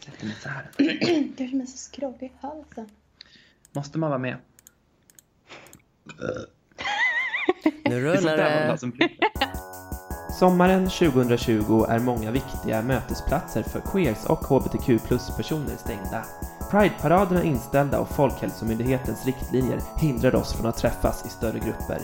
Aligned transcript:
Mig 0.22 0.36
så 0.42 0.48
här. 0.48 0.70
Jag 0.76 0.86
känner 1.38 1.56
mig 1.56 1.66
så 1.66 1.76
skrovlig 1.76 2.26
i 2.26 2.32
halsen. 2.40 2.90
Måste 3.72 3.98
man 3.98 4.10
vara 4.10 4.18
med? 4.18 4.36
Nu 7.84 8.02
Det 8.02 8.08
är 8.08 8.16
sånt 8.16 8.24
rullar 8.24 8.36
det. 8.36 8.78
Sommaren 10.38 10.88
2020 10.88 11.84
är 11.88 11.98
många 11.98 12.30
viktiga 12.30 12.82
mötesplatser 12.82 13.62
för 13.62 13.80
queers 13.80 14.24
och 14.26 14.38
hbtq 14.38 15.06
plus-personer 15.06 15.76
stängda. 15.76 16.24
Pride-paraderna 16.70 17.40
är 17.40 17.44
inställda 17.44 18.00
och 18.00 18.08
Folkhälsomyndighetens 18.08 19.26
riktlinjer 19.26 19.80
hindrar 19.96 20.34
oss 20.34 20.52
från 20.52 20.66
att 20.66 20.76
träffas 20.76 21.26
i 21.26 21.28
större 21.28 21.58
grupper. 21.58 22.00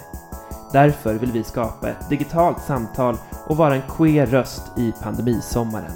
Därför 0.73 1.15
vill 1.15 1.33
vi 1.33 1.45
skapa 1.45 1.91
ett 1.91 2.09
digitalt 2.09 2.63
samtal 2.63 3.17
och 3.47 3.57
vara 3.57 3.75
en 3.75 3.83
queer 3.89 4.27
röst 4.27 4.79
i 4.79 4.93
pandemisommaren. 5.03 5.93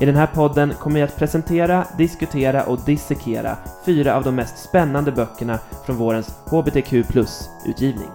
I 0.00 0.06
den 0.06 0.16
här 0.16 0.26
podden 0.26 0.74
kommer 0.74 1.00
jag 1.00 1.06
att 1.06 1.16
presentera, 1.16 1.86
diskutera 1.98 2.64
och 2.64 2.80
dissekera 2.86 3.56
fyra 3.86 4.16
av 4.16 4.24
de 4.24 4.34
mest 4.34 4.58
spännande 4.58 5.12
böckerna 5.12 5.58
från 5.86 5.96
vårens 5.96 6.28
hbtq 6.46 7.08
plus-utgivning. 7.08 8.10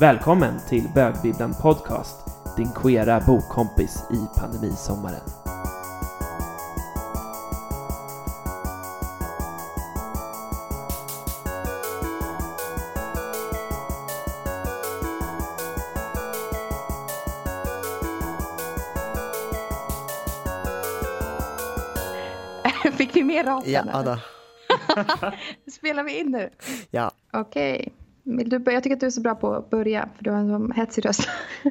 Välkommen 0.00 0.54
till 0.68 0.88
Bögbibblan 0.94 1.54
Podcast, 1.54 2.16
din 2.56 2.70
queera 2.82 3.20
bokkompis 3.20 4.04
i 4.12 4.40
pandemisommaren. 4.40 5.39
Ja, 23.72 24.02
då. 24.02 24.18
Spelar 25.70 26.02
vi 26.02 26.18
in 26.20 26.26
nu? 26.30 26.50
ja. 26.90 27.10
Okej. 27.32 27.92
Vill 28.22 28.48
du 28.48 28.58
börja? 28.58 28.76
Jag 28.76 28.82
tycker 28.82 28.96
att 28.96 29.00
du 29.00 29.06
är 29.06 29.10
så 29.10 29.20
bra 29.20 29.34
på 29.34 29.54
att 29.54 29.70
börja, 29.70 30.08
för 30.16 30.24
du 30.24 30.30
har 30.30 30.38
en 30.38 30.48
sån 30.48 30.72
hetsig 30.72 31.06
röst. 31.06 31.28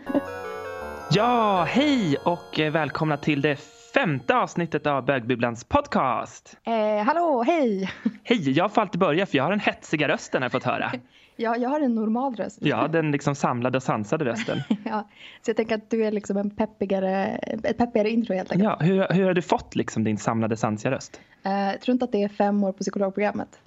Ja, 1.12 1.64
hej 1.70 2.18
och 2.24 2.60
välkomna 2.72 3.18
till 3.18 3.42
det 3.42 3.56
femte 3.94 4.36
avsnittet 4.36 4.88
av 4.88 5.06
Bögbibblans 5.06 5.64
podcast. 5.64 6.58
eh, 6.68 7.06
hallå, 7.06 7.44
hej! 7.44 7.92
Hej, 8.24 8.52
jag 8.52 8.74
får 8.74 8.82
alltid 8.82 9.00
börja 9.00 9.26
för 9.26 9.38
jag 9.38 9.44
har 9.44 9.52
den 9.52 9.60
hetsiga 9.60 10.08
rösten 10.08 10.42
har 10.42 10.46
jag 10.46 10.52
fått 10.52 10.64
höra. 10.64 10.92
Ja, 11.42 11.56
jag 11.58 11.70
har 11.70 11.80
en 11.80 11.96
normal 11.96 12.36
röst. 12.36 12.58
Ja, 12.62 12.88
den 12.92 13.12
liksom 13.12 13.36
samlade 13.36 13.78
och 13.78 13.84
sansade 13.84 14.26
rösten. 14.26 14.58
Ja, 14.86 15.08
så 15.42 15.50
jag 15.50 15.58
tänker 15.58 15.76
att 15.76 15.90
du 15.90 16.06
är 16.06 16.12
liksom 16.12 16.38
en 16.38 16.50
peppigare, 16.50 17.26
ett 17.64 17.78
peppigare 17.78 18.10
intro 18.10 18.36
helt 18.36 18.52
enkelt. 18.52 18.70
Ja, 18.80 18.86
hur, 18.86 19.08
hur 19.14 19.26
har 19.26 19.34
du 19.34 19.42
fått 19.42 19.76
liksom 19.76 20.04
din 20.04 20.18
samlade 20.18 20.58
sansiga 20.58 20.92
röst? 20.92 21.20
Eh, 21.44 21.52
jag 21.72 21.82
tror 21.82 21.94
inte 21.94 22.06
att 22.06 22.12
det 22.12 22.24
är 22.24 22.30
fem 22.30 22.64
år 22.64 22.72
på 22.72 22.78
psykologprogrammet. 22.78 23.60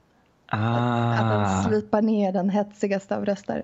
Att 0.46 0.60
den 1.30 1.40
Ah, 1.40 1.62
slipar 1.68 2.02
ner 2.02 2.32
den 2.32 2.50
hetsigaste 2.50 3.16
av 3.16 3.24
röster. 3.24 3.62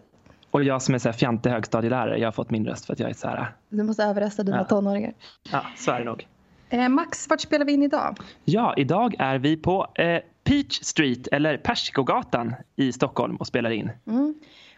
och 0.51 0.63
jag 0.65 0.83
som 0.83 0.95
är 0.95 0.99
så 0.99 1.09
här 1.09 1.13
fjantig 1.17 1.51
högstadielärare, 1.51 2.19
jag 2.19 2.27
har 2.27 2.33
fått 2.33 2.51
min 2.51 2.67
röst 2.67 2.87
för 2.87 2.93
att 2.93 3.01
jag 3.01 3.11
är 3.11 3.15
så 3.15 3.29
här, 3.29 3.53
Du 3.69 3.83
måste 3.83 4.05
överrösta 4.05 4.43
dina 4.43 4.57
Ja. 4.59 4.65
tonåringar. 4.65 5.13
ja, 5.53 5.63
så 5.77 5.91
är 5.91 5.99
det 5.99 6.05
nog. 6.05 6.27
Eh, 6.71 6.89
Max, 6.89 7.29
vart 7.31 7.41
spelar 7.41 7.65
vi 7.67 7.73
in 7.73 7.83
idag? 7.83 8.19
Ja, 8.45 8.75
idag 8.77 9.15
är 9.19 9.39
vi 9.39 9.57
på 9.57 9.87
eh, 9.95 10.19
Peach 10.49 10.81
Street, 10.83 11.29
eller 11.33 11.57
Persikogatan 11.57 12.55
i 12.77 12.93
Stockholm 12.93 13.37
och 13.37 13.47
spelar 13.47 13.71
in. 13.71 13.91
Mm. 14.07 14.35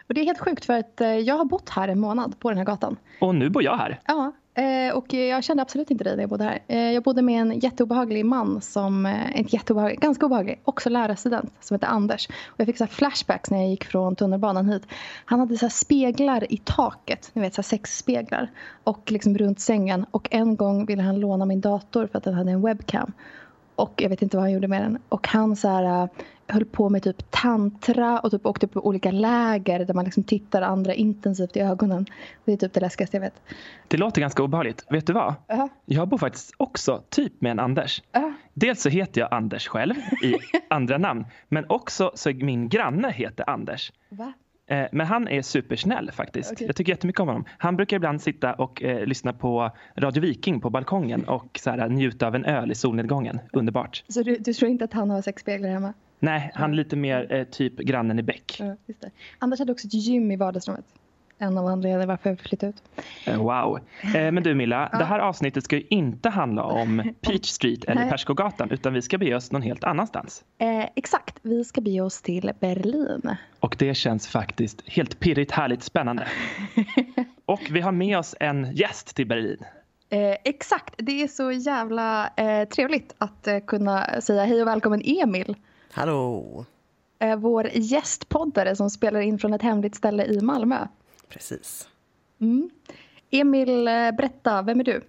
Och 0.07 0.13
det 0.13 0.21
är 0.21 0.25
helt 0.25 0.39
sjukt 0.39 0.65
för 0.65 0.79
att 0.79 1.01
eh, 1.01 1.07
jag 1.07 1.35
har 1.37 1.45
bott 1.45 1.69
här 1.69 1.87
en 1.87 1.99
månad 1.99 2.39
på 2.39 2.49
den 2.49 2.57
här 2.57 2.65
gatan. 2.65 2.97
Och 3.21 3.35
nu 3.35 3.49
bor 3.49 3.63
jag 3.63 3.77
här. 3.77 3.99
Ja, 4.07 4.31
eh, 4.53 4.95
och 4.95 5.13
jag 5.13 5.43
kände 5.43 5.63
absolut 5.63 5.91
inte 5.91 6.03
dig 6.03 6.15
när 6.15 6.23
jag 6.23 6.29
bodde 6.29 6.43
här. 6.43 6.59
Eh, 6.67 6.91
Jag 6.91 7.03
bodde 7.03 7.21
med 7.21 7.41
en 7.41 7.59
jätteobehaglig 7.59 8.25
man 8.25 8.61
som, 8.61 9.17
inte 9.35 9.55
jätteobehaglig, 9.55 9.99
ganska 9.99 10.25
obehaglig, 10.25 10.61
också 10.63 10.89
lärarstudent 10.89 11.53
som 11.59 11.75
heter 11.75 11.87
Anders. 11.87 12.27
Och 12.45 12.59
jag 12.59 12.67
fick 12.67 12.77
så 12.77 12.87
flashbacks 12.87 13.51
när 13.51 13.57
jag 13.57 13.69
gick 13.69 13.83
från 13.85 14.15
tunnelbanan 14.15 14.69
hit. 14.69 14.83
Han 15.25 15.39
hade 15.39 15.57
så 15.57 15.69
speglar 15.69 16.53
i 16.53 16.57
taket, 16.57 17.29
ni 17.33 17.41
vet 17.41 17.53
så 17.53 17.63
sex 17.63 17.97
speglar. 17.97 18.51
Och 18.83 19.11
liksom 19.11 19.37
runt 19.37 19.59
sängen. 19.59 20.05
Och 20.11 20.27
en 20.31 20.55
gång 20.55 20.85
ville 20.85 21.01
han 21.01 21.19
låna 21.19 21.45
min 21.45 21.61
dator 21.61 22.07
för 22.07 22.17
att 22.17 22.23
den 22.23 22.33
hade 22.33 22.51
en 22.51 22.61
webcam. 22.61 23.11
Och 23.81 23.93
jag 24.01 24.09
vet 24.09 24.21
inte 24.21 24.37
vad 24.37 24.43
han 24.43 24.51
gjorde 24.51 24.67
med 24.67 24.81
den. 24.81 24.97
Och 25.09 25.27
han 25.27 25.55
så 25.55 25.67
här, 25.67 26.03
äh, 26.03 26.09
höll 26.47 26.65
på 26.65 26.89
med 26.89 27.03
typ 27.03 27.31
tantra 27.31 28.19
och 28.19 28.31
typ 28.31 28.45
åkte 28.45 28.67
på 28.67 28.85
olika 28.87 29.11
läger 29.11 29.85
där 29.85 29.93
man 29.93 30.05
liksom 30.05 30.23
tittar 30.23 30.61
andra 30.61 30.93
intensivt 30.93 31.57
i 31.57 31.59
ögonen. 31.59 32.05
Det 32.45 32.53
är 32.53 32.57
typ 32.57 32.73
det 32.73 32.79
läskigaste 32.79 33.17
jag 33.17 33.21
vet. 33.21 33.41
Det 33.87 33.97
låter 33.97 34.21
ganska 34.21 34.43
obehagligt. 34.43 34.85
Vet 34.89 35.07
du 35.07 35.13
vad? 35.13 35.33
Ja, 35.47 35.69
Jag 35.85 36.07
bor 36.07 36.17
faktiskt 36.17 36.53
också 36.57 37.03
typ 37.09 37.41
med 37.41 37.51
en 37.51 37.59
Anders. 37.59 38.03
ja. 38.11 38.33
Dels 38.53 38.81
så 38.81 38.89
heter 38.89 39.21
jag 39.21 39.33
Anders 39.33 39.67
själv 39.67 39.95
i 40.23 40.35
andra 40.69 40.97
namn. 40.97 41.25
Men 41.49 41.65
också 41.69 42.11
så 42.15 42.29
min 42.29 42.69
granne 42.69 43.11
heter 43.11 43.49
Anders. 43.49 43.91
Va? 44.09 44.33
Eh, 44.67 44.87
Men 44.91 45.07
han 45.07 45.27
är 45.27 45.41
supersnäll 45.41 46.11
faktiskt. 46.11 46.51
Okej. 46.51 46.67
Jag 46.67 46.75
tycker 46.75 46.91
jättemycket 46.91 47.19
om 47.19 47.27
honom. 47.27 47.45
Han 47.57 47.75
brukar 47.75 47.95
ibland 47.97 48.21
sitta 48.21 48.53
och 48.53 48.83
eh, 48.83 49.05
lyssna 49.05 49.33
på 49.33 49.71
Radio 49.97 50.21
Viking 50.21 50.61
på 50.61 50.69
balkongen 50.69 51.23
och 51.23 51.59
så 51.63 51.69
här, 51.69 51.89
njuta 51.89 52.27
av 52.27 52.35
en 52.35 52.45
öl 52.45 52.71
i 52.71 52.75
solnedgången. 52.75 53.39
Underbart. 53.53 54.03
Så 54.07 54.23
du, 54.23 54.35
du 54.37 54.53
tror 54.53 54.71
inte 54.71 54.85
att 54.85 54.93
han 54.93 55.09
har 55.09 55.21
sex 55.21 55.41
speglar 55.41 55.69
hemma? 55.69 55.93
Nej, 56.19 56.51
han 56.53 56.71
är 56.71 56.75
lite 56.75 56.95
mer 56.95 57.33
eh, 57.33 57.43
typ 57.43 57.77
grannen 57.77 58.19
i 58.19 58.23
Bäck. 58.23 58.57
Ja. 58.59 58.75
Anders 59.39 59.59
hade 59.59 59.71
också 59.71 59.87
ett 59.87 59.93
gym 59.93 60.31
i 60.31 60.35
vardagsrummet. 60.35 60.85
En 61.41 61.57
av 61.57 61.65
anledningarna 61.65 62.05
varför 62.05 62.29
jag 62.29 62.39
flyttade 62.39 62.69
ut. 62.69 62.83
Eh, 63.25 63.37
Wow. 63.43 63.79
Eh, 64.15 64.31
Men 64.31 64.43
du 64.43 64.55
Milla, 64.55 64.89
det 64.99 65.03
här 65.05 65.19
avsnittet 65.19 65.63
ska 65.63 65.75
ju 65.75 65.87
inte 65.89 66.29
handla 66.29 66.63
om 66.63 67.13
Peach 67.21 67.45
Street 67.49 67.83
eller 67.83 68.01
Nej. 68.01 68.09
Persikogatan 68.09 68.71
utan 68.71 68.93
vi 68.93 69.01
ska 69.01 69.17
bege 69.17 69.35
oss 69.35 69.51
någon 69.51 69.61
helt 69.61 69.83
annanstans. 69.83 70.43
Eh, 70.57 70.85
exakt, 70.95 71.35
vi 71.41 71.63
ska 71.63 71.81
bege 71.81 72.01
oss 72.01 72.21
till 72.21 72.51
Berlin. 72.59 73.35
Och 73.59 73.75
det 73.79 73.93
känns 73.93 74.27
faktiskt 74.27 74.81
helt 74.85 75.19
pirrigt, 75.19 75.51
härligt, 75.51 75.83
spännande. 75.83 76.27
Och 77.45 77.61
vi 77.71 77.81
har 77.81 77.91
med 77.91 78.17
oss 78.17 78.35
en 78.39 78.71
gäst 78.75 79.15
till 79.15 79.27
Berlin. 79.27 79.57
Eh, 80.09 80.35
exakt, 80.43 80.93
det 80.97 81.23
är 81.23 81.27
så 81.27 81.51
jävla 81.51 82.29
eh, 82.37 82.67
trevligt 82.67 83.15
att 83.17 83.47
eh, 83.47 83.59
kunna 83.59 84.21
säga 84.21 84.45
hej 84.45 84.61
och 84.61 84.67
välkommen 84.67 85.01
Emil. 85.05 85.55
Hallå. 85.93 86.65
Eh, 87.19 87.35
vår 87.35 87.69
gästpoddare 87.73 88.75
som 88.75 88.89
spelar 88.89 89.19
in 89.19 89.39
från 89.39 89.53
ett 89.53 89.61
hemligt 89.61 89.95
ställe 89.95 90.25
i 90.25 90.41
Malmö. 90.41 90.87
Precis. 91.31 91.89
Mm. 92.41 92.69
Emil, 93.29 93.87
eh, 93.87 94.11
berätta, 94.11 94.61
vem 94.61 94.79
är 94.79 94.83
du? 94.83 95.01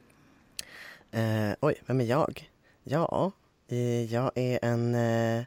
Eh, 1.10 1.54
oj, 1.60 1.74
vem 1.86 2.00
är 2.00 2.04
jag? 2.04 2.50
Ja, 2.84 3.32
eh, 3.68 4.04
jag 4.12 4.30
är 4.34 4.58
en 4.62 4.94
eh, 4.94 5.44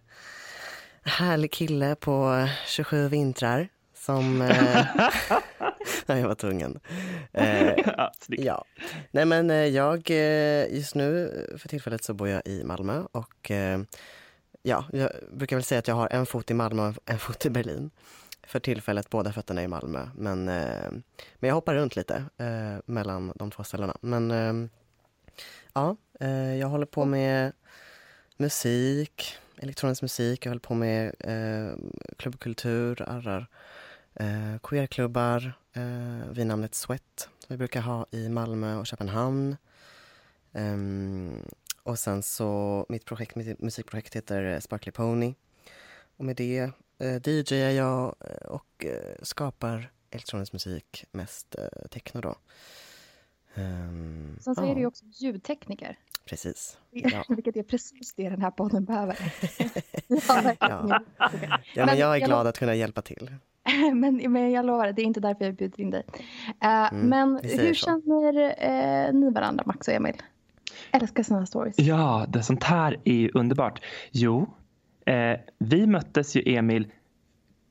härlig 1.04 1.52
kille 1.52 1.96
på 1.96 2.48
27 2.68 3.08
vintrar 3.08 3.68
som... 3.94 4.42
Eh, 4.42 4.86
jag 6.20 6.28
var 6.28 6.36
tvungen. 6.36 6.80
Eh, 7.34 7.74
Ja. 8.28 8.66
Nej 9.12 9.26
men 9.26 9.50
eh, 9.50 9.66
jag, 9.66 10.10
just 10.70 10.96
nu 10.96 11.32
för 11.58 11.70
tillfället 11.70 12.04
så 12.04 12.14
bor 12.14 12.28
jag 12.28 12.42
i 12.46 12.64
Malmö 12.64 13.04
och 13.12 13.52
ja, 14.64 14.86
jag 14.92 15.10
brukar 15.32 15.56
väl 15.56 15.64
säga 15.64 15.80
att 15.80 15.88
jag 15.88 15.96
har 15.96 16.08
en 16.12 16.26
fot 16.26 16.52
i 16.52 16.54
Malmö 16.54 16.88
och 16.88 16.96
en 17.06 17.20
fot 17.20 17.46
i 17.46 17.50
Berlin. 17.50 17.92
För 18.48 18.60
tillfället 18.60 19.10
båda 19.10 19.34
fötterna 19.34 19.64
i 19.64 19.68
Malmö. 19.68 20.08
Men, 20.16 20.50
eh, 20.50 20.92
men 21.36 21.48
jag 21.48 21.54
hoppar 21.54 21.76
runt 21.76 21.96
lite 21.96 22.26
eh, 22.38 22.78
mellan 22.86 23.34
de 23.36 23.52
två 23.52 23.64
ställena. 23.64 23.98
Men 24.02 24.32
eh, 24.32 24.70
ja, 25.74 25.98
eh, 26.20 26.56
jag 26.56 26.68
håller 26.68 26.86
på 26.86 27.06
med 27.06 27.52
musik, 28.38 29.38
elektronisk 29.58 30.02
musik. 30.02 30.46
Jag 30.46 30.50
håller 30.50 30.60
på 30.60 30.74
med 30.74 31.16
eh, 31.20 31.78
klubbkultur, 32.18 33.02
arrar 33.02 33.48
eh, 34.14 34.60
queerklubbar 34.64 35.54
eh, 35.74 36.32
vid 36.32 36.48
namnet 36.48 36.76
Sweat 36.76 37.30
som 37.40 37.54
vi 37.54 37.58
brukar 37.58 37.82
ha 37.82 38.06
i 38.12 38.30
Malmö 38.30 38.76
och 38.76 38.88
Köpenhamn. 38.88 39.58
Ehm, 40.54 41.44
och 41.84 42.00
sen 42.00 42.24
så, 42.24 42.86
mitt, 42.90 43.06
projekt, 43.06 43.36
mitt 43.36 43.62
musikprojekt 43.62 44.16
heter 44.16 44.60
Sparkly 44.60 44.92
Pony. 44.92 45.34
Och 46.18 46.26
med 46.26 46.36
det 46.36 46.72
eh, 47.00 47.22
DJar 47.30 47.70
jag 47.70 48.16
eh, 48.20 48.48
och 48.48 48.86
eh, 48.86 49.16
skapar 49.22 49.92
elektronisk 50.12 50.54
musik, 50.54 51.06
mest 51.12 51.56
eh, 51.60 51.88
techno 51.92 52.22
då. 52.22 52.36
Ehm, 53.56 54.38
Sen 54.42 54.56
så 54.56 54.62
ja, 54.64 54.68
är 54.68 54.76
du 54.76 54.82
ju 54.82 54.88
också 54.88 55.06
ljudtekniker. 55.06 55.98
Precis. 56.26 56.78
Ja. 56.92 57.24
Vilket 57.30 57.56
är 57.58 57.64
precis 57.64 58.14
det 58.16 58.30
den 58.30 58.42
här 58.42 58.52
podden 58.52 58.86
behöver. 58.86 59.18
ja, 60.08 60.42
verkligen. 60.42 60.90
Ja, 61.76 61.86
men 61.86 61.98
jag 61.98 62.16
är 62.22 62.26
glad 62.26 62.48
att 62.48 62.58
kunna 62.60 62.76
hjälpa 62.76 63.02
till. 63.02 63.32
men, 63.94 64.32
men 64.32 64.52
jag 64.52 64.66
lovar, 64.66 64.92
det 64.92 65.02
är 65.02 65.06
inte 65.06 65.20
därför 65.20 65.46
jag 65.46 65.56
bjuder 65.56 65.82
in 65.82 65.90
dig. 65.92 66.04
Eh, 66.62 66.94
Mm, 66.94 67.10
men 67.10 67.40
hur 67.44 67.74
så. 67.74 67.86
känner 67.86 68.56
eh, 69.08 69.14
ni 69.14 69.30
varandra, 69.32 69.64
Max 69.66 69.88
och 69.88 69.94
Emil? 69.94 70.16
Älskar 70.92 71.24
sådana 71.24 71.46
stories. 71.46 71.80
Ja, 71.80 72.26
det 72.30 72.44
sånt 72.44 72.64
här 72.64 73.00
är 73.04 73.14
ju 73.14 73.32
underbart. 73.34 73.82
Jo, 74.12 74.48
eh, 75.06 75.40
vi 75.58 75.88
möttes 75.88 76.36
ju 76.36 76.44
Emil 76.56 76.88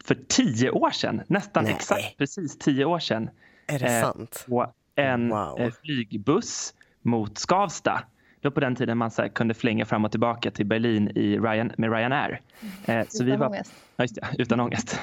för 0.05 0.15
tio 0.29 0.71
år 0.71 0.91
sedan. 0.91 1.23
Nästan 1.27 1.65
Nej. 1.65 1.73
exakt 1.73 2.17
precis 2.19 2.59
tio 2.59 2.85
år 2.85 2.99
sedan. 2.99 3.31
Är 3.67 3.79
det 3.79 3.87
Eh, 3.87 4.03
sant? 4.03 4.45
På 4.49 4.73
en 4.95 5.29
Wow. 5.29 5.61
eh, 5.61 5.73
flygbuss 5.85 6.75
mot 7.03 7.39
Skavsta. 7.39 8.03
Det 8.41 8.49
var 8.49 8.53
på 8.53 8.61
den 8.61 8.77
tiden 8.77 8.99
man 8.99 9.11
så 9.11 9.29
kunde 9.29 9.55
flänga 9.55 9.85
fram 9.85 10.05
och 10.05 10.11
tillbaka 10.11 10.51
till 10.51 10.67
Berlin 10.67 11.11
i 11.15 11.39
Ryan, 11.39 11.73
med 11.79 11.93
Ryanair. 11.93 12.41
Eh, 12.85 13.07
så 13.09 13.25
utan 13.25 13.27
vi 13.27 13.37
var, 13.37 13.47
ångest. 13.47 13.73
Ja, 13.97 14.05
just 14.05 14.15
det, 14.15 14.27
utan 14.39 14.61
ångest. 14.61 15.01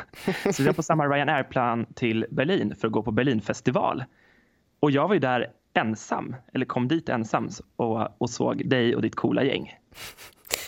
så 0.51 0.63
vi 0.63 0.65
var 0.65 0.73
på 0.73 0.83
samma 0.83 1.07
Ryanair-plan 1.07 1.85
till 1.95 2.25
Berlin 2.31 2.75
för 2.75 2.87
att 2.87 2.91
gå 2.93 3.03
på 3.03 3.11
Berlinfestival. 3.11 4.03
Och 4.79 4.91
jag 4.91 5.07
var 5.07 5.13
ju 5.13 5.19
där 5.19 5.47
ensam, 5.73 6.35
eller 6.53 6.65
kom 6.65 6.87
dit 6.87 7.09
ensam 7.09 7.49
och, 7.75 8.21
och 8.21 8.29
såg 8.29 8.69
dig 8.69 8.95
och 8.95 9.01
ditt 9.01 9.15
coola 9.15 9.43
gäng. 9.43 9.73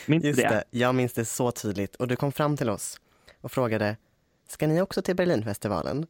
Minns 0.06 0.24
Just 0.24 0.40
det? 0.40 0.48
det? 0.50 0.64
Jag 0.70 0.96
minns 0.96 1.14
det 1.14 1.26
så 1.26 1.52
tydligt. 1.52 1.96
Och 1.96 2.08
du 2.08 2.16
kom 2.16 2.32
fram 2.32 2.58
till 2.58 2.70
oss 2.70 3.02
och 3.42 3.52
frågade, 3.52 3.98
ska 4.48 4.68
ni 4.68 4.82
också 4.82 5.02
till 5.02 5.16
Berlinfestivalen? 5.16 6.08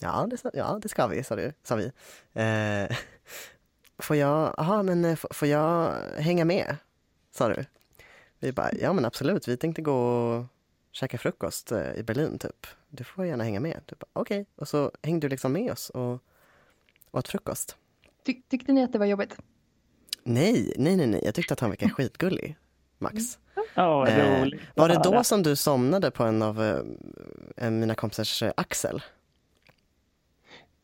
Ja, 0.00 0.28
det, 0.30 0.50
ja, 0.54 0.78
det 0.82 0.88
ska 0.88 1.06
vi, 1.06 1.24
sa, 1.24 1.36
du, 1.36 1.52
sa 1.62 1.76
vi. 1.76 1.84
Eh, 2.32 2.96
får 3.98 4.16
jag, 4.16 4.54
aha, 4.58 4.82
men 4.82 5.04
eh, 5.04 5.16
får 5.30 5.48
jag 5.48 5.94
hänga 6.16 6.44
med? 6.44 6.76
Sa 7.30 7.48
du. 7.48 7.64
Vi 8.38 8.52
bara, 8.52 8.70
ja 8.80 8.92
men 8.92 9.04
absolut, 9.04 9.48
vi 9.48 9.56
tänkte 9.56 9.82
gå 9.82 9.94
och 9.94 10.44
käka 10.92 11.18
frukost 11.18 11.72
eh, 11.72 11.94
i 11.94 12.02
Berlin 12.02 12.38
typ. 12.38 12.66
Du 12.88 13.04
får 13.04 13.26
gärna 13.26 13.44
hänga 13.44 13.60
med. 13.60 13.86
Typ, 13.86 14.02
Okej, 14.12 14.40
okay. 14.40 14.44
och 14.56 14.68
så 14.68 14.92
hängde 15.02 15.26
du 15.26 15.30
liksom 15.30 15.52
med 15.52 15.72
oss 15.72 15.90
och 15.90 16.22
åt 17.10 17.28
frukost. 17.28 17.76
Ty 18.26 18.42
tyckte 18.48 18.72
ni 18.72 18.84
att 18.84 18.92
det 18.92 18.98
var 18.98 19.06
jobbigt? 19.06 19.36
Nej, 20.22 20.74
nej, 20.76 20.96
nej, 20.96 21.06
nej. 21.06 21.20
jag 21.24 21.34
tyckte 21.34 21.54
att 21.54 21.60
han 21.60 21.70
verkade 21.70 21.92
skitgullig, 21.92 22.56
Max. 23.00 23.38
Oh, 23.76 24.08
eh, 24.08 24.48
var 24.74 24.88
det 24.88 25.00
då 25.04 25.24
som 25.24 25.42
du 25.42 25.56
somnade 25.56 26.10
på 26.10 26.24
en 26.24 26.42
av 26.42 26.62
eh, 27.56 27.70
mina 27.70 27.94
kompisars 27.94 28.42
eh, 28.42 28.52
axel? 28.56 29.02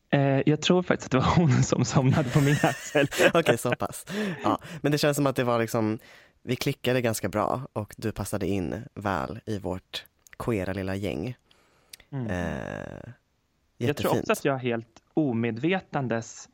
Eh, 0.09 0.41
jag 0.45 0.61
tror 0.61 0.83
faktiskt 0.83 1.05
att 1.05 1.11
det 1.11 1.27
var 1.27 1.35
hon 1.35 1.63
som 1.63 1.85
somnade 1.85 2.29
på 2.29 2.41
min 2.41 2.57
axel. 2.63 3.07
Okej, 3.27 3.39
okay, 3.39 3.57
så 3.57 3.75
pass. 3.75 4.05
Ja, 4.43 4.59
men 4.81 4.91
det 4.91 4.97
känns 4.97 5.15
som 5.15 5.27
att 5.27 5.35
det 5.35 5.43
var 5.43 5.59
liksom, 5.59 5.99
vi 6.41 6.55
klickade 6.55 7.01
ganska 7.01 7.29
bra 7.29 7.61
och 7.73 7.93
du 7.97 8.11
passade 8.11 8.47
in 8.47 8.83
väl 8.93 9.39
i 9.45 9.59
vårt 9.59 10.05
queera 10.39 10.73
lilla 10.73 10.95
gäng. 10.95 11.37
Mm. 12.11 12.27
Eh, 12.27 13.13
jag 13.77 13.97
tror 13.97 14.19
också 14.19 14.31
att 14.31 14.45
jag 14.45 14.57
helt 14.57 15.01
omedvetandes 15.13 16.49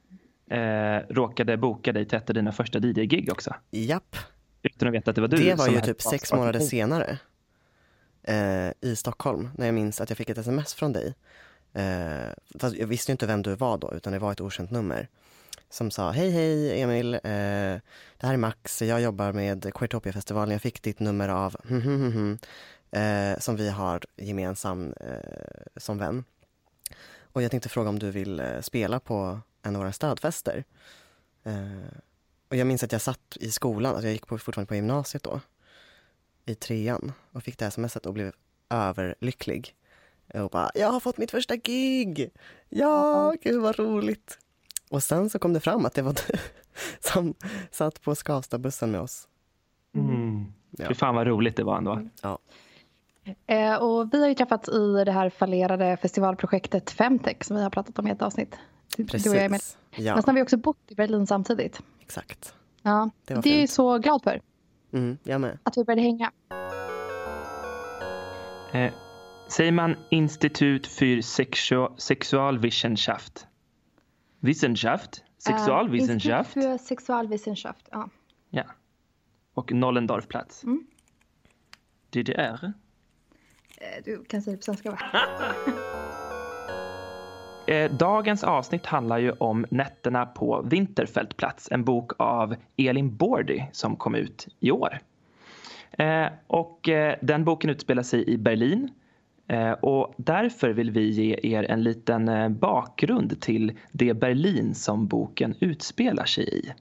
eh, 0.50 0.98
råkade 1.10 1.58
boka 1.58 1.94
dig 1.94 2.06
till 2.06 2.18
ett 2.18 2.30
av 2.30 2.34
dina 2.34 2.52
första 2.52 2.80
DJ-gig 2.80 3.32
också. 3.32 3.56
Japp. 3.72 4.16
Utan 4.64 4.88
att 4.88 4.94
veta 4.94 5.10
att 5.10 5.16
det 5.16 5.22
var 5.22 5.28
du. 5.28 5.38
Det 5.38 5.56
var 5.56 5.68
ju 5.68 5.82
typ 5.82 6.02
sex 6.02 6.34
månader 6.34 6.60
senare. 6.60 7.18
Eh, 8.24 8.72
I 8.82 8.96
Stockholm, 8.96 9.50
när 9.56 9.66
jag 9.66 9.76
minns 9.76 10.02
att 10.02 10.10
jag 10.10 10.18
fick 10.18 10.30
ett 10.30 10.38
sms 10.38 10.74
från 10.74 10.94
dig 10.94 11.14
Eh, 11.74 12.30
jag 12.74 12.88
visste 12.88 13.12
inte 13.12 13.26
vem 13.26 13.42
du 13.42 13.56
var 13.56 13.78
då, 13.78 13.94
utan 13.94 14.14
det 14.14 14.20
var 14.20 14.32
ett 14.32 14.42
okänt 14.42 14.72
nummer. 14.72 15.08
Som 15.70 15.92
sa, 15.92 16.12
hej 16.12 16.32
hej 16.32 16.82
Emil, 16.82 17.14
eh, 17.14 17.20
det 18.18 18.22
här 18.22 18.34
är 18.34 18.38
Max, 18.38 18.82
jag 18.82 19.02
jobbar 19.02 19.32
med 19.32 19.74
Queertopia-festivalen, 19.74 20.52
jag 20.52 20.62
fick 20.62 20.82
ditt 20.82 21.00
nummer 21.00 21.30
av 21.30 21.56
eh, 22.92 23.40
som 23.40 23.56
vi 23.56 23.70
har 23.70 24.02
gemensam 24.16 24.94
eh, 25.00 25.78
som 25.78 25.98
vän. 25.98 26.24
Och 27.22 27.42
jag 27.42 27.52
tänkte 27.52 27.70
fråga 27.70 27.90
om 27.90 28.00
du 28.00 28.12
vill 28.12 28.40
eh, 28.40 28.62
spela 28.62 29.00
på 29.00 29.40
en 29.62 29.76
av 29.76 29.82
våra 29.82 29.94
stödfester. 29.94 30.64
Och 32.54 32.58
jag 32.58 32.68
minns 32.68 32.84
att 32.84 32.92
jag 32.92 33.02
satt 33.02 33.38
i 33.40 33.52
skolan, 33.52 33.92
alltså 33.92 34.08
jag 34.08 34.14
gick 34.14 34.28
på, 34.28 34.38
fortfarande 34.38 34.68
på 34.68 34.76
gymnasiet 34.76 35.24
då, 35.24 35.40
i 36.46 36.56
trean 36.56 37.12
och 37.32 37.44
fick 37.44 37.58
det 37.58 37.72
smset 37.72 38.06
och 38.06 38.14
blev 38.14 38.34
överlycklig. 38.70 39.76
Och 40.34 40.50
bara, 40.50 40.72
jag 40.76 40.92
har 40.92 41.00
fått 41.00 41.18
mitt 41.18 41.32
första 41.32 41.56
gig! 41.56 42.32
Ja, 42.70 43.36
gud 43.42 43.62
vad 43.62 43.80
roligt! 43.80 44.40
Och 44.90 45.04
sen 45.04 45.30
så 45.30 45.40
kom 45.40 45.54
det 45.54 45.60
fram 45.60 45.86
att 45.86 45.94
det 45.94 46.02
var 46.02 46.14
du 46.14 46.38
som 47.10 47.34
satt 47.72 48.02
på 48.02 48.16
Skavstabussen 48.16 48.92
med 48.92 49.02
oss. 49.02 49.28
Mm. 49.96 50.46
Ja. 50.72 50.88
Fy 50.88 50.94
fan 50.94 51.16
vad 51.16 51.28
roligt 51.28 51.56
det 51.56 51.64
var 51.64 51.78
ändå. 51.78 52.10
Ja. 52.22 52.40
Eh, 53.48 53.76
och 53.76 54.14
vi 54.14 54.22
har 54.22 54.28
ju 54.28 54.36
träffats 54.36 54.70
i 54.70 55.04
det 55.06 55.12
här 55.12 55.30
fallerade 55.30 55.98
festivalprojektet 55.98 56.92
Femtech 56.92 57.44
som 57.44 57.58
vi 57.58 57.64
har 57.64 57.70
pratat 57.70 58.00
om 58.00 58.08
i 58.08 58.12
ett 58.12 58.22
avsnitt. 58.22 58.56
Precis. 58.98 59.24
Du 59.24 59.30
och 59.30 59.36
jag 59.36 59.46
är 59.46 59.50
med. 59.50 59.62
Ja. 59.92 60.14
Men 60.14 60.24
sen 60.24 60.30
har 60.30 60.36
vi 60.36 60.44
också 60.44 60.58
bott 60.58 60.92
i 60.92 60.96
Berlin 60.96 61.28
samtidigt. 61.28 61.82
Exakt. 62.04 62.56
Ja, 62.82 63.10
det, 63.26 63.42
det 63.44 63.64
är 63.64 63.68
så 63.68 63.98
glad 63.98 64.24
för. 64.24 64.42
Mm, 64.94 65.18
jag 65.24 65.42
med. 65.42 65.60
Att 65.64 65.78
vi 65.78 65.84
började 65.84 66.02
hänga. 66.02 66.32
Eh, 68.74 68.94
Säger 69.48 69.72
man 69.72 69.96
Institut 70.10 70.88
für 70.88 71.22
Sexu 71.22 71.88
Sexualwissenschaft? 71.98 73.48
Wissenschaft? 74.40 75.24
Sexualwissenschaft? 75.38 76.58
Uh, 76.58 76.64
Institut 76.64 76.82
für 76.82 76.88
Sexualwissenschaft, 76.88 77.88
ja. 77.92 78.10
Ja. 78.50 78.64
Och 79.54 79.72
Nollendorfplatz. 79.72 80.64
Mm. 80.64 80.88
DDR? 82.10 82.74
Eh, 83.78 84.04
du 84.06 84.24
kan 84.24 84.42
säga 84.42 84.52
det 84.52 84.58
på 84.58 84.64
svenska, 84.64 84.92
va? 84.92 85.00
Eh, 87.68 87.92
dagens 87.92 88.44
avsnitt 88.44 88.86
handlar 88.86 89.18
ju 89.18 89.32
om 89.32 89.66
Nätterna 89.70 90.26
på 90.26 90.62
Vinterfältplats, 90.62 91.68
en 91.72 91.84
bok 91.84 92.12
av 92.18 92.56
Elin 92.78 93.16
Bordy 93.16 93.64
som 93.72 93.96
kom 93.96 94.16
ut 94.16 94.48
i 94.60 94.72
år. 94.72 95.00
Eh, 95.92 96.26
och 96.48 96.90
eh, 96.90 97.16
den 97.22 97.44
boken 97.44 97.70
utspelar 97.70 98.04
sig 98.04 98.30
i 98.30 98.38
Berlin 98.38 98.90
eh, 99.48 99.72
och 99.72 100.14
därför 100.18 100.70
vill 100.70 100.92
vi 100.92 101.10
ge 101.10 101.40
er 101.44 101.64
en 101.64 101.84
liten 101.84 102.28
eh, 102.28 102.50
bakgrund 102.50 103.42
till 103.42 103.72
det 103.92 104.14
Berlin 104.14 104.76
som 104.76 105.08
boken 105.08 105.56
utspelar 105.60 106.26
sig 106.26 106.60
i. 106.60 106.74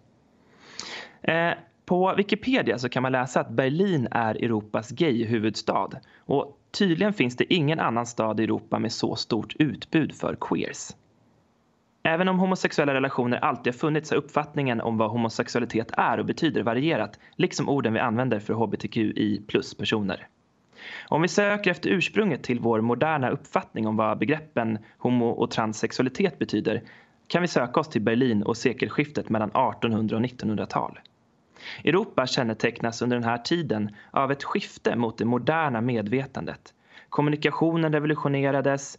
På 1.92 2.14
Wikipedia 2.16 2.78
så 2.78 2.88
kan 2.88 3.02
man 3.02 3.12
läsa 3.12 3.40
att 3.40 3.50
Berlin 3.50 4.08
är 4.10 4.34
Europas 4.34 4.90
gay-huvudstad. 4.90 5.90
Och 6.18 6.58
tydligen 6.70 7.12
finns 7.12 7.36
det 7.36 7.54
ingen 7.54 7.80
annan 7.80 8.06
stad 8.06 8.40
i 8.40 8.44
Europa 8.44 8.78
med 8.78 8.92
så 8.92 9.16
stort 9.16 9.56
utbud 9.58 10.14
för 10.14 10.36
queers. 10.40 10.90
Även 12.02 12.28
om 12.28 12.38
homosexuella 12.38 12.94
relationer 12.94 13.36
alltid 13.36 13.72
har 13.72 13.78
funnits 13.78 14.10
har 14.10 14.16
uppfattningen 14.16 14.80
om 14.80 14.98
vad 14.98 15.10
homosexualitet 15.10 15.90
är 15.96 16.18
och 16.18 16.26
betyder 16.26 16.62
varierat, 16.62 17.18
liksom 17.36 17.68
orden 17.68 17.92
vi 17.92 18.00
använder 18.00 18.40
för 18.40 18.54
hbtqi 18.54 19.42
plus-personer. 19.46 20.28
Om 21.08 21.22
vi 21.22 21.28
söker 21.28 21.70
efter 21.70 21.90
ursprunget 21.90 22.42
till 22.42 22.60
vår 22.60 22.80
moderna 22.80 23.30
uppfattning 23.30 23.86
om 23.86 23.96
vad 23.96 24.18
begreppen 24.18 24.78
homo 24.98 25.28
och 25.28 25.50
transsexualitet 25.50 26.38
betyder 26.38 26.82
kan 27.26 27.42
vi 27.42 27.48
söka 27.48 27.80
oss 27.80 27.88
till 27.88 28.02
Berlin 28.02 28.42
och 28.42 28.56
sekelskiftet 28.56 29.28
mellan 29.28 29.48
1800 29.48 30.16
och 30.16 30.22
1900-tal. 30.22 30.98
Europa 31.84 32.26
kännetecknas 32.26 33.02
under 33.02 33.16
den 33.16 33.24
här 33.24 33.38
tiden 33.38 33.94
av 34.10 34.32
ett 34.32 34.44
skifte 34.44 34.96
mot 34.96 35.18
det 35.18 35.24
moderna 35.24 35.80
medvetandet. 35.80 36.74
Kommunikationen 37.08 37.92
revolutionerades, 37.92 38.98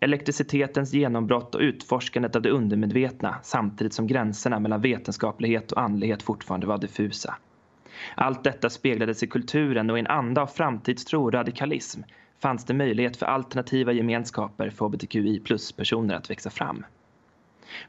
elektricitetens 0.00 0.92
genombrott 0.92 1.54
och 1.54 1.60
utforskandet 1.60 2.36
av 2.36 2.42
det 2.42 2.50
undermedvetna 2.50 3.36
samtidigt 3.42 3.94
som 3.94 4.06
gränserna 4.06 4.58
mellan 4.58 4.80
vetenskaplighet 4.80 5.72
och 5.72 5.80
andlighet 5.82 6.22
fortfarande 6.22 6.66
var 6.66 6.78
diffusa. 6.78 7.36
Allt 8.14 8.44
detta 8.44 8.70
speglades 8.70 9.22
i 9.22 9.26
kulturen 9.26 9.90
och 9.90 9.96
i 9.98 10.00
en 10.00 10.06
anda 10.06 10.42
av 10.42 10.46
framtidstro 10.46 11.24
och 11.24 11.32
radikalism 11.32 12.00
fanns 12.42 12.64
det 12.64 12.74
möjlighet 12.74 13.16
för 13.16 13.26
alternativa 13.26 13.92
gemenskaper 13.92 14.70
för 14.70 14.84
hbtqi 14.86 15.40
plus-personer 15.40 16.14
att 16.14 16.30
växa 16.30 16.50
fram. 16.50 16.84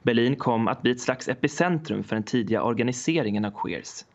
Berlin 0.03 0.36
kom 0.36 0.67
att 0.67 0.81
bli 0.81 0.91
ett 0.91 1.01
slags 1.01 1.27
epicentrum 1.27 2.03
för 2.03 2.15
den 2.15 2.24
tidiga 2.24 2.63
organiseringen 2.63 3.46
av 3.46 3.51
queers. 3.51 4.05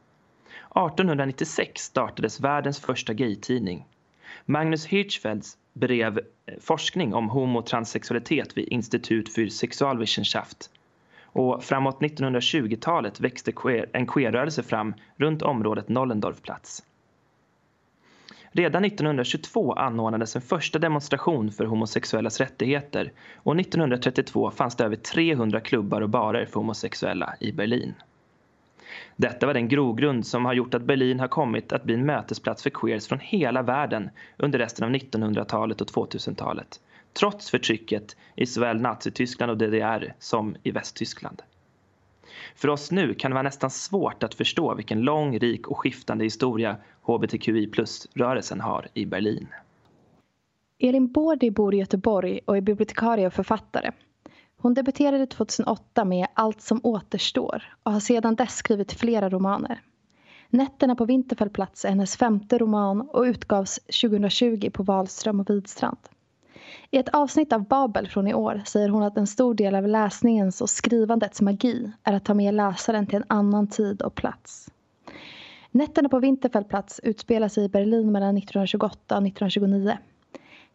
1896 0.77 1.83
startades 1.83 2.41
världens 2.41 2.81
första 2.81 3.13
gaytidning. 3.13 3.85
Magnus 4.45 4.87
Hirschfelds 4.87 5.59
bedrev 5.73 6.19
eh, 6.19 6.55
forskning 6.61 7.15
om 7.15 7.29
homo 7.29 7.59
och 7.59 7.67
transsexualitet 7.67 8.57
vid 8.57 8.69
Institut 8.69 9.35
för 9.35 9.47
Sexualwissenschaft 9.47 10.71
och 11.37 11.65
framåt 11.65 12.01
1920-talet 12.01 13.21
växte 13.21 13.53
queer, 13.53 13.89
en 13.93 14.07
queerrörelse 14.07 14.63
fram 14.63 14.95
runt 15.17 15.43
området 15.43 15.89
Nollendorfplatz. 15.89 16.83
Redan 18.51 18.85
1922 18.85 19.73
anordnades 19.73 20.37
en 20.37 20.43
första 20.43 20.79
demonstration 20.79 21.53
för 21.53 21.65
homosexuellas 21.65 22.41
rättigheter 22.41 23.13
och 23.37 23.61
1932 23.61 24.51
fanns 24.51 24.77
det 24.77 24.85
över 24.85 24.97
300 24.97 25.61
klubbar 25.61 26.01
och 26.01 26.11
barer 26.11 26.47
för 26.47 26.61
homosexuella 26.61 27.35
i 27.41 27.53
Berlin. 27.53 27.95
Detta 29.17 29.47
var 29.47 29.55
den 29.55 29.69
grogrund 29.69 30.27
som 30.27 30.45
har 30.45 30.55
gjort 30.55 30.75
att 30.75 30.83
Berlin 30.83 31.21
har 31.21 31.29
kommit 31.29 31.73
att 31.73 31.85
bli 31.85 31.95
en 31.95 32.07
mötesplats 32.07 32.63
för 32.63 32.71
queers 32.71 33.07
från 33.07 33.21
hela 33.21 33.63
världen 33.63 34.11
under 34.37 34.59
resten 34.59 34.85
av 34.85 34.91
1900-talet 34.91 35.81
och 35.81 35.89
2000-talet 35.89 36.81
trots 37.13 37.51
förtrycket 37.51 38.17
i 38.37 38.47
såväl 38.47 38.81
Nazityskland 38.81 39.51
och 39.51 39.59
DDR 39.59 40.15
som 40.19 40.57
i 40.63 40.71
Västtyskland. 40.71 41.43
För 42.55 42.69
oss 42.69 42.91
nu 42.91 43.15
kan 43.15 43.31
det 43.31 43.35
vara 43.35 43.43
nästan 43.43 43.71
svårt 43.71 44.23
att 44.23 44.35
förstå 44.35 44.75
vilken 44.75 45.01
lång, 45.01 45.39
rik 45.39 45.69
och 45.69 45.79
skiftande 45.79 46.25
historia 46.25 46.77
hbtqi 47.03 47.67
plus-rörelsen 47.67 48.61
har 48.61 48.89
i 48.95 49.07
Berlin. 49.07 49.49
Elin 50.79 51.13
Bårdi 51.13 51.51
bor 51.51 51.75
i 51.75 51.79
Göteborg 51.79 52.41
och 52.45 52.57
är 52.57 52.61
bibliotekarie 52.61 53.27
och 53.27 53.33
författare. 53.33 53.91
Hon 54.67 54.75
debuterade 54.75 55.27
2008 55.27 56.05
med 56.05 56.27
Allt 56.35 56.61
som 56.61 56.81
återstår 56.83 57.63
och 57.83 57.93
har 57.93 58.01
sedan 58.01 58.35
dess 58.35 58.57
skrivit 58.57 58.93
flera 58.93 59.31
romaner. 59.31 59.81
Nätterna 60.51 60.95
på 60.95 61.05
Vinterfällplats 61.05 61.85
är 61.85 61.89
hennes 61.89 62.17
femte 62.17 62.59
roman 62.59 63.01
och 63.01 63.23
utgavs 63.23 63.79
2020 64.03 64.71
på 64.71 64.83
Wahlström 64.83 65.41
och 65.41 65.51
Widstrand. 65.51 65.99
I 66.91 66.99
ett 66.99 67.09
avsnitt 67.09 67.53
av 67.53 67.65
Babel 67.69 68.09
från 68.09 68.27
i 68.29 68.35
år 68.35 68.63
säger 68.67 68.89
hon 68.89 69.03
att 69.03 69.17
en 69.17 69.27
stor 69.27 69.55
del 69.55 69.75
av 69.75 69.89
läsningens 69.89 70.61
och 70.61 70.71
skrivandets 70.71 71.41
magi 71.41 71.93
är 72.03 72.13
att 72.13 72.25
ta 72.25 72.35
med 72.35 72.55
läsaren 72.55 73.07
till 73.07 73.17
en 73.17 73.25
annan 73.27 73.67
tid 73.67 74.03
och 74.03 74.15
plats. 74.15 74.71
Nätterna 75.71 76.09
på 76.09 76.19
Winterfeldtplatz 76.19 77.01
utspelar 77.03 77.49
sig 77.49 77.65
i 77.65 77.69
Berlin 77.69 78.13
mellan 78.13 78.37
1928 78.37 79.17
och 79.17 79.27
1929. 79.27 79.99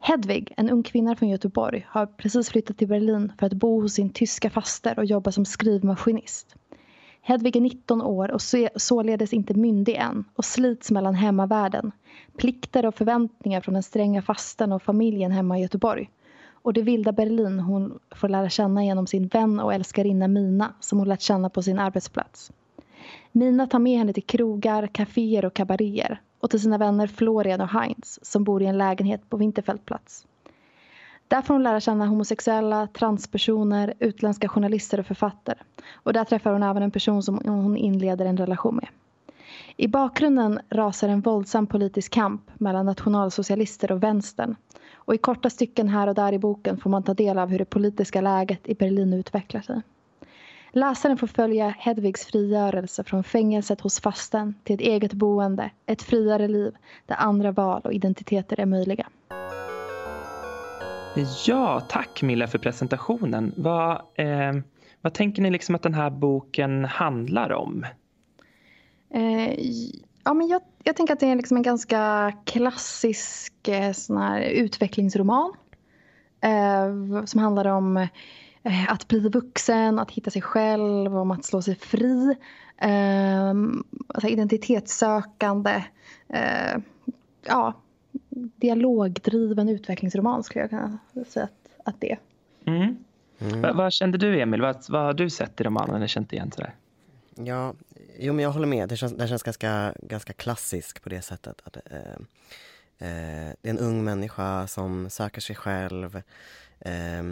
Hedvig, 0.03 0.53
en 0.57 0.69
ung 0.69 0.83
kvinna 0.83 1.15
från 1.15 1.29
Göteborg, 1.29 1.85
har 1.89 2.05
precis 2.05 2.49
flyttat 2.49 2.77
till 2.77 2.87
Berlin 2.87 3.31
för 3.39 3.45
att 3.45 3.53
bo 3.53 3.81
hos 3.81 3.93
sin 3.93 4.09
tyska 4.09 4.49
faster 4.49 4.99
och 4.99 5.05
jobba 5.05 5.31
som 5.31 5.45
skrivmaskinist. 5.45 6.55
Hedvig 7.21 7.55
är 7.55 7.61
19 7.61 8.01
år 8.01 8.31
och 8.31 8.41
således 8.75 9.33
inte 9.33 9.53
myndig 9.53 9.95
än 9.95 10.23
och 10.35 10.45
slits 10.45 10.91
mellan 10.91 11.15
hemmavärlden, 11.15 11.91
plikter 12.37 12.85
och 12.85 12.95
förväntningar 12.95 13.61
från 13.61 13.73
den 13.73 13.83
stränga 13.83 14.21
fasten 14.21 14.71
och 14.71 14.83
familjen 14.83 15.31
hemma 15.31 15.59
i 15.59 15.61
Göteborg 15.61 16.09
och 16.51 16.73
det 16.73 16.81
vilda 16.81 17.11
Berlin 17.11 17.59
hon 17.59 17.99
får 18.15 18.29
lära 18.29 18.49
känna 18.49 18.85
genom 18.85 19.07
sin 19.07 19.27
vän 19.27 19.59
och 19.59 19.73
älskarinna 19.73 20.27
Mina 20.27 20.73
som 20.79 20.97
hon 20.99 21.07
lärt 21.07 21.21
känna 21.21 21.49
på 21.49 21.63
sin 21.63 21.79
arbetsplats. 21.79 22.51
Mina 23.31 23.67
tar 23.67 23.79
med 23.79 23.97
henne 23.97 24.13
till 24.13 24.23
krogar, 24.23 24.87
kaféer 24.87 25.45
och 25.45 25.53
kabaréer 25.53 26.21
och 26.41 26.49
till 26.49 26.61
sina 26.61 26.77
vänner 26.77 27.07
Florian 27.07 27.61
och 27.61 27.67
Heinz 27.67 28.19
som 28.21 28.43
bor 28.43 28.61
i 28.61 28.65
en 28.65 28.77
lägenhet 28.77 29.29
på 29.29 29.37
Vinterfältplats. 29.37 30.25
Där 31.27 31.41
får 31.41 31.53
hon 31.53 31.63
lära 31.63 31.79
känna 31.79 32.05
homosexuella, 32.05 32.87
transpersoner, 32.87 33.93
utländska 33.99 34.47
journalister 34.47 34.99
och 34.99 35.05
författare. 35.05 35.57
Och 35.93 36.13
där 36.13 36.23
träffar 36.23 36.51
hon 36.51 36.63
även 36.63 36.83
en 36.83 36.91
person 36.91 37.23
som 37.23 37.41
hon 37.45 37.77
inleder 37.77 38.25
en 38.25 38.37
relation 38.37 38.75
med. 38.75 38.87
I 39.77 39.87
bakgrunden 39.87 40.59
rasar 40.69 41.09
en 41.09 41.21
våldsam 41.21 41.67
politisk 41.67 42.11
kamp 42.11 42.41
mellan 42.53 42.85
nationalsocialister 42.85 43.91
och 43.91 44.03
vänstern. 44.03 44.55
Och 44.93 45.15
i 45.15 45.17
korta 45.17 45.49
stycken 45.49 45.89
här 45.89 46.07
och 46.07 46.15
där 46.15 46.33
i 46.33 46.39
boken 46.39 46.77
får 46.77 46.89
man 46.89 47.03
ta 47.03 47.13
del 47.13 47.37
av 47.37 47.49
hur 47.49 47.59
det 47.59 47.65
politiska 47.65 48.21
läget 48.21 48.69
i 48.69 48.73
Berlin 48.73 49.13
utvecklar 49.13 49.61
sig. 49.61 49.81
Läsaren 50.73 51.17
får 51.17 51.27
följa 51.27 51.75
Hedvigs 51.79 52.25
frigörelse 52.25 53.03
från 53.03 53.23
fängelset 53.23 53.81
hos 53.81 53.99
fasten 53.99 54.55
till 54.63 54.75
ett 54.75 54.81
eget 54.81 55.13
boende, 55.13 55.71
ett 55.85 56.01
friare 56.01 56.47
liv 56.47 56.73
där 57.05 57.15
andra 57.15 57.51
val 57.51 57.81
och 57.83 57.93
identiteter 57.93 58.59
är 58.59 58.65
möjliga. 58.65 59.07
Ja, 61.47 61.79
tack 61.89 62.21
Milla 62.21 62.47
för 62.47 62.57
presentationen. 62.57 63.53
Vad, 63.57 63.91
eh, 64.15 64.53
vad 65.01 65.13
tänker 65.13 65.41
ni 65.41 65.51
liksom 65.51 65.75
att 65.75 65.81
den 65.81 65.93
här 65.93 66.09
boken 66.09 66.85
handlar 66.85 67.51
om? 67.51 67.85
Eh, 69.13 69.53
ja, 70.23 70.33
men 70.33 70.47
jag, 70.47 70.61
jag 70.83 70.95
tänker 70.95 71.13
att 71.13 71.19
det 71.19 71.27
är 71.27 71.35
liksom 71.35 71.57
en 71.57 71.63
ganska 71.63 72.33
klassisk 72.45 73.67
eh, 73.67 73.91
sån 73.91 74.37
utvecklingsroman. 74.37 75.53
Eh, 76.41 77.25
som 77.25 77.39
handlar 77.39 77.65
om 77.65 78.07
att 78.87 79.07
bli 79.07 79.29
vuxen, 79.29 79.99
att 79.99 80.11
hitta 80.11 80.31
sig 80.31 80.41
själv, 80.41 81.17
om 81.17 81.31
att 81.31 81.45
slå 81.45 81.61
sig 81.61 81.75
fri. 81.75 82.35
Eh, 82.77 83.49
alltså 84.07 84.27
identitetssökande. 84.27 85.83
ja, 87.41 87.73
dialogdriven 88.55 89.69
utvecklingsroman 89.69 90.43
skulle 90.43 90.63
jag 90.63 90.69
kunna 90.69 90.97
säga 91.27 91.45
att, 91.45 91.87
att 91.87 91.95
det 92.01 92.11
är. 92.11 92.19
Mm. 92.65 92.95
Mm. 93.41 93.61
Vad, 93.61 93.75
vad, 93.75 93.93
kände 93.93 94.17
du 94.17 94.41
Emil? 94.41 94.61
Vad, 94.61 94.85
vad 94.89 95.01
har 95.01 95.13
du 95.13 95.29
sett 95.29 95.61
i 95.61 95.63
romanen 95.63 95.95
eller 95.95 96.07
känt 96.07 96.33
igen 96.33 96.51
sådär? 96.51 96.73
Ja, 97.35 97.73
jo 98.19 98.33
men 98.33 98.43
jag 98.43 98.51
håller 98.51 98.67
med. 98.67 98.89
Den 98.89 98.97
känns, 98.97 99.13
den 99.13 99.27
känns 99.27 99.43
ganska, 99.43 99.93
ganska 100.01 100.33
klassisk 100.33 101.03
på 101.03 101.09
det 101.09 101.21
sättet. 101.21 101.61
Att, 101.63 101.75
eh, 101.75 101.97
eh, 102.97 103.53
det 103.61 103.69
är 103.69 103.69
en 103.69 103.79
ung 103.79 104.03
människa 104.03 104.67
som 104.67 105.09
söker 105.09 105.41
sig 105.41 105.55
själv, 105.55 106.21
eh, 106.79 107.23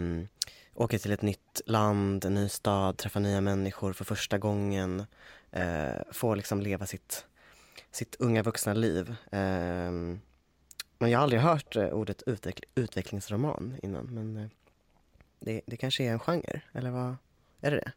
åker 0.74 0.98
till 0.98 1.12
ett 1.12 1.22
nytt 1.22 1.60
land, 1.66 2.24
en 2.24 2.34
ny 2.34 2.48
stad, 2.48 2.96
träffar 2.96 3.20
nya 3.20 3.40
människor 3.40 3.92
för 3.92 4.04
första 4.04 4.38
gången. 4.38 5.04
Eh, 5.50 6.02
får 6.12 6.36
liksom 6.36 6.60
leva 6.60 6.86
sitt, 6.86 7.26
sitt 7.90 8.16
unga 8.18 8.42
vuxna 8.42 8.74
liv. 8.74 9.14
Um, 9.30 10.20
men 10.98 11.10
jag 11.10 11.18
har 11.18 11.22
aldrig 11.22 11.40
hört 11.40 11.76
eh, 11.76 11.88
ordet 11.88 12.22
utveck 12.26 12.60
utvecklingsroman 12.74 13.76
innan. 13.82 14.06
Men 14.06 14.36
eh, 14.36 14.48
det, 15.40 15.60
det 15.66 15.76
kanske 15.76 16.04
är 16.04 16.12
en 16.12 16.18
genre, 16.18 16.60
eller 16.72 16.90
vad 16.90 17.16
är 17.60 17.70
det 17.70 17.76
det? 17.76 17.92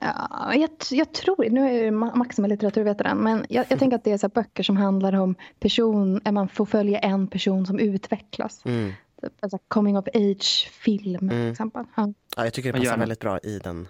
Ja, 0.00 0.54
jag, 0.54 0.70
jag 0.90 1.12
tror, 1.12 1.50
nu 1.50 1.86
är 1.86 1.90
Max 1.90 2.36
som 2.36 2.44
är 2.44 2.48
litteraturvetaren, 2.48 3.18
men 3.18 3.46
jag, 3.48 3.66
jag 3.68 3.78
tänker 3.78 3.96
att 3.96 4.04
det 4.04 4.12
är 4.12 4.18
så 4.18 4.28
böcker 4.28 4.62
som 4.62 4.76
handlar 4.76 5.12
om 5.12 5.34
person, 5.60 6.20
man 6.30 6.48
får 6.48 6.66
följa 6.66 6.98
en 6.98 7.26
person 7.28 7.66
som 7.66 7.78
utvecklas. 7.78 8.64
Mm. 8.64 8.92
Typ, 9.24 9.32
alltså 9.40 9.58
coming 9.68 9.98
of 9.98 10.08
age-film 10.14 11.14
mm. 11.14 11.28
till 11.28 11.50
exempel. 11.50 11.84
Ja. 11.96 12.12
ja. 12.36 12.44
jag 12.44 12.52
tycker 12.52 12.72
det 12.72 12.78
passar 12.78 12.98
väldigt 12.98 13.20
bra 13.20 13.38
i 13.38 13.58
den 13.58 13.88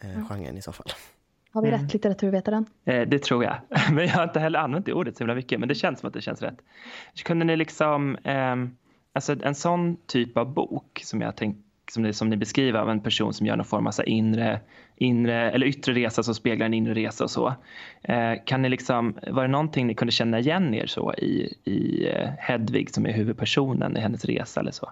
eh, 0.00 0.28
genren 0.28 0.58
i 0.58 0.62
så 0.62 0.72
fall. 0.72 0.86
Har 1.52 1.62
vi 1.62 1.68
mm. 1.68 1.80
rätt 1.80 1.92
litteraturvetaren? 1.92 2.66
Eh, 2.84 3.08
det 3.08 3.22
tror 3.22 3.44
jag. 3.44 3.56
Men 3.92 4.06
jag 4.06 4.14
har 4.14 4.24
inte 4.24 4.40
heller 4.40 4.58
använt 4.58 4.86
det 4.86 4.92
ordet 4.92 5.16
så 5.16 5.24
himla 5.24 5.34
mycket. 5.34 5.60
Men 5.60 5.68
det 5.68 5.74
känns 5.74 6.00
som 6.00 6.06
att 6.06 6.14
det 6.14 6.20
känns 6.20 6.42
rätt. 6.42 6.58
Kunde 7.24 7.44
ni 7.44 7.56
liksom, 7.56 8.16
eh, 8.16 8.56
alltså 9.12 9.36
en 9.42 9.54
sån 9.54 9.96
typ 10.06 10.36
av 10.36 10.54
bok 10.54 11.00
som 11.04 11.20
jag 11.20 11.36
tänkt 11.36 11.58
som 11.90 12.02
ni, 12.02 12.12
som 12.12 12.28
ni 12.28 12.36
beskriver 12.36 12.80
av 12.80 12.90
en 12.90 13.00
person 13.00 13.32
som 13.32 13.46
gör 13.46 13.56
någon 13.56 13.66
form 13.66 13.86
av 13.86 13.92
inre, 14.06 14.60
inre 15.02 15.50
eller 15.50 15.66
yttre 15.66 15.92
resa 15.92 16.22
som 16.22 16.34
speglar 16.34 16.66
en 16.66 16.74
inre 16.74 16.94
resa 16.94 17.24
och 17.24 17.30
så. 17.30 17.54
Eh, 18.02 18.32
kan 18.44 18.62
ni 18.62 18.68
liksom, 18.68 19.18
var 19.26 19.42
det 19.42 19.48
någonting 19.48 19.86
ni 19.86 19.94
kunde 19.94 20.12
känna 20.12 20.38
igen 20.38 20.74
er 20.74 20.86
så 20.86 21.14
i, 21.14 21.54
i 21.64 22.08
eh, 22.08 22.28
Hedvig 22.38 22.94
som 22.94 23.06
är 23.06 23.12
huvudpersonen 23.12 23.96
i 23.96 24.00
hennes 24.00 24.24
resa 24.24 24.60
eller 24.60 24.72
så? 24.72 24.90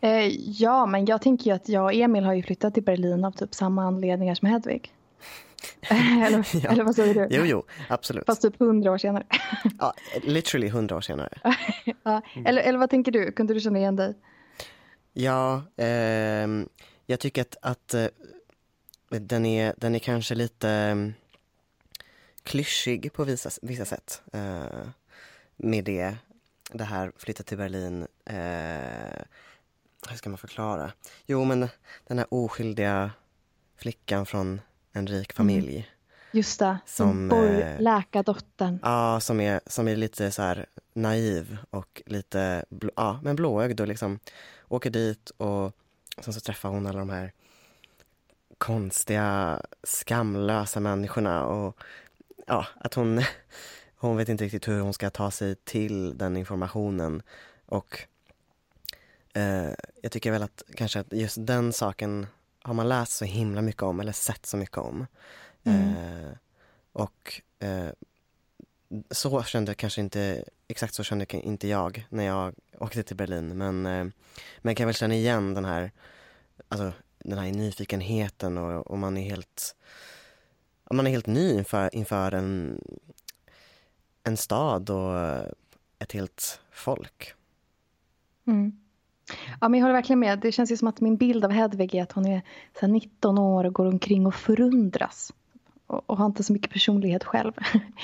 Eh, 0.00 0.26
ja, 0.36 0.86
men 0.86 1.06
jag 1.06 1.22
tänker 1.22 1.50
ju 1.50 1.56
att 1.56 1.68
jag 1.68 1.84
och 1.84 1.94
Emil 1.94 2.24
har 2.24 2.34
ju 2.34 2.42
flyttat 2.42 2.74
till 2.74 2.82
Berlin 2.82 3.24
av 3.24 3.32
typ 3.32 3.54
samma 3.54 3.84
anledningar 3.84 4.34
som 4.34 4.48
Hedvig. 4.48 4.92
eller, 6.26 6.64
ja. 6.64 6.70
eller 6.70 6.84
vad 6.84 6.94
säger 6.94 7.14
du? 7.14 7.28
Jo, 7.30 7.42
jo, 7.44 7.64
absolut. 7.88 8.26
Fast 8.26 8.42
typ 8.42 8.58
hundra 8.58 8.92
år 8.92 8.98
senare. 8.98 9.24
ja, 9.78 9.94
literally 10.22 10.68
hundra 10.68 10.96
år 10.96 11.00
senare. 11.00 11.38
ja. 12.02 12.22
eller, 12.44 12.62
eller 12.62 12.78
vad 12.78 12.90
tänker 12.90 13.12
du? 13.12 13.32
Kunde 13.32 13.54
du 13.54 13.60
känna 13.60 13.78
igen 13.78 13.96
dig? 13.96 14.14
Ja, 15.12 15.62
eh, 15.76 16.48
jag 17.06 17.20
tycker 17.20 17.42
att, 17.42 17.56
att 17.62 17.94
den, 19.08 19.46
är, 19.46 19.74
den 19.76 19.94
är 19.94 19.98
kanske 19.98 20.34
lite 20.34 20.70
eh, 20.70 20.96
klyschig 22.42 23.12
på 23.12 23.24
vissa, 23.24 23.50
vissa 23.62 23.84
sätt. 23.84 24.22
Eh, 24.32 24.88
med 25.56 25.84
det, 25.84 26.16
det 26.72 26.84
här 26.84 27.12
flytta 27.16 27.42
till 27.42 27.58
Berlin. 27.58 28.06
Eh, 28.24 29.22
hur 30.08 30.16
ska 30.16 30.30
man 30.30 30.38
förklara? 30.38 30.92
Jo, 31.26 31.44
men 31.44 31.68
den 32.06 32.18
här 32.18 32.26
oskyldiga 32.30 33.10
flickan 33.76 34.26
från 34.26 34.60
en 34.92 35.06
rik 35.06 35.32
mm. 35.32 35.36
familj. 35.36 35.74
Mm. 35.74 35.84
Just 36.32 36.58
det, 36.58 36.78
som 36.86 37.28
bor, 37.28 37.80
läkardottern. 37.80 38.78
Ja, 38.82 39.20
som 39.20 39.40
är, 39.40 39.60
som 39.66 39.88
är 39.88 39.96
lite 39.96 40.30
så 40.30 40.42
här 40.42 40.66
naiv 40.92 41.58
och 41.70 42.02
lite 42.06 42.64
blå, 42.68 42.90
ja, 42.96 43.20
men 43.22 43.36
blåögd 43.36 43.80
och 43.80 43.88
liksom 43.88 44.18
åker 44.68 44.90
dit 44.90 45.30
och 45.30 45.72
sen 46.18 46.34
så 46.34 46.40
träffar 46.40 46.68
hon 46.68 46.86
alla 46.86 46.98
de 46.98 47.10
här 47.10 47.32
konstiga, 48.58 49.60
skamlösa 49.82 50.80
människorna 50.80 51.44
och 51.44 51.76
ja, 52.46 52.66
att 52.80 52.94
hon, 52.94 53.22
hon 53.96 54.16
vet 54.16 54.28
inte 54.28 54.44
riktigt 54.44 54.68
hur 54.68 54.80
hon 54.80 54.94
ska 54.94 55.10
ta 55.10 55.30
sig 55.30 55.54
till 55.54 56.18
den 56.18 56.36
informationen 56.36 57.22
och 57.66 58.00
eh, 59.34 59.70
jag 60.02 60.12
tycker 60.12 60.30
väl 60.30 60.42
att 60.42 60.62
kanske 60.74 61.00
att 61.00 61.12
just 61.12 61.36
den 61.46 61.72
saken 61.72 62.26
har 62.62 62.74
man 62.74 62.88
läst 62.88 63.12
så 63.12 63.24
himla 63.24 63.62
mycket 63.62 63.82
om 63.82 64.00
eller 64.00 64.12
sett 64.12 64.46
så 64.46 64.56
mycket 64.56 64.78
om. 64.78 65.06
Mm. 65.64 65.96
Eh, 65.96 66.30
och 66.92 67.40
eh, 67.58 67.88
så 69.10 69.42
kände 69.42 69.70
jag 69.70 69.76
kanske 69.76 70.00
inte, 70.00 70.44
exakt 70.68 70.94
så 70.94 71.04
kände 71.04 71.26
inte 71.36 71.68
jag 71.68 72.06
när 72.08 72.24
jag 72.24 72.54
åkte 72.78 73.02
till 73.02 73.16
Berlin 73.16 73.58
men, 73.58 73.86
eh, 73.86 74.06
men 74.58 74.74
kan 74.74 74.86
väl 74.86 74.94
känna 74.94 75.14
igen 75.14 75.54
den 75.54 75.64
här, 75.64 75.90
alltså 76.68 76.92
den 77.26 77.38
här 77.38 77.52
nyfikenheten 77.52 78.58
och, 78.58 78.86
och 78.86 78.98
man 78.98 79.16
är 79.16 79.22
helt, 79.22 79.76
man 80.90 81.06
är 81.06 81.10
helt 81.10 81.26
ny 81.26 81.52
inför, 81.52 81.94
inför 81.94 82.32
en, 82.32 82.80
en 84.24 84.36
stad 84.36 84.90
och 84.90 85.18
ett 85.98 86.12
helt 86.12 86.60
folk. 86.70 87.34
Mm. 88.46 88.80
Ja, 89.60 89.68
men 89.68 89.80
jag 89.80 89.84
håller 89.84 89.94
verkligen 89.94 90.20
med. 90.20 90.38
Det 90.38 90.52
känns 90.52 90.70
ju 90.70 90.76
som 90.76 90.88
att 90.88 91.00
min 91.00 91.16
bild 91.16 91.44
av 91.44 91.50
Hedvig 91.50 91.94
är 91.94 92.02
att 92.02 92.12
hon 92.12 92.26
är 92.26 92.42
så 92.80 92.86
19 92.86 93.38
år 93.38 93.64
och 93.64 93.72
går 93.72 93.86
omkring 93.86 94.26
och 94.26 94.34
förundras. 94.34 95.32
Och, 95.86 96.10
och 96.10 96.16
har 96.16 96.26
inte 96.26 96.42
så 96.42 96.52
mycket 96.52 96.72
personlighet 96.72 97.24
själv. 97.24 97.52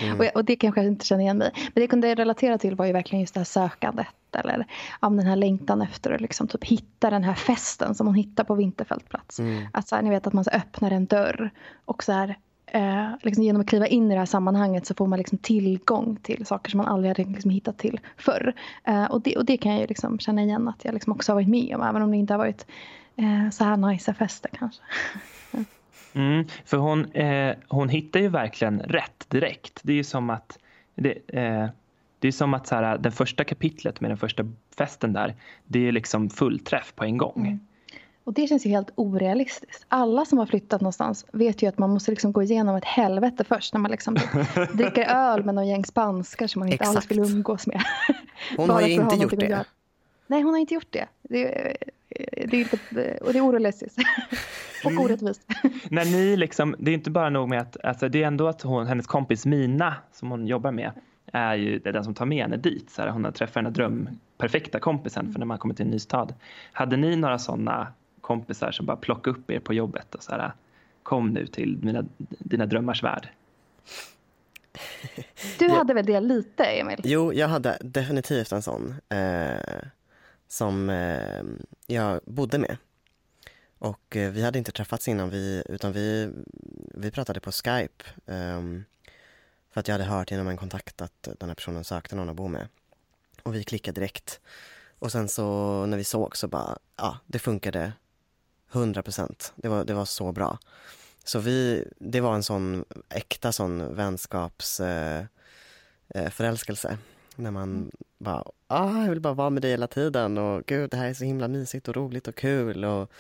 Mm. 0.03 0.21
och, 0.21 0.27
och, 0.35 0.45
det 0.45 0.57
kanske 0.57 0.81
jag 0.81 0.89
inte 0.89 1.07
känner 1.07 1.23
igen 1.23 1.39
mig 1.39 1.51
Men 1.55 1.73
det 1.75 1.81
jag 1.81 1.91
kunde 1.91 2.15
relatera 2.15 2.59
till 2.59 2.75
var 2.75 2.87
ju 2.87 2.93
verkligen 2.93 3.21
just 3.21 3.35
det 3.35 3.41
här 3.41 3.45
sökandet. 3.45 4.07
Eller 4.37 4.67
ja, 5.01 5.09
den 5.09 5.27
här 5.27 5.37
längtan 5.37 5.83
efter 5.83 6.11
att 6.11 6.21
liksom 6.21 6.49
typ 6.49 6.65
hitta 6.65 7.11
den 7.11 7.25
här 7.25 7.35
festen 7.35 7.95
som 7.95 8.07
hon 8.07 8.17
hittar 8.17 8.45
på 8.45 8.55
Vinterfältplats. 8.55 9.39
Mm. 9.39 9.67
Att 9.73 9.89
så 9.89 9.95
här, 9.95 10.03
ni 10.03 10.11
vet 10.11 10.27
att 10.27 10.33
man 10.33 10.45
så 10.45 10.51
öppnar 10.51 10.91
en 10.91 11.07
dörr 11.07 11.51
och 11.85 12.03
så 12.03 12.13
här 12.13 12.37
eh, 12.67 13.09
liksom 13.23 13.45
genom 13.45 13.61
att 13.61 13.69
kliva 13.69 13.87
in 13.87 14.11
i 14.11 14.15
det 14.15 14.19
här 14.19 14.27
sammanhanget 14.27 14.87
så 14.87 14.95
får 14.95 15.07
man 15.07 15.19
liksom 15.19 15.39
tillgång 15.39 16.17
till 16.23 16.47
saker 16.47 16.71
som 16.71 16.79
man 16.79 16.87
aldrig 16.87 17.11
hade 17.11 17.31
liksom 17.31 17.51
hittat 17.51 17.79
till 17.79 18.01
förr. 18.17 18.55
Eh, 18.85 19.05
och, 19.05 19.23
det, 19.23 19.37
och 19.37 19.45
det 19.45 19.57
kan 19.57 19.77
jag 19.77 19.89
liksom 19.89 20.19
känna 20.19 20.43
igen 20.43 20.69
att 20.69 20.85
jag 20.85 20.95
liksom 20.95 21.13
också 21.13 21.33
har 21.33 21.35
varit 21.35 21.49
med 21.49 21.77
om 21.77 21.83
även 21.83 22.03
om 22.03 22.11
det 22.11 22.17
inte 22.17 22.33
har 22.33 22.39
varit 22.39 22.67
eh, 23.17 23.51
så 23.51 23.65
här 23.65 23.77
nice 23.77 24.15
fester 24.15 24.51
kanske. 24.59 24.83
Mm, 26.13 26.47
för 26.65 26.77
hon, 26.77 27.13
eh, 27.13 27.57
hon 27.69 27.89
hittar 27.89 28.21
ju 28.21 28.29
verkligen 28.29 28.81
rätt 28.81 29.27
direkt. 29.29 29.81
Det 29.83 29.93
är 29.93 29.97
ju 29.97 30.05
som 30.05 30.31
att 30.31 30.59
det, 30.95 31.11
eh, 31.11 31.69
det 32.19 32.29
är 32.29 32.33
som 32.33 32.55
att 32.55 32.67
så 32.67 32.75
här, 32.75 32.99
den 32.99 33.13
första 33.13 33.45
kapitlet 33.45 34.01
med 34.01 34.11
den 34.11 34.19
första 34.19 34.45
festen 34.77 35.13
där, 35.13 35.35
det 35.65 35.89
är 35.89 35.93
liksom 35.93 36.31
fullträff 36.31 36.93
på 36.95 37.05
en 37.05 37.17
gång. 37.17 37.47
Mm. 37.47 37.61
Och 38.25 38.33
det 38.33 38.47
känns 38.47 38.67
ju 38.67 38.71
helt 38.71 38.91
orealistiskt. 38.95 39.87
Alla 39.89 40.25
som 40.25 40.39
har 40.39 40.47
flyttat 40.47 40.81
någonstans 40.81 41.27
vet 41.33 41.63
ju 41.63 41.67
att 41.67 41.79
man 41.79 41.91
måste 41.91 42.11
liksom 42.11 42.33
gå 42.33 42.43
igenom 42.43 42.77
ett 42.77 42.85
helvete 42.85 43.45
först 43.45 43.75
när 43.75 43.81
man 43.81 43.91
liksom 43.91 44.17
dricker 44.73 45.03
öl 45.09 45.45
med 45.45 45.55
någon 45.55 45.69
gäng 45.69 45.85
spanskar 45.85 46.47
som 46.47 46.61
man 46.61 46.69
inte 46.69 46.83
Exakt. 46.83 46.97
alls 46.97 47.11
vill 47.11 47.19
umgås 47.19 47.67
med. 47.67 47.83
Hon 48.57 48.71
har 48.71 48.81
ju 48.81 48.93
inte 48.93 49.17
gjort 49.17 49.39
det. 49.39 49.65
Nej, 50.33 50.43
hon 50.43 50.55
har 50.55 50.61
inte 50.61 50.75
gjort 50.75 50.93
det. 50.93 51.09
Det, 51.23 51.59
är, 51.59 51.77
det 52.47 52.57
är, 52.57 52.61
inte, 52.61 53.19
och 53.21 53.33
det 53.33 53.39
är 53.39 53.47
orealistiskt. 53.47 53.99
och 54.85 54.91
mm. 54.91 55.05
orättvist. 55.05 55.47
När 55.91 56.05
ni 56.05 56.37
liksom, 56.37 56.75
det 56.79 56.91
är 56.91 56.95
inte 56.95 57.11
bara 57.11 57.31
nog 57.31 57.49
med 57.49 57.61
att, 57.61 57.85
alltså 57.85 58.09
det 58.09 58.23
är 58.23 58.27
ändå 58.27 58.49
att 58.49 58.63
hon, 58.63 58.87
hennes 58.87 59.07
kompis 59.07 59.47
Mina 59.47 59.95
som 60.13 60.31
hon 60.31 60.47
jobbar 60.47 60.73
med 60.73 60.93
är 61.33 61.55
ju 61.55 61.79
den 61.79 62.05
som 62.05 62.15
tar 62.15 62.27
med 62.27 62.43
henne 62.43 62.57
dit. 62.57 62.91
Så 62.91 63.03
här, 63.03 63.09
hon 63.09 63.25
har 63.25 63.33
träffat 63.33 63.55
den 63.55 63.65
här 63.65 63.73
drömperfekta 63.73 64.81
kompisen 64.81 65.33
för 65.33 65.39
när 65.39 65.47
man 65.47 65.59
kommer 65.59 65.75
till 65.75 65.85
en 65.85 65.91
ny 65.91 65.99
stad. 65.99 66.35
Hade 66.73 66.97
ni 66.97 67.17
några 67.17 67.39
sådana 67.39 67.87
kompisar 68.21 68.71
som 68.71 68.87
bara 68.87 68.97
plockade 68.97 69.39
upp 69.39 69.51
er 69.51 69.61
på 69.61 69.75
jobbet 69.75 70.15
och 70.15 70.23
så 70.23 70.33
här, 70.33 70.53
kom 71.03 71.29
nu 71.29 71.47
till 71.47 71.79
mina, 71.83 72.05
dina 72.39 72.67
drömmars 72.67 73.03
värld? 73.03 73.29
Du 75.59 75.69
hade 75.69 75.95
väl 75.95 76.07
det 76.07 76.21
lite, 76.21 76.65
Emil? 76.65 77.01
Jo, 77.05 77.33
jag 77.33 77.49
hade 77.49 77.79
definitivt 77.81 78.53
en 78.53 78.63
sån 78.63 78.95
eh, 79.09 79.83
som 80.53 80.91
eh, 80.91 81.43
jag 81.87 82.21
bodde 82.25 82.59
med. 82.59 82.77
Och 83.79 84.17
eh, 84.17 84.31
vi 84.31 84.43
hade 84.43 84.59
inte 84.59 84.73
träffats 84.73 85.09
innan, 85.09 85.31
vi, 85.31 85.63
utan 85.69 85.93
vi, 85.93 86.31
vi 86.95 87.11
pratade 87.11 87.41
på 87.41 87.53
Skype. 87.53 88.05
Eh, 88.27 88.63
för 89.71 89.81
att 89.81 89.89
jag 89.89 89.95
hade 89.95 90.05
hört 90.05 90.31
genom 90.31 90.49
en 90.49 90.57
kontakt 90.57 91.03
att 91.03 91.29
den 91.39 91.49
här 91.49 91.55
personen 91.55 91.85
sökte 91.85 92.17
någon 92.17 92.29
att 92.29 92.37
bo 92.37 92.49
med. 92.49 92.69
Och 93.43 93.55
vi 93.55 93.65
klickade 93.65 94.01
direkt. 94.01 94.41
Och 94.99 95.13
sen 95.13 95.29
så 95.29 95.87
när 95.87 95.97
vi 95.97 96.05
såg 96.05 96.37
så 96.37 96.49
bara, 96.49 96.79
ja, 96.97 97.19
det 97.27 97.39
funkade 97.39 97.93
100 98.73 99.03
procent. 99.03 99.53
Det 99.57 99.69
var, 99.69 99.85
det 99.85 99.95
var 99.95 100.05
så 100.05 100.33
bra. 100.33 100.59
Så 101.25 101.39
vi, 101.39 101.89
det 101.99 102.21
var 102.21 102.35
en 102.35 102.43
sån 102.43 102.85
äkta 103.09 103.53
sån 103.53 103.95
vänskapsförälskelse. 103.95 106.89
Eh, 106.89 106.95
eh 106.95 106.99
när 107.37 107.51
man 107.51 107.71
mm. 107.71 107.91
bara, 108.19 108.45
ah, 108.67 109.03
jag 109.03 109.11
vill 109.11 109.21
bara 109.21 109.35
vara 109.35 109.51
med 109.51 109.63
dig 109.63 109.71
hela 109.71 109.87
tiden 109.87 110.39
och 110.39 110.67
gud 110.67 110.91
det 110.91 110.97
här 110.97 111.07
är 111.07 111.15
så 111.15 111.25
himla 111.25 111.49
mysigt 111.49 111.89
och 111.89 111.97
roligt 111.97 112.29
och 112.29 112.35
kul. 112.35 112.85
Och, 112.85 113.13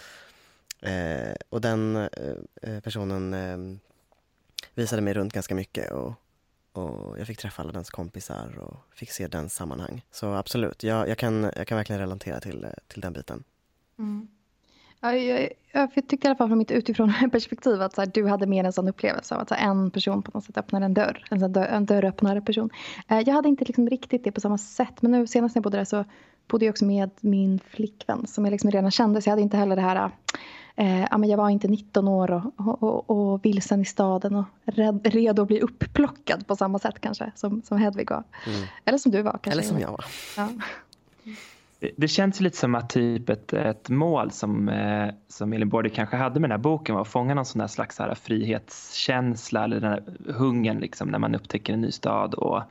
eh, 0.89 1.35
och 1.49 1.61
den 1.61 1.97
eh, 1.97 2.09
eh 2.63 2.81
personen 2.81 3.35
eh, 3.35 3.79
visade 4.75 5.03
mig 5.03 5.15
runt 5.15 5.33
ganska 5.33 5.55
mycket 5.55 5.93
och, 5.93 6.13
och 6.73 7.19
jag 7.19 7.27
fick 7.27 7.39
träffa 7.39 7.63
alla 7.63 7.73
dens 7.73 7.91
kompisar 7.91 8.59
och 8.59 8.77
fick 8.95 9.11
se 9.11 9.27
dens 9.27 9.55
sammanhang. 9.55 10.05
Så 10.11 10.33
absolut, 10.33 10.83
jag, 10.83 11.09
jag, 11.09 11.19
kan, 11.19 11.51
jag 11.57 11.67
kan 11.67 11.77
verkligen 11.77 12.01
relatera 12.01 12.41
till, 12.41 12.67
till 12.89 13.01
den 13.01 13.13
biten. 13.13 13.45
Mm. 13.99 14.29
Ja, 15.05 15.15
jag, 15.15 15.49
jag 15.73 15.95
tyckte 15.95 16.17
i 16.17 16.27
alla 16.27 16.37
fall 16.37 16.49
från 16.49 16.59
mitt 16.59 16.71
utifrån 16.71 17.13
perspektiv 17.33 17.83
att 17.83 17.95
så 17.95 18.01
här, 18.01 18.11
du 18.15 18.27
hade 18.27 18.47
mer 18.47 18.65
en 18.65 18.73
sån 18.73 18.89
upplevelse 18.89 19.35
av 19.35 19.41
att 19.41 19.49
så 19.49 19.55
här, 19.55 19.71
en 19.71 19.91
person 19.91 20.23
på 20.23 20.31
något 20.35 20.45
sätt 20.45 20.59
öppnar 20.59 20.81
en 20.81 20.95
dörr. 20.95 21.25
En, 21.31 21.41
sån 21.41 21.53
dörr, 21.53 21.67
en 21.67 21.87
dörröppnare 21.87 22.41
person. 22.41 22.71
Eh, 23.09 23.21
jag 23.21 23.35
hade 23.35 23.49
inte 23.49 23.65
liksom 23.65 23.89
riktigt 23.89 24.25
det 24.25 24.33
på 24.33 24.41
samma 24.41 24.59
sätt. 24.59 25.03
Men 25.03 25.11
nu 25.11 25.27
senast 25.27 25.55
när 25.55 25.61
jag 25.61 25.65
bodde 25.65 25.79
där 25.79 25.85
så 25.85 26.05
bodde 26.49 26.65
jag 26.65 26.73
också 26.73 26.85
med 26.85 27.11
min 27.21 27.59
flickvän 27.59 28.27
som 28.27 28.45
jag 28.45 28.53
liksom 28.53 28.71
redan 28.71 28.91
kände. 28.91 29.23
Så 29.23 29.29
jag 29.29 29.33
hade 29.33 29.43
inte 29.43 29.57
heller 29.57 29.77
det 29.77 29.83
här 29.83 30.11
eh, 30.77 31.01
ja, 31.11 31.19
men 31.19 31.29
jag 31.29 31.37
var 31.37 31.51
inte 31.51 31.69
19 31.69 32.09
år 32.09 32.53
och, 32.57 32.83
och, 32.83 33.11
och 33.11 33.45
vilsen 33.45 33.81
i 33.81 33.85
staden 33.85 34.35
och 34.35 34.45
red, 34.65 35.07
redo 35.07 35.43
att 35.43 35.49
bli 35.49 35.61
upplockad 35.61 36.47
på 36.47 36.57
samma 36.57 36.79
sätt 36.79 37.01
kanske 37.01 37.33
som, 37.35 37.63
som 37.63 37.79
Hedvig 37.79 38.11
var. 38.11 38.25
Mm. 38.47 38.67
Eller 38.85 38.99
som 38.99 39.13
du 39.13 39.23
var 39.23 39.33
kanske. 39.33 39.51
Eller 39.51 39.63
som 39.63 39.81
jag 39.81 39.91
var. 39.91 40.05
Ja. 40.37 40.49
Det 41.97 42.09
känns 42.09 42.41
lite 42.41 42.57
som 42.57 42.75
att 42.75 42.91
typ 42.91 43.29
ett, 43.29 43.53
ett 43.53 43.89
mål 43.89 44.31
som, 44.31 44.69
eh, 44.69 45.15
som 45.29 45.53
Elin 45.53 45.69
Bordi 45.69 45.91
kanske 45.91 46.17
hade 46.17 46.41
med 46.41 46.51
den 46.51 46.59
här 46.59 46.63
boken 46.63 46.95
var 46.95 47.03
att 47.03 47.09
fånga 47.09 47.35
någon 47.35 47.45
sån 47.45 47.59
där 47.59 47.67
slags 47.67 47.99
här 47.99 48.15
frihetskänsla 48.15 49.65
eller 49.65 49.81
den 49.81 49.91
här 49.91 50.03
hungern 50.33 50.81
liksom, 50.81 51.09
när 51.09 51.19
man 51.19 51.35
upptäcker 51.35 51.73
en 51.73 51.81
ny 51.81 51.91
stad 51.91 52.35
och, 52.35 52.63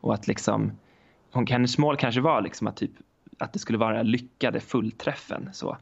och 0.00 0.14
att 0.14 0.26
liksom 0.26 0.72
hon, 1.30 1.46
hennes 1.46 1.78
mål 1.78 1.96
kanske 1.96 2.20
var 2.20 2.42
liksom 2.42 2.66
att, 2.66 2.76
typ, 2.76 2.90
att 3.38 3.52
det 3.52 3.58
skulle 3.58 3.78
vara 3.78 3.96
den 3.96 4.10
lyckade 4.10 4.60
fullträffen. 4.60 5.50
Så. 5.52 5.76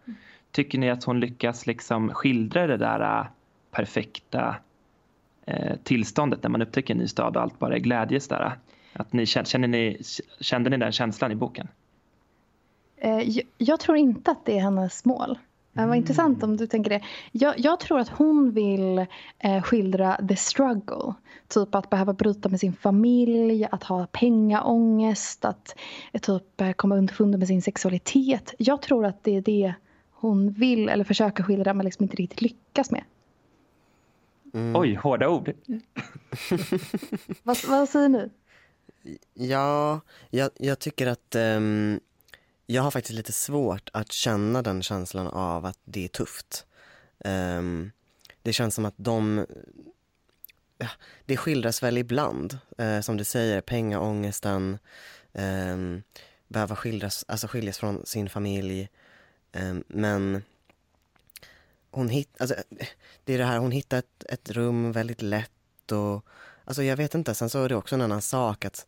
Tycker 0.52 0.78
ni 0.78 0.90
att 0.90 1.04
hon 1.04 1.20
lyckas 1.20 1.66
liksom 1.66 2.10
skildra 2.14 2.66
det 2.66 2.76
där 2.76 3.20
äh, 3.20 3.26
perfekta 3.70 4.56
eh, 5.46 5.76
tillståndet 5.84 6.42
när 6.42 6.50
man 6.50 6.62
upptäcker 6.62 6.94
en 6.94 6.98
ny 6.98 7.06
stad 7.06 7.36
och 7.36 7.42
allt 7.42 7.58
bara 7.58 7.74
är 7.74 7.78
glädje? 7.78 8.20
Där? 8.28 8.58
Att 8.92 9.12
ni, 9.12 9.26
känner 9.26 9.68
ni, 9.68 10.02
kände 10.40 10.70
ni 10.70 10.76
den 10.76 10.92
känslan 10.92 11.32
i 11.32 11.34
boken? 11.34 11.68
Eh, 12.96 13.38
jag, 13.58 13.80
tror 13.80 13.96
inte 13.96 14.30
att 14.30 14.44
det 14.44 14.58
är 14.58 14.62
hennes 14.62 15.04
mål. 15.04 15.38
Mm. 15.74 15.88
Vad 15.88 15.98
intressant 15.98 16.42
om 16.42 16.56
du 16.56 16.66
tänker 16.66 16.90
det. 16.90 17.00
Jag, 17.32 17.58
jag 17.58 17.80
tror 17.80 17.98
att 17.98 18.08
hon 18.08 18.50
vill 18.50 19.06
eh, 19.38 19.62
skildra 19.62 20.20
the 20.28 20.36
struggle. 20.36 21.14
Typ 21.48 21.74
att 21.74 21.90
behöva 21.90 22.12
bryta 22.12 22.48
med 22.48 22.60
sin 22.60 22.72
familj, 22.72 23.66
att 23.70 23.82
ha 23.82 24.06
pengaångest, 24.06 25.44
att 25.44 25.76
eh, 26.12 26.20
typ 26.20 26.60
eh, 26.60 26.72
komma 26.72 26.96
underfund 26.96 27.38
med 27.38 27.48
sin 27.48 27.62
sexualitet. 27.62 28.54
Jag 28.58 28.82
tror 28.82 29.06
att 29.06 29.24
det 29.24 29.36
är 29.36 29.40
det 29.40 29.74
hon 30.10 30.52
vill 30.52 30.88
eller 30.88 31.04
försöker 31.04 31.42
skildra 31.42 31.74
men 31.74 31.84
liksom 31.84 32.02
inte 32.02 32.16
riktigt 32.16 32.42
lyckas 32.42 32.90
med. 32.90 33.04
Mm. 34.54 34.76
Oj, 34.76 34.94
hårda 34.94 35.28
ord. 35.28 35.52
vad, 37.42 37.56
vad 37.68 37.88
säger 37.88 38.08
ni? 38.08 38.30
Ja, 39.34 40.00
jag, 40.30 40.50
jag 40.58 40.78
tycker 40.78 41.06
att 41.06 41.34
um, 41.34 42.00
jag 42.66 42.82
har 42.82 42.90
faktiskt 42.90 43.16
lite 43.16 43.32
svårt 43.32 43.90
att 43.92 44.12
känna 44.12 44.62
den 44.62 44.82
känslan 44.82 45.26
av 45.26 45.66
att 45.66 45.78
det 45.84 46.04
är 46.04 46.08
tufft. 46.08 46.66
Um, 47.24 47.92
det 48.42 48.52
känns 48.52 48.74
som 48.74 48.84
att 48.84 48.94
de 48.96 49.46
ja, 50.78 50.88
det 51.24 51.36
skildras 51.36 51.82
väl 51.82 51.98
ibland, 51.98 52.58
uh, 52.80 53.00
som 53.00 53.16
du 53.16 53.24
säger, 53.24 53.60
pengaångesten, 53.60 54.78
um, 55.32 56.02
behöva 56.48 56.76
skildras, 56.76 57.24
alltså 57.28 57.48
skiljas 57.48 57.78
från 57.78 58.06
sin 58.06 58.28
familj. 58.28 58.88
Um, 59.52 59.84
men 59.88 60.42
hon 61.90 62.08
hitt, 62.08 62.40
alltså, 62.40 62.54
det 63.24 63.34
är 63.34 63.38
det 63.38 63.44
här, 63.44 63.58
hon 63.58 63.70
hittar 63.70 63.98
ett, 63.98 64.24
ett 64.28 64.50
rum 64.50 64.92
väldigt 64.92 65.22
lätt 65.22 65.92
och 65.92 66.26
alltså 66.64 66.82
jag 66.82 66.96
vet 66.96 67.14
inte, 67.14 67.34
sen 67.34 67.50
så 67.50 67.64
är 67.64 67.68
det 67.68 67.76
också 67.76 67.94
en 67.94 68.02
annan 68.02 68.22
sak 68.22 68.64
att 68.64 68.86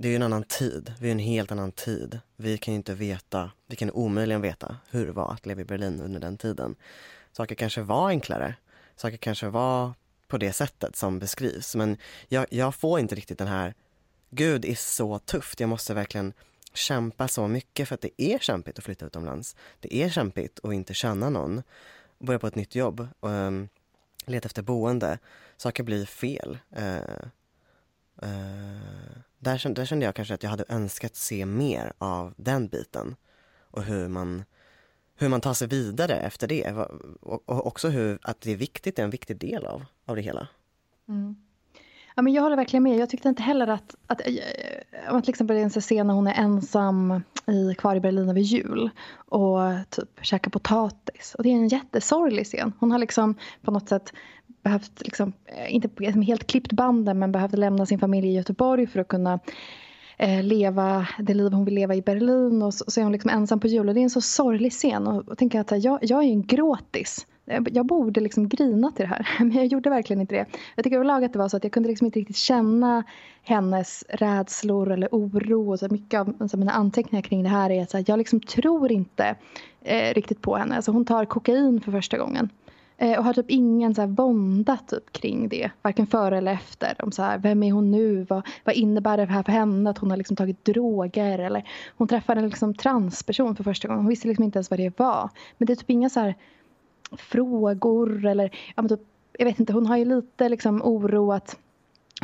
det 0.00 0.08
är 0.08 0.16
en 0.16 0.22
annan 0.22 0.42
tid, 0.42 0.92
vi 1.00 1.08
är 1.08 1.12
en 1.12 1.18
helt 1.18 1.52
annan 1.52 1.72
tid. 1.72 2.20
Vi 2.36 2.58
kan 2.58 2.74
ju 2.74 2.76
inte 2.76 2.94
veta, 2.94 3.50
vi 3.66 3.76
kan 3.76 3.90
omöjligen 3.90 4.40
veta 4.40 4.76
hur 4.90 5.06
det 5.06 5.12
var 5.12 5.32
att 5.32 5.46
leva 5.46 5.60
i 5.60 5.64
Berlin 5.64 6.00
under 6.00 6.20
den 6.20 6.36
tiden. 6.36 6.76
Saker 7.32 7.54
kanske 7.54 7.82
var 7.82 8.08
enklare, 8.08 8.54
saker 8.96 9.16
kanske 9.16 9.48
var 9.48 9.92
på 10.28 10.38
det 10.38 10.52
sättet 10.52 10.96
som 10.96 11.18
beskrivs. 11.18 11.74
Men 11.74 11.96
jag, 12.28 12.46
jag 12.50 12.74
får 12.74 13.00
inte 13.00 13.14
riktigt 13.14 13.38
den 13.38 13.48
här, 13.48 13.74
Gud 14.30 14.64
är 14.64 14.74
så 14.74 15.18
tufft, 15.18 15.60
jag 15.60 15.68
måste 15.68 15.94
verkligen 15.94 16.32
kämpa 16.72 17.28
så 17.28 17.48
mycket 17.48 17.88
för 17.88 17.94
att 17.94 18.00
det 18.00 18.22
är 18.22 18.38
kämpigt 18.38 18.78
att 18.78 18.84
flytta 18.84 19.06
utomlands. 19.06 19.56
Det 19.80 19.94
är 19.94 20.10
kämpigt 20.10 20.60
att 20.62 20.72
inte 20.72 20.94
känna 20.94 21.30
någon, 21.30 21.62
börja 22.18 22.38
på 22.38 22.46
ett 22.46 22.54
nytt 22.54 22.74
jobb, 22.74 23.08
och, 23.20 23.30
um, 23.30 23.68
leta 24.26 24.46
efter 24.46 24.62
boende. 24.62 25.18
Saker 25.56 25.82
blir 25.82 26.06
fel. 26.06 26.58
Uh, 26.78 27.26
uh, 28.22 29.18
där, 29.38 29.74
där 29.74 29.84
kände 29.84 30.04
jag 30.04 30.14
kanske 30.14 30.34
att 30.34 30.42
jag 30.42 30.50
hade 30.50 30.64
önskat 30.68 31.16
se 31.16 31.46
mer 31.46 31.92
av 31.98 32.34
den 32.36 32.68
biten 32.68 33.16
och 33.70 33.82
hur 33.82 34.08
man, 34.08 34.44
hur 35.16 35.28
man 35.28 35.40
tar 35.40 35.54
sig 35.54 35.68
vidare 35.68 36.14
efter 36.14 36.46
det. 36.46 36.72
Och, 37.20 37.48
och 37.48 37.66
också 37.66 37.88
hur, 37.88 38.18
att 38.22 38.40
det 38.40 38.52
är 38.52 38.56
viktigt 38.56 38.98
är 38.98 39.04
en 39.04 39.10
viktig 39.10 39.36
del 39.36 39.66
av, 39.66 39.84
av 40.06 40.16
det 40.16 40.22
hela. 40.22 40.48
Mm. 41.08 41.36
Ja, 42.18 42.22
men 42.22 42.32
jag 42.32 42.42
håller 42.42 42.56
verkligen 42.56 42.82
med. 42.82 42.96
Jag 42.96 43.10
tyckte 43.10 43.28
inte 43.28 43.42
heller 43.42 43.66
att, 43.66 43.94
att, 44.06 44.20
eh, 44.20 44.26
eh, 44.26 45.08
att 45.08 45.14
eh, 45.14 45.20
till 45.20 45.30
exempel 45.30 45.56
en 45.56 45.70
scen 45.70 46.06
när 46.06 46.14
hon 46.14 46.26
är 46.26 46.34
ensam 46.34 47.22
i, 47.46 47.74
kvar 47.74 47.96
i 47.96 48.00
Berlin 48.00 48.28
över 48.28 48.40
jul 48.40 48.90
och 49.14 49.60
typ 49.90 50.08
käkar 50.22 50.50
potatis. 50.50 51.34
Och 51.38 51.42
det 51.42 51.48
är 51.48 51.52
en 51.52 51.68
jättesorglig 51.68 52.46
scen. 52.46 52.72
Hon 52.80 52.90
har 52.90 52.98
liksom 52.98 53.34
på 53.62 53.70
något 53.70 53.88
sätt 53.88 54.12
behövt, 54.62 55.02
liksom, 55.04 55.32
eh, 55.46 55.74
inte 55.74 56.04
helt 56.04 56.46
klippt 56.46 56.72
banden, 56.72 57.18
men 57.18 57.32
behövt 57.32 57.58
lämna 57.58 57.86
sin 57.86 57.98
familj 57.98 58.28
i 58.28 58.34
Göteborg 58.34 58.86
för 58.86 59.00
att 59.00 59.08
kunna 59.08 59.38
eh, 60.18 60.42
leva 60.42 61.08
det 61.18 61.34
liv 61.34 61.52
hon 61.52 61.64
vill 61.64 61.74
leva 61.74 61.94
i 61.94 62.02
Berlin. 62.02 62.62
Och 62.62 62.74
så, 62.74 62.84
så 62.88 63.00
är 63.00 63.04
hon 63.04 63.12
liksom 63.12 63.30
ensam 63.30 63.60
på 63.60 63.66
jul. 63.66 63.88
Och 63.88 63.94
det 63.94 64.00
är 64.00 64.02
en 64.02 64.10
så 64.10 64.20
sorglig 64.20 64.72
scen. 64.72 65.06
Och, 65.06 65.28
och 65.28 65.38
tänker 65.38 65.60
att 65.60 65.84
jag, 65.84 65.98
jag 66.02 66.24
är 66.24 66.28
en 66.28 66.46
gråtis 66.46 67.26
jag 67.72 67.86
borde 67.86 68.20
liksom 68.20 68.48
grina 68.48 68.90
till 68.90 69.08
det 69.08 69.14
här, 69.14 69.28
men 69.44 69.52
jag 69.52 69.66
gjorde 69.66 69.90
verkligen 69.90 70.20
inte 70.20 70.34
det. 70.34 70.46
Jag 70.74 70.84
tycker 70.84 70.96
överlag 70.96 71.24
att 71.24 71.32
det 71.32 71.38
var 71.38 71.48
så 71.48 71.56
att 71.56 71.64
jag 71.64 71.72
kunde 71.72 71.88
liksom 71.88 72.04
inte 72.04 72.18
riktigt 72.18 72.36
känna 72.36 73.04
hennes 73.42 74.04
rädslor 74.08 74.92
eller 74.92 75.08
oro. 75.12 75.70
Och 75.70 75.78
så 75.78 75.88
mycket 75.90 76.20
av 76.20 76.36
alltså 76.40 76.56
mina 76.56 76.72
anteckningar 76.72 77.22
kring 77.22 77.42
det 77.42 77.48
här 77.48 77.70
är 77.70 77.82
att 77.82 78.08
jag 78.08 78.18
liksom 78.18 78.40
tror 78.40 78.92
inte 78.92 79.34
eh, 79.82 80.14
riktigt 80.14 80.42
på 80.42 80.56
henne. 80.56 80.76
Alltså 80.76 80.92
hon 80.92 81.04
tar 81.04 81.24
kokain 81.24 81.80
för 81.80 81.92
första 81.92 82.18
gången. 82.18 82.50
Eh, 83.00 83.18
och 83.18 83.24
har 83.24 83.32
typ 83.32 83.50
ingen 83.50 83.94
så 83.94 84.00
här 84.00 84.08
vånda 84.08 84.78
typ 84.86 85.12
kring 85.12 85.48
det, 85.48 85.70
varken 85.82 86.06
före 86.06 86.38
eller 86.38 86.52
efter. 86.52 86.94
Om 86.98 87.12
så 87.12 87.22
här, 87.22 87.38
vem 87.38 87.62
är 87.62 87.72
hon 87.72 87.90
nu? 87.90 88.26
Vad, 88.28 88.46
vad 88.64 88.74
innebär 88.74 89.16
det 89.16 89.24
här 89.24 89.42
för 89.42 89.52
henne 89.52 89.90
att 89.90 89.98
hon 89.98 90.10
har 90.10 90.16
liksom 90.16 90.36
tagit 90.36 90.64
droger? 90.64 91.38
Eller 91.38 91.68
hon 91.96 92.08
träffar 92.08 92.36
en 92.36 92.44
liksom 92.48 92.74
transperson 92.74 93.56
för 93.56 93.64
första 93.64 93.88
gången. 93.88 94.02
Hon 94.02 94.08
visste 94.08 94.28
liksom 94.28 94.44
inte 94.44 94.56
ens 94.56 94.70
vad 94.70 94.80
det 94.80 94.98
var. 94.98 95.30
Men 95.58 95.66
det 95.66 95.72
är 95.72 95.76
typ 95.76 95.90
inga 95.90 96.10
så 96.10 96.20
här 96.20 96.34
frågor 97.16 98.26
eller 98.26 98.50
ja, 98.76 98.82
men 98.82 98.88
typ, 98.88 99.00
jag 99.38 99.44
vet 99.46 99.60
inte, 99.60 99.72
hon 99.72 99.86
har 99.86 99.96
ju 99.96 100.04
lite 100.04 100.48
liksom 100.48 100.82
oro 100.82 101.32
att 101.32 101.56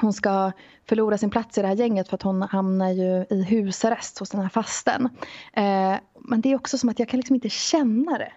hon 0.01 0.13
ska 0.13 0.53
förlora 0.89 1.19
sin 1.19 1.31
plats 1.31 1.59
i 1.59 1.61
det 1.61 1.67
här 1.67 1.75
gänget 1.75 2.09
för 2.09 2.15
att 2.15 2.23
hon 2.23 2.43
hamnar 2.43 2.91
ju 2.91 3.27
i 3.31 3.43
husarrest 3.43 4.19
hos 4.19 4.31
den 4.31 4.41
här 4.41 4.49
fasten. 4.49 5.09
Eh, 5.53 5.95
men 6.19 6.41
det 6.41 6.53
är 6.53 6.57
också 6.57 6.79
som 6.79 6.89
att 6.89 6.99
jag 6.99 7.09
kan 7.09 7.19
liksom 7.19 7.35
inte 7.35 7.49
känna 7.49 8.19
det. 8.19 8.33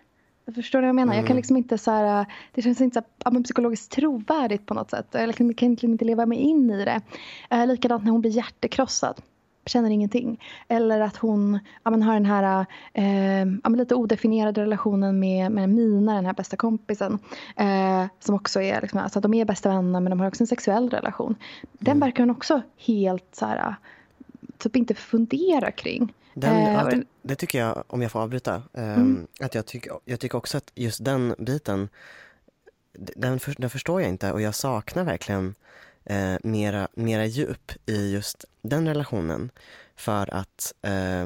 Förstår 0.56 0.80
vad 0.80 0.88
jag 0.88 0.96
menar? 0.96 1.14
Mm. 1.14 1.18
Jag 1.18 1.26
kan 1.26 1.32
mm. 1.32 1.38
liksom 1.38 1.58
inte 1.58 1.78
så 1.78 1.92
här, 1.92 2.26
det 2.52 2.62
känns 2.62 2.82
inte 2.82 3.02
så 3.24 3.32
här, 3.32 3.44
psykologiskt 3.44 3.92
trovärdigt 3.92 4.66
på 4.66 4.74
något 4.74 4.90
sätt. 4.90 5.08
Jag 5.12 5.36
kan 5.36 5.48
liksom 5.48 5.90
inte 5.92 6.06
leva 6.06 6.26
mig 6.26 6.38
in 6.38 6.72
i 6.72 6.86
det. 6.86 7.02
Eh, 7.50 7.68
likadant 7.68 8.04
när 8.04 8.12
hon 8.12 8.22
blir 8.22 8.32
hjärtekrossad. 8.32 9.22
Känner 9.66 9.90
ingenting. 9.90 10.44
Eller 10.68 11.00
att 11.00 11.18
hon 11.18 11.60
ja, 11.84 11.92
har 11.92 12.14
den 12.14 12.26
här 12.26 12.66
eh, 12.94 13.46
ja, 13.64 13.70
lite 13.70 13.96
odefinierade 13.96 14.62
relationen 14.62 15.20
med, 15.20 15.52
med 15.52 15.70
Mina, 15.70 16.16
den 16.16 16.26
här 16.26 16.34
bästa 16.34 16.58
kompisen. 16.58 17.20
Eh, 17.56 18.06
som 18.20 18.36
också 18.36 18.62
är, 18.62 18.82
liksom, 18.82 19.00
alltså 19.00 19.20
de 19.20 19.34
är 19.34 19.46
bästa 19.46 19.70
vänner 19.70 20.00
men 20.00 20.10
de 20.10 20.20
har 20.20 20.28
också 20.28 20.44
en 20.44 20.48
sexuell 20.48 20.90
relation. 20.90 21.36
Den 21.72 21.92
mm. 21.92 22.00
verkar 22.00 22.24
hon 22.24 22.32
också 22.32 22.62
helt 22.78 23.36
så 23.36 23.46
här, 23.46 23.76
typ 24.58 24.76
inte 24.76 24.94
fundera 24.94 25.72
kring. 25.72 26.14
Den, 26.40 26.76
eh, 26.76 26.86
det, 26.88 27.04
det, 27.22 27.36
tycker 27.36 27.60
jag, 27.60 27.84
om 27.88 28.02
jag 28.02 28.12
får 28.12 28.20
avbryta, 28.20 28.64
eh, 28.74 28.94
mm. 28.94 29.28
att 29.40 29.56
jag, 29.56 29.66
tyck, 29.66 29.88
jag 30.06 30.20
tycker 30.20 30.38
också 30.38 30.58
att 30.58 30.72
just 30.76 31.06
den 31.06 31.36
biten, 31.38 31.90
den, 32.94 33.40
för, 33.40 33.56
den 33.58 33.70
förstår 33.70 34.02
jag 34.02 34.10
inte 34.10 34.32
och 34.32 34.42
jag 34.42 34.56
saknar 34.56 35.04
verkligen 35.04 35.56
eh, 36.04 36.36
mera, 36.44 36.88
mera 36.94 37.26
djup 37.26 37.72
i 37.86 38.14
just 38.14 38.46
den 38.62 38.88
relationen. 38.88 39.52
För 39.96 40.34
att 40.34 40.74
eh, 40.82 41.26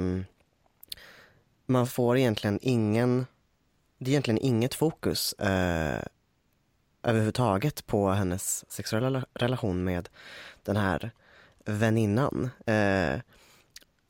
man 1.66 1.88
får 1.88 2.18
egentligen 2.18 2.60
ingen, 2.62 3.26
det 3.98 4.10
är 4.10 4.12
egentligen 4.12 4.42
inget 4.42 4.74
fokus 4.74 5.34
eh, 5.34 6.04
överhuvudtaget 7.04 7.88
på 7.88 8.10
hennes 8.10 8.72
sexuella 8.72 9.26
relation 9.34 9.84
med 9.84 10.10
den 10.64 10.78
här 10.78 11.12
väninnan. 11.66 12.50
Eh, 12.66 13.20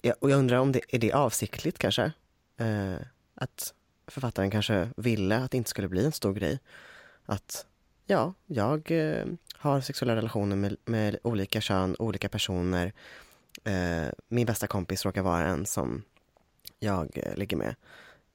Ja, 0.01 0.13
och 0.19 0.29
jag 0.31 0.39
undrar 0.39 0.57
om 0.57 0.71
det 0.71 0.81
är 0.89 0.99
det 0.99 1.13
avsiktligt 1.13 1.77
kanske? 1.77 2.11
Eh, 2.57 2.95
att 3.35 3.73
författaren 4.07 4.51
kanske 4.51 4.89
ville 4.97 5.37
att 5.37 5.51
det 5.51 5.57
inte 5.57 5.69
skulle 5.69 5.87
bli 5.87 6.05
en 6.05 6.11
stor 6.11 6.33
grej. 6.33 6.59
Att 7.25 7.65
ja, 8.05 8.33
jag 8.45 8.91
eh, 8.91 9.25
har 9.53 9.81
sexuella 9.81 10.15
relationer 10.15 10.55
med, 10.55 10.77
med, 10.85 11.17
olika 11.23 11.61
kön, 11.61 11.95
olika 11.99 12.29
personer. 12.29 12.93
Eh, 13.63 14.07
min 14.27 14.45
bästa 14.45 14.67
kompis 14.67 15.05
råkar 15.05 15.21
vara 15.21 15.47
en 15.47 15.65
som 15.65 16.03
jag 16.79 17.17
eh, 17.17 17.35
ligger 17.35 17.57
med. 17.57 17.75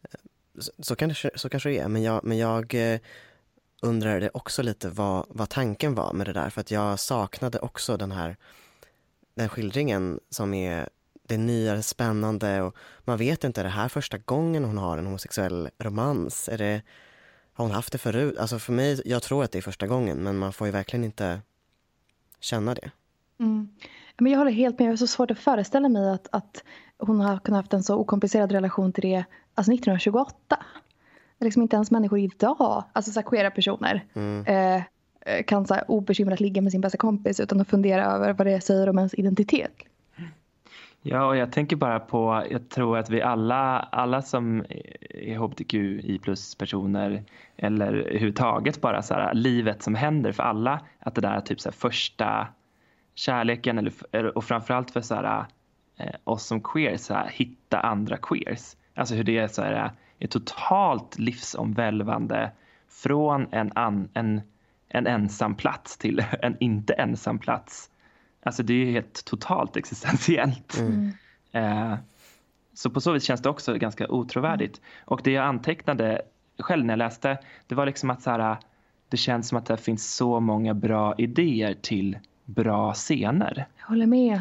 Eh, 0.02 0.20
så, 0.58 0.72
så, 0.78 0.96
kanske, 0.96 1.30
så 1.34 1.48
kanske 1.48 1.68
det 1.68 1.78
är, 1.78 1.88
men 1.88 2.02
jag, 2.02 2.24
men 2.24 2.38
jag 2.38 2.92
eh, 2.92 3.00
undrade 3.82 4.30
också 4.34 4.62
lite 4.62 4.88
vad, 4.88 5.26
vad 5.28 5.48
tanken 5.48 5.94
var 5.94 6.12
med 6.12 6.26
det 6.26 6.32
där. 6.32 6.50
För 6.50 6.60
att 6.60 6.70
jag 6.70 6.98
saknade 6.98 7.58
också 7.58 7.96
den 7.96 8.12
här 8.12 8.36
den 9.34 9.48
skildringen 9.48 10.20
som 10.30 10.54
är 10.54 10.88
det 11.28 11.34
är 11.34 11.38
nyare, 11.38 11.82
spännande 11.82 12.62
och 12.62 12.76
man 13.04 13.18
vet 13.18 13.44
inte, 13.44 13.60
är 13.60 13.64
det 13.64 13.70
här 13.70 13.88
första 13.88 14.18
gången 14.18 14.64
hon 14.64 14.78
har 14.78 14.98
en 14.98 15.06
homosexuell 15.06 15.68
romans? 15.78 16.48
Är 16.48 16.58
det, 16.58 16.82
har 17.52 17.64
hon 17.64 17.74
haft 17.74 17.92
det 17.92 17.98
förut? 17.98 18.38
Alltså 18.38 18.58
för 18.58 18.72
mig, 18.72 19.02
jag 19.04 19.22
tror 19.22 19.44
att 19.44 19.52
det 19.52 19.58
är 19.58 19.62
första 19.62 19.86
gången 19.86 20.18
men 20.18 20.38
man 20.38 20.52
får 20.52 20.66
ju 20.66 20.72
verkligen 20.72 21.04
inte 21.04 21.40
känna 22.40 22.74
det. 22.74 22.90
Mm. 23.40 23.68
Men 24.18 24.32
jag 24.32 24.38
håller 24.38 24.52
helt 24.52 24.78
med, 24.78 24.86
jag 24.86 24.92
har 24.92 24.96
så 24.96 25.06
svårt 25.06 25.30
att 25.30 25.38
föreställa 25.38 25.88
mig 25.88 26.10
att, 26.10 26.28
att 26.32 26.64
hon 26.98 27.20
har 27.20 27.38
kunnat 27.38 27.58
haft 27.58 27.72
en 27.72 27.82
så 27.82 27.96
okomplicerad 27.96 28.52
relation 28.52 28.92
till 28.92 29.02
det 29.02 29.24
alltså 29.54 29.72
1928. 29.72 30.34
Det 30.48 31.44
är 31.44 31.44
liksom 31.44 31.62
inte 31.62 31.76
ens 31.76 31.90
människor 31.90 32.18
idag, 32.18 32.84
alltså 32.92 33.12
så 33.12 33.22
queera 33.22 33.50
personer, 33.50 34.04
mm. 34.14 34.46
eh, 34.46 34.82
eh 35.20 35.44
kan 35.44 35.66
så 35.66 35.74
här 35.74 35.90
obekymrat 35.90 36.40
ligga 36.40 36.62
med 36.62 36.72
sin 36.72 36.80
bästa 36.80 36.98
kompis 36.98 37.40
utan 37.40 37.60
att 37.60 37.68
fundera 37.68 38.04
över 38.04 38.32
vad 38.32 38.46
det 38.46 38.60
säger 38.60 38.88
om 38.88 38.98
ens 38.98 39.14
identitet. 39.14 39.72
Ja, 41.08 41.26
och 41.26 41.36
jag 41.36 41.52
tänker 41.52 41.76
bara 41.76 42.00
på, 42.00 42.46
jag 42.50 42.68
tror 42.68 42.98
att 42.98 43.10
vi 43.10 43.22
alla, 43.22 43.78
alla 43.78 44.22
som 44.22 44.64
är 45.10 45.36
hbtqi 45.38 46.18
plus-personer 46.18 47.24
eller 47.56 47.94
överhuvudtaget 47.94 48.80
bara 48.80 49.02
så 49.02 49.14
här, 49.14 49.34
livet 49.34 49.82
som 49.82 49.94
händer 49.94 50.32
för 50.32 50.42
alla, 50.42 50.80
att 50.98 51.14
det 51.14 51.20
där 51.20 51.36
är 51.36 51.40
typ 51.40 51.60
så 51.60 51.68
här, 51.68 51.74
första 51.74 52.48
kärleken 53.14 53.78
eller, 53.78 54.36
och 54.36 54.44
framförallt 54.44 54.90
för 54.90 55.00
så 55.00 55.14
här, 55.14 55.44
eh, 55.96 56.14
oss 56.24 56.46
som 56.46 56.60
queers, 56.60 57.00
så 57.00 57.14
här, 57.14 57.28
hitta 57.28 57.80
andra 57.80 58.16
queers. 58.16 58.76
Alltså 58.94 59.14
hur 59.14 59.24
det 59.24 59.38
är, 59.38 59.48
så 59.48 59.62
här, 59.62 59.90
är 60.18 60.26
totalt 60.26 61.18
livsomvälvande 61.18 62.50
från 62.88 63.46
en, 63.50 63.72
an, 63.74 64.08
en, 64.14 64.40
en 64.88 65.06
ensam 65.06 65.54
plats 65.54 65.98
till 65.98 66.24
en 66.42 66.56
inte 66.60 66.92
ensam 66.92 67.38
plats 67.38 67.90
Alltså 68.46 68.62
det 68.62 68.74
är 68.74 68.90
helt 68.90 69.24
totalt 69.24 69.76
existentiellt. 69.76 70.78
Mm. 70.78 71.12
Eh, 71.52 71.98
så 72.74 72.90
på 72.90 73.00
så 73.00 73.12
vis 73.12 73.24
känns 73.24 73.42
det 73.42 73.48
också 73.48 73.74
ganska 73.74 74.08
otrovärdigt. 74.08 74.78
Mm. 74.78 74.88
Och 75.04 75.20
det 75.24 75.30
jag 75.30 75.44
antecknade 75.44 76.22
själv 76.58 76.84
när 76.84 76.92
jag 76.92 76.98
läste, 76.98 77.38
det 77.66 77.74
var 77.74 77.86
liksom 77.86 78.10
att 78.10 78.22
så 78.22 78.30
här, 78.30 78.56
det 79.08 79.16
känns 79.16 79.48
som 79.48 79.58
att 79.58 79.66
det 79.66 79.76
finns 79.76 80.14
så 80.14 80.40
många 80.40 80.74
bra 80.74 81.14
idéer 81.18 81.74
till 81.74 82.18
bra 82.44 82.94
scener. 82.94 83.66
Jag 83.78 83.86
håller 83.86 84.06
med. 84.06 84.40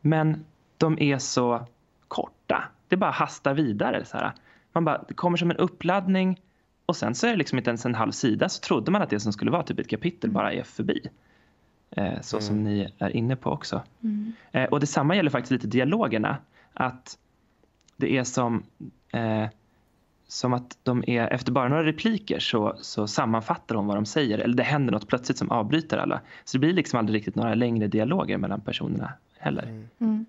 Men 0.00 0.44
de 0.76 0.98
är 0.98 1.18
så 1.18 1.66
korta. 2.08 2.64
Det 2.88 2.96
bara 2.96 3.10
hastar 3.10 3.54
vidare. 3.54 4.04
Så 4.04 4.16
här. 4.16 4.32
Man 4.72 4.84
bara, 4.84 5.04
det 5.08 5.14
kommer 5.14 5.36
som 5.36 5.50
en 5.50 5.56
uppladdning 5.56 6.40
och 6.86 6.96
sen 6.96 7.14
så 7.14 7.26
är 7.26 7.30
det 7.30 7.36
liksom 7.36 7.58
inte 7.58 7.70
ens 7.70 7.86
en 7.86 7.94
halv 7.94 8.12
sida 8.12 8.48
så 8.48 8.60
trodde 8.60 8.90
man 8.90 9.02
att 9.02 9.10
det 9.10 9.20
som 9.20 9.32
skulle 9.32 9.50
vara 9.50 9.62
typ 9.62 9.78
ett 9.78 9.88
kapitel 9.88 10.30
bara 10.30 10.52
är 10.52 10.62
förbi. 10.62 11.08
Eh, 11.90 12.20
så 12.20 12.36
mm. 12.36 12.46
som 12.46 12.64
ni 12.64 12.92
är 12.98 13.16
inne 13.16 13.36
på 13.36 13.50
också. 13.50 13.82
Mm. 14.02 14.32
Eh, 14.52 14.64
och 14.64 14.80
detsamma 14.80 15.16
gäller 15.16 15.30
faktiskt 15.30 15.52
lite 15.52 15.66
dialogerna. 15.66 16.36
Att 16.74 17.18
det 17.96 18.16
är 18.16 18.24
som, 18.24 18.62
eh, 19.12 19.46
som 20.28 20.52
att 20.52 20.78
de 20.82 21.04
är, 21.06 21.28
efter 21.28 21.52
bara 21.52 21.68
några 21.68 21.84
repliker 21.84 22.38
så, 22.38 22.76
så 22.80 23.06
sammanfattar 23.06 23.74
de 23.74 23.86
vad 23.86 23.96
de 23.96 24.06
säger. 24.06 24.38
Eller 24.38 24.54
det 24.54 24.62
händer 24.62 24.92
något 24.92 25.08
plötsligt 25.08 25.38
som 25.38 25.50
avbryter 25.50 25.98
alla. 25.98 26.20
Så 26.44 26.56
det 26.56 26.60
blir 26.60 26.72
liksom 26.72 26.98
aldrig 26.98 27.18
riktigt 27.18 27.34
några 27.34 27.54
längre 27.54 27.86
dialoger 27.86 28.38
mellan 28.38 28.60
personerna 28.60 29.12
heller. 29.38 29.62
Mm. 29.62 29.88
mm. 29.98 30.26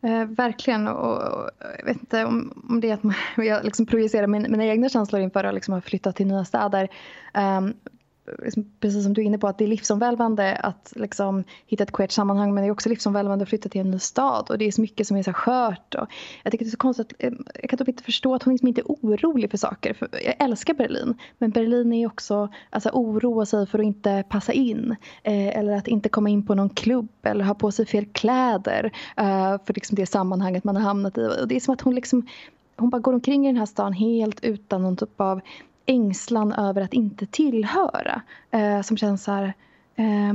Eh, 0.00 0.24
verkligen. 0.24 0.88
Och, 0.88 1.16
och, 1.16 1.50
jag 1.78 1.84
vet 1.84 1.96
inte 1.96 2.24
om, 2.24 2.64
om 2.68 2.80
det 2.80 2.90
är 2.90 2.94
att 2.94 3.02
man, 3.02 3.14
jag 3.46 3.64
liksom 3.64 3.86
projicerar 3.86 4.26
min, 4.26 4.46
mina 4.50 4.64
egna 4.64 4.88
känslor 4.88 5.22
inför 5.22 5.44
att 5.44 5.54
liksom 5.54 5.74
ha 5.74 5.80
flyttat 5.80 6.16
till 6.16 6.26
nya 6.26 6.44
städer. 6.44 6.88
Um, 7.34 7.74
Liksom, 8.42 8.72
precis 8.80 9.02
som 9.02 9.14
du 9.14 9.20
är 9.20 9.24
inne 9.24 9.38
på, 9.38 9.48
att 9.48 9.58
det 9.58 9.64
är 9.64 9.68
livsomvälvande 9.68 10.56
att 10.56 10.92
liksom, 10.96 11.44
hitta 11.66 11.82
ett 11.82 11.92
queert 11.92 12.10
sammanhang 12.10 12.54
men 12.54 12.62
det 12.62 12.68
är 12.68 12.72
också 12.72 12.88
livsomvälvande 12.88 13.42
att 13.42 13.48
flytta 13.48 13.68
till 13.68 13.80
en 13.80 13.90
ny 13.90 13.98
stad 13.98 14.50
och 14.50 14.58
det 14.58 14.64
är 14.64 14.72
så 14.72 14.80
mycket 14.80 15.06
som 15.06 15.16
är 15.16 15.22
så 15.22 15.32
skört. 15.32 15.94
Och 15.94 16.06
jag 16.42 16.52
tycker 16.52 16.64
det 16.64 16.68
är 16.68 16.70
så 16.70 16.76
konstigt, 16.76 17.12
eh, 17.18 17.32
jag 17.60 17.70
kan 17.70 17.78
typ 17.78 17.88
inte 17.88 18.02
förstå 18.02 18.34
att 18.34 18.42
hon 18.42 18.54
liksom 18.54 18.68
inte 18.68 18.80
är 18.80 18.84
orolig 18.84 19.50
för 19.50 19.58
saker. 19.58 19.94
För 19.94 20.08
jag 20.12 20.34
älskar 20.38 20.74
Berlin 20.74 21.14
men 21.38 21.50
Berlin 21.50 21.92
är 21.92 22.06
också 22.06 22.48
alltså, 22.70 22.90
oroa 22.92 23.46
sig 23.46 23.66
för 23.66 23.78
att 23.78 23.84
inte 23.84 24.24
passa 24.28 24.52
in 24.52 24.96
eh, 25.22 25.58
eller 25.58 25.72
att 25.72 25.88
inte 25.88 26.08
komma 26.08 26.28
in 26.28 26.46
på 26.46 26.54
någon 26.54 26.70
klubb 26.70 27.08
eller 27.22 27.44
ha 27.44 27.54
på 27.54 27.70
sig 27.72 27.86
fel 27.86 28.06
kläder 28.06 28.92
eh, 29.16 29.58
för 29.64 29.74
liksom 29.74 29.94
det 29.94 30.06
sammanhanget 30.06 30.64
man 30.64 30.76
har 30.76 30.82
hamnat 30.82 31.18
i. 31.18 31.26
Och 31.42 31.48
det 31.48 31.56
är 31.56 31.60
som 31.60 31.74
att 31.74 31.80
hon 31.80 31.94
liksom 31.94 32.26
hon 32.76 32.90
bara 32.90 32.98
går 32.98 33.12
omkring 33.12 33.46
i 33.46 33.48
den 33.48 33.56
här 33.56 33.66
stan 33.66 33.92
helt 33.92 34.44
utan 34.44 34.82
någon 34.82 34.96
typ 34.96 35.20
av 35.20 35.40
ängslan 35.86 36.52
över 36.52 36.82
att 36.82 36.92
inte 36.92 37.26
tillhöra. 37.26 38.22
Eh, 38.50 38.82
som 38.82 38.96
känns 38.96 39.24
så 39.24 39.32
här... 39.32 39.54
Eh, 39.96 40.32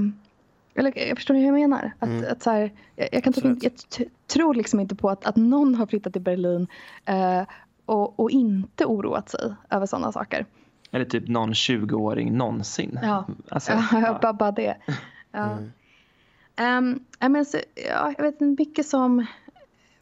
eller, 0.75 1.07
jag 1.07 1.17
förstår 1.17 1.33
hur 1.33 1.45
jag 1.45 1.53
menar. 1.53 1.91
Att, 1.99 2.09
mm. 2.09 2.31
att 2.31 2.43
så 2.43 2.49
här, 2.49 2.71
jag, 2.95 3.09
jag, 3.11 3.23
kan 3.23 3.33
typ, 3.33 3.63
jag 3.63 3.71
tror 4.27 4.53
liksom 4.53 4.79
inte 4.79 4.95
på 4.95 5.09
att, 5.09 5.25
att 5.25 5.35
någon 5.35 5.75
har 5.75 5.85
flyttat 5.85 6.13
till 6.13 6.21
Berlin 6.21 6.67
eh, 7.05 7.43
och, 7.85 8.19
och 8.19 8.31
inte 8.31 8.85
oroat 8.85 9.29
sig 9.29 9.53
över 9.69 9.85
sådana 9.85 10.11
saker. 10.11 10.45
Eller 10.91 11.05
typ 11.05 11.27
någon 11.27 11.53
20-åring 11.53 12.37
någonsin. 12.37 12.99
Ja, 13.01 13.27
alltså, 13.49 13.71
ja, 13.91 14.19
bara, 14.21 14.33
bara 14.33 14.51
det. 14.51 14.77
Ja. 15.33 15.57
Mm. 16.57 16.99
Um, 17.21 17.31
men 17.31 17.45
så, 17.45 17.57
ja, 17.89 18.13
jag 18.17 18.23
vet 18.23 18.41
inte 18.41 18.61
mycket 18.63 18.85
som... 18.85 19.25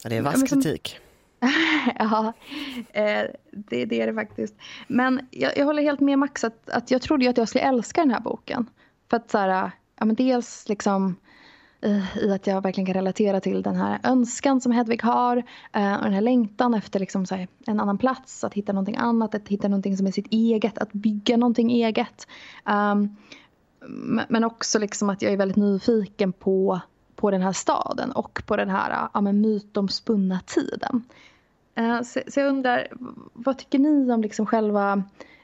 Ja, 0.02 0.10
det 0.10 0.16
är 0.16 0.22
vass 0.22 0.42
kritik. 0.42 1.00
ja, 1.98 2.32
eh, 2.92 3.24
det, 3.50 3.84
det, 3.84 4.00
är 4.00 4.06
det 4.06 4.14
faktiskt. 4.14 4.54
Men 4.88 5.20
jag, 5.30 5.56
jag, 5.56 5.66
håller 5.66 5.82
helt 5.82 6.00
med 6.00 6.18
Max 6.18 6.44
att, 6.44 6.70
att 6.70 6.90
jag 6.90 7.02
trodde 7.02 7.24
ju 7.24 7.30
att 7.30 7.36
jag 7.36 7.48
skulle 7.48 7.64
älska 7.64 8.00
den 8.00 8.10
här 8.10 8.20
boken. 8.20 8.66
För 9.10 9.16
att 9.16 9.30
så 9.30 9.38
här, 9.38 9.70
ja, 9.98 10.04
men 10.04 10.16
dels 10.16 10.68
liksom 10.68 11.16
eh, 11.80 12.18
i 12.18 12.32
att 12.32 12.46
jag 12.46 12.62
verkligen 12.62 12.86
kan 12.86 12.94
relatera 12.94 13.40
till 13.40 13.62
den 13.62 13.76
här 13.76 14.00
önskan 14.02 14.60
som 14.60 14.72
Hedvig 14.72 15.02
har 15.02 15.36
eh, 15.72 15.94
och 15.94 16.04
den 16.04 16.12
här 16.12 16.20
längtan 16.20 16.74
efter 16.74 17.00
liksom 17.00 17.26
så 17.26 17.34
här, 17.34 17.48
en 17.66 17.80
annan 17.80 17.98
plats, 17.98 18.44
att 18.44 18.54
hitta 18.54 18.72
någonting 18.72 18.96
annat, 18.96 19.34
att 19.34 19.48
hitta 19.48 19.68
någonting 19.68 19.96
som 19.96 20.06
är 20.06 20.12
sitt 20.12 20.32
eget, 20.32 20.78
att 20.78 20.92
bygga 20.92 21.36
någonting 21.36 21.70
eget. 21.70 22.26
Um, 22.64 23.16
men 24.28 24.44
också 24.44 24.78
liksom 24.78 25.10
att 25.10 25.22
jag 25.22 25.32
är 25.32 25.36
väldigt 25.36 25.56
nyfiken 25.56 26.32
på, 26.32 26.80
på 27.16 27.30
den 27.30 27.42
här 27.42 27.52
staden 27.52 28.12
och 28.12 28.42
på 28.46 28.56
den 28.56 28.68
här 28.68 29.08
ja, 29.14 29.20
men 29.20 29.40
mytomspunna 29.40 30.40
tiden. 30.46 31.04
Eh, 31.80 32.02
så, 32.02 32.20
så, 32.28 32.40
jag 32.40 32.48
undrar, 32.48 32.88
vad 33.32 33.58
tycker 33.58 33.78
ni 33.78 34.12
om 34.12 34.22
liksom 34.22 34.46
själva 34.46 35.02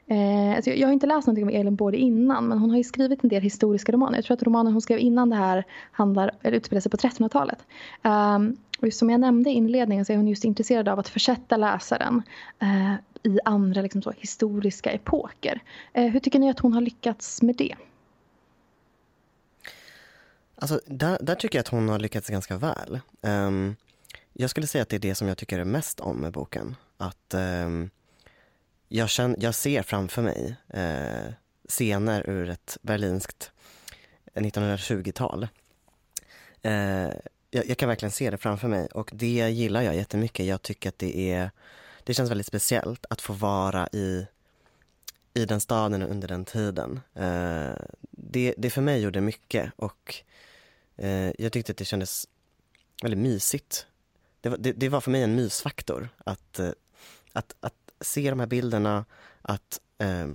Eh, 0.09 0.55
alltså 0.55 0.71
jag 0.71 0.87
har 0.87 0.93
inte 0.93 1.07
läst 1.07 1.27
någonting 1.27 1.43
om 1.43 1.49
Elin 1.49 1.75
Bård 1.75 1.95
innan 1.95 2.47
men 2.47 2.57
hon 2.57 2.69
har 2.69 2.77
ju 2.77 2.83
skrivit 2.83 3.23
en 3.23 3.29
del 3.29 3.41
historiska 3.41 3.91
romaner. 3.91 4.17
Jag 4.17 4.25
tror 4.25 4.37
att 4.37 4.43
romanen 4.43 4.73
hon 4.73 4.81
skrev 4.81 4.99
innan 4.99 5.29
det 5.29 5.35
här 5.35 5.63
handlar, 5.91 6.31
eller 6.41 6.57
utspelar 6.57 6.81
sig 6.81 6.91
på 6.91 6.97
1300-talet. 6.97 7.57
Um, 8.03 8.11
ehm, 8.11 8.57
och 8.81 8.93
som 8.93 9.09
jag 9.09 9.19
nämnde 9.19 9.49
i 9.49 9.53
inledningen 9.53 10.05
så 10.05 10.13
är 10.13 10.17
hon 10.17 10.27
just 10.27 10.43
intresserad 10.43 10.89
av 10.89 10.99
att 10.99 11.09
försätta 11.09 11.57
läsaren 11.57 12.21
uh, 12.63 12.93
i 13.23 13.39
andra 13.45 13.81
liksom 13.81 14.01
så, 14.01 14.13
historiska 14.17 14.91
epoker. 14.91 15.61
Uh, 15.97 16.07
hur 16.07 16.19
tycker 16.19 16.39
ni 16.39 16.49
att 16.49 16.59
hon 16.59 16.73
har 16.73 16.81
lyckats 16.81 17.41
med 17.41 17.55
det? 17.55 17.75
Alltså, 20.55 20.79
där, 20.85 21.17
där 21.21 21.35
tycker 21.35 21.57
jag 21.57 21.63
att 21.63 21.67
hon 21.67 21.89
har 21.89 21.99
lyckats 21.99 22.29
ganska 22.29 22.57
väl. 22.57 22.99
Um, 23.21 23.75
jag 24.39 24.49
skulle 24.49 24.67
säga 24.67 24.81
att 24.81 24.89
det 24.89 24.95
är 24.95 24.99
det 24.99 25.15
som 25.15 25.27
jag 25.27 25.37
tycker 25.37 25.63
mest 25.63 25.99
om 25.99 26.17
med 26.17 26.31
boken. 26.31 26.75
Att 26.97 27.33
eh, 27.33 27.69
jag, 28.87 29.09
känner, 29.09 29.37
jag 29.39 29.55
ser 29.55 29.83
framför 29.83 30.21
mig 30.21 30.55
eh, 30.69 31.33
scener 31.69 32.29
ur 32.29 32.49
ett 32.49 32.77
berlinskt 32.81 33.51
eh, 34.33 34.43
1920-tal. 34.43 35.47
Eh, 36.61 36.71
jag, 37.51 37.67
jag, 37.67 37.77
kan 37.77 37.89
verkligen 37.89 38.11
se 38.11 38.29
det 38.29 38.37
framför 38.37 38.67
mig 38.67 38.87
och 38.87 39.09
det 39.13 39.49
gillar 39.49 39.81
jag 39.81 39.95
jättemycket. 39.95 40.45
Jag 40.45 40.61
tycker 40.61 40.89
att 40.89 40.99
det 40.99 41.31
är, 41.31 41.51
det 42.03 42.13
känns 42.13 42.31
väldigt 42.31 42.47
speciellt 42.47 43.05
att 43.09 43.21
få 43.21 43.33
vara 43.33 43.87
i, 43.87 44.27
i 45.33 45.45
den 45.45 45.59
staden 45.59 46.01
under 46.01 46.27
den 46.27 46.45
tiden. 46.45 46.99
Eh, 47.13 47.75
det, 48.11 48.53
det 48.57 48.69
för 48.69 48.81
mig 48.81 49.01
gjorde 49.01 49.21
mycket 49.21 49.71
och 49.75 50.15
eh, 50.95 51.31
jag 51.37 51.51
tyckte 51.51 51.71
att 51.71 51.77
det 51.77 51.85
kändes 51.85 52.27
väldigt 53.01 53.19
mysigt. 53.19 53.87
Det 54.41 54.49
var, 54.49 54.57
det, 54.57 54.71
det 54.71 54.89
var 54.89 55.01
för 55.01 55.11
mig 55.11 55.23
en 55.23 55.35
mysfaktor 55.35 56.09
att, 56.17 56.59
eh, 56.59 56.69
att, 57.33 57.55
att 57.59 57.91
se 58.01 58.29
de 58.29 58.39
här 58.39 58.47
bilderna, 58.47 59.05
att 59.41 59.81
eh, 59.97 60.27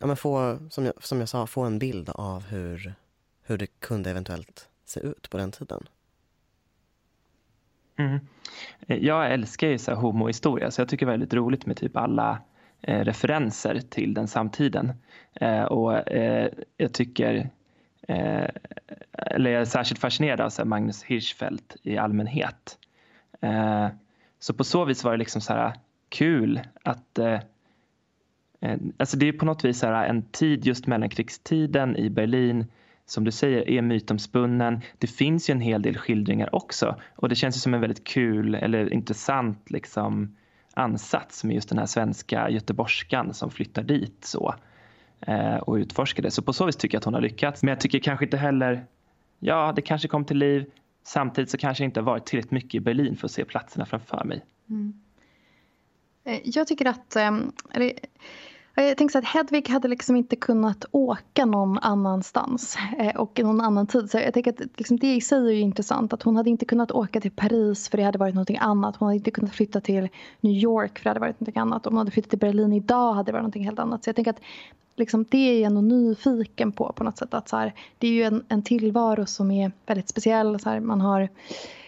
ja, 0.00 0.06
men 0.06 0.16
få, 0.16 0.58
som 0.70 0.84
jag, 0.84 0.94
som 1.04 1.20
jag 1.20 1.28
sa, 1.28 1.46
få 1.46 1.62
en 1.62 1.78
bild 1.78 2.08
av 2.08 2.46
hur, 2.46 2.94
hur 3.42 3.58
det 3.58 3.66
kunde 3.66 4.10
eventuellt 4.10 4.68
se 4.84 5.00
ut 5.00 5.30
på 5.30 5.38
den 5.38 5.52
tiden. 5.52 5.88
Mm. 7.98 8.18
Eh, 8.86 8.96
jag 8.98 9.32
älskar 9.32 9.68
ju 9.68 9.78
så 9.78 9.90
här 9.90 9.98
homohistoria 9.98 10.70
så 10.70 10.80
jag 10.80 10.88
tycker 10.88 11.06
det 11.06 11.10
är 11.10 11.18
väldigt 11.18 11.34
roligt 11.34 11.66
med 11.66 11.76
typ 11.76 11.96
alla 11.96 12.42
eh, 12.80 13.00
referenser 13.00 13.80
till 13.80 14.14
den 14.14 14.28
samtiden. 14.28 14.92
Eh, 15.34 15.62
och 15.62 16.08
eh, 16.08 16.50
jag 16.76 16.92
tycker 16.92 17.50
eh, 18.06 18.48
eller 19.12 19.50
jag 19.50 19.60
är 19.60 19.64
särskilt 19.64 20.00
fascinerad 20.00 20.40
av 20.40 20.50
så 20.50 20.64
Magnus 20.64 21.02
Hirschfeldt 21.02 21.76
i 21.82 21.98
allmänhet. 21.98 22.78
Eh, 23.40 23.88
så 24.38 24.54
på 24.54 24.64
så 24.64 24.84
vis 24.84 25.04
var 25.04 25.12
det 25.12 25.18
liksom 25.18 25.40
så 25.40 25.52
här 25.52 25.72
kul 26.08 26.60
att 26.82 27.18
eh, 27.18 27.40
Alltså 28.96 29.16
det 29.16 29.28
är 29.28 29.32
på 29.32 29.44
något 29.44 29.64
vis 29.64 29.82
här 29.82 30.08
en 30.08 30.22
tid 30.22 30.66
just 30.66 30.86
mellankrigstiden 30.86 31.96
i 31.96 32.10
Berlin 32.10 32.66
som 33.06 33.24
du 33.24 33.30
säger 33.30 33.70
är 33.70 33.82
mytomspunnen. 33.82 34.80
Det 34.98 35.06
finns 35.06 35.50
ju 35.50 35.52
en 35.52 35.60
hel 35.60 35.82
del 35.82 35.96
skildringar 35.96 36.54
också 36.54 36.96
och 37.16 37.28
det 37.28 37.34
känns 37.34 37.56
ju 37.56 37.60
som 37.60 37.74
en 37.74 37.80
väldigt 37.80 38.04
kul 38.04 38.54
eller 38.54 38.92
intressant 38.92 39.70
liksom 39.70 40.36
ansats 40.74 41.44
med 41.44 41.54
just 41.54 41.68
den 41.68 41.78
här 41.78 41.86
svenska 41.86 42.50
göteborgskan 42.50 43.34
som 43.34 43.50
flyttar 43.50 43.82
dit 43.82 44.24
så 44.24 44.48
eh, 44.48 44.54
Eh, 45.20 45.56
och 45.56 45.74
utforska 45.74 46.22
det. 46.22 46.30
Så 46.30 46.42
på 46.42 46.52
så 46.52 46.66
vis 46.66 46.76
tycker 46.76 46.94
jag 46.94 47.00
att 47.00 47.04
hon 47.04 47.14
har 47.14 47.20
lyckats. 47.20 47.62
Men 47.62 47.68
jag 47.68 47.80
tycker 47.80 47.98
kanske 47.98 48.24
inte 48.24 48.36
heller, 48.36 48.86
ja 49.38 49.72
det 49.76 49.82
kanske 49.82 50.08
kom 50.08 50.24
till 50.24 50.38
liv. 50.38 50.70
Samtidigt 51.04 51.50
så 51.50 51.58
kanske 51.58 51.84
jag 51.84 51.88
inte 51.88 52.00
har 52.00 52.04
varit 52.04 52.26
tillräckligt 52.26 52.50
mycket 52.50 52.74
i 52.74 52.80
Berlin 52.80 53.16
för 53.16 53.26
att 53.26 53.32
se 53.32 53.44
platserna 53.44 53.86
framför 53.86 54.24
mig. 54.24 54.44
Mm. 54.70 55.00
Eh, 56.24 56.40
jag 56.44 56.66
tycker 56.66 56.86
att... 56.86 57.16
Eh, 57.16 57.38
jag 58.78 58.96
tänker 58.96 59.12
så 59.12 59.18
att 59.18 59.24
Hedvig 59.24 59.68
hade 59.68 59.88
liksom 59.88 60.16
inte 60.16 60.36
kunnat 60.36 60.84
åka 60.90 61.44
någon 61.44 61.78
annanstans 61.78 62.76
och 63.14 63.20
och 63.20 63.38
någon 63.38 63.60
annan 63.60 63.86
tid. 63.86 64.10
Så 64.10 64.18
jag 64.18 64.34
tänker 64.34 64.50
att 64.50 64.60
liksom 64.76 64.98
det 64.98 65.14
i 65.14 65.20
sig 65.20 65.48
är 65.48 65.60
intressant. 65.60 66.12
Att 66.12 66.22
hon 66.22 66.36
hade 66.36 66.50
inte 66.50 66.64
kunnat 66.64 66.92
åka 66.92 67.20
till 67.20 67.30
Paris 67.30 67.88
för 67.88 67.98
det 67.98 68.04
hade 68.04 68.18
varit 68.18 68.34
någonting 68.34 68.58
annat. 68.60 68.96
Hon 68.96 69.06
hade 69.06 69.16
inte 69.16 69.30
kunnat 69.30 69.54
flytta 69.54 69.80
till 69.80 70.08
New 70.40 70.52
York 70.52 70.98
för 70.98 71.04
det 71.04 71.10
hade 71.10 71.20
varit 71.20 71.40
någonting 71.40 71.60
annat. 71.60 71.86
Om 71.86 71.92
hon 71.92 71.98
hade 71.98 72.10
flyttat 72.10 72.30
till 72.30 72.38
Berlin 72.38 72.72
idag 72.72 73.12
hade 73.14 73.28
det 73.28 73.32
varit 73.32 73.42
någonting 73.42 73.64
helt 73.64 73.78
annat. 73.78 74.04
Så 74.04 74.08
jag 74.08 74.16
tänker 74.16 74.30
att 74.30 74.40
liksom 74.96 75.24
det 75.28 75.38
är 75.38 75.54
jag 75.54 75.66
ändå 75.66 75.80
nyfiken 75.80 76.72
på 76.72 76.92
på 76.92 77.04
något 77.04 77.18
sätt. 77.18 77.34
Att 77.34 77.48
så 77.48 77.56
här, 77.56 77.74
det 77.98 78.06
är 78.06 78.12
ju 78.12 78.22
en, 78.22 78.44
en 78.48 78.62
tillvaro 78.62 79.26
som 79.26 79.50
är 79.50 79.72
väldigt 79.86 80.08
speciell. 80.08 80.60
Så 80.60 80.70
här, 80.70 80.80
man 80.80 81.00
har 81.00 81.28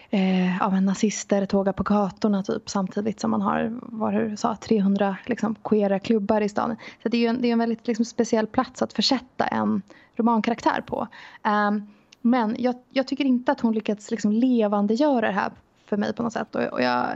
eh, 0.09 0.57
ja, 0.57 0.69
men 0.69 0.85
nazister 0.85 1.45
tågar 1.45 1.73
på 1.73 1.83
gatorna 1.83 2.43
typ 2.43 2.69
samtidigt 2.69 3.19
som 3.19 3.31
man 3.31 3.41
har 3.41 3.79
vad 3.81 4.13
du 4.13 4.37
sa, 4.37 4.55
300 4.55 5.17
liksom, 5.25 5.55
queera 5.63 5.99
klubbar 5.99 6.41
i 6.41 6.49
stan. 6.49 6.75
Så 7.03 7.09
det 7.09 7.17
är 7.17 7.21
ju 7.21 7.27
en, 7.27 7.41
det 7.41 7.47
är 7.47 7.51
en 7.51 7.59
väldigt 7.59 7.87
liksom, 7.87 8.05
speciell 8.05 8.47
plats 8.47 8.81
att 8.81 8.93
försätta 8.93 9.45
en 9.45 9.81
romankaraktär 10.15 10.81
på. 10.81 11.07
Um, 11.43 11.87
men 12.21 12.55
jag, 12.59 12.75
jag, 12.89 13.07
tycker 13.07 13.25
inte 13.25 13.51
att 13.51 13.59
hon 13.59 13.73
lyckats 13.73 14.11
liksom, 14.11 14.31
levandegöra 14.31 15.27
det 15.27 15.33
här 15.33 15.51
för 15.85 15.97
mig 15.97 16.13
på 16.13 16.23
något 16.23 16.33
sätt. 16.33 16.55
Och, 16.55 16.63
och 16.63 16.81
jag, 16.81 17.07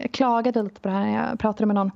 jag, 0.00 0.12
klagade 0.12 0.62
lite 0.62 0.80
på 0.80 0.88
det 0.88 0.94
här 0.94 1.06
när 1.06 1.28
jag 1.28 1.38
pratade 1.38 1.66
med 1.66 1.74
någon 1.74 1.90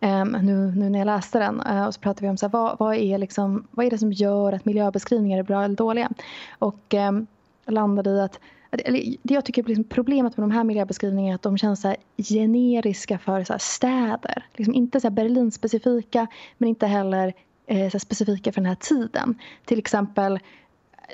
um, 0.00 0.46
nu, 0.46 0.72
nu 0.76 0.90
när 0.90 0.98
jag 0.98 1.06
läste 1.06 1.38
den. 1.38 1.60
Uh, 1.60 1.86
och 1.86 1.94
så 1.94 2.00
pratade 2.00 2.26
vi 2.26 2.30
om 2.30 2.36
så 2.36 2.46
här, 2.46 2.52
vad, 2.52 2.78
vad, 2.78 2.94
är 2.96 3.18
liksom, 3.18 3.66
vad 3.70 3.86
är 3.86 3.90
det 3.90 3.98
som 3.98 4.12
gör 4.12 4.52
att 4.52 4.64
miljöbeskrivningar 4.64 5.38
är 5.38 5.42
bra 5.42 5.64
eller 5.64 5.76
dåliga. 5.76 6.10
Och 6.58 6.94
um, 6.94 7.26
landade 7.66 8.10
i 8.10 8.20
att 8.20 8.40
eller, 8.84 9.16
det 9.22 9.34
jag 9.34 9.44
tycker 9.44 9.62
är 9.62 9.68
liksom 9.68 9.84
problemet 9.84 10.36
med 10.36 10.42
de 10.48 10.50
här 10.50 10.64
miljöbeskrivningarna 10.64 11.32
är 11.32 11.34
att 11.34 11.42
de 11.42 11.58
känns 11.58 11.80
så 11.80 11.94
generiska 12.16 13.18
för 13.18 13.44
så 13.44 13.54
städer. 13.58 14.46
Liksom 14.54 14.74
inte 14.74 15.00
så 15.00 15.10
Berlin-specifika 15.10 16.26
men 16.58 16.68
inte 16.68 16.86
heller 16.86 17.32
eh, 17.66 17.90
så 17.90 17.98
specifika 17.98 18.52
för 18.52 18.60
den 18.60 18.68
här 18.68 18.76
tiden. 18.80 19.38
Till 19.64 19.78
exempel, 19.78 20.38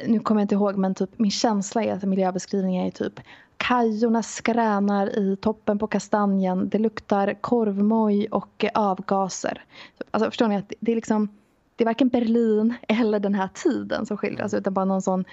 nu 0.06 0.20
kommer 0.20 0.40
jag 0.40 0.44
inte 0.44 0.54
ihåg 0.54 0.76
men 0.76 0.94
typ, 0.94 1.18
min 1.18 1.30
känsla 1.30 1.84
är 1.84 1.92
att 1.92 2.02
miljöbeskrivningar 2.02 2.86
är 2.86 2.90
typ 2.90 3.20
Kajorna 3.56 4.22
skränar 4.22 5.18
i 5.18 5.36
toppen 5.36 5.78
på 5.78 5.86
kastanjen. 5.86 6.68
Det 6.68 6.78
luktar 6.78 7.34
korvmoj 7.40 8.26
och 8.30 8.64
avgaser. 8.74 9.64
Alltså, 10.10 10.30
förstår 10.30 10.48
ni? 10.48 10.56
att 10.56 10.72
det 10.80 10.92
är 10.92 10.96
liksom 10.96 11.28
det 11.76 11.84
är 11.84 11.86
varken 11.86 12.08
Berlin 12.08 12.74
eller 12.88 13.20
den 13.20 13.34
här 13.34 13.48
tiden 13.54 14.06
som 14.06 14.16
skildras 14.16 14.54
utan 14.54 14.74
bara 14.74 14.84
någon 14.84 15.02
sån 15.02 15.24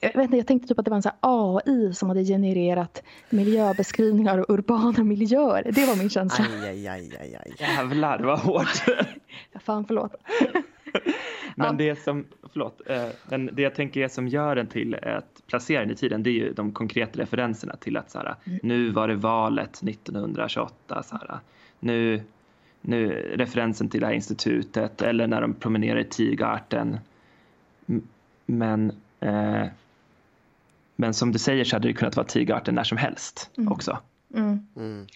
jag, 0.00 0.12
vet 0.12 0.24
inte, 0.24 0.36
jag 0.36 0.46
tänkte 0.46 0.68
typ 0.68 0.78
att 0.78 0.84
det 0.84 0.90
var 0.90 0.96
en 0.96 1.02
sån 1.02 1.12
AI 1.20 1.92
som 1.94 2.08
hade 2.08 2.24
genererat 2.24 3.02
miljöbeskrivningar 3.30 4.38
och 4.38 4.50
urbana 4.50 5.04
miljöer. 5.04 5.72
Det 5.74 5.86
var 5.86 5.96
min 5.96 6.10
känsla. 6.10 6.44
Aj, 6.62 6.68
aj, 6.68 6.88
aj, 6.88 7.16
aj, 7.20 7.36
aj. 7.44 7.52
Jävlar 7.58 8.18
vad 8.18 8.38
hårt. 8.38 8.82
ja, 9.52 9.60
fan 9.60 9.84
förlåt. 9.84 10.14
men 11.56 11.66
ja. 11.66 11.72
det 11.72 12.02
som, 12.02 12.24
förlåt, 12.52 12.80
eh, 12.86 13.08
men 13.28 13.50
det 13.52 13.62
jag 13.62 13.74
tänker 13.74 14.00
är 14.00 14.08
som 14.08 14.28
gör 14.28 14.56
den 14.56 14.66
till 14.66 14.94
att 14.94 15.42
placera 15.46 15.80
den 15.80 15.90
i 15.90 15.96
tiden 15.96 16.22
det 16.22 16.30
är 16.30 16.34
ju 16.34 16.52
de 16.52 16.72
konkreta 16.72 17.20
referenserna 17.20 17.76
till 17.76 17.96
att 17.96 18.10
så 18.10 18.18
här, 18.18 18.34
mm. 18.44 18.58
nu 18.62 18.90
var 18.90 19.08
det 19.08 19.14
valet 19.14 19.82
1928 19.82 21.02
så 21.02 21.16
här, 21.16 21.38
nu, 21.80 22.22
nu 22.80 23.08
referensen 23.36 23.88
till 23.88 24.00
det 24.00 24.06
här 24.06 24.14
institutet 24.14 25.02
eller 25.02 25.26
när 25.26 25.40
de 25.40 25.54
promenerar 25.54 25.98
i 25.98 26.04
Tigarten. 26.04 26.98
Men 28.46 28.92
Eh, 29.20 29.66
men 30.96 31.14
som 31.14 31.32
du 31.32 31.38
säger 31.38 31.64
så 31.64 31.76
hade 31.76 31.88
det 31.88 31.94
kunnat 31.94 32.16
vara 32.16 32.26
tigerarten 32.26 32.74
när 32.74 32.84
som 32.84 32.98
helst 32.98 33.50
mm. 33.56 33.72
också. 33.72 33.98
Mm. 34.34 34.66
Mm. 34.76 35.06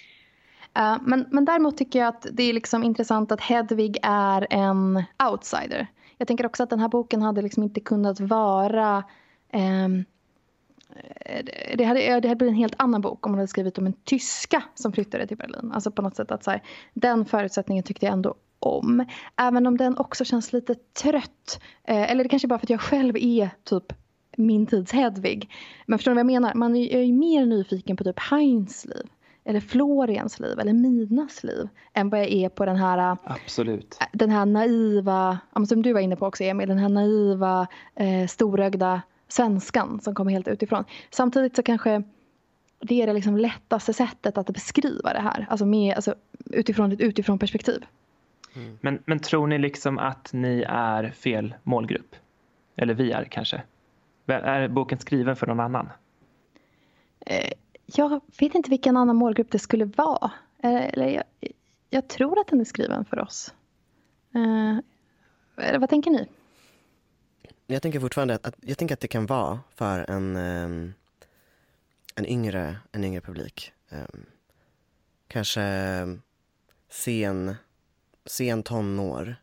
Uh, 0.79 0.99
men, 1.03 1.27
men 1.31 1.45
däremot 1.45 1.77
tycker 1.77 1.99
jag 1.99 2.09
att 2.09 2.27
det 2.33 2.43
är 2.43 2.53
liksom 2.53 2.85
intressant 2.85 3.33
att 3.33 3.41
Hedvig 3.41 3.99
är 4.03 4.47
en 4.51 5.05
outsider. 5.31 5.87
Jag 6.19 6.29
tänker 6.29 6.47
också 6.47 6.63
att 6.63 6.71
den 6.71 6.81
här 6.81 6.89
boken 6.89 7.23
hade 7.23 7.43
liksom 7.43 7.63
inte 7.63 7.81
kunnat 7.81 8.21
vara 8.21 9.05
um, 9.53 10.05
det 11.75 11.85
hade, 11.85 12.01
det 12.01 12.29
hade 12.29 12.37
blivit 12.37 12.53
en 12.53 12.55
helt 12.55 12.75
annan 12.77 13.01
bok 13.01 13.27
om 13.27 13.33
hon 13.33 13.39
hade 13.39 13.49
skrivit 13.49 13.79
om 13.79 13.87
en 13.87 13.93
tyska 13.93 14.63
som 14.75 14.93
flyttade 14.93 15.27
till 15.27 15.37
Berlin. 15.37 15.73
Alltså 15.75 15.91
på 15.91 16.03
något 16.03 16.17
sätt 16.17 16.31
att 16.31 16.45
så 16.45 16.51
här, 16.51 16.63
den 16.95 17.25
förutsättningen 17.25 17.85
tyckte 17.85 18.07
jag 18.07 18.13
ändå 18.13 18.35
om. 18.61 19.05
Även 19.37 19.67
om 19.67 19.77
den 19.77 19.99
också 19.99 20.25
känns 20.25 20.53
lite 20.53 20.75
trött. 20.75 21.61
Eh, 21.85 22.11
eller 22.11 22.25
det 22.25 22.29
kanske 22.29 22.49
bara 22.49 22.59
för 22.59 22.67
att 22.67 22.71
jag 22.71 22.81
själv 22.81 23.17
är 23.17 23.51
typ 23.65 23.93
min 24.37 24.67
tids 24.67 24.93
Hedvig. 24.93 25.51
Men 25.87 25.99
förstår 25.99 26.13
ni 26.13 26.15
vad 26.15 26.21
jag 26.21 26.27
menar? 26.27 26.55
Man 26.55 26.77
är 26.77 27.01
ju 27.01 27.13
mer 27.13 27.47
nyfiken 27.47 27.97
på 27.97 28.05
typ 28.05 28.19
Heinz 28.19 28.85
liv. 28.85 29.07
eller 29.45 29.61
Florians 29.61 30.41
liv 30.41 30.59
eller 30.59 30.73
Minas 30.73 31.45
liv 31.45 31.69
än 31.93 32.11
vad 32.11 32.21
jag 32.21 32.29
är 32.29 32.49
på 32.49 32.67
den 32.67 32.77
här, 32.77 33.17
Absolut. 33.25 33.99
den 34.13 34.31
här 34.31 34.47
naiva, 34.47 35.39
som 35.69 35.83
du 35.83 35.93
var 35.93 36.01
inne 36.01 36.17
på 36.17 36.27
också 36.27 36.45
Emil, 36.45 36.69
den 36.69 36.79
här 36.79 36.89
naiva 36.89 37.67
eh, 37.95 38.27
storögda 38.27 39.03
svenskan 39.29 40.01
som 40.01 40.15
kommer 40.15 40.31
helt 40.31 40.49
utifrån. 40.49 40.85
Samtidigt 41.11 41.57
så 41.57 41.63
kanske 41.63 42.03
det 42.81 43.03
är 43.03 43.07
det 43.07 43.13
liksom 43.13 43.37
lättaste 43.37 43.93
sättet 43.93 44.39
att 44.39 44.47
beskriva 44.47 45.13
det 45.13 45.21
här, 45.21 45.47
alltså, 45.51 45.67
med, 45.67 45.95
alltså 45.95 46.15
utifrån 46.51 46.93
ett 46.93 47.01
utifrån 47.01 47.39
perspektiv. 47.39 47.85
Mm. 48.55 48.79
Men, 48.81 49.03
men 49.07 49.19
tror 49.19 49.47
ni 49.47 49.59
liksom 49.59 49.99
att 49.99 50.33
ni 50.33 50.65
är 50.69 51.11
fel 51.11 51.55
målgrupp? 51.63 52.17
Eller 52.77 52.95
vi 52.95 53.13
är 53.13 53.25
kanske? 53.25 53.63
Är 54.27 54.69
boken 54.69 54.99
skriven 54.99 55.37
för 55.37 55.47
någon 55.47 55.61
annan? 55.61 55.89
Eh, 57.27 57.53
jag 57.87 58.21
vet 58.41 58.55
inte 58.55 58.71
vilken 58.71 58.97
annan 58.97 59.17
målgrupp 59.17 59.51
det 59.51 59.59
skulle 59.59 59.85
vara. 59.85 60.31
Eh, 60.63 60.85
eller 60.89 61.09
jag, 61.09 61.25
jag 61.91 62.09
tror 62.09 62.41
att 62.41 62.47
den 62.47 62.61
är 62.61 62.65
skriven 62.65 63.05
för 63.05 63.19
oss. 63.19 63.55
Eh, 64.35 65.79
vad 65.79 65.91
tänker 65.91 66.11
ni? 66.11 66.29
Jag 67.67 67.83
tänker 67.83 68.01
fortfarande 68.01 68.35
att, 68.43 68.55
jag 68.61 68.79
tänker 68.79 68.95
att 68.95 69.01
det 69.01 69.09
kan 69.09 69.27
vara 69.27 69.61
för 69.75 70.11
en, 70.11 70.37
um, 70.37 70.95
en, 72.15 72.27
yngre, 72.27 72.77
en 72.93 73.05
yngre 73.05 73.21
publik. 73.21 73.73
Um, 73.91 74.27
kanske 75.29 75.63
sen, 76.89 77.55
sen 78.25 78.63
tonår. 78.63 79.37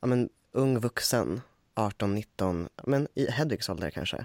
Ja, 0.00 0.06
men, 0.06 0.28
ung 0.52 0.78
vuxen, 0.78 1.40
18, 1.74 2.14
19, 2.14 2.68
men 2.84 3.08
i 3.14 3.30
Hedvigs 3.30 3.68
ålder 3.68 3.90
kanske. 3.90 4.16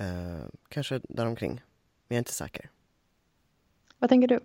Uh, 0.00 0.44
kanske 0.68 1.00
däromkring, 1.08 1.52
men 1.52 1.60
jag 2.08 2.16
är 2.16 2.18
inte 2.18 2.32
säker. 2.32 2.70
Vad 3.98 4.10
tänker 4.10 4.28
du? 4.28 4.40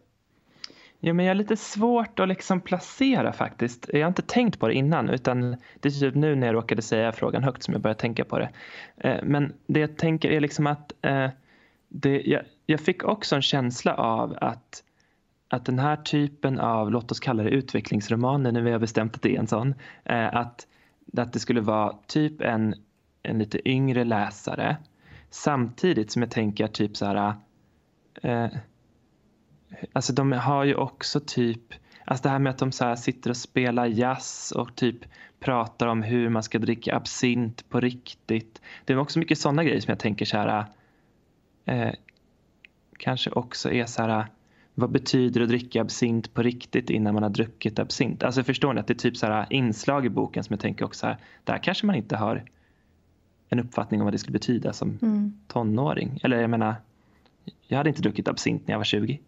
Ja, 1.00 1.14
men 1.14 1.26
jag 1.26 1.30
har 1.30 1.36
lite 1.36 1.58
svårt 1.58 2.20
att 2.20 2.28
liksom 2.28 2.62
placera 2.62 3.34
faktiskt. 3.34 3.90
Jag 3.94 4.00
har 4.00 4.08
inte 4.08 4.22
tänkt 4.22 4.60
på 4.60 4.68
det 4.68 4.74
innan 4.74 5.10
utan 5.10 5.56
det 5.80 5.90
är 5.90 6.00
typ 6.00 6.16
nu 6.16 6.36
när 6.36 6.48
jag 6.48 6.54
råkade 6.54 6.82
säga 6.82 7.12
frågan 7.12 7.44
högt 7.44 7.64
som 7.64 7.74
jag 7.74 7.82
började 7.82 8.00
tänka 8.00 8.26
på 8.26 8.40
det. 8.40 8.50
Eh, 8.98 9.24
men 9.24 9.54
det 9.68 9.80
jag 9.80 9.98
tänker 9.98 10.30
är 10.30 10.40
liksom 10.40 10.68
att 10.68 10.94
eh, 11.02 11.30
det, 11.88 12.22
jag, 12.22 12.42
jag 12.66 12.80
fick 12.80 13.04
också 13.04 13.36
en 13.36 13.42
känsla 13.42 13.96
av 13.96 14.38
att 14.42 14.84
att 15.50 15.66
den 15.66 15.80
här 15.80 15.96
typen 15.96 16.60
av, 16.60 16.92
låt 16.92 17.12
oss 17.12 17.20
kalla 17.20 17.44
det 17.44 17.50
utvecklingsromaner, 17.50 18.52
när 18.52 18.62
vi 18.62 18.72
har 18.72 18.80
bestämt 18.80 19.16
att 19.16 19.22
det 19.22 19.36
är 19.36 19.40
en 19.40 19.48
sån, 19.48 19.76
eh, 20.06 20.36
att, 20.36 20.68
att 21.18 21.34
det 21.34 21.40
skulle 21.40 21.62
vara 21.62 21.98
typ 22.08 22.42
en, 22.42 22.76
en 23.24 23.40
lite 23.40 23.70
yngre 23.70 24.04
läsare 24.04 24.78
samtidigt 25.30 26.12
som 26.12 26.22
jag 26.22 26.32
tänker 26.32 26.68
typ 26.68 26.98
så 26.98 27.06
här 27.06 27.34
eh, 28.22 28.48
alltså 29.94 30.14
de 30.14 30.32
har 30.32 30.64
ju 30.64 30.76
också 30.76 31.20
typ, 31.20 31.74
alltså 32.06 32.24
det 32.24 32.30
här 32.30 32.40
med 32.40 32.50
att 32.50 32.58
de 32.58 32.72
så 32.72 32.96
sitter 32.96 33.30
och 33.30 33.38
spelar 33.38 33.86
jazz 33.86 34.54
och 34.56 34.76
typ 34.76 34.98
pratar 35.40 35.88
om 35.88 36.04
hur 36.04 36.30
man 36.30 36.44
ska 36.44 36.60
dricka 36.60 36.96
absint 36.96 37.70
på 37.70 37.80
riktigt. 37.80 38.62
Det 38.86 38.94
är 38.94 38.98
också 38.98 39.20
mycket 39.20 39.38
sådana 39.38 39.64
grejer 39.64 39.80
som 39.80 39.92
jag 39.92 40.00
tänker 40.00 40.26
så 40.26 40.38
här, 40.38 40.66
eh, 41.66 41.94
kanske 43.00 43.30
också 43.30 43.72
är 43.72 43.86
så 43.86 44.02
här, 44.02 44.28
vad 44.80 44.92
betyder 44.92 45.40
det 45.40 45.44
att 45.44 45.50
dricka 45.50 45.82
absint 45.82 46.34
på 46.34 46.42
riktigt 46.42 46.90
innan 46.90 47.13
man 47.13 47.24
har 47.24 47.30
druckit 47.30 47.80
absint? 47.80 48.24
Alltså 48.24 48.44
förstår 48.44 48.74
ni 48.74 48.80
att 48.80 48.88
det 48.88 48.94
är 48.94 48.96
typ 48.96 49.18
så 49.18 49.26
här 49.26 49.48
inslag 49.50 50.06
i 50.06 50.10
boken 50.10 50.44
som 50.44 50.54
jag 50.54 50.60
tänker 50.60 50.86
också 50.86 51.08
här, 51.08 51.18
där 51.44 51.58
kanske 51.58 51.86
man 51.86 51.96
inte 51.96 52.16
har 52.16 52.44
en 53.50 53.60
uppfattning 53.60 54.02
om 54.02 54.06
vad 54.06 54.13
det 54.13 54.18
skulle 54.18 54.34
betyda 54.34 54.74
som 54.74 55.00
mm. 55.02 55.34
tonåring. 55.48 56.20
Eller 56.24 56.42
jag 56.42 56.50
menar, 56.50 56.76
jag 57.68 57.78
hade 57.78 57.90
inte 57.90 58.02
druckit 58.02 58.28
absint 58.28 58.68
när 58.68 58.74
jag 58.74 58.80
var 58.80 58.86
20. 58.86 59.20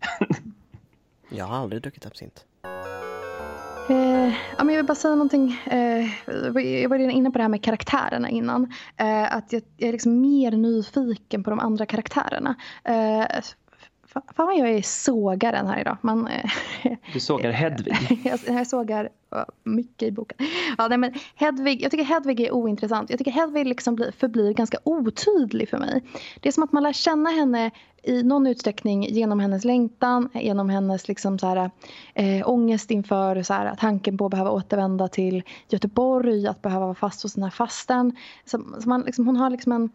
jag 1.30 1.46
har 1.46 1.58
aldrig 1.58 1.82
druckit 1.82 2.06
absint. 2.06 2.46
Eh, 3.90 4.34
ja, 4.58 4.64
men 4.64 4.70
jag 4.70 4.76
vill 4.76 4.86
bara 4.86 4.96
säga 4.96 5.16
någonting. 5.16 5.62
Eh, 5.66 6.08
jag 6.82 6.90
var 6.90 6.98
redan 6.98 7.12
inne 7.12 7.32
på 7.32 7.38
det 7.38 7.44
här 7.44 7.50
med 7.50 7.64
karaktärerna 7.64 8.30
innan. 8.30 8.74
Eh, 8.98 9.36
att 9.36 9.54
jag, 9.54 9.62
jag, 9.78 9.88
är 9.88 9.92
liksom 9.92 10.22
mer 10.22 10.52
nyfiken 10.52 11.44
på 11.44 11.50
de 11.50 11.60
andra 11.60 11.86
karaktärerna. 11.86 12.56
Eh, 14.16 14.22
Fan 14.36 14.46
vad 14.46 14.58
jag 14.58 14.70
är 14.70 14.82
sågaren 14.82 15.68
här 15.68 15.82
idag. 15.82 15.98
Man, 16.02 16.28
eh, 16.28 16.50
du 17.14 17.20
sågar 17.20 17.52
Hedvig. 17.52 18.22
jag, 18.24 18.40
jag 18.48 18.68
sågar 18.68 19.10
mycket 19.64 20.08
i 20.08 20.12
boken. 20.12 20.38
Ja, 20.78 20.88
nej, 20.88 20.98
men 20.98 21.14
Hedvig, 21.36 21.82
jag 21.82 21.92
tycker 21.92 22.04
Hedvig 22.04 22.40
är 22.40 22.52
ointressant. 22.52 23.10
Jag 23.10 23.20
tycker 23.20 23.32
Hedvig 23.32 23.68
liksom 23.68 23.96
blir, 23.96 24.12
förblir 24.12 24.54
ganska 24.54 24.78
otydlig 24.84 25.70
för 25.70 25.78
mig. 25.78 26.04
Det 26.40 26.50
är 26.50 26.54
som 26.54 26.64
att 26.64 26.72
man 26.72 26.84
lär 26.84 26.94
känna 26.94 27.30
henne 27.30 27.72
i 28.04 28.24
någon 28.24 28.48
utsträckning 28.48 29.04
genom 29.04 29.40
hennes 29.40 29.66
längtan, 29.66 30.30
genom 30.34 30.70
hennes 30.70 31.08
liksom 31.08 31.40
så 31.40 31.48
här, 31.48 31.72
äh, 32.14 32.50
ångest 32.50 32.92
inför 32.92 33.44
så 33.44 33.54
här, 33.54 33.76
tanken 33.76 34.18
på 34.18 34.26
att 34.26 34.32
behöva 34.32 34.52
återvända 34.52 35.08
till 35.08 35.44
Göteborg, 35.70 36.48
att 36.48 36.62
behöva 36.62 36.86
vara 36.86 36.96
fast 36.96 37.24
hos 37.24 37.34
sina 37.34 37.52
fasten. 37.52 38.16
Så, 38.46 38.64
så 38.80 38.90
man, 38.90 39.02
liksom, 39.02 39.26
hon 39.28 39.36
har 39.38 39.50
liksom 39.50 39.72
en 39.72 39.82
Eh, 39.84 39.90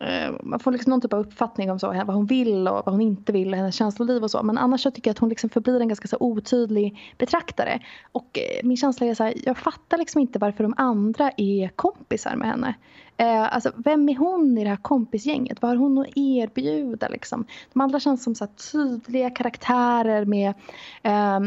Eh, 0.00 0.34
man 0.42 0.60
får 0.60 0.72
liksom 0.72 0.90
någon 0.90 1.00
typ 1.00 1.12
av 1.12 1.20
uppfattning 1.20 1.70
om 1.70 1.78
så, 1.78 1.86
vad 1.86 2.16
hon 2.16 2.26
vill 2.26 2.68
och 2.68 2.82
vad 2.86 2.94
hon 2.94 3.00
inte 3.00 3.32
vill, 3.32 3.54
hennes 3.54 3.74
känsloliv 3.74 4.22
och 4.22 4.30
så. 4.30 4.42
Men 4.42 4.58
annars 4.58 4.82
så 4.82 4.90
tycker 4.90 5.08
jag 5.08 5.14
att 5.14 5.18
hon 5.18 5.28
liksom 5.28 5.50
förblir 5.50 5.80
en 5.80 5.88
ganska 5.88 6.08
så 6.08 6.16
otydlig 6.20 7.14
betraktare. 7.18 7.82
Och 8.12 8.38
eh, 8.38 8.66
min 8.66 8.76
känsla 8.76 9.06
är 9.06 9.14
så 9.14 9.24
här, 9.24 9.34
jag 9.44 9.58
fattar 9.58 9.98
liksom 9.98 10.20
inte 10.20 10.38
varför 10.38 10.64
de 10.64 10.74
andra 10.76 11.30
är 11.36 11.68
kompisar 11.68 12.36
med 12.36 12.48
henne. 12.48 12.74
Eh, 13.16 13.54
alltså, 13.54 13.72
vem 13.76 14.08
är 14.08 14.16
hon 14.16 14.58
i 14.58 14.64
det 14.64 14.70
här 14.70 14.76
kompisgänget? 14.76 15.62
Vad 15.62 15.70
har 15.70 15.76
hon 15.76 15.98
att 15.98 16.16
erbjuda 16.16 17.08
liksom? 17.08 17.46
De 17.72 17.80
andra 17.80 18.00
känns 18.00 18.24
som 18.24 18.34
så 18.34 18.46
tydliga 18.46 19.30
karaktärer 19.30 20.24
med, 20.24 20.54
eh, 21.02 21.40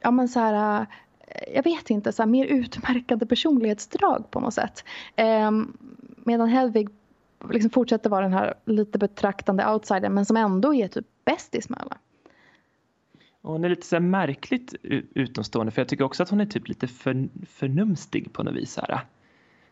ja 0.00 0.10
men 0.10 0.28
så 0.28 0.40
här, 0.40 0.80
eh, 0.80 1.54
jag 1.54 1.62
vet 1.62 1.90
inte, 1.90 2.12
så 2.12 2.22
här, 2.22 2.30
mer 2.30 2.46
utmärkande 2.46 3.26
personlighetsdrag 3.26 4.30
på 4.30 4.40
något 4.40 4.54
sätt. 4.54 4.84
Eh, 5.16 5.50
medan 6.24 6.48
Hedvig 6.48 6.88
liksom 7.50 7.70
fortsätter 7.70 8.10
vara 8.10 8.22
den 8.22 8.32
här 8.32 8.54
lite 8.64 8.98
betraktande 8.98 9.72
outsidern 9.72 10.14
men 10.14 10.26
som 10.26 10.36
ändå 10.36 10.74
är 10.74 10.88
typ 10.88 11.06
bästis 11.24 11.68
med 11.68 11.80
alla. 11.80 11.96
Och 13.40 13.52
hon 13.52 13.64
är 13.64 13.68
lite 13.68 13.86
så 13.86 14.00
märkligt 14.00 14.74
utomstående 15.14 15.72
för 15.72 15.80
jag 15.80 15.88
tycker 15.88 16.04
också 16.04 16.22
att 16.22 16.28
hon 16.28 16.40
är 16.40 16.46
typ 16.46 16.68
lite 16.68 16.86
för, 16.88 17.28
förnumstig 17.46 18.32
på 18.32 18.42
något 18.42 18.54
vis. 18.54 18.76
Här. 18.76 19.00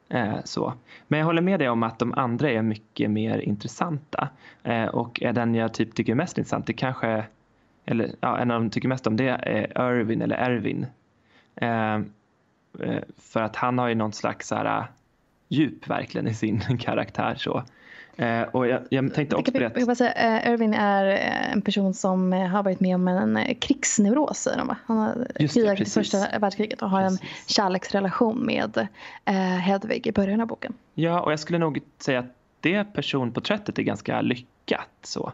Eh, 0.08 0.36
så. 0.44 0.74
Men 1.08 1.18
jag 1.18 1.26
håller 1.26 1.42
med 1.42 1.60
dig 1.60 1.68
om 1.68 1.82
att 1.82 1.98
de 1.98 2.14
andra 2.14 2.50
är 2.50 2.62
mycket 2.62 3.10
mer 3.10 3.38
intressanta. 3.38 4.28
Eh, 4.62 4.86
och 4.86 5.22
är 5.22 5.32
den 5.32 5.54
jag 5.54 5.74
typ 5.74 5.94
tycker 5.94 6.12
är 6.12 6.16
mest 6.16 6.38
intressant, 6.38 6.66
det 6.66 6.72
kanske, 6.72 7.24
eller 7.84 8.10
ja, 8.20 8.38
en 8.38 8.50
av 8.50 8.60
de 8.60 8.70
tycker 8.70 8.88
mest 8.88 9.06
om 9.06 9.16
det 9.16 9.28
är 9.28 9.92
Irvin 9.92 10.22
eller 10.22 10.36
Ervin. 10.36 10.86
Eh, 11.54 11.94
eh 11.94 13.02
för 13.18 13.42
att 13.42 13.56
han 13.56 13.78
har 13.78 13.88
ju 13.88 13.94
någon 13.94 14.12
slags 14.12 14.48
så 14.48 14.54
här, 14.54 14.86
djup 15.48 15.88
verkligen 15.88 16.28
i 16.28 16.34
sin 16.34 16.60
karaktär. 16.80 17.34
så. 17.38 17.64
Eh, 18.16 18.42
och 18.42 18.66
jag, 18.66 18.82
jag 18.90 19.14
tänkte 19.14 19.36
också 19.36 19.52
jag, 19.54 19.72
jag, 19.76 19.96
säga, 19.96 20.40
uh, 20.40 20.52
Irvin 20.52 20.74
är 20.74 21.06
uh, 21.06 21.52
en 21.52 21.62
person 21.62 21.94
som 21.94 22.32
uh, 22.32 22.46
har 22.46 22.62
varit 22.62 22.80
med 22.80 22.94
om 22.94 23.08
en 23.08 23.36
uh, 23.36 23.54
krigsneuros. 23.54 24.38
Säger 24.38 24.58
de, 24.58 24.68
va? 24.68 24.76
Han 24.86 24.98
har 24.98 25.26
krigat 25.48 25.80
i 25.80 25.84
första 25.84 26.38
världskriget 26.38 26.82
och 26.82 26.90
har 26.90 27.02
precis. 27.02 27.20
en 27.20 27.28
kärleksrelation 27.46 28.46
med 28.46 28.88
Hedvig 29.60 30.06
i 30.06 30.12
början 30.12 30.40
av 30.40 30.46
boken. 30.46 30.72
Ja, 30.94 31.20
och 31.20 31.32
jag 31.32 31.40
skulle 31.40 31.58
nog 31.58 31.80
säga 31.98 32.18
att 32.18 32.34
det 32.60 32.84
personporträttet 32.84 33.78
är 33.78 33.82
ganska 33.82 34.20
lyckat. 34.20 34.88
så. 35.02 35.32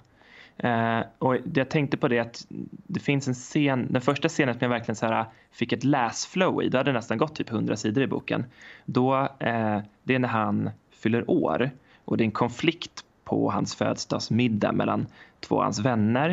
Uh, 0.65 1.03
och 1.19 1.37
jag 1.55 1.71
tänkte 1.71 1.97
på 1.97 2.09
det 2.09 2.19
att 2.19 2.47
det 2.87 3.01
finns 3.01 3.29
en 3.29 3.35
scen, 3.35 3.87
den 3.91 4.03
första 4.03 4.29
scenen 4.29 4.55
som 4.55 4.61
jag 4.61 4.69
verkligen 4.69 4.97
så 4.97 5.07
här 5.07 5.25
fick 5.51 5.73
ett 5.73 5.85
läsflow 5.85 6.63
i, 6.63 6.69
då 6.69 6.79
hade 6.79 6.91
det 6.91 6.95
nästan 6.95 7.19
gått 7.19 7.35
typ 7.35 7.51
100 7.51 7.77
sidor 7.77 8.05
i 8.05 8.07
boken. 8.07 8.45
Då, 8.85 9.21
uh, 9.23 9.79
det 10.03 10.15
är 10.15 10.19
när 10.19 10.29
han 10.29 10.71
fyller 10.91 11.31
år 11.31 11.71
och 12.05 12.17
det 12.17 12.23
är 12.23 12.27
en 12.27 12.31
konflikt 12.31 13.05
på 13.25 13.51
hans 13.51 13.75
födelsedagsmiddag 13.75 14.73
mellan 14.73 15.07
två 15.41 15.57
av 15.57 15.63
hans 15.63 15.79
vänner 15.79 16.31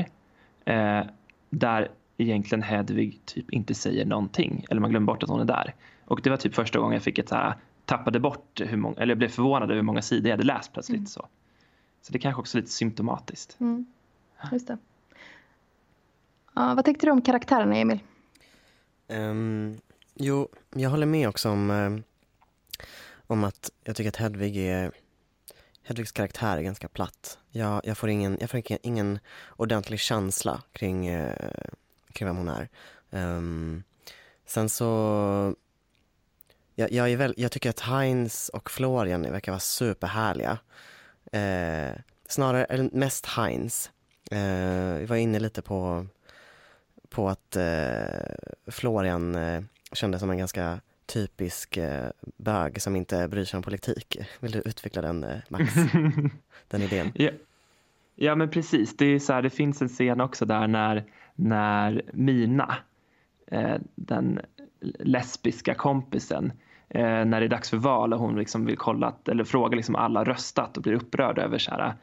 uh, 0.70 1.02
där 1.50 1.90
egentligen 2.18 2.64
Hedvig 2.64 3.20
typ 3.26 3.52
inte 3.52 3.74
säger 3.74 4.06
någonting 4.06 4.66
eller 4.70 4.82
man 4.82 4.90
glömmer 4.90 5.08
bort 5.08 5.24
att 5.24 5.30
hon 5.30 5.42
är 5.42 5.46
där. 5.46 5.74
Och 6.06 6.22
det 6.24 6.30
var 6.30 6.38
typ 6.38 6.56
första 6.56 6.80
gången 6.80 6.94
jag 6.94 7.04
fick 7.04 7.20
ett 7.20 7.30
så 7.30 7.36
här, 7.36 7.54
tappade 7.86 8.20
bort 8.20 8.62
hur 8.66 8.78
många, 8.78 8.96
eller 8.96 9.16
blev 9.16 9.28
förvånad 9.28 9.64
över 9.64 9.76
hur 9.76 9.82
många 9.82 10.02
sidor 10.02 10.28
jag 10.30 10.34
hade 10.34 10.48
läst 10.48 10.74
plötsligt. 10.74 10.98
Mm. 10.98 11.08
Så. 11.08 11.28
så 12.02 12.14
det 12.14 12.20
kanske 12.20 12.40
också 12.40 12.58
är 12.58 12.62
lite 12.62 12.72
symptomatiskt. 12.72 13.58
Mm. 13.60 13.86
Just 14.52 14.68
det. 14.68 14.78
Uh, 16.58 16.76
vad 16.76 16.86
tyckte 16.86 17.06
du 17.06 17.12
om 17.12 17.22
karaktärerna, 17.22 17.76
Emil? 17.76 18.00
Um, 19.08 19.82
jo, 20.14 20.48
jag 20.76 20.90
håller 20.90 21.06
med 21.06 21.30
också 21.30 21.50
om, 21.50 21.70
um, 21.70 22.04
om 23.28 23.44
att 23.44 23.72
jag 23.84 23.96
tycker 23.96 24.10
att 24.10 24.16
Hedvig 24.16 24.58
är 24.58 24.92
Hedvigs 25.84 26.12
karaktär 26.12 26.58
är 26.58 26.62
ganska 26.62 26.88
platt. 26.88 27.40
Jag, 27.52 27.82
jag 27.84 27.98
får, 27.98 28.10
ingen, 28.10 28.38
jag 28.42 28.50
får 28.50 28.60
ingen, 28.60 28.80
ingen 28.84 29.20
ordentlig 29.58 30.00
känsla 30.00 30.64
kring, 30.72 31.16
uh, 31.16 31.34
kring 32.14 32.28
vem 32.28 32.38
hon 32.38 32.50
är. 32.50 32.70
Um, 33.10 33.84
sen 34.46 34.70
så 34.70 35.56
jag, 36.76 36.92
jag, 36.92 37.12
är 37.12 37.18
väl, 37.18 37.34
jag 37.38 37.52
tycker 37.52 37.70
att 37.70 37.80
Heinz 37.80 38.50
och 38.50 38.72
Florian 38.72 39.22
verkar 39.22 39.52
vara 39.52 39.60
superhärliga. 39.60 40.58
Uh, 41.36 42.00
snarare, 42.28 42.66
eller 42.66 42.90
mest 42.94 43.26
Heinz. 43.26 43.92
Eh, 44.30 45.00
vi 45.00 45.06
var 45.06 45.16
inne 45.16 45.40
lite 45.40 45.62
på, 45.62 46.06
på 47.10 47.30
att 47.30 47.56
eh, 47.56 48.72
Florian 48.72 49.36
eh, 49.36 49.62
kändes 49.94 50.20
som 50.20 50.30
en 50.30 50.38
ganska 50.38 50.80
typisk 51.06 51.78
eh, 51.78 52.10
bög 52.38 52.82
som 52.82 52.96
inte 52.96 53.28
bryr 53.28 53.46
sig 53.46 53.58
om 53.58 53.64
politik. 53.64 54.18
Vill 54.40 54.52
du 54.52 54.60
utveckla 54.60 55.02
den, 55.02 55.26
Max? 55.50 55.74
den 56.68 56.82
idén? 56.82 57.12
Ja. 57.16 57.30
ja, 58.16 58.36
men 58.36 58.50
precis. 58.50 58.98
Det, 58.98 59.06
är 59.06 59.20
så 59.20 59.34
här, 59.34 59.42
det 59.42 59.50
finns 59.50 59.82
en 59.82 59.90
scen 59.90 60.22
också 60.22 60.46
där 60.46 60.68
när, 60.68 61.04
när 61.36 62.02
Mina, 62.14 62.76
eh, 63.48 63.76
den 63.96 64.40
lesbiska 65.00 65.74
kompisen, 65.74 66.52
eh, 66.90 67.26
när 67.26 67.40
det 67.40 67.46
är 67.46 67.50
dags 67.50 67.70
för 67.70 67.78
val 67.78 68.14
och 68.14 68.20
hon 68.20 68.36
liksom 68.36 68.66
vill 68.66 68.78
kolla 68.78 69.08
att, 69.08 69.30
eller 69.30 69.44
fråga 69.44 69.76
liksom 69.76 69.96
alla 69.96 70.24
röstat 70.24 70.78
och 70.78 70.84
blir 70.84 70.94
upprörd 70.94 71.40
över 71.40 71.58
så 71.58 71.72
här, 71.72 71.94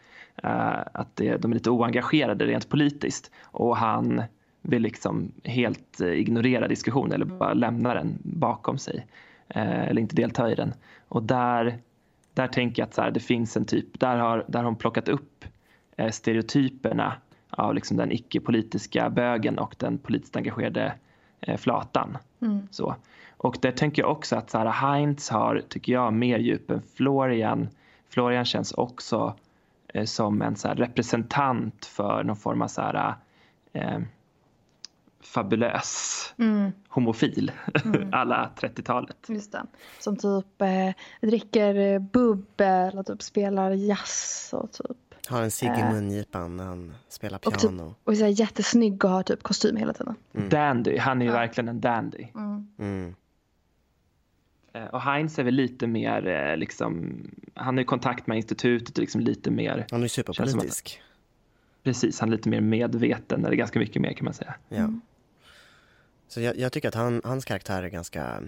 att 0.43 1.17
det, 1.17 1.37
de 1.37 1.51
är 1.51 1.55
lite 1.55 1.71
oengagerade 1.71 2.47
rent 2.47 2.69
politiskt 2.69 3.31
och 3.43 3.77
han 3.77 4.23
vill 4.63 4.83
liksom 4.83 5.33
helt 5.45 6.01
eh, 6.01 6.09
ignorera 6.09 6.69
diskussionen 6.69 7.13
eller 7.13 7.25
bara 7.25 7.55
lämna 7.55 7.95
den 7.95 8.19
bakom 8.23 8.79
sig 8.79 9.07
eh, 9.49 9.89
eller 9.89 10.01
inte 10.01 10.17
delta 10.17 10.53
i 10.53 10.55
den. 10.55 10.75
Och 11.09 11.23
där, 11.23 11.79
där 12.35 12.47
tänker 12.47 12.83
jag 12.83 12.87
att 12.87 12.95
så 12.95 13.03
här, 13.03 13.11
det 13.11 13.21
finns 13.21 13.57
en 13.57 13.65
typ, 13.65 14.01
där 14.01 14.17
har, 14.17 14.45
där 14.49 14.59
har 14.59 14.65
hon 14.65 14.77
plockat 14.77 15.09
upp 15.09 15.45
eh, 15.97 16.11
stereotyperna 16.11 17.13
av 17.51 17.75
liksom 17.75 17.97
den 17.97 18.13
icke-politiska 18.13 19.11
bögen 19.11 19.59
och 19.59 19.75
den 19.79 19.99
politiskt 19.99 20.37
engagerade 20.37 20.93
flatan. 21.57 22.19
Mm. 22.43 22.69
Så. 22.71 22.97
Och 23.37 23.57
där 23.61 23.73
tänker 23.73 24.03
jag 24.03 24.11
också 24.11 24.37
att 24.37 24.51
Sarah 24.51 24.73
Heinz 24.73 25.31
har, 25.31 25.63
tycker 25.69 25.93
jag, 25.93 26.13
mer 26.13 26.39
djup 26.39 26.71
än 26.71 26.83
Florian. 26.95 27.69
Florian 28.09 28.45
känns 28.45 28.73
också 28.73 29.17
eh, 29.17 29.46
som 30.05 30.43
en 30.43 30.57
så 30.57 30.69
representant 30.69 31.87
för 31.87 32.25
någon 32.25 32.37
form 32.37 32.63
av 32.63 32.69
så 32.69 32.81
här, 32.81 33.15
eh, 33.73 33.99
fabulös 35.21 36.35
mm. 36.39 36.73
homofil 36.89 37.53
mm. 37.85 38.09
alla 38.13 38.51
30-talet. 38.57 39.17
Just 39.29 39.53
det. 39.53 39.67
Som 39.99 40.17
typ 40.17 40.63
eh, 40.63 41.29
dricker 41.29 41.99
bubbel 41.99 42.99
och 42.99 43.07
typ 43.07 43.23
spelar 43.23 43.71
jazz 43.71 44.51
och 44.53 44.73
typ 44.73 44.97
har 45.29 45.43
en 45.43 45.51
cigg 45.51 45.71
i 45.79 45.81
eh. 45.81 45.93
mungipan 45.93 46.57
när 46.57 46.65
han 46.65 46.95
spelar 47.09 47.39
piano. 47.39 47.83
Och, 47.83 48.15
typ, 48.15 48.23
och 48.23 48.27
är 48.27 48.41
jättesnygg 48.41 49.05
och 49.05 49.11
har 49.11 49.23
typ 49.23 49.43
kostym 49.43 49.77
hela 49.77 49.93
tiden. 49.93 50.15
Mm. 50.35 50.49
Dandy, 50.49 50.99
han 50.99 51.23
är 51.23 51.27
ju 51.27 51.31
ja. 51.33 51.39
verkligen 51.39 51.69
en 51.69 51.81
dandy. 51.81 52.27
Mm. 52.79 53.15
Eh, 54.77 54.85
och 54.85 55.01
Heinz 55.01 55.39
är 55.39 55.45
väl 55.45 55.55
lite 55.55 55.87
mer 55.87 56.27
eh, 56.27 56.57
liksom, 56.57 57.23
han 57.55 57.75
har 57.75 57.81
ju 57.81 57.85
kontakt 57.85 58.27
med 58.27 58.37
institutet 58.37 58.99
och 58.99 59.03
liksom 59.03 59.21
lite 59.21 59.51
mer. 59.51 59.87
Han 59.91 60.03
är 60.03 60.09
superpolitisk. 60.09 61.03
precis, 61.83 62.21
han 62.21 62.29
är 62.29 62.37
lite 62.37 62.49
mer 62.49 62.61
medveten, 62.61 63.45
eller 63.45 63.57
ganska 63.57 63.79
mycket 63.79 64.03
mer 64.03 64.13
kan 64.13 64.25
man 64.25 64.35
säga. 64.35 64.55
Ja. 64.69 64.77
Mm. 64.77 65.01
Så 66.29 66.41
jag, 66.41 66.57
jag, 66.57 66.73
tycker 66.73 66.89
att 66.89 66.95
han, 66.95 67.21
hans 67.25 67.45
karaktär 67.45 67.83
är 67.83 67.89
ganska, 67.89 68.43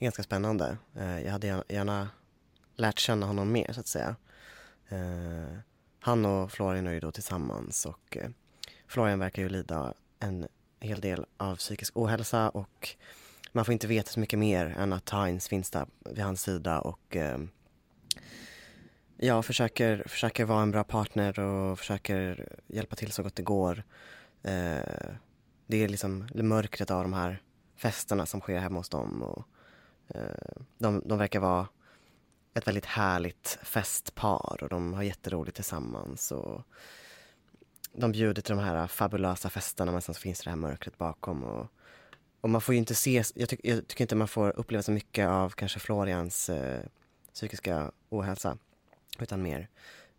ganska 0.00 0.22
spännande. 0.22 0.76
Jag 1.24 1.32
hade 1.32 1.46
gärna 1.68 2.08
lärt 2.76 2.98
känna 2.98 3.26
honom 3.26 3.52
mer 3.52 3.72
så 3.72 3.80
att 3.80 3.86
säga 3.86 4.16
han 6.02 6.24
och 6.24 6.52
Florian 6.52 6.86
är 6.86 6.92
ju 6.92 7.00
då 7.00 7.12
tillsammans 7.12 7.86
och 7.86 8.16
eh, 8.16 8.30
Florian 8.86 9.18
verkar 9.18 9.42
ju 9.42 9.48
lida 9.48 9.94
en 10.18 10.48
hel 10.80 11.00
del 11.00 11.26
av 11.36 11.56
psykisk 11.56 11.96
ohälsa 11.96 12.48
och 12.48 12.88
man 13.52 13.64
får 13.64 13.72
inte 13.72 13.86
veta 13.86 14.10
så 14.10 14.20
mycket 14.20 14.38
mer 14.38 14.66
än 14.78 14.92
att 14.92 15.10
Heinz 15.10 15.48
finns 15.48 15.70
där 15.70 15.86
vid 16.10 16.24
hans 16.24 16.42
sida 16.42 16.80
och 16.80 17.16
eh, 17.16 17.38
ja, 19.16 19.42
försöker, 19.42 20.04
försöker 20.06 20.44
vara 20.44 20.62
en 20.62 20.70
bra 20.70 20.84
partner 20.84 21.38
och 21.38 21.78
försöker 21.78 22.48
hjälpa 22.66 22.96
till 22.96 23.12
så 23.12 23.22
gott 23.22 23.36
det 23.36 23.42
går. 23.42 23.82
Eh, 24.42 25.10
det 25.66 25.76
är 25.76 25.88
liksom 25.88 26.28
mörkret 26.34 26.90
av 26.90 27.02
de 27.02 27.12
här 27.12 27.42
festerna 27.76 28.26
som 28.26 28.40
sker 28.40 28.58
hemma 28.58 28.78
hos 28.78 28.88
dem 28.88 29.22
och 29.22 29.44
eh, 30.08 30.62
de, 30.78 31.02
de 31.06 31.18
verkar 31.18 31.40
vara 31.40 31.68
ett 32.54 32.66
väldigt 32.66 32.86
härligt 32.86 33.58
festpar 33.62 34.58
och 34.62 34.68
de 34.68 34.94
har 34.94 35.02
jätteroligt 35.02 35.56
tillsammans. 35.56 36.32
Och 36.32 36.62
de 37.92 38.12
bjuder 38.12 38.42
till 38.42 38.56
de 38.56 38.62
här 38.62 38.86
fabulösa 38.86 39.50
festerna 39.50 39.92
men 39.92 40.02
sen 40.02 40.14
så 40.14 40.20
finns 40.20 40.40
det 40.40 40.50
här 40.50 40.56
mörkret 40.56 40.98
bakom. 40.98 41.44
Och, 41.44 41.66
och 42.42 42.50
man 42.50 42.60
får 42.60 42.74
ju 42.74 42.78
inte 42.78 42.94
se, 42.94 43.22
jag, 43.34 43.48
tyck, 43.48 43.60
jag, 43.62 43.88
tycker 43.88 44.04
inte 44.04 44.16
man 44.16 44.28
får 44.28 44.56
uppleva 44.56 44.82
så 44.82 44.92
mycket 44.92 45.28
av 45.28 45.50
kanske 45.50 45.78
Florians 45.78 46.50
eh, 46.50 46.80
psykiska 47.32 47.92
ohälsa. 48.08 48.58
Utan 49.18 49.42
mer 49.42 49.68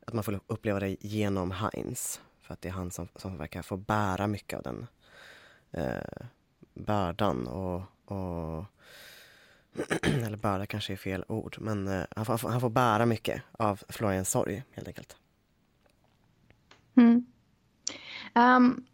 att 0.06 0.14
man 0.14 0.24
får 0.24 0.40
uppleva 0.48 0.80
det 0.80 0.96
genom 1.00 1.52
Heinz. 1.52 2.22
För 2.42 2.54
att 2.54 2.62
det 2.62 2.70
är 2.70 2.74
han 2.74 2.92
som, 2.92 3.08
som 3.16 3.38
verkar 3.38 3.62
få 3.62 3.78
bära 3.78 4.28
mycket 4.28 4.58
av 4.58 4.64
den 4.64 4.88
eh, 5.72 6.28
bördan. 6.74 7.48
Och, 7.48 7.82
och 8.06 8.66
eller 10.02 10.38
bära 10.38 10.66
kanske 10.66 10.94
är 10.94 10.98
fel 10.98 11.26
ord, 11.28 11.58
men 11.60 11.88
eh, 11.88 12.06
han, 12.16 12.26
får, 12.26 12.50
han 12.50 12.62
får 12.62 12.70
bära 12.70 13.06
mycket 13.06 13.42
av 13.52 13.84
Florians 13.90 14.30
sorg 14.30 14.64
helt 14.72 14.88
enkelt. 14.88 15.18
Mm. 16.96 17.26
Um, 18.36 18.86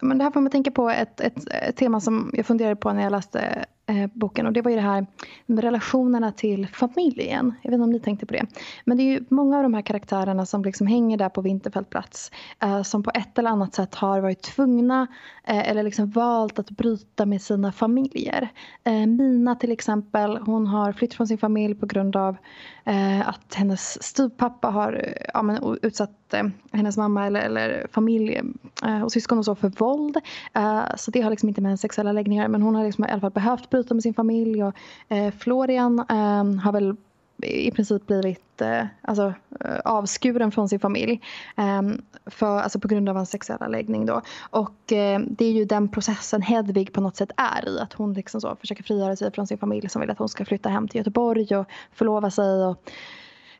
men 0.00 0.18
det 0.18 0.24
här 0.24 0.30
får 0.30 0.40
mig 0.40 0.52
tänka 0.52 0.70
på 0.70 0.90
ett, 0.90 1.20
ett, 1.20 1.48
ett, 1.48 1.76
tema 1.76 2.00
som 2.00 2.30
jag 2.34 2.46
funderade 2.46 2.76
på 2.76 2.92
när 2.92 3.02
jag 3.02 3.10
läste 3.10 3.64
eh, 3.88 4.10
boken 4.14 4.46
och 4.46 4.52
det 4.52 4.62
var 4.62 4.70
ju 4.70 4.76
det 4.76 4.82
här 4.82 5.06
med 5.46 5.64
relationerna 5.64 6.32
till 6.32 6.66
familjen. 6.66 7.54
Jag 7.62 7.70
vet 7.70 7.74
inte 7.74 7.84
om 7.84 7.90
ni 7.90 8.00
tänkte 8.00 8.26
på 8.26 8.32
det. 8.32 8.46
Men 8.84 8.96
det 8.96 9.02
är 9.02 9.04
ju 9.04 9.24
många 9.28 9.56
av 9.56 9.62
de 9.62 9.74
här 9.74 9.82
karaktärerna 9.82 10.46
som 10.46 10.64
liksom 10.64 10.86
hänger 10.86 11.16
där 11.16 11.28
på 11.28 11.40
Vinterfältplats 11.40 12.30
eh, 12.62 12.82
som 12.82 13.02
på 13.02 13.10
ett 13.14 13.38
eller 13.38 13.50
annat 13.50 13.74
sätt 13.74 13.94
har 13.94 14.20
varit 14.20 14.42
tvungna 14.42 15.06
eh, 15.44 15.70
eller 15.70 15.82
liksom 15.82 16.10
valt 16.10 16.58
att 16.58 16.70
bryta 16.70 17.26
med 17.26 17.42
sina 17.42 17.72
familjer. 17.72 18.48
Eh, 18.84 19.06
Mina 19.06 19.54
till 19.54 19.72
exempel, 19.72 20.36
hon 20.36 20.66
har 20.66 20.92
flytt 20.92 21.14
från 21.14 21.26
sin 21.26 21.38
familj 21.38 21.74
på 21.74 21.86
grund 21.86 22.16
av 22.16 22.36
eh, 22.84 23.28
att 23.28 23.54
hennes 23.54 24.02
styvpappa 24.02 24.68
har 24.68 24.92
eh, 24.92 25.30
ja, 25.34 25.42
men, 25.42 25.78
utsatt 25.82 26.34
eh, 26.34 26.44
hennes 26.72 26.96
mamma 26.96 27.26
eller, 27.26 27.40
eller 27.40 27.86
familj 27.92 28.40
eh, 28.84 29.02
och 29.02 29.12
syskon 29.12 29.38
och 29.38 29.44
så 29.44 29.54
för 29.54 29.68
våld. 29.68 30.16
Eh, 30.54 30.82
så 30.96 31.10
det 31.10 31.20
har 31.20 31.30
liksom 31.30 31.48
inte 31.48 31.60
med 31.60 31.68
hennes 31.68 31.80
sexuella 31.80 32.12
läggningar 32.12 32.48
men 32.48 32.62
hon 32.62 32.74
har 32.74 32.84
liksom 32.84 33.04
i 33.04 33.10
alla 33.10 33.20
fall 33.20 33.30
behövt 33.30 33.70
bryta 33.70 33.77
med 33.90 34.02
sin 34.02 34.14
familj 34.14 34.64
och 34.64 34.74
eh, 35.08 35.34
Florian 35.38 36.04
ehm, 36.08 36.58
har 36.58 36.72
väl 36.72 36.96
i 37.42 37.70
princip 37.70 38.06
blivit 38.06 38.60
eh, 38.60 38.86
alltså, 39.02 39.34
eh, 39.60 39.78
avskuren 39.84 40.52
från 40.52 40.68
sin 40.68 40.80
familj 40.80 41.20
eh, 41.56 41.82
för, 42.26 42.58
alltså 42.58 42.80
på 42.80 42.88
grund 42.88 43.08
av 43.08 43.16
hans 43.16 43.30
sexuella 43.30 43.68
läggning. 43.68 44.06
Då. 44.06 44.22
Och 44.50 44.92
eh, 44.92 45.20
det 45.20 45.44
är 45.44 45.52
ju 45.52 45.64
den 45.64 45.88
processen 45.88 46.42
Hedvig 46.42 46.92
på 46.92 47.00
något 47.00 47.16
sätt 47.16 47.30
är 47.36 47.68
i. 47.68 47.78
Att 47.80 47.92
hon 47.92 48.12
liksom 48.12 48.40
så 48.40 48.56
försöker 48.56 48.82
frigöra 48.82 49.16
sig 49.16 49.32
från 49.32 49.46
sin 49.46 49.58
familj 49.58 49.88
som 49.88 50.00
vill 50.00 50.10
att 50.10 50.18
hon 50.18 50.28
ska 50.28 50.44
flytta 50.44 50.68
hem 50.68 50.88
till 50.88 50.98
Göteborg 50.98 51.56
och 51.56 51.66
förlova 51.92 52.30
sig. 52.30 52.66
Och, 52.66 52.90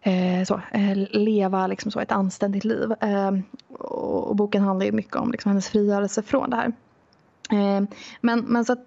eh, 0.02 0.44
så, 0.44 0.60
eh, 0.72 0.96
leva 1.10 1.66
liksom 1.66 1.90
så 1.90 2.00
ett 2.00 2.12
anständigt 2.12 2.64
liv. 2.64 2.94
Ehm, 3.00 3.42
och, 3.68 4.28
och, 4.28 4.36
boken 4.36 4.62
handlar 4.62 4.86
ju 4.86 4.92
mycket 4.92 5.16
om 5.16 5.32
liksom 5.32 5.48
hennes 5.48 5.68
frigörelse 5.68 6.22
från 6.22 6.50
det 6.50 6.56
här. 6.56 6.72
Ehm, 7.50 7.86
men, 8.20 8.40
men 8.40 8.64
så 8.64 8.72
att 8.72 8.84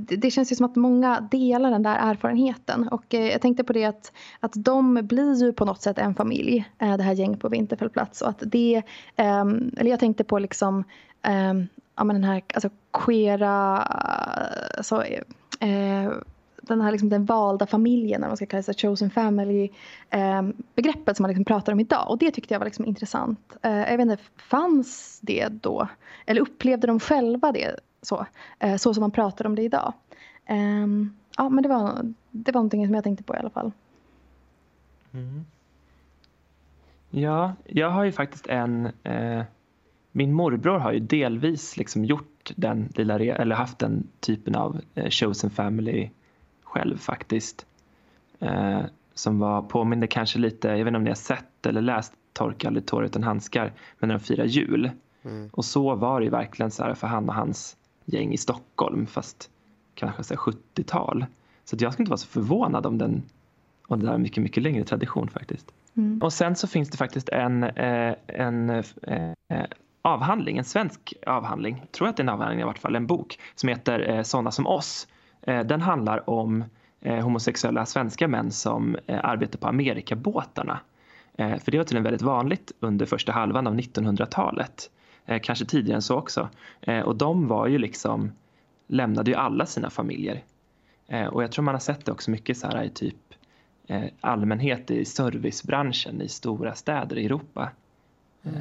det 0.00 0.30
känns 0.30 0.52
ju 0.52 0.56
som 0.56 0.66
att 0.66 0.76
många 0.76 1.20
delar 1.30 1.70
den 1.70 1.82
där 1.82 1.96
erfarenheten. 2.10 2.88
Och 2.88 3.14
eh, 3.14 3.26
jag 3.26 3.40
tänkte 3.40 3.64
på 3.64 3.72
det 3.72 3.84
att, 3.84 4.12
att 4.40 4.52
de 4.54 4.94
blir 4.94 5.44
ju 5.44 5.52
på 5.52 5.64
något 5.64 5.82
sätt 5.82 5.98
en 5.98 6.14
familj, 6.14 6.70
eh, 6.78 6.96
det 6.96 7.02
här 7.02 7.12
gänget 7.12 7.40
på 7.40 7.48
Vinterfällplats. 7.48 8.22
Och 8.22 8.28
att 8.28 8.42
det, 8.46 8.82
eh, 9.16 9.44
eller 9.76 9.90
jag 9.90 10.00
tänkte 10.00 10.24
på 10.24 10.38
liksom, 10.38 10.84
ehm, 11.22 11.66
ja 11.96 12.04
men 12.04 12.16
den 12.16 12.24
här 12.24 12.42
alltså 12.54 12.70
queera, 12.92 13.76
alltså, 14.78 15.04
eh, 15.60 16.12
den 16.62 16.80
här 16.80 16.92
liksom 16.92 17.08
den 17.08 17.24
valda 17.24 17.66
familjen, 17.66 18.20
eller 18.20 18.28
man 18.28 18.36
ska 18.36 18.46
kalla 18.46 18.62
det 18.62 18.80
chosen 18.80 19.10
family 19.10 19.70
ehm, 20.10 20.52
begreppet 20.74 21.16
som 21.16 21.22
man 21.22 21.28
liksom 21.30 21.44
pratar 21.44 21.72
om 21.72 21.80
idag. 21.80 22.10
Och 22.10 22.18
det 22.18 22.30
tyckte 22.30 22.54
jag 22.54 22.58
var 22.58 22.66
liksom 22.66 22.84
intressant. 22.84 23.56
Eh, 23.62 23.78
jag 23.78 23.96
vet 23.96 24.00
inte, 24.00 24.22
fanns 24.36 25.18
det 25.22 25.48
då? 25.48 25.88
Eller 26.26 26.40
upplevde 26.40 26.86
de 26.86 27.00
själva 27.00 27.52
det 27.52 27.80
så, 28.02 28.26
eh, 28.58 28.76
så 28.76 28.94
som 28.94 29.00
man 29.00 29.10
pratar 29.10 29.46
om 29.46 29.54
det 29.54 29.62
idag. 29.62 29.92
Ehm, 30.46 31.16
ja, 31.36 31.48
men 31.48 31.62
det 31.62 31.68
var, 31.68 32.14
det 32.30 32.52
var 32.52 32.58
någonting 32.58 32.86
som 32.86 32.94
jag 32.94 33.04
tänkte 33.04 33.24
på 33.24 33.34
i 33.34 33.38
alla 33.38 33.50
fall. 33.50 33.72
Mm. 35.12 35.44
Ja, 37.10 37.54
jag 37.64 37.90
har 37.90 38.04
ju 38.04 38.12
faktiskt 38.12 38.46
en... 38.46 38.86
Eh, 39.02 39.42
min 40.12 40.32
morbror 40.32 40.78
har 40.78 40.92
ju 40.92 41.00
delvis 41.00 41.76
liksom 41.76 42.04
gjort 42.04 42.52
den 42.56 42.88
lilla, 42.94 43.18
eller 43.18 43.56
haft 43.56 43.78
den 43.78 44.08
typen 44.20 44.54
av 44.54 44.80
eh, 44.94 45.10
chosen 45.10 45.50
family 45.50 46.10
själv 46.62 46.96
faktiskt. 46.96 47.66
Eh, 48.38 48.80
som 49.14 49.38
var, 49.38 49.62
påminner 49.62 50.06
kanske 50.06 50.38
lite, 50.38 50.68
jag 50.68 50.76
vet 50.76 50.86
inte 50.86 50.96
om 50.96 51.04
ni 51.04 51.10
har 51.10 51.14
sett 51.14 51.66
eller 51.66 51.80
läst 51.80 52.12
Torka 52.32 52.68
aldrig 52.68 52.86
tår 52.86 53.04
utan 53.04 53.22
handskar, 53.22 53.72
men 53.98 54.08
när 54.08 54.18
de 54.18 54.24
firar 54.24 54.44
jul. 54.44 54.90
Mm. 55.22 55.50
Och 55.52 55.64
så 55.64 55.94
var 55.94 56.20
det 56.20 56.24
ju 56.24 56.30
verkligen 56.30 56.70
så 56.70 56.84
här 56.84 56.94
för 56.94 57.06
han 57.06 57.28
och 57.28 57.34
hans 57.34 57.76
gäng 58.08 58.32
i 58.32 58.36
Stockholm 58.36 59.06
fast 59.06 59.50
kanske 59.94 60.34
70-tal. 60.34 61.26
Så 61.64 61.76
jag 61.78 61.92
skulle 61.92 62.02
inte 62.02 62.10
vara 62.10 62.18
så 62.18 62.26
förvånad 62.26 62.86
om 62.86 62.98
den 62.98 63.22
och 63.88 63.98
det 63.98 64.06
där 64.06 64.18
mycket, 64.18 64.42
mycket 64.42 64.62
längre 64.62 64.84
tradition 64.84 65.28
faktiskt. 65.28 65.72
Mm. 65.96 66.22
Och 66.22 66.32
sen 66.32 66.56
så 66.56 66.66
finns 66.66 66.90
det 66.90 66.96
faktiskt 66.96 67.28
en, 67.28 67.62
eh, 67.62 68.14
en 68.26 68.70
eh, 68.70 69.64
avhandling, 70.02 70.58
en 70.58 70.64
svensk 70.64 71.14
avhandling, 71.26 71.76
jag 71.80 71.92
tror 71.92 72.08
att 72.08 72.16
det 72.16 72.20
är 72.20 72.24
en 72.24 72.28
avhandling 72.28 72.60
i 72.60 72.64
vart 72.64 72.78
fall, 72.78 72.96
en 72.96 73.06
bok 73.06 73.38
som 73.54 73.68
heter 73.68 74.10
eh, 74.10 74.22
Såna 74.22 74.50
som 74.50 74.66
oss. 74.66 75.08
Eh, 75.42 75.60
den 75.60 75.80
handlar 75.80 76.30
om 76.30 76.64
eh, 77.00 77.24
homosexuella 77.24 77.86
svenska 77.86 78.28
män 78.28 78.50
som 78.50 78.96
eh, 79.06 79.20
arbetar 79.22 79.58
på 79.58 79.66
Amerikabåtarna. 79.68 80.80
Eh, 81.38 81.58
för 81.58 81.70
det 81.70 81.78
var 81.78 81.84
tydligen 81.84 82.04
väldigt 82.04 82.22
vanligt 82.22 82.72
under 82.80 83.06
första 83.06 83.32
halvan 83.32 83.66
av 83.66 83.74
1900-talet. 83.74 84.90
Eh, 85.28 85.40
kanske 85.40 85.64
tidigare 85.64 85.96
än 85.96 86.02
så 86.02 86.16
också. 86.16 86.48
Eh, 86.80 87.00
och 87.00 87.16
de 87.16 87.48
var 87.48 87.66
ju 87.66 87.78
liksom, 87.78 88.32
lämnade 88.86 89.30
ju 89.30 89.36
alla 89.36 89.66
sina 89.66 89.90
familjer. 89.90 90.44
Eh, 91.06 91.26
och 91.26 91.42
jag 91.42 91.52
tror 91.52 91.64
man 91.64 91.74
har 91.74 91.80
sett 91.80 92.04
det 92.04 92.12
också 92.12 92.30
mycket 92.30 92.58
så 92.58 92.66
här 92.66 92.84
i 92.84 92.90
typ 92.90 93.16
allmänhet 94.20 94.90
i 94.90 95.04
servicebranschen 95.04 96.22
i 96.22 96.28
stora 96.28 96.74
städer 96.74 97.18
i 97.18 97.24
Europa. 97.24 97.70
Mm. 98.42 98.60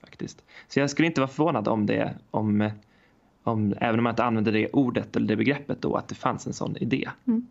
faktiskt. 0.00 0.44
Så 0.68 0.80
jag 0.80 0.90
skulle 0.90 1.08
inte 1.08 1.20
vara 1.20 1.28
förvånad 1.28 1.68
om 1.68 1.86
det, 1.86 2.14
om, 2.30 2.70
om, 3.42 3.74
även 3.80 3.98
om 4.00 4.04
man 4.04 4.12
inte 4.12 4.24
använder 4.24 4.52
det 4.52 4.68
ordet 4.68 5.16
eller 5.16 5.26
det 5.26 5.36
begreppet 5.36 5.82
då, 5.82 5.96
att 5.96 6.08
det 6.08 6.14
fanns 6.14 6.46
en 6.46 6.52
sån 6.52 6.76
idé. 6.76 7.08
Mm. 7.26 7.46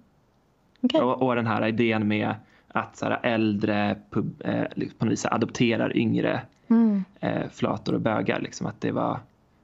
Okay. 0.82 1.02
Och, 1.02 1.22
och, 1.22 1.36
den 1.36 1.48
här 1.48 1.68
idén 1.68 2.08
med 2.08 2.36
att 2.68 2.98
så 2.98 3.06
här, 3.06 3.20
äldre 3.24 3.98
pub, 4.10 4.42
eh, 4.46 4.64
på 4.98 5.06
något 5.06 5.12
vis 5.12 5.26
adopterar 5.26 5.98
yngre 5.98 6.42
mm. 6.70 7.04
eh, 7.20 7.50
flator 7.50 7.94
och 7.94 8.02
bögar. 8.02 8.40
Liksom, 8.40 8.68
att 8.68 8.82
det 8.82 8.92
var 8.92 9.20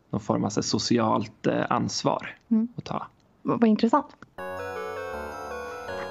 någon 0.10 0.22
form 0.22 0.46
av 0.46 0.50
så, 0.50 0.64
socialt 0.64 1.48
eh, 1.48 1.66
ansvar 1.70 2.36
mm. 2.52 2.68
att 2.76 2.84
ta. 2.84 3.08
Vad 3.42 3.64
intressant. 3.64 4.16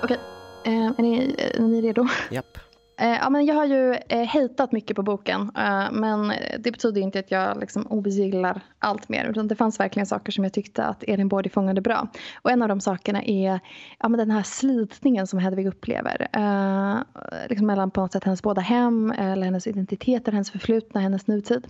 Okej, 0.02 0.18
okay. 0.64 0.74
Eh, 0.74 0.86
är, 0.86 1.02
ni, 1.02 1.34
är 1.38 1.60
ni 1.60 1.80
redo? 1.80 2.08
Japp. 2.30 2.56
Eh, 2.56 2.62
Eh, 2.98 3.08
ja, 3.08 3.30
men 3.30 3.46
jag 3.46 3.54
har 3.54 3.64
ju 3.64 3.94
eh, 4.08 4.26
hatat 4.26 4.72
mycket 4.72 4.96
på 4.96 5.02
boken. 5.02 5.40
Eh, 5.56 5.92
men 5.92 6.32
det 6.58 6.72
betyder 6.72 7.00
inte 7.00 7.18
att 7.18 7.30
jag 7.30 7.60
liksom 7.60 7.86
ogillar 7.90 8.60
allt 8.78 9.08
mer. 9.08 9.24
Utan 9.24 9.48
det 9.48 9.56
fanns 9.56 9.80
verkligen 9.80 10.06
saker 10.06 10.32
som 10.32 10.44
jag 10.44 10.52
tyckte 10.52 10.84
att 10.84 11.02
Elin 11.02 11.28
Bård 11.28 11.52
fångade 11.52 11.80
bra. 11.80 12.08
Och 12.42 12.50
en 12.50 12.62
av 12.62 12.68
de 12.68 12.80
sakerna 12.80 13.22
är 13.22 13.60
ja, 13.98 14.08
men 14.08 14.18
den 14.18 14.30
här 14.30 14.42
slitningen 14.42 15.26
som 15.26 15.38
Hedvig 15.38 15.66
upplever. 15.66 16.28
Eh, 16.32 17.02
liksom 17.48 17.66
mellan 17.66 17.90
på 17.90 18.00
något 18.00 18.12
sätt 18.12 18.24
hennes 18.24 18.42
båda 18.42 18.60
hem, 18.60 19.10
eller 19.10 19.44
hennes 19.44 19.66
identiteter, 19.66 20.32
hennes 20.32 20.50
förflutna, 20.50 21.00
hennes 21.00 21.26
nutid. 21.26 21.66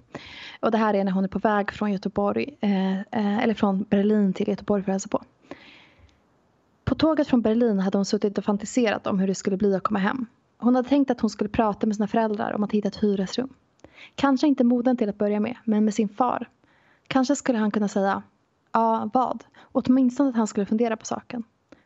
Och 0.61 0.71
det 0.71 0.79
här 0.79 0.95
är 0.95 1.05
när 1.05 1.13
hon 1.13 1.25
är 1.25 1.29
på 1.29 1.39
väg 1.39 1.73
från 1.73 1.93
Göteborg, 1.93 2.57
eh, 2.61 3.01
eh, 3.01 3.39
eller 3.39 3.55
från 3.55 3.83
Berlin 3.83 4.33
till 4.33 4.49
Göteborg 4.49 4.83
för 4.83 4.91
att 4.91 4.95
hälsa 4.95 5.09
på. 5.09 5.23
På 6.85 6.95
tåget 6.95 7.29
från 7.29 7.43
Berlin 7.43 7.79
hade 7.79 7.99
hon 7.99 8.05
suttit 8.05 8.39
och 8.39 8.45
fantiserat 8.45 9.07
om 9.07 9.19
hur 9.19 9.27
det 9.27 9.35
skulle 9.35 9.57
bli 9.57 9.75
att 9.75 9.83
komma 9.83 9.99
hem. 9.99 10.27
Hon 10.63 10.75
hade 10.75 10.89
tänkt 10.89 11.11
att 11.11 11.21
hon 11.21 11.31
skulle 11.31 11.51
prata 11.51 11.87
med 11.87 11.97
sina 11.97 12.07
föräldrar 12.09 12.53
om 12.53 12.65
att 12.65 12.73
hitta 12.73 12.89
ett 12.89 12.97
hyresrum. 12.97 13.49
Kanske 14.15 14.47
inte 14.47 14.65
moden 14.65 14.97
till 14.97 15.09
att 15.09 15.19
börja 15.19 15.41
med, 15.41 15.57
men 15.65 15.85
med 15.85 15.95
sin 15.95 16.09
far. 16.09 16.49
Kanske 17.07 17.37
skulle 17.37 17.59
han 17.59 17.71
kunna 17.71 17.89
säga 17.89 18.23
Ja, 18.73 19.11
vad? 19.13 19.45
Åtminstone 19.73 20.29
att 20.29 20.37
han 20.37 20.47
skulle 20.47 20.67
fundera 20.67 20.97
på 20.97 21.05
saken. 21.07 21.45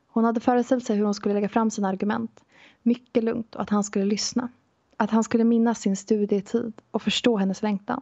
Hon 0.09 0.25
hade 0.25 0.41
föreställt 0.41 0.85
sig 0.85 0.97
hur 0.97 1.05
hon 1.05 1.15
skulle 1.15 1.35
lägga 1.35 1.49
fram 1.49 1.71
sina 1.71 1.89
argument. 1.89 2.45
Mycket 2.83 3.25
lugnt 3.25 3.55
och 3.55 3.63
att 3.63 3.71
han 3.71 3.85
skulle 3.85 4.05
lyssna. 4.05 4.49
Att 4.97 5.11
han 5.11 5.25
skulle 5.25 5.45
minnas 5.45 5.81
sin 5.81 5.97
studietid 5.97 6.73
och 6.91 7.03
förstå 7.03 7.37
hennes 7.37 7.63
längtan. 7.63 8.01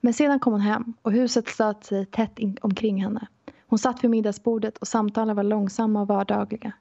Men 0.00 0.14
sedan 0.14 0.40
kom 0.40 0.52
hon 0.52 0.62
hem 0.62 0.94
och 1.02 1.12
huset 1.12 1.48
slöt 1.48 1.84
sig 1.84 2.06
tätt 2.06 2.38
omkring 2.60 3.02
henne. 3.02 3.26
Hon 3.66 3.78
satt 3.78 4.04
vid 4.04 4.10
middagsbordet 4.10 4.78
och 4.78 4.88
samtalen 4.88 5.36
var 5.36 5.42
långsamma 5.42 6.00
och 6.00 6.08
vardagliga. 6.08 6.72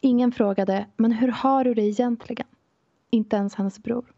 Ingen 0.00 0.32
frågade, 0.32 0.86
men 0.96 1.12
hur 1.12 1.28
har 1.28 1.64
du 1.64 1.74
det 1.74 1.82
egentligen? 1.82 2.46
Inte 3.10 3.36
ens 3.36 3.54
hennes 3.54 3.82
bror. 3.82 4.12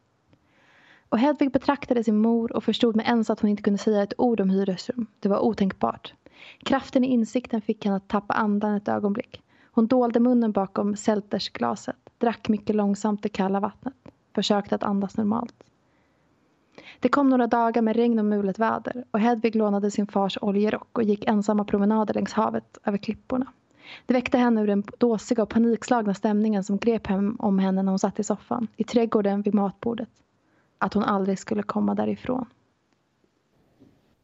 Och 1.09 1.19
Hedvig 1.19 1.53
betraktade 1.53 2.05
sin 2.05 2.19
mor 2.19 2.57
och 2.57 2.65
förstod 2.65 2.97
med 2.97 3.07
ens 3.07 3.31
att 3.31 3.41
hon 3.41 3.51
inte 3.51 3.63
kunde 3.63 3.79
säga 3.79 4.03
ett 4.03 4.13
ord 4.19 4.41
om 4.41 4.51
hyresrum. 4.51 5.07
Det 5.21 5.29
var 5.29 5.39
otänkbart. 5.39 6.15
Kraften 6.59 7.05
i 7.05 7.07
insikten 7.07 7.61
fick 7.63 7.85
henne 7.85 7.97
att 7.97 8.09
tappa 8.09 8.35
andan 8.35 8.75
ett 8.75 8.89
ögonblick. 8.89 9.43
Hon 9.73 9.87
dolde 9.87 10.21
munnen 10.21 10.53
bakom 10.53 10.97
sältersglaset, 10.97 11.97
drack 12.19 12.49
mycket 12.49 12.77
långsamt 12.77 13.23
det 13.23 13.29
kalla 13.29 13.61
vattnet, 13.61 13.95
försökte 14.35 14.75
att 14.75 14.83
andas 14.83 15.17
normalt. 15.17 15.55
Det 17.01 17.09
kom 17.09 17.29
några 17.29 17.47
dagar 17.47 17.83
med 17.83 17.97
regn 17.97 18.19
och 18.19 18.25
mulet 18.25 18.59
väder 18.59 19.05
och 19.11 19.21
Hedvig 19.21 19.57
lånade 19.57 19.91
sin 19.91 20.07
fars 20.07 20.39
oljerock 20.41 20.99
och 20.99 21.03
gick 21.03 21.25
ensamma 21.25 21.65
promenader 21.65 22.15
längs 22.15 22.33
havet 22.33 22.79
över 22.85 22.99
klipporna. 22.99 23.53
Det 24.07 24.15
väckte 24.15 24.39
henne 24.39 24.61
ur 24.63 24.67
den 24.67 24.83
dåsiga 24.99 25.43
och 25.43 25.49
panikslagna 25.49 26.15
stämningen 26.15 26.65
som 26.65 26.79
grep 26.79 27.07
hem 27.07 27.37
om 27.39 27.59
henne 27.59 27.83
när 27.83 27.93
hon 27.93 27.99
satt 27.99 28.21
i 28.21 28.25
soffan, 28.25 28.69
i 28.77 28.85
trädgården 28.85 29.43
vid 29.43 29.55
matbordet. 29.55 30.09
Att 30.79 30.95
hon 30.95 31.05
aldrig 31.05 31.39
skulle 31.39 31.63
komma 31.63 31.95
därifrån. 31.95 32.47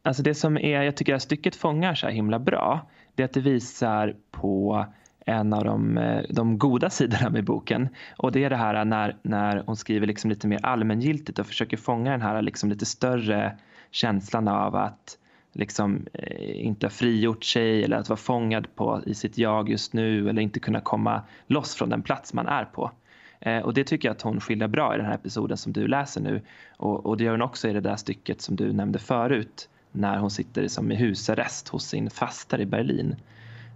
Alltså 0.01 0.23
det 0.23 0.35
som 0.35 0.57
är, 0.57 0.81
jag 0.81 0.95
tycker 0.95 1.15
att 1.15 1.21
stycket 1.21 1.55
fångar 1.55 1.95
så 1.95 2.07
himla 2.07 2.39
bra, 2.39 2.87
det 3.15 3.23
är 3.23 3.25
att 3.25 3.33
det 3.33 3.39
visar 3.39 4.15
på 4.31 4.85
en 5.27 5.53
av 5.53 5.63
de, 5.63 5.97
eh, 5.97 6.23
de 6.29 6.57
goda 6.57 6.89
sidorna 6.89 7.29
med 7.29 7.45
boken. 7.45 7.89
Och 8.17 8.31
det 8.31 8.43
är 8.43 8.49
det 8.49 8.55
här 8.55 8.85
när, 8.85 9.17
när 9.21 9.63
hon 9.65 9.75
skriver 9.75 10.07
liksom 10.07 10.29
lite 10.29 10.47
mer 10.47 10.65
allmängiltigt 10.65 11.39
och 11.39 11.47
försöker 11.47 11.77
fånga 11.77 12.11
den 12.11 12.21
här 12.21 12.41
liksom 12.41 12.69
lite 12.69 12.85
större 12.85 13.57
känslan 13.91 14.47
av 14.47 14.75
att 14.75 15.17
liksom 15.57 16.05
eh, 16.13 16.65
inte 16.65 16.85
har 16.85 16.91
frigjort 16.91 17.43
sig 17.43 17.83
eller 17.83 17.97
att 17.97 18.09
vara 18.09 18.17
fångad 18.17 18.75
på, 18.75 19.01
i 19.05 19.13
sitt 19.13 19.37
jag 19.37 19.69
just 19.69 19.93
nu 19.93 20.29
eller 20.29 20.41
inte 20.41 20.59
kunna 20.59 20.81
komma 20.81 21.21
loss 21.47 21.75
från 21.75 21.89
den 21.89 22.01
plats 22.01 22.33
man 22.33 22.47
är 22.47 22.65
på. 22.65 22.91
Eh, 23.39 23.59
och 23.59 23.73
det 23.73 23.83
tycker 23.83 24.07
jag 24.07 24.15
att 24.15 24.21
hon 24.21 24.39
skildrar 24.39 24.67
bra 24.67 24.93
i 24.93 24.97
den 24.97 25.05
här 25.05 25.15
episoden 25.15 25.57
som 25.57 25.73
du 25.73 25.87
läser 25.87 26.21
nu. 26.21 26.41
Och, 26.77 27.05
och 27.05 27.17
det 27.17 27.23
gör 27.23 27.31
hon 27.31 27.41
också 27.41 27.67
i 27.67 27.73
det 27.73 27.81
där 27.81 27.95
stycket 27.95 28.41
som 28.41 28.55
du 28.55 28.73
nämnde 28.73 28.99
förut 28.99 29.69
när 29.91 30.17
hon 30.17 30.31
sitter 30.31 30.67
som 30.67 30.91
i 30.91 30.95
husarrest 30.95 31.67
hos 31.67 31.85
sin 31.85 32.09
faster 32.09 32.61
i 32.61 32.65
Berlin. 32.65 33.15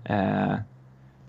Eh, 0.03 0.55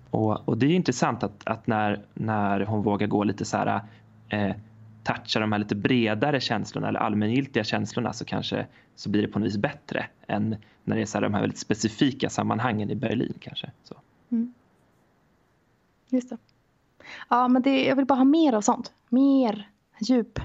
och, 0.09 0.49
och, 0.49 0.57
det 0.57 0.65
är 0.65 0.69
intressant 0.69 1.23
att, 1.23 1.41
att, 1.43 1.67
när, 1.67 2.01
när 2.13 2.59
hon 2.65 2.83
vågar 2.83 3.07
gå 3.07 3.23
lite 3.23 3.45
så 3.45 3.57
här 3.57 3.81
eh, 4.29 4.55
touchar 5.03 5.41
de 5.41 5.51
här 5.51 5.59
lite 5.59 5.75
bredare 5.75 6.39
känslorna 6.39 6.87
eller 6.87 6.99
allmängiltiga 6.99 7.63
känslorna 7.63 8.13
så 8.13 8.25
kanske 8.25 8.65
så 8.95 9.09
blir 9.09 9.21
det 9.21 9.27
på 9.27 9.39
något 9.39 9.47
vis 9.47 9.57
bättre 9.57 10.05
än 10.27 10.55
när 10.83 10.95
det 10.95 11.01
är 11.01 11.05
så 11.05 11.17
här 11.17 11.21
de 11.23 11.33
här 11.33 11.41
väldigt 11.41 11.59
specifika 11.59 12.29
sammanhangen 12.29 12.89
i 12.89 12.95
Berlin 12.95 13.33
kanske. 13.39 13.71
Så. 13.83 13.95
Mm. 14.31 14.53
Just 16.09 16.29
det. 16.29 16.37
Ja, 17.29 17.47
men 17.47 17.61
det, 17.61 17.85
jag 17.85 17.95
vill 17.95 18.05
bara 18.05 18.15
ha 18.15 18.23
mer 18.23 18.53
av 18.53 18.61
sånt. 18.61 18.93
Mer 19.09 19.69
djup. 19.99 20.39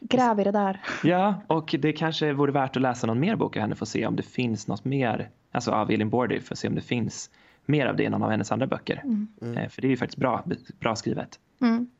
Gräv 0.00 0.40
i 0.40 0.44
det 0.44 0.50
där. 0.50 0.80
Ja, 1.04 1.34
och 1.46 1.74
det 1.78 1.92
kanske 1.92 2.32
vore 2.32 2.52
värt 2.52 2.76
att 2.76 2.82
läsa 2.82 3.06
någon 3.06 3.20
mer 3.20 3.36
bok 3.36 3.56
av 3.56 3.60
henne 3.60 3.74
för 3.74 3.84
att 3.84 3.88
se 3.88 4.06
om 4.06 4.16
det 4.16 4.22
finns 4.22 4.66
något 4.66 4.84
mer, 4.84 5.30
alltså 5.52 5.70
av 5.70 5.90
Elin 5.90 6.10
Bordy, 6.10 6.40
för 6.40 6.54
att 6.54 6.58
se 6.58 6.68
om 6.68 6.74
det 6.74 6.80
finns 6.80 7.30
mer 7.66 7.86
av 7.86 7.96
det 7.96 8.02
i 8.02 8.08
någon 8.08 8.22
av 8.22 8.30
hennes 8.30 8.52
andra 8.52 8.66
böcker. 8.66 9.00
Mm. 9.04 9.28
Mm. 9.42 9.70
För 9.70 9.82
det 9.82 9.88
är 9.88 9.90
ju 9.90 9.96
faktiskt 9.96 10.18
bra, 10.18 10.44
bra 10.80 10.96
skrivet. 10.96 11.38
Mm. 11.60 11.90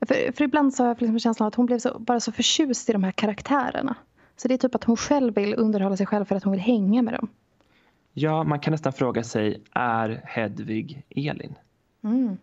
För, 0.00 0.32
för 0.32 0.44
ibland 0.44 0.74
så 0.74 0.82
har 0.82 0.88
jag 0.88 1.00
liksom 1.00 1.18
känslan 1.18 1.48
att 1.48 1.54
hon 1.54 1.66
blev 1.66 1.78
så, 1.78 1.98
bara 1.98 2.20
så 2.20 2.32
förtjust 2.32 2.88
i 2.88 2.92
de 2.92 3.04
här 3.04 3.12
karaktärerna. 3.12 3.96
Så 4.36 4.48
det 4.48 4.54
är 4.54 4.58
typ 4.58 4.74
att 4.74 4.84
hon 4.84 4.96
själv 4.96 5.34
vill 5.34 5.54
underhålla 5.54 5.96
sig 5.96 6.06
själv 6.06 6.24
för 6.24 6.36
att 6.36 6.44
hon 6.44 6.50
vill 6.50 6.60
hänga 6.60 7.02
med 7.02 7.14
dem. 7.14 7.28
Ja, 8.12 8.44
man 8.44 8.60
kan 8.60 8.70
nästan 8.70 8.92
fråga 8.92 9.24
sig, 9.24 9.62
är 9.72 10.22
Hedvig 10.24 11.06
Elin? 11.10 11.54
Mm. 12.04 12.36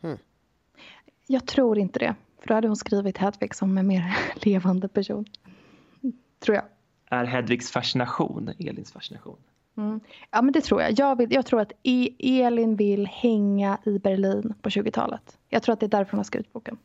Hmm. 0.00 0.18
Jag 1.26 1.46
tror 1.46 1.78
inte 1.78 1.98
det. 1.98 2.14
För 2.40 2.48
då 2.48 2.54
hade 2.54 2.68
hon 2.68 2.76
skrivit 2.76 3.18
Hedvig 3.18 3.54
som 3.54 3.78
en 3.78 3.86
mer 3.86 4.16
levande 4.34 4.88
person. 4.88 5.26
Tror 6.38 6.56
jag. 6.56 6.64
Är 7.06 7.24
Hedvigs 7.24 7.70
fascination 7.70 8.50
Elins 8.58 8.92
fascination? 8.92 9.36
Mm. 9.76 10.00
Ja, 10.30 10.42
men 10.42 10.52
det 10.52 10.60
tror 10.60 10.82
jag. 10.82 10.98
Jag, 10.98 11.18
vill, 11.18 11.32
jag 11.32 11.46
tror 11.46 11.60
att 11.60 11.72
e 11.82 12.10
Elin 12.18 12.76
vill 12.76 13.06
hänga 13.06 13.78
i 13.84 13.98
Berlin 13.98 14.54
på 14.62 14.68
20-talet. 14.68 15.38
Jag 15.48 15.62
tror 15.62 15.72
att 15.72 15.80
det 15.80 15.86
är 15.86 15.90
därför 15.90 16.12
hon 16.12 16.18
har 16.18 16.24
skrivit 16.24 16.52
boken. 16.52 16.78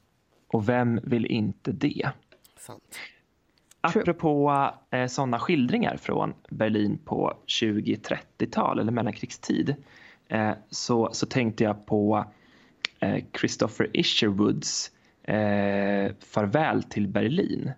Och 0.47 0.69
vem 0.69 0.99
vill 1.03 1.25
inte 1.25 1.71
det? 1.71 2.09
Sant. 2.57 2.97
Apropå 3.81 4.69
eh, 4.91 5.07
sådana 5.07 5.39
skildringar 5.39 5.97
från 5.97 6.33
Berlin 6.49 6.97
på 7.05 7.33
20-30-tal 7.47 8.79
eller 8.79 8.91
mellankrigstid 8.91 9.75
eh, 10.27 10.51
så, 10.69 11.09
så 11.11 11.25
tänkte 11.25 11.63
jag 11.63 11.85
på 11.85 12.25
eh, 12.99 13.23
Christopher 13.39 13.89
Isherwoods 13.93 14.91
eh, 15.23 16.11
Farväl 16.19 16.83
till 16.83 17.07
Berlin 17.07 17.71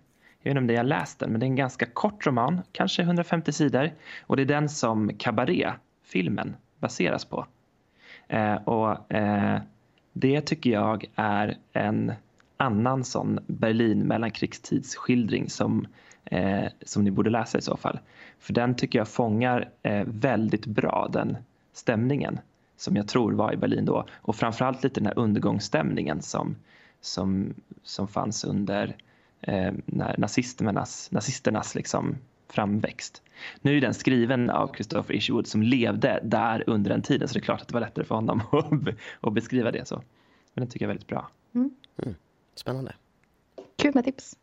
jag 0.48 0.54
vet 0.54 0.62
inte 0.62 0.62
om 0.62 0.66
det 0.66 0.74
jag 0.74 0.86
läst 0.86 1.18
den, 1.18 1.30
men 1.30 1.40
det 1.40 1.46
är 1.46 1.48
en 1.48 1.56
ganska 1.56 1.86
kort 1.86 2.26
roman, 2.26 2.60
kanske 2.72 3.02
150 3.02 3.52
sidor. 3.52 3.90
Och 4.26 4.36
det 4.36 4.42
är 4.42 4.46
den 4.46 4.68
som 4.68 5.10
Cabaret-filmen 5.18 6.56
baseras 6.78 7.24
på. 7.24 7.46
Eh, 8.28 8.54
och 8.54 9.12
eh, 9.12 9.60
det 10.12 10.40
tycker 10.40 10.70
jag 10.70 11.04
är 11.14 11.56
en 11.72 12.12
annan 12.56 13.04
sån 13.04 13.38
Berlin 13.46 13.98
mellankrigstidsskildring 13.98 15.50
som, 15.50 15.86
eh, 16.24 16.64
som 16.82 17.04
ni 17.04 17.10
borde 17.10 17.30
läsa 17.30 17.58
i 17.58 17.62
så 17.62 17.76
fall. 17.76 17.98
För 18.38 18.52
den 18.52 18.74
tycker 18.74 18.98
jag 18.98 19.08
fångar 19.08 19.68
eh, 19.82 20.04
väldigt 20.06 20.66
bra 20.66 21.08
den 21.12 21.36
stämningen 21.72 22.40
som 22.76 22.96
jag 22.96 23.08
tror 23.08 23.32
var 23.32 23.52
i 23.52 23.56
Berlin 23.56 23.84
då. 23.84 24.06
Och 24.14 24.36
framförallt 24.36 24.82
lite 24.84 25.00
den 25.00 25.06
här 25.06 25.18
undergångsstämningen 25.18 26.22
som, 26.22 26.56
som, 27.00 27.54
som 27.82 28.08
fanns 28.08 28.44
under 28.44 28.96
eh, 29.40 29.72
nazisternas, 30.16 31.10
nazisternas 31.10 31.74
liksom 31.74 32.16
framväxt. 32.48 33.22
Nu 33.60 33.76
är 33.76 33.80
den 33.80 33.94
skriven 33.94 34.50
av 34.50 34.74
Christopher 34.74 35.14
Isherwood 35.14 35.46
som 35.46 35.62
levde 35.62 36.20
där 36.22 36.64
under 36.66 36.90
den 36.90 37.02
tiden 37.02 37.28
så 37.28 37.34
det 37.34 37.40
är 37.40 37.42
klart 37.42 37.60
att 37.60 37.68
det 37.68 37.74
var 37.74 37.80
lättare 37.80 38.04
för 38.04 38.14
honom 38.14 38.42
att 39.20 39.32
beskriva 39.32 39.70
det 39.70 39.88
så. 39.88 40.02
Men 40.54 40.64
det 40.64 40.70
tycker 40.70 40.84
jag 40.84 40.90
är 40.90 40.94
väldigt 40.94 41.08
bra. 41.08 41.28
Mm. 41.54 41.70
Mm. 42.02 42.14
Spännande. 42.54 42.94
Kul 43.76 43.94
med 43.94 44.04
tips. 44.04 44.36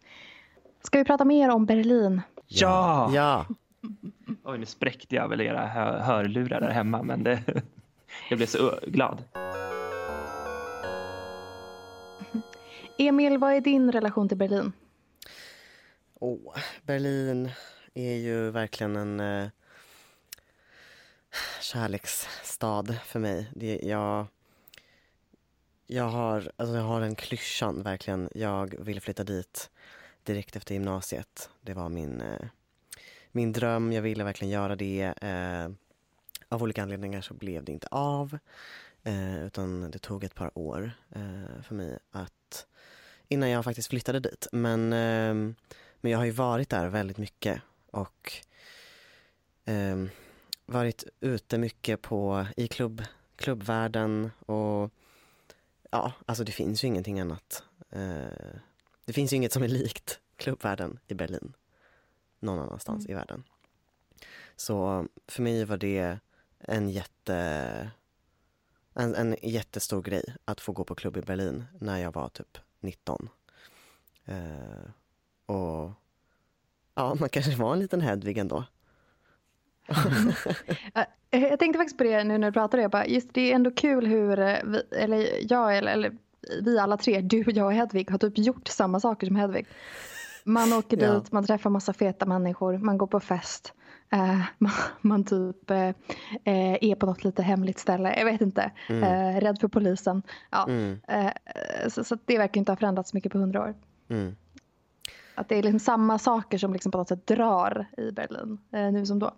Ska 0.83 0.97
vi 0.97 1.05
prata 1.05 1.25
mer 1.25 1.49
om 1.49 1.65
Berlin? 1.65 2.21
Ja! 2.47 3.11
ja. 3.13 3.45
Oj, 4.43 4.57
nu 4.57 4.65
spräckte 4.65 5.15
jag 5.15 5.27
väl 5.27 5.41
era 5.41 5.65
hör 5.65 5.99
hörlurar 5.99 6.61
där 6.61 6.69
hemma 6.69 7.03
men 7.03 7.23
det, 7.23 7.43
jag 8.29 8.37
blev 8.37 8.47
så 8.47 8.79
glad. 8.87 9.23
Emil, 12.97 13.37
vad 13.37 13.53
är 13.53 13.61
din 13.61 13.91
relation 13.91 14.29
till 14.29 14.37
Berlin? 14.37 14.73
Oh, 16.20 16.57
Berlin 16.84 17.51
är 17.93 18.16
ju 18.16 18.51
verkligen 18.51 18.95
en 18.95 19.20
eh, 19.20 19.49
kärleksstad 21.61 22.99
för 23.05 23.20
mig. 23.20 23.51
Det, 23.55 23.80
jag, 23.84 24.28
jag, 25.88 26.03
har, 26.03 26.51
alltså 26.55 26.76
jag 26.76 26.84
har 26.84 27.01
den 27.01 27.16
klyschan 27.16 27.84
verkligen. 27.84 28.30
Jag 28.36 28.76
vill 28.80 29.01
flytta 29.01 29.24
dit 29.24 29.70
direkt 30.24 30.55
efter 30.55 30.74
gymnasiet. 30.74 31.49
Det 31.61 31.74
var 31.74 31.89
min, 31.89 32.22
eh, 32.22 32.47
min 33.32 33.53
dröm. 33.53 33.91
Jag 33.91 34.01
ville 34.01 34.24
verkligen 34.24 34.51
göra 34.51 34.76
det. 34.76 35.13
Eh, 35.22 35.70
av 36.49 36.63
olika 36.63 36.84
anledningar 36.84 37.22
så 37.22 37.34
blev 37.34 37.63
det 37.63 37.72
inte 37.72 37.88
av. 37.91 38.38
Eh, 39.03 39.45
utan 39.45 39.91
det 39.91 39.99
tog 39.99 40.24
ett 40.24 40.36
par 40.36 40.57
år 40.57 40.91
eh, 41.16 41.61
för 41.63 41.76
mig 41.76 41.99
att 42.11 42.68
innan 43.28 43.49
jag 43.49 43.63
faktiskt 43.63 43.89
flyttade 43.89 44.20
dit. 44.20 44.47
Men, 44.51 44.93
eh, 44.93 45.55
men 46.05 46.11
jag 46.11 46.19
har 46.19 46.25
ju 46.25 46.31
varit 46.31 46.69
där 46.69 46.87
väldigt 46.87 47.17
mycket 47.17 47.61
och 47.91 48.33
eh, 49.65 50.05
varit 50.65 51.03
ute 51.19 51.57
mycket 51.57 52.01
på, 52.01 52.47
i 52.57 52.67
klubb, 52.67 53.03
klubbvärlden 53.35 54.31
och 54.45 54.91
ja, 55.91 56.13
alltså 56.25 56.43
det 56.43 56.51
finns 56.51 56.83
ju 56.83 56.87
ingenting 56.87 57.19
annat. 57.19 57.63
Eh, 57.89 58.55
det 59.05 59.13
finns 59.13 59.33
ju 59.33 59.37
inget 59.37 59.53
som 59.53 59.63
är 59.63 59.67
likt 59.67 60.19
klubbvärlden 60.35 60.99
i 61.07 61.13
Berlin 61.13 61.53
någon 62.39 62.59
annanstans 62.59 63.05
mm. 63.05 63.11
i 63.11 63.15
världen. 63.19 63.43
Så 64.55 65.07
för 65.27 65.41
mig 65.41 65.65
var 65.65 65.77
det 65.77 66.19
en 66.59 66.89
jätte 66.89 67.91
en, 68.93 69.15
en 69.15 69.35
jättestor 69.41 70.01
grej 70.01 70.35
att 70.45 70.61
få 70.61 70.71
gå 70.71 70.83
på 70.83 70.95
klubb 70.95 71.17
i 71.17 71.21
Berlin 71.21 71.65
när 71.79 71.97
jag 71.97 72.13
var 72.13 72.29
typ 72.29 72.57
19. 72.79 73.29
Eh, 74.25 74.89
och 75.45 75.91
ja, 76.95 77.15
man 77.19 77.29
kanske 77.29 77.55
var 77.55 77.73
en 77.73 77.79
liten 77.79 78.01
Hedvig 78.01 78.37
ändå. 78.37 78.63
jag 81.29 81.59
tänkte 81.59 81.77
faktiskt 81.79 81.97
på 81.97 82.03
det 82.03 82.23
nu 82.23 82.37
när 82.37 82.47
du 82.47 82.53
pratade. 82.53 82.81
Jag 82.81 82.91
bara, 82.91 83.05
just 83.05 83.33
det 83.33 83.51
är 83.51 83.55
ändå 83.55 83.71
kul 83.71 84.05
hur 84.05 84.39
eh, 84.39 84.57
vi, 84.63 84.81
eller 84.91 85.51
jag 85.51 85.77
eller, 85.77 85.91
eller 85.91 86.17
vi 86.61 86.79
alla 86.79 86.97
tre, 86.97 87.21
du, 87.21 87.43
jag 87.47 87.65
och 87.65 87.73
Hedvig, 87.73 88.11
har 88.11 88.17
typ 88.17 88.37
gjort 88.37 88.67
samma 88.67 88.99
saker 88.99 89.27
som 89.27 89.35
Hedvig. 89.35 89.67
Man 90.43 90.73
åker 90.73 90.97
ja. 91.01 91.13
dit, 91.13 91.31
man 91.31 91.45
träffar 91.45 91.69
massa 91.69 91.93
feta 91.93 92.25
människor, 92.25 92.77
man 92.77 92.97
går 92.97 93.07
på 93.07 93.19
fest. 93.19 93.73
Uh, 94.13 94.41
man, 94.57 94.71
man, 95.01 95.23
typ 95.23 95.71
uh, 95.71 95.91
är 96.43 96.95
på 96.95 97.05
något 97.05 97.23
lite 97.23 97.43
hemligt 97.43 97.79
ställe, 97.79 98.15
jag 98.17 98.25
vet 98.25 98.41
inte. 98.41 98.71
Mm. 98.89 99.03
Uh, 99.03 99.41
rädd 99.41 99.59
för 99.59 99.67
polisen. 99.67 100.21
Ja. 100.51 100.67
Mm. 100.69 100.99
så, 101.89 102.03
så 102.03 102.17
det 102.25 102.37
verkar 102.37 102.59
inte 102.59 102.71
ha 102.71 102.77
förändrats 102.77 103.13
mycket 103.13 103.31
på 103.31 103.37
hundra 103.37 103.61
år. 103.61 103.75
Mm. 104.09 104.35
Att 105.36 105.49
det 105.49 105.55
är 105.55 105.63
liksom 105.63 105.79
samma 105.79 106.19
saker 106.19 106.57
som 106.57 106.73
liksom 106.73 106.91
på 106.91 106.97
något 106.97 107.07
sätt 107.07 107.27
drar 107.27 107.86
i 107.97 108.11
Berlin 108.11 108.57
nu 108.71 109.05
som 109.05 109.19
då. 109.19 109.31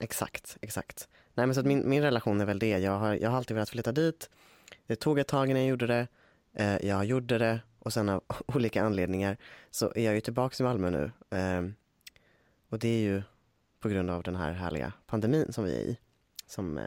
Exakt, 0.00 0.56
exakt. 0.60 1.08
Nej, 1.34 1.46
men 1.46 1.54
så 1.54 1.62
min, 1.62 1.88
min 1.88 2.02
relation 2.02 2.40
är 2.40 2.44
väl 2.44 2.58
det. 2.58 2.78
Jag 2.78 2.98
har, 2.98 3.14
jag 3.14 3.30
har 3.30 3.36
alltid 3.36 3.54
velat 3.54 3.70
flytta 3.70 3.92
dit. 3.92 4.30
Det 4.86 4.96
tog 4.96 5.18
ett 5.18 5.28
tag 5.28 5.50
innan 5.50 5.62
jag 5.62 5.68
gjorde 5.68 5.86
det. 5.86 6.06
jag 6.86 7.04
gjorde 7.04 7.38
det 7.38 7.60
och 7.78 7.92
sen 7.92 8.08
av 8.08 8.22
olika 8.46 8.84
anledningar 8.84 9.36
så 9.70 9.92
är 9.94 10.04
jag 10.04 10.14
ju 10.14 10.20
tillbaka 10.20 10.56
i 10.60 10.66
Malmö 10.66 10.90
nu. 10.90 11.12
och 12.68 12.78
det 12.78 12.88
är 12.88 13.00
ju 13.00 13.22
på 13.80 13.88
grund 13.88 14.10
av 14.10 14.22
den 14.22 14.36
här 14.36 14.52
härliga 14.52 14.92
pandemin 15.06 15.52
som 15.52 15.64
vi 15.64 15.74
är 15.74 15.80
i. 15.80 15.98
Som 16.46 16.78
eh, 16.78 16.84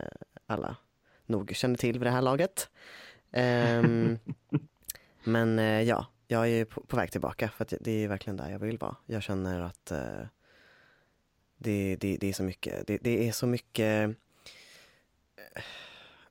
alla 0.48 0.76
nog 1.26 1.56
känner 1.56 1.76
till 1.76 2.00
vid 2.00 2.08
det 2.08 2.12
här 2.12 2.22
laget. 2.22 2.70
Um, 3.32 4.20
men 5.24 5.58
ja, 5.86 6.06
jag 6.28 6.50
är 6.50 6.66
på, 6.66 6.82
på, 6.82 6.98
väg 6.98 7.12
tillbaka 7.12 7.50
för 7.50 7.68
det 7.80 7.92
är 7.92 8.08
verkligen 8.08 8.38
där 8.38 8.50
jag 8.50 8.60
vill 8.60 8.78
vara. 8.78 8.96
Jag 9.06 9.24
känner 9.24 9.62
att 9.62 9.92
eh, 9.92 10.28
det, 11.58 11.96
det, 11.96 12.18
det, 12.18 12.30
är 12.30 12.34
så 12.34 12.44
mycket, 12.44 12.88
det, 12.88 12.98
det 12.98 13.28
är 13.28 13.32
så 13.32 13.48
mycket 13.48 14.10
eh, 15.38 15.64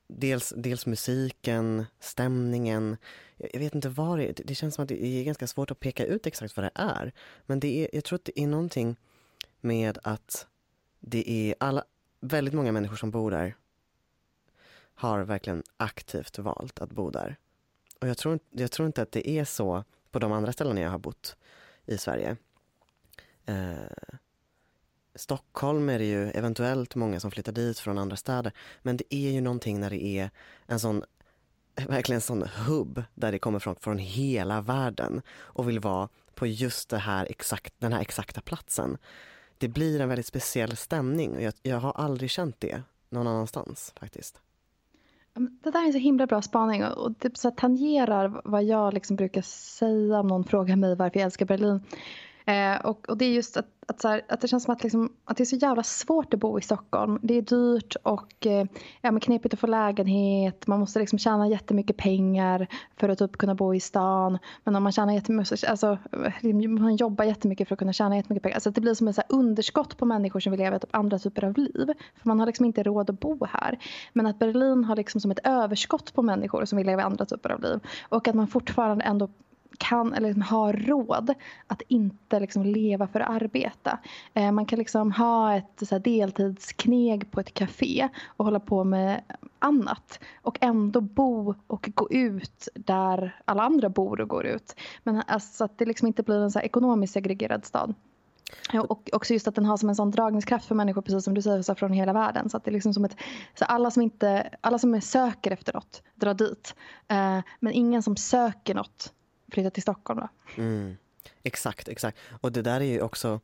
Dels, 0.07 0.53
dels 0.57 0.85
musiken, 0.85 1.85
stämningen. 1.99 2.97
Jag, 3.37 3.49
jag 3.53 3.59
vet 3.59 3.75
inte 3.75 3.89
vad 3.89 4.19
det 4.19 4.27
är. 4.27 4.33
Det 4.45 4.55
känns 4.55 4.75
som 4.75 4.83
att 4.83 4.89
det 4.89 5.05
är 5.05 5.23
ganska 5.23 5.47
svårt 5.47 5.71
att 5.71 5.79
peka 5.79 6.05
ut 6.05 6.27
exakt 6.27 6.57
vad 6.57 6.63
det 6.65 6.71
är. 6.75 7.13
Men 7.45 7.59
det 7.59 7.83
är, 7.83 7.89
jag 7.93 8.03
tror 8.03 8.15
att 8.15 8.25
det 8.25 8.39
är 8.39 8.47
någonting 8.47 8.95
med 9.61 9.97
att 10.03 10.47
det 10.99 11.29
är 11.29 11.55
alla, 11.59 11.83
väldigt 12.19 12.53
många 12.53 12.71
människor 12.71 12.95
som 12.95 13.11
bor 13.11 13.31
där 13.31 13.55
har 14.95 15.21
verkligen 15.21 15.63
aktivt 15.77 16.39
valt 16.39 16.79
att 16.79 16.91
bo 16.91 17.09
där. 17.09 17.35
Och 18.01 18.07
jag 18.07 18.17
tror, 18.17 18.39
jag 18.51 18.71
tror 18.71 18.85
inte 18.85 19.01
att 19.01 19.11
det 19.11 19.29
är 19.29 19.45
så 19.45 19.83
på 20.11 20.19
de 20.19 20.31
andra 20.31 20.53
ställena 20.53 20.81
jag 20.81 20.89
har 20.89 20.97
bott 20.97 21.35
i 21.85 21.97
Sverige. 21.97 22.37
Eh, 23.45 23.75
Stockholm 25.15 25.89
är 25.89 25.99
det 25.99 26.05
ju 26.05 26.29
eventuellt 26.29 26.95
många 26.95 27.19
som 27.19 27.31
flyttar 27.31 27.51
dit 27.51 27.79
från 27.79 27.97
andra 27.97 28.15
städer. 28.15 28.51
Men 28.81 28.97
det 28.97 29.15
är 29.15 29.31
ju 29.31 29.41
någonting 29.41 29.79
när 29.79 29.89
det 29.89 30.03
är 30.03 30.29
en 30.65 30.79
sån, 30.79 31.03
verkligen 31.75 32.17
en 32.17 32.21
sån 32.21 32.43
hubb 32.43 33.03
där 33.13 33.31
det 33.31 33.39
kommer 33.39 33.59
från, 33.59 33.75
från 33.75 33.97
hela 33.97 34.61
världen 34.61 35.21
och 35.29 35.69
vill 35.69 35.79
vara 35.79 36.09
på 36.33 36.47
just 36.47 36.89
det 36.89 36.97
här 36.97 37.27
exakt, 37.29 37.73
den 37.79 37.93
här 37.93 38.01
exakta 38.01 38.41
platsen 38.41 38.97
det 39.57 39.67
blir 39.67 40.01
en 40.01 40.09
väldigt 40.09 40.25
speciell 40.25 40.77
stämning 40.77 41.35
och 41.35 41.41
jag, 41.41 41.53
jag 41.61 41.79
har 41.79 41.91
aldrig 41.91 42.29
känt 42.29 42.59
det 42.59 42.81
någon 43.09 43.27
annanstans 43.27 43.93
faktiskt. 43.99 44.41
Det 45.35 45.71
där 45.71 45.81
är 45.81 45.85
en 45.85 45.93
så 45.93 45.99
himla 45.99 46.27
bra 46.27 46.41
spaning 46.41 46.83
och 46.83 47.11
det 47.11 47.19
typ 47.19 47.37
så 47.37 47.51
tangerar 47.51 48.41
vad 48.43 48.63
jag 48.63 48.93
liksom 48.93 49.15
brukar 49.15 49.41
säga 49.41 50.19
om 50.19 50.27
någon 50.27 50.43
frågar 50.43 50.75
mig 50.75 50.95
varför 50.95 51.19
jag 51.19 51.25
älskar 51.25 51.45
Berlin. 51.45 51.79
Eh, 52.45 52.85
och, 52.85 53.09
och, 53.09 53.17
det 53.17 53.25
är 53.25 53.29
just 53.29 53.57
att, 53.57 53.65
att, 53.87 54.01
så 54.01 54.07
här, 54.07 54.21
att 54.29 54.41
det 54.41 54.47
känns 54.47 54.63
som 54.63 54.73
att, 54.73 54.83
liksom, 54.83 55.09
att 55.25 55.37
det 55.37 55.43
är 55.43 55.45
så 55.45 55.55
jävla 55.55 55.83
svårt 55.83 56.33
att 56.33 56.39
bo 56.39 56.59
i 56.59 56.61
Stockholm. 56.61 57.19
Det 57.21 57.33
är 57.33 57.41
dyrt 57.41 57.95
och 58.03 58.45
eh, 58.45 58.65
ja, 59.01 59.11
men 59.11 59.19
knepigt 59.19 59.53
att 59.53 59.59
få 59.59 59.67
lägenhet. 59.67 60.67
Man 60.67 60.79
måste 60.79 60.99
liksom 60.99 61.19
tjäna 61.19 61.47
jättemycket 61.47 61.97
pengar 61.97 62.67
för 62.97 63.09
att 63.09 63.19
typ 63.19 63.37
kunna 63.37 63.55
bo 63.55 63.73
i 63.73 63.79
stan. 63.79 64.37
Men 64.63 64.75
om 64.75 64.83
man 64.83 64.91
tjänar 64.91 65.13
jättemycket, 65.13 65.63
alltså, 65.63 65.97
man 66.79 66.95
jobbar 66.95 67.25
jättemycket 67.25 67.67
för 67.67 67.75
att 67.75 67.79
kunna 67.79 67.93
tjäna 67.93 68.15
jättemycket 68.15 68.43
pengar. 68.43 68.55
Alltså 68.55 68.71
det 68.71 68.81
blir 68.81 68.93
som 68.93 69.07
ett 69.07 69.15
så 69.15 69.23
underskott 69.29 69.97
på 69.97 70.05
människor 70.05 70.39
som 70.39 70.51
vill 70.51 70.59
leva 70.59 70.79
typ 70.79 70.95
andra 70.95 71.19
typer 71.19 71.43
av 71.43 71.57
liv. 71.57 71.93
För 72.15 72.27
man 72.27 72.39
har 72.39 72.45
liksom 72.45 72.65
inte 72.65 72.83
råd 72.83 73.09
att 73.09 73.19
bo 73.19 73.45
här. 73.45 73.79
Men 74.13 74.25
att 74.25 74.39
Berlin 74.39 74.83
har 74.83 74.95
liksom 74.95 75.21
som 75.21 75.31
ett 75.31 75.39
överskott 75.43 76.13
på 76.13 76.21
människor 76.21 76.65
som 76.65 76.77
vill 76.77 76.87
leva 76.87 77.03
andra 77.03 77.25
typer 77.25 77.49
av 77.49 77.61
liv. 77.61 77.79
Och 78.09 78.27
att 78.27 78.35
man 78.35 78.47
fortfarande 78.47 79.03
ändå 79.03 79.29
kan 79.75 80.13
eller 80.13 80.27
liksom 80.27 80.41
har 80.41 80.73
råd 80.73 81.33
att 81.67 81.81
inte 81.87 82.39
liksom 82.39 82.63
leva 82.63 83.07
för 83.07 83.19
att 83.19 83.41
arbeta. 83.41 83.99
Eh, 84.33 84.51
man 84.51 84.65
kan 84.65 84.79
liksom 84.79 85.11
ha 85.11 85.55
ett 85.55 85.81
så 85.87 85.95
här, 85.95 85.99
deltidskneg 85.99 87.31
på 87.31 87.39
ett 87.39 87.53
café 87.53 88.09
och 88.25 88.45
hålla 88.45 88.59
på 88.59 88.83
med 88.83 89.21
annat 89.59 90.19
och 90.41 90.57
ändå 90.61 91.01
bo 91.01 91.55
och 91.67 91.89
gå 91.95 92.11
ut 92.11 92.67
där 92.73 93.39
alla 93.45 93.63
andra 93.63 93.89
bor 93.89 94.21
och 94.21 94.29
går 94.29 94.45
ut. 94.45 94.75
Men 95.03 95.23
alltså, 95.27 95.63
att 95.63 95.77
det 95.77 95.85
liksom 95.85 96.07
inte 96.07 96.23
blir 96.23 96.41
en 96.41 96.51
så 96.51 96.59
ekonomiskt 96.59 97.13
segregerad 97.13 97.65
stad. 97.65 97.93
Och 98.89 99.09
också 99.13 99.33
just 99.33 99.47
att 99.47 99.55
den 99.55 99.65
har 99.65 99.77
som 99.77 99.89
en 99.89 99.95
sån 99.95 100.11
dragningskraft 100.11 100.65
för 100.65 100.75
människor, 100.75 101.01
precis 101.01 101.23
som 101.23 101.33
du 101.33 101.41
säger, 101.41 101.61
så 101.61 101.75
från 101.75 101.93
hela 101.93 102.13
världen. 102.13 102.49
Så 102.49 102.57
att 102.57 102.63
det 102.63 102.71
är 102.71 102.73
liksom 102.73 102.93
som 102.93 103.05
ett, 103.05 103.15
så 103.59 103.65
alla 103.65 103.91
som 103.91 104.01
inte, 104.01 104.49
alla 104.61 104.79
som 104.79 105.01
söker 105.01 105.51
efter 105.51 105.73
något 105.73 106.03
drar 106.15 106.33
dit. 106.33 106.75
Eh, 107.07 107.39
men 107.59 107.73
ingen 107.73 108.03
som 108.03 108.15
söker 108.15 108.75
något 108.75 109.13
flytta 109.51 109.69
till 109.69 109.83
Stockholm. 109.83 110.19
Då. 110.19 110.27
Mm. 110.61 110.97
Exakt, 111.43 111.87
exakt. 111.87 112.17
Och 112.41 112.51
det 112.51 112.61
där 112.61 112.81
är 112.81 112.85
ju 112.85 113.01
också 113.01 113.39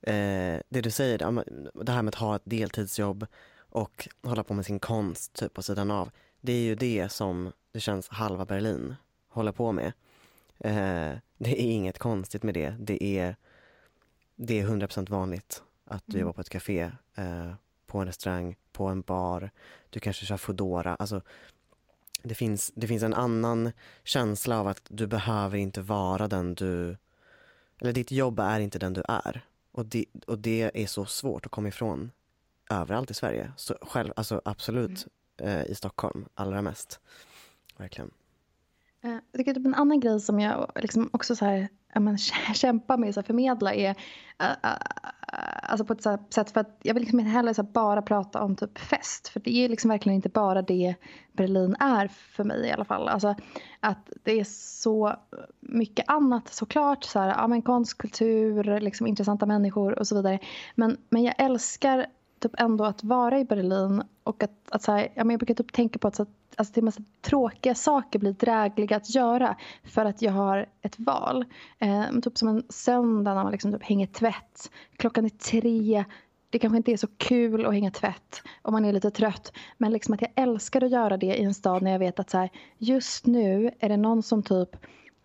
eh, 0.00 0.60
det 0.68 0.80
du 0.80 0.90
säger, 0.90 1.18
det 1.84 1.92
här 1.92 2.02
med 2.02 2.08
att 2.08 2.20
ha 2.20 2.36
ett 2.36 2.42
deltidsjobb 2.44 3.26
och 3.58 4.08
hålla 4.22 4.44
på 4.44 4.54
med 4.54 4.66
sin 4.66 4.78
konst 4.78 5.32
typ 5.32 5.54
på 5.54 5.62
sidan 5.62 5.90
av. 5.90 6.10
Det 6.40 6.52
är 6.52 6.60
ju 6.60 6.74
det 6.74 7.08
som 7.12 7.52
det 7.72 7.80
känns 7.80 8.08
halva 8.08 8.44
Berlin 8.44 8.94
håller 9.28 9.52
på 9.52 9.72
med. 9.72 9.92
Eh, 10.58 11.18
det 11.38 11.62
är 11.62 11.72
inget 11.72 11.98
konstigt 11.98 12.42
med 12.42 12.54
det. 12.54 12.74
Det 12.78 13.18
är, 13.18 13.36
det 14.36 14.60
är 14.60 14.66
100% 14.66 15.10
vanligt 15.10 15.62
att 15.84 16.02
du 16.06 16.12
mm. 16.12 16.20
jobbar 16.20 16.32
på 16.32 16.40
ett 16.40 16.48
café, 16.48 16.90
eh, 17.14 17.52
på 17.86 17.98
en 17.98 18.06
restaurang, 18.06 18.56
på 18.72 18.86
en 18.86 19.00
bar. 19.00 19.50
Du 19.90 20.00
kanske 20.00 20.26
kör 20.26 20.36
Foodora. 20.36 20.94
Alltså, 20.94 21.22
det 22.26 22.34
finns, 22.34 22.72
det 22.74 22.86
finns 22.86 23.02
en 23.02 23.14
annan 23.14 23.72
känsla 24.04 24.60
av 24.60 24.68
att 24.68 24.82
du 24.88 25.06
behöver 25.06 25.58
inte 25.58 25.80
vara 25.80 26.28
den 26.28 26.54
du 26.54 26.96
eller 27.78 27.92
ditt 27.92 28.10
jobb 28.10 28.40
är 28.40 28.60
inte 28.60 28.78
den 28.78 28.92
du 28.92 29.02
är. 29.08 29.44
Och 29.72 29.86
det, 29.86 30.04
och 30.26 30.38
det 30.38 30.70
är 30.74 30.86
så 30.86 31.06
svårt 31.06 31.46
att 31.46 31.52
komma 31.52 31.68
ifrån 31.68 32.10
överallt 32.70 33.10
i 33.10 33.14
Sverige. 33.14 33.52
Så 33.56 33.74
själv, 33.82 34.12
alltså 34.16 34.42
absolut 34.44 35.06
eh, 35.36 35.64
i 35.64 35.74
Stockholm 35.74 36.26
allra 36.34 36.62
mest. 36.62 37.00
Verkligen. 37.76 38.10
Eh, 39.00 39.10
Jag 39.10 39.38
tycker 39.38 39.54
typ 39.54 39.66
en 39.66 39.74
annan 39.74 40.00
grej 40.00 40.20
som 40.20 40.40
jag 40.40 40.72
liksom 40.74 41.10
också 41.12 41.36
så 41.36 41.44
här, 41.44 41.68
men, 42.00 42.18
kämpa 42.54 42.96
med 42.96 43.18
att 43.18 43.26
förmedla 43.26 43.74
är 43.74 43.96
alltså 45.62 45.84
på 45.84 45.92
ett 45.92 46.02
sätt 46.34 46.50
för 46.50 46.60
att 46.60 46.78
jag 46.82 46.94
vill 46.94 47.02
liksom 47.02 47.20
inte 47.20 47.30
heller 47.32 47.52
så 47.52 47.62
bara 47.62 48.02
prata 48.02 48.42
om 48.42 48.56
typ 48.56 48.78
fest 48.78 49.28
för 49.28 49.40
det 49.40 49.64
är 49.64 49.68
liksom 49.68 49.90
verkligen 49.90 50.16
inte 50.16 50.28
bara 50.28 50.62
det 50.62 50.94
Berlin 51.32 51.76
är 51.80 52.08
för 52.08 52.44
mig 52.44 52.66
i 52.66 52.72
alla 52.72 52.84
fall. 52.84 53.08
Alltså 53.08 53.34
att 53.80 54.12
det 54.24 54.40
är 54.40 54.44
så 54.44 55.16
mycket 55.60 56.04
annat 56.08 56.48
såklart 56.48 57.04
så 57.04 57.18
här, 57.18 57.28
ja, 57.28 57.46
men 57.46 57.62
konst, 57.62 57.98
kultur, 57.98 58.80
liksom 58.80 59.06
intressanta 59.06 59.46
människor 59.46 59.98
och 59.98 60.06
så 60.06 60.16
vidare. 60.16 60.38
Men, 60.74 60.96
men 61.08 61.24
jag 61.24 61.34
älskar 61.38 62.06
typ 62.40 62.52
ändå 62.58 62.84
att 62.84 63.04
vara 63.04 63.38
i 63.38 63.44
Berlin 63.44 64.02
och 64.22 64.42
att, 64.42 64.50
att 64.68 64.82
så 64.82 64.92
här, 64.92 65.08
ja, 65.14 65.24
men 65.24 65.30
jag 65.30 65.38
brukar 65.38 65.54
typ 65.54 65.72
tänka 65.72 65.98
på 65.98 66.08
att, 66.08 66.14
så 66.14 66.22
att 66.22 66.28
alltså, 66.56 66.74
det 66.74 66.80
är 66.80 66.82
massa 66.82 67.02
tråkiga 67.20 67.74
saker 67.74 68.18
blir 68.18 68.32
drägliga 68.32 68.96
att 68.96 69.14
göra 69.14 69.56
för 69.84 70.04
att 70.04 70.22
jag 70.22 70.32
har 70.32 70.66
ett 70.82 70.98
val. 70.98 71.44
Eh, 71.78 72.20
typ 72.22 72.38
som 72.38 72.48
en 72.48 72.62
söndag 72.68 73.34
när 73.34 73.42
man 73.42 73.52
liksom 73.52 73.72
typ 73.72 73.82
hänger 73.82 74.06
tvätt. 74.06 74.70
Klockan 74.96 75.24
är 75.24 75.28
tre. 75.28 76.04
Det 76.50 76.58
kanske 76.58 76.76
inte 76.76 76.92
är 76.92 76.96
så 76.96 77.08
kul 77.16 77.66
att 77.66 77.72
hänga 77.72 77.90
tvätt 77.90 78.42
om 78.62 78.72
man 78.72 78.84
är 78.84 78.92
lite 78.92 79.10
trött. 79.10 79.52
Men 79.78 79.92
liksom 79.92 80.14
att 80.14 80.22
jag 80.22 80.30
älskar 80.34 80.84
att 80.84 80.90
göra 80.90 81.16
det 81.16 81.26
i 81.26 81.44
en 81.44 81.54
stad 81.54 81.82
när 81.82 81.90
jag 81.90 81.98
vet 81.98 82.20
att 82.20 82.30
så 82.30 82.38
här, 82.38 82.50
just 82.78 83.26
nu 83.26 83.70
är 83.78 83.88
det 83.88 83.96
någon 83.96 84.22
som 84.22 84.42
typ 84.42 84.76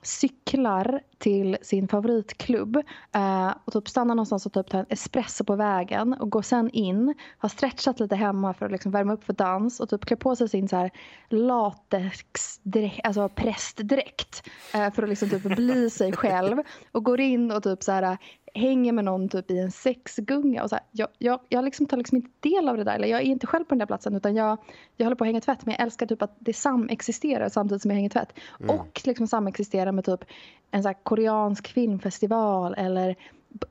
cyklar 0.01 1.01
till 1.17 1.57
sin 1.61 1.87
favoritklubb 1.87 2.75
eh, 3.11 3.53
och 3.65 3.73
typ 3.73 3.89
stannar 3.89 4.15
någonstans 4.15 4.45
och 4.45 4.53
typ 4.53 4.69
tar 4.69 4.79
en 4.79 4.85
espresso 4.89 5.43
på 5.43 5.55
vägen 5.55 6.13
och 6.13 6.29
går 6.29 6.41
sen 6.41 6.69
in, 6.69 7.13
har 7.37 7.49
stretchat 7.49 7.99
lite 7.99 8.15
hemma 8.15 8.53
för 8.53 8.65
att 8.65 8.71
liksom 8.71 8.91
värma 8.91 9.13
upp 9.13 9.23
för 9.23 9.33
dans 9.33 9.79
och 9.79 9.89
typ 9.89 10.05
klär 10.05 10.17
på 10.17 10.35
sig 10.35 10.49
sin 10.49 10.67
så 10.67 10.75
här 10.75 10.91
latex, 11.29 12.59
alltså 13.03 13.29
prästdräkt 13.29 14.49
eh, 14.73 14.91
för 14.91 15.03
att 15.03 15.09
liksom 15.09 15.29
typ 15.29 15.43
bli 15.43 15.89
sig 15.89 16.13
själv 16.13 16.57
och 16.91 17.03
går 17.03 17.19
in 17.19 17.51
och 17.51 17.63
typ 17.63 17.83
så 17.83 17.91
här 17.91 18.17
hänger 18.53 18.93
med 18.93 19.05
någon 19.05 19.29
typ 19.29 19.51
i 19.51 19.59
en 19.59 19.71
sexgunga. 19.71 20.63
Och 20.63 20.69
så 20.69 20.75
här, 20.75 20.85
jag, 20.91 21.07
jag, 21.17 21.39
jag 21.49 21.65
liksom 21.65 21.85
tar 21.85 21.97
liksom 21.97 22.15
inte 22.15 22.29
del 22.39 22.69
av 22.69 22.77
det 22.77 22.83
där. 22.83 22.95
Eller 22.95 23.07
jag 23.07 23.21
är 23.21 23.25
inte 23.25 23.47
själv 23.47 23.63
på 23.63 23.69
den 23.69 23.79
där 23.79 23.85
platsen 23.85 24.15
utan 24.15 24.35
jag, 24.35 24.57
jag 24.97 25.05
håller 25.05 25.15
på 25.15 25.23
att 25.23 25.27
hänga 25.27 25.41
tvätt. 25.41 25.65
Men 25.65 25.75
jag 25.77 25.81
älskar 25.81 26.05
typ 26.05 26.21
att 26.21 26.35
det 26.39 26.53
samexisterar 26.53 27.49
samtidigt 27.49 27.81
som 27.81 27.91
jag 27.91 27.95
hänger 27.95 28.09
tvätt. 28.09 28.33
Mm. 28.59 28.75
Och 28.75 29.01
liksom 29.05 29.27
samexisterar 29.27 29.91
med 29.91 30.05
typ 30.05 30.25
en 30.71 30.83
så 30.83 30.93
koreansk 31.03 31.67
filmfestival 31.67 32.73
eller 32.77 33.15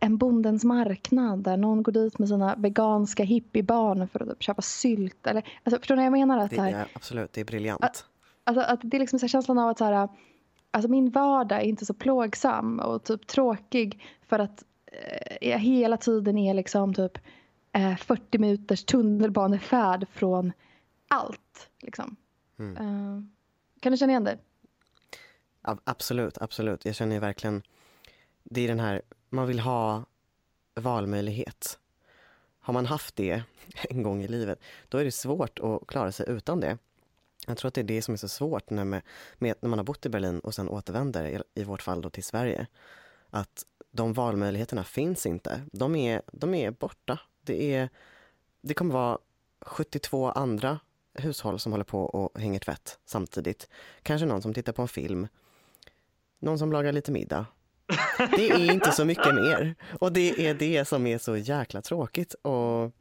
en 0.00 0.16
bondens 0.16 0.64
marknad 0.64 1.38
där 1.38 1.56
någon 1.56 1.82
går 1.82 1.92
dit 1.92 2.18
med 2.18 2.28
sina 2.28 2.54
veganska 2.56 3.22
hippiebarn 3.22 4.08
för 4.08 4.22
att 4.22 4.28
typ 4.28 4.42
köpa 4.42 4.62
sylt. 4.62 5.26
Eller, 5.26 5.44
alltså, 5.64 5.78
förstår 5.78 5.96
ni 5.96 6.02
vad 6.02 6.18
jag 6.18 6.28
menar? 6.28 6.38
Att, 6.44 6.50
det 6.50 6.56
är, 6.56 6.72
här, 6.72 6.88
absolut, 6.92 7.32
det 7.32 7.40
är 7.40 7.44
briljant. 7.44 7.84
Att, 7.84 8.04
alltså, 8.44 8.64
att 8.64 8.80
det 8.82 8.96
är 8.96 8.98
liksom 8.98 9.18
så 9.18 9.28
känslan 9.28 9.58
av 9.58 9.68
att 9.68 9.78
så 9.78 9.84
här, 9.84 10.08
alltså 10.70 10.90
min 10.90 11.10
vardag 11.10 11.58
är 11.58 11.64
inte 11.64 11.86
så 11.86 11.94
plågsam 11.94 12.80
och 12.80 13.04
typ 13.04 13.26
tråkig 13.26 14.02
för 14.28 14.38
att 14.38 14.64
jag 15.40 15.58
hela 15.58 15.96
tiden 15.96 16.38
är 16.38 16.54
liksom 16.54 16.94
typ 16.94 17.18
40 17.98 18.22
eh, 18.32 18.40
minuters 18.40 18.84
tunnelbanefärd 18.84 20.06
från 20.12 20.52
allt. 21.08 21.70
Liksom. 21.80 22.16
Mm. 22.58 22.86
Uh, 22.86 23.22
kan 23.80 23.92
du 23.92 23.98
känna 23.98 24.12
igen 24.12 24.24
det? 24.24 24.38
Absolut, 25.62 26.38
absolut. 26.38 26.84
Jag 26.84 26.94
känner 26.94 27.20
verkligen, 27.20 27.62
det 28.42 28.60
är 28.60 28.68
den 28.68 28.80
här, 28.80 29.02
man 29.28 29.46
vill 29.46 29.60
ha 29.60 30.04
valmöjlighet. 30.74 31.78
Har 32.60 32.74
man 32.74 32.86
haft 32.86 33.16
det 33.16 33.42
en 33.90 34.02
gång 34.02 34.22
i 34.22 34.28
livet, 34.28 34.60
då 34.88 34.98
är 34.98 35.04
det 35.04 35.12
svårt 35.12 35.58
att 35.58 35.86
klara 35.86 36.12
sig 36.12 36.26
utan 36.28 36.60
det. 36.60 36.78
Jag 37.46 37.56
tror 37.56 37.68
att 37.68 37.74
det 37.74 37.80
är 37.80 37.84
det 37.84 38.02
som 38.02 38.14
är 38.14 38.18
så 38.18 38.28
svårt 38.28 38.70
när, 38.70 38.84
med, 38.84 39.02
med, 39.38 39.54
när 39.60 39.68
man 39.68 39.78
har 39.78 39.84
bott 39.84 40.06
i 40.06 40.08
Berlin 40.08 40.40
och 40.40 40.54
sen 40.54 40.68
återvänder, 40.68 41.42
i 41.54 41.64
vårt 41.64 41.82
fall 41.82 42.02
då 42.02 42.10
till 42.10 42.24
Sverige. 42.24 42.66
Att 43.30 43.64
de 43.90 44.12
valmöjligheterna 44.12 44.84
finns 44.84 45.26
inte. 45.26 45.62
De 45.72 45.96
är, 45.96 46.22
de 46.32 46.54
är 46.54 46.70
borta. 46.70 47.18
Det, 47.42 47.74
är, 47.74 47.88
det 48.60 48.74
kommer 48.74 48.94
vara 48.94 49.18
72 49.60 50.30
andra 50.30 50.80
hushåll 51.14 51.58
som 51.58 51.72
håller 51.72 51.84
på 51.84 52.02
och 52.02 52.40
hänger 52.40 52.60
tvätt 52.60 52.98
samtidigt. 53.04 53.68
Kanske 54.02 54.26
någon 54.26 54.42
som 54.42 54.54
tittar 54.54 54.72
på 54.72 54.82
en 54.82 54.88
film. 54.88 55.28
Någon 56.38 56.58
som 56.58 56.72
lagar 56.72 56.92
lite 56.92 57.12
middag. 57.12 57.46
Det 58.36 58.50
är 58.50 58.72
inte 58.72 58.92
så 58.92 59.04
mycket 59.04 59.34
mer. 59.34 59.74
Och 59.98 60.12
det 60.12 60.46
är 60.46 60.54
det 60.54 60.84
som 60.84 61.06
är 61.06 61.18
så 61.18 61.36
jäkla 61.36 61.82
tråkigt 61.82 62.34
och 62.34 62.92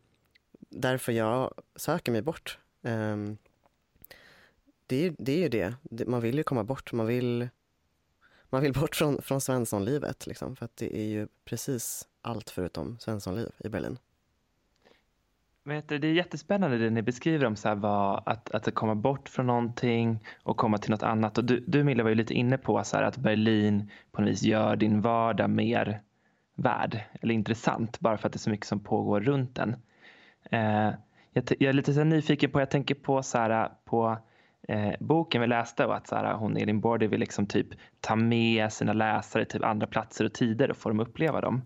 därför 0.69 1.11
jag 1.11 1.53
söker 1.75 2.11
mig 2.11 2.21
bort. 2.21 2.59
Um, 2.81 3.37
det, 4.87 5.05
är, 5.05 5.15
det 5.17 5.31
är 5.31 5.37
ju 5.37 5.49
det. 5.49 5.75
Man 6.07 6.21
vill 6.21 6.37
ju 6.37 6.43
komma 6.43 6.63
bort. 6.63 6.93
Man 6.93 7.05
vill 7.05 7.49
man 8.49 8.61
vill 8.61 8.73
bort 8.73 8.95
från, 8.95 9.21
från 9.21 9.41
Svenssonlivet 9.41 10.27
liksom, 10.27 10.55
för 10.55 10.65
att 10.65 10.77
det 10.77 10.97
är 10.97 11.05
ju 11.05 11.27
precis 11.45 12.07
allt 12.21 12.49
förutom 12.49 12.99
Svenssonliv 12.99 13.49
i 13.57 13.69
Berlin. 13.69 13.97
Vet 15.63 15.89
du, 15.89 15.97
det 15.97 16.07
är 16.07 16.13
jättespännande 16.13 16.77
det 16.77 16.89
ni 16.89 17.01
beskriver 17.01 17.45
om 17.45 17.55
så 17.55 17.67
här 17.67 17.75
vad, 17.75 18.23
att, 18.25 18.51
att 18.51 18.75
komma 18.75 18.95
bort 18.95 19.29
från 19.29 19.47
någonting 19.47 20.23
och 20.43 20.57
komma 20.57 20.77
till 20.77 20.91
något 20.91 21.03
annat. 21.03 21.37
Och 21.37 21.43
du, 21.43 21.63
du 21.67 21.83
Milla 21.83 22.03
var 22.03 22.09
ju 22.09 22.15
lite 22.15 22.33
inne 22.33 22.57
på 22.57 22.83
så 22.83 22.97
här, 22.97 23.03
att 23.03 23.17
Berlin 23.17 23.91
på 24.11 24.21
något 24.21 24.31
vis 24.31 24.43
gör 24.43 24.75
din 24.75 25.01
vardag 25.01 25.49
mer 25.49 26.01
värd 26.55 26.99
eller 27.21 27.33
intressant 27.33 27.99
bara 27.99 28.17
för 28.17 28.27
att 28.27 28.33
det 28.33 28.37
är 28.37 28.39
så 28.39 28.49
mycket 28.49 28.67
som 28.67 28.79
pågår 28.79 29.21
runt 29.21 29.55
den. 29.55 29.75
Eh, 30.51 30.93
jag, 31.33 31.43
jag, 31.59 31.69
är 31.69 31.73
lite 31.73 31.93
så 31.93 32.03
nyfiken 32.03 32.51
på, 32.51 32.59
jag 32.59 32.71
tänker 32.71 32.95
på, 32.95 33.23
så 33.23 33.37
här, 33.37 33.63
eh, 33.63 33.71
på 33.85 34.17
eh, 34.69 34.93
boken 34.99 35.41
vi 35.41 35.47
läste 35.47 35.85
och 35.85 35.95
att 35.95 36.07
så 36.07 36.15
här, 36.15 36.33
hon 36.33 36.57
Elin 36.57 36.79
Bordy 36.79 37.07
vill 37.07 37.19
liksom 37.19 37.45
typ 37.45 37.67
ta 37.99 38.15
med 38.15 38.73
sina 38.73 38.93
läsare 38.93 39.45
till 39.45 39.63
andra 39.63 39.87
platser 39.87 40.25
och 40.25 40.33
tider 40.33 40.69
och 40.71 40.77
få 40.77 40.89
dem 40.89 40.99
uppleva 40.99 41.41
dem. 41.41 41.61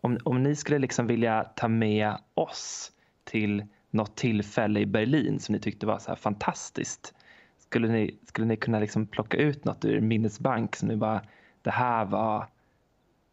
Om, 0.00 0.18
om 0.24 0.42
ni 0.42 0.56
skulle 0.56 0.78
liksom 0.78 1.06
vilja 1.06 1.44
ta 1.44 1.68
med 1.68 2.14
oss 2.34 2.92
till 3.24 3.66
något 3.90 4.16
tillfälle 4.16 4.80
i 4.80 4.86
Berlin 4.86 5.40
som 5.40 5.52
ni 5.52 5.60
tyckte 5.60 5.86
var 5.86 5.98
så 5.98 6.10
här 6.10 6.16
fantastiskt. 6.16 7.14
Skulle 7.58 7.88
ni, 7.88 8.18
skulle 8.26 8.46
ni 8.46 8.56
kunna 8.56 8.80
liksom 8.80 9.06
plocka 9.06 9.36
ut 9.36 9.64
något 9.64 9.84
ur 9.84 10.00
minnesbank 10.00 10.76
som 10.76 10.88
ni 10.88 10.96
bara, 10.96 11.22
det 11.62 11.70
här 11.70 12.04
var 12.04 12.46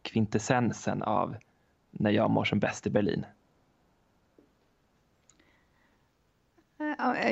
kvintessensen 0.02 1.02
av 1.02 1.36
när 1.90 2.10
jag 2.10 2.30
mår 2.30 2.44
som 2.44 2.58
bäst 2.58 2.86
i 2.86 2.90
Berlin? 2.90 3.24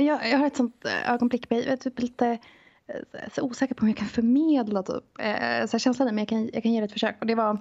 Jag, 0.00 0.30
jag 0.30 0.38
har 0.38 0.46
ett 0.46 0.56
sånt 0.56 0.84
eh, 0.84 1.12
ögonblick, 1.12 1.46
ögonblick, 1.46 1.66
jag 1.66 1.72
är 1.72 1.76
typ 1.76 2.00
lite 2.00 2.38
eh, 2.86 3.30
så 3.34 3.42
osäker 3.42 3.74
på 3.74 3.82
om 3.82 3.88
jag 3.88 3.96
kan 3.96 4.08
förmedla 4.08 4.82
typ, 4.82 5.04
eh, 5.18 5.66
så 5.66 5.72
här 5.72 5.78
känslan, 5.78 6.08
men 6.08 6.18
jag 6.18 6.28
kan, 6.28 6.50
jag 6.52 6.62
kan 6.62 6.72
ge 6.72 6.80
det 6.80 6.84
ett 6.84 6.92
försök. 6.92 7.16
Och 7.20 7.26
det 7.26 7.34
var 7.34 7.58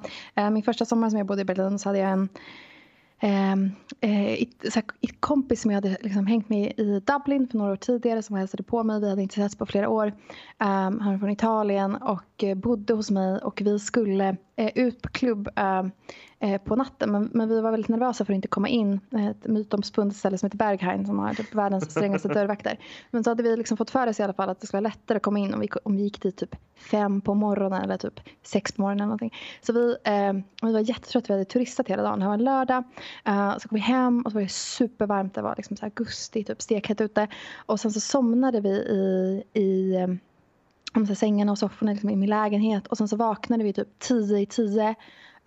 min 0.51 0.63
första 0.63 0.85
sommar 0.85 1.09
som 1.09 1.17
jag 1.17 1.27
bodde 1.27 1.41
i 1.41 1.45
Berlin 1.45 1.79
så 1.79 1.89
hade 1.89 1.99
jag 1.99 2.11
en 2.11 2.29
ehm, 3.19 3.71
ett, 4.01 4.77
ett 5.01 5.19
kompis 5.19 5.61
som 5.61 5.71
jag 5.71 5.75
hade 5.75 5.97
liksom 6.01 6.27
hängt 6.27 6.49
med 6.49 6.73
i 6.77 6.99
Dublin 6.99 7.47
för 7.47 7.57
några 7.57 7.71
år 7.71 7.75
tidigare 7.75 8.23
som 8.23 8.35
hälsade 8.35 8.63
på 8.63 8.83
mig. 8.83 9.01
Vi 9.01 9.09
hade 9.09 9.21
inte 9.21 9.35
setts 9.35 9.55
på 9.55 9.65
flera 9.65 9.89
år. 9.89 10.07
Um, 10.07 10.99
han 10.99 11.11
var 11.11 11.17
från 11.17 11.29
Italien 11.29 11.95
och 11.95 12.43
bodde 12.55 12.93
hos 12.93 13.11
mig 13.11 13.39
och 13.39 13.61
vi 13.61 13.79
skulle 13.79 14.37
ut 14.75 15.01
på 15.01 15.09
klubb 15.09 15.47
uh, 15.59 15.89
på 16.65 16.75
natten. 16.75 17.11
Men, 17.11 17.29
men, 17.33 17.49
vi 17.49 17.61
var 17.61 17.71
väldigt 17.71 17.89
nervösa 17.89 18.25
för 18.25 18.33
att 18.33 18.35
inte 18.35 18.47
komma 18.47 18.67
in. 18.67 18.99
Ett 19.11 19.47
mytomspunnet 19.47 20.15
ställe 20.15 20.37
som 20.37 20.47
heter 20.47 20.57
Berghain 20.57 21.05
som 21.05 21.19
har 21.19 21.33
typ 21.33 21.55
världens 21.55 21.91
strängaste 21.91 22.27
dörrvakter. 22.27 22.79
Men 23.11 23.23
så 23.23 23.29
hade 23.29 23.43
vi 23.43 23.57
liksom 23.57 23.77
fått 23.77 23.89
för 23.89 24.07
oss 24.07 24.19
i 24.19 24.23
alla 24.23 24.33
fall 24.33 24.49
att 24.49 24.61
det 24.61 24.67
skulle 24.67 24.81
vara 24.81 24.89
lättare 24.89 25.15
att 25.17 25.23
komma 25.23 25.39
in 25.39 25.53
om 25.53 25.59
vi, 25.59 25.69
om 25.83 25.95
vi 25.95 26.03
gick 26.03 26.21
dit 26.21 26.37
typ 26.37 26.55
fem 26.75 27.21
på 27.21 27.33
morgonen 27.33 27.81
eller 27.81 27.97
typ 27.97 28.19
sex 28.43 28.71
på 28.71 28.81
morgonen. 28.81 28.99
Eller 28.99 29.05
någonting. 29.05 29.33
Så 29.61 29.73
vi, 29.73 29.95
eh, 30.03 30.33
vi 30.61 30.73
var 30.73 30.79
jättetrötta, 30.79 31.25
vi 31.27 31.33
hade 31.33 31.45
turistat 31.45 31.87
hela 31.87 32.03
dagen. 32.03 32.19
Det 32.19 32.25
var 32.25 32.33
en 32.33 32.43
lördag. 32.43 32.83
Uh, 33.29 33.57
så 33.57 33.67
kom 33.69 33.75
vi 33.75 33.81
hem 33.81 34.21
och 34.21 34.31
så 34.31 34.35
var 34.35 34.41
det 34.41 34.51
supervarmt. 34.51 35.33
Det 35.33 35.41
var 35.41 35.53
liksom 35.57 35.77
så 35.77 35.85
augusti, 35.85 36.43
typ 36.43 36.61
stekhett 36.61 37.01
ute. 37.01 37.27
Och 37.65 37.79
sen 37.79 37.91
så 37.91 37.99
somnade 37.99 38.61
vi 38.61 38.69
i, 38.69 39.43
i 39.53 39.95
om 40.93 41.15
sängarna 41.15 41.51
och 41.51 41.57
sofforna 41.57 41.91
liksom 41.91 42.09
i 42.09 42.15
min 42.15 42.29
lägenhet. 42.29 42.87
Och 42.87 42.97
sen 42.97 43.07
så 43.07 43.15
vaknade 43.15 43.63
vi 43.63 43.73
typ 43.73 43.99
tio 43.99 44.39
i 44.39 44.45
tio 44.45 44.95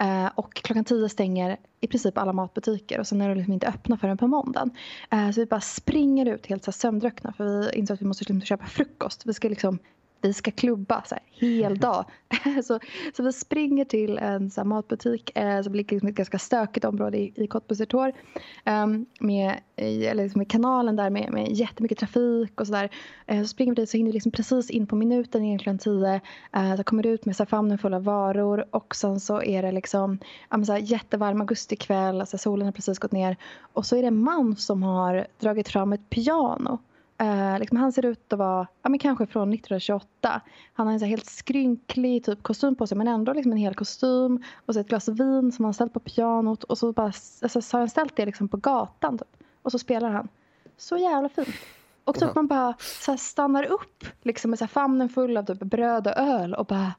Eh, 0.00 0.30
och 0.34 0.54
klockan 0.54 0.84
tio 0.84 1.08
stänger 1.08 1.56
i 1.80 1.86
princip 1.86 2.18
alla 2.18 2.32
matbutiker 2.32 3.00
och 3.00 3.06
sen 3.06 3.20
är 3.20 3.28
de 3.28 3.34
liksom 3.34 3.52
inte 3.52 3.66
öppna 3.68 3.96
förrän 3.96 4.18
på 4.18 4.26
måndagen. 4.26 4.70
Eh, 5.10 5.30
så 5.30 5.40
vi 5.40 5.46
bara 5.46 5.60
springer 5.60 6.26
ut 6.26 6.46
helt 6.46 6.64
så 6.64 6.72
sömndruckna 6.72 7.32
för 7.32 7.44
vi 7.44 7.78
insåg 7.78 7.94
att 7.94 8.02
vi 8.02 8.06
måste 8.06 8.24
liksom 8.24 8.40
köpa 8.40 8.66
frukost. 8.66 9.26
Vi 9.26 9.34
ska 9.34 9.48
liksom 9.48 9.78
vi 10.20 10.32
ska 10.32 10.50
klubba 10.50 11.02
så 11.06 11.14
här, 11.14 11.24
hel 11.30 11.78
dag. 11.78 12.04
så, 12.64 12.80
så 13.16 13.22
vi 13.22 13.32
springer 13.32 13.84
till 13.84 14.18
en 14.18 14.50
så 14.50 14.60
här, 14.60 14.66
matbutik 14.66 15.36
eh, 15.38 15.62
som 15.62 15.74
ligger 15.74 16.04
i 16.04 16.08
ett 16.08 16.14
ganska 16.14 16.38
stökigt 16.38 16.84
område 16.84 17.18
i, 17.18 17.32
i 17.36 17.46
Cottbus 17.46 17.80
um, 17.80 19.06
med, 19.20 19.54
eller 19.76 20.22
liksom 20.22 20.38
med 20.38 20.50
kanalen 20.50 20.96
där 20.96 21.10
med, 21.10 21.32
med 21.32 21.52
jättemycket 21.52 21.98
trafik 21.98 22.60
och 22.60 22.66
sådär. 22.66 22.90
Eh, 23.26 23.42
så 23.42 23.48
springer 23.48 23.72
vi 23.72 23.82
dit 23.82 23.90
så 23.90 23.96
hinner 23.96 24.10
vi 24.10 24.12
liksom 24.12 24.32
precis 24.32 24.70
in 24.70 24.86
på 24.86 24.96
minuten 24.96 25.44
egentligen 25.44 25.78
tio. 25.78 26.20
Eh, 26.52 26.76
så 26.76 26.84
kommer 26.84 27.06
ut 27.06 27.24
med 27.24 27.36
så 27.36 27.42
här, 27.42 27.48
famnen 27.48 27.78
full 27.78 27.94
av 27.94 28.04
varor 28.04 28.64
och 28.70 28.94
sen 28.94 29.20
så 29.20 29.42
är 29.42 29.62
det 29.62 29.72
liksom 29.72 30.18
ja, 30.50 30.64
så 30.64 30.72
här, 30.72 30.80
jättevarm 30.80 31.40
augustikväll, 31.40 32.20
alltså 32.20 32.38
solen 32.38 32.66
har 32.66 32.72
precis 32.72 32.98
gått 32.98 33.12
ner 33.12 33.36
och 33.72 33.86
så 33.86 33.96
är 33.96 34.02
det 34.02 34.08
en 34.08 34.22
man 34.22 34.56
som 34.56 34.82
har 34.82 35.26
dragit 35.38 35.68
fram 35.68 35.92
ett 35.92 36.10
piano 36.10 36.78
Eh, 37.20 37.58
liksom 37.58 37.76
han 37.76 37.92
ser 37.92 38.06
ut 38.06 38.32
att 38.32 38.38
vara 38.38 38.66
ja, 38.82 38.88
men 38.88 38.98
kanske 38.98 39.26
från 39.26 39.52
1928. 39.52 40.40
Han 40.72 40.86
har 40.86 40.94
en 40.94 41.00
så 41.00 41.06
helt 41.06 41.26
skrynklig 41.26 42.24
typ 42.24 42.42
kostym 42.42 42.74
på 42.76 42.86
sig 42.86 42.98
men 42.98 43.08
ändå 43.08 43.32
liksom 43.32 43.52
en 43.52 43.58
hel 43.58 43.74
kostym 43.74 44.42
och 44.66 44.74
så 44.74 44.80
ett 44.80 44.88
glas 44.88 45.08
vin 45.08 45.52
som 45.52 45.64
han 45.64 45.74
ställt 45.74 45.92
på 45.92 46.00
pianot 46.00 46.64
och 46.64 46.78
så, 46.78 46.92
bara, 46.92 47.12
alltså, 47.42 47.62
så 47.62 47.76
har 47.76 47.80
han 47.80 47.88
ställt 47.88 48.16
det 48.16 48.26
liksom 48.26 48.48
på 48.48 48.56
gatan 48.56 49.18
typ. 49.18 49.28
och 49.62 49.72
så 49.72 49.78
spelar 49.78 50.10
han. 50.10 50.28
Så 50.76 50.96
jävla 50.96 51.28
fint. 51.28 51.48
Och 52.04 52.14
typ 52.18 52.34
man 52.34 52.46
bara 52.46 52.74
så 52.78 53.16
stannar 53.16 53.64
upp 53.64 54.04
liksom 54.22 54.50
med 54.50 54.58
så 54.58 54.66
famnen 54.66 55.08
full 55.08 55.36
av 55.36 55.42
typ 55.42 55.58
bröd 55.58 56.06
och 56.06 56.16
öl 56.16 56.54
och 56.54 56.66
bara 56.66 56.94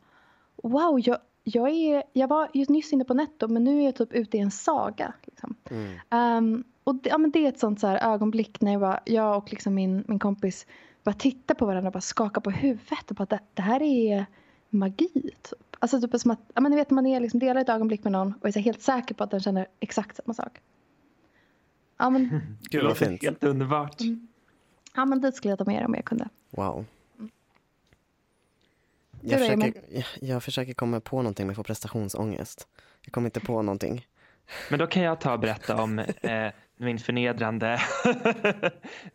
wow, 0.63 0.99
jag, 1.03 1.17
jag, 1.43 1.69
är, 1.69 2.03
jag 2.13 2.27
var 2.27 2.49
just 2.53 2.69
nyss 2.69 2.93
inne 2.93 3.03
på 3.03 3.13
Netto 3.13 3.47
men 3.47 3.63
nu 3.63 3.81
är 3.81 3.85
jag 3.85 3.95
typ 3.95 4.13
ute 4.13 4.37
i 4.37 4.39
en 4.39 4.51
saga. 4.51 5.13
Liksom. 5.23 5.55
Mm. 5.69 6.37
Um, 6.37 6.63
och 6.83 6.95
det, 6.95 7.09
ja, 7.09 7.17
men 7.17 7.31
det 7.31 7.45
är 7.45 7.49
ett 7.49 7.59
sånt 7.59 7.79
så 7.79 7.87
ögonblick 7.87 8.61
när 8.61 8.71
jag, 8.71 8.81
bara, 8.81 8.99
jag 9.05 9.37
och 9.37 9.51
liksom 9.51 9.73
min, 9.73 10.03
min 10.07 10.19
kompis 10.19 10.65
bara 11.03 11.13
tittar 11.15 11.55
på 11.55 11.65
varandra 11.65 11.87
och 11.87 11.93
bara 11.93 12.01
skakar 12.01 12.41
på 12.41 12.51
huvudet 12.51 13.09
och 13.09 13.15
bara 13.15 13.25
det, 13.25 13.39
det 13.53 13.61
här 13.61 13.81
är 13.81 14.25
magi. 14.69 15.09
Typ. 15.41 15.75
Alltså 15.79 16.01
typ 16.01 16.21
som 16.21 16.31
att 16.31 16.39
ja, 16.53 16.61
men 16.61 16.71
ni 16.71 16.77
vet, 16.77 16.89
man 16.89 17.05
är 17.05 17.19
liksom 17.19 17.39
delar 17.39 17.61
ett 17.61 17.69
ögonblick 17.69 18.03
med 18.03 18.11
någon 18.11 18.33
och 18.41 18.47
är 18.47 18.51
så 18.51 18.59
helt 18.59 18.81
säker 18.81 19.15
på 19.15 19.23
att 19.23 19.31
den 19.31 19.39
känner 19.39 19.67
exakt 19.79 20.15
samma 20.15 20.33
sak. 20.33 20.59
Ja, 21.97 22.09
men, 22.09 22.57
Gud 22.69 22.83
vad 22.83 22.97
fint. 22.97 23.23
Helt 23.23 23.43
underbart. 23.43 24.01
Mm. 24.01 24.27
Ja 24.95 25.05
men 25.05 25.21
dit 25.21 25.35
skulle 25.35 25.51
jag 25.51 25.59
ta 25.59 25.65
med 25.65 25.81
er 25.81 25.85
om 25.85 25.93
jag 25.93 26.05
kunde. 26.05 26.29
Wow. 26.49 26.85
Jag 29.21 29.39
försöker, 29.39 29.73
jag, 29.89 30.05
jag 30.21 30.43
försöker 30.43 30.73
komma 30.73 30.99
på 30.99 31.17
någonting 31.17 31.45
men 31.45 31.49
jag 31.49 31.55
får 31.55 31.63
prestationsångest. 31.63 32.67
Jag 33.01 33.13
kommer 33.13 33.27
inte 33.27 33.39
på 33.39 33.61
någonting. 33.61 34.07
Men 34.69 34.79
då 34.79 34.87
kan 34.87 35.03
jag 35.03 35.19
ta 35.19 35.33
och 35.33 35.39
berätta 35.39 35.83
om 35.83 35.99
eh, 36.21 36.51
min 36.85 36.99
förnedrande... 36.99 37.79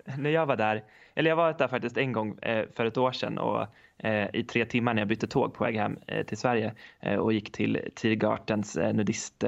när 0.18 0.30
jag 0.30 0.46
var 0.46 0.56
där, 0.56 0.84
eller 1.14 1.30
jag 1.30 1.36
var 1.36 1.52
där 1.52 1.68
faktiskt 1.68 1.96
en 1.96 2.12
gång 2.12 2.38
eh, 2.38 2.64
för 2.74 2.84
ett 2.84 2.96
år 2.96 3.12
sedan 3.12 3.38
och 3.38 3.66
eh, 3.98 4.28
i 4.32 4.44
tre 4.44 4.64
timmar 4.64 4.94
när 4.94 5.00
jag 5.00 5.08
bytte 5.08 5.26
tåg 5.26 5.54
på 5.54 5.64
väg 5.64 5.76
hem 5.76 5.98
eh, 6.06 6.26
till 6.26 6.36
Sverige 6.36 6.72
och 7.18 7.32
gick 7.32 7.52
till 7.52 7.80
Tiergartens 7.94 8.76
nudist 8.76 9.44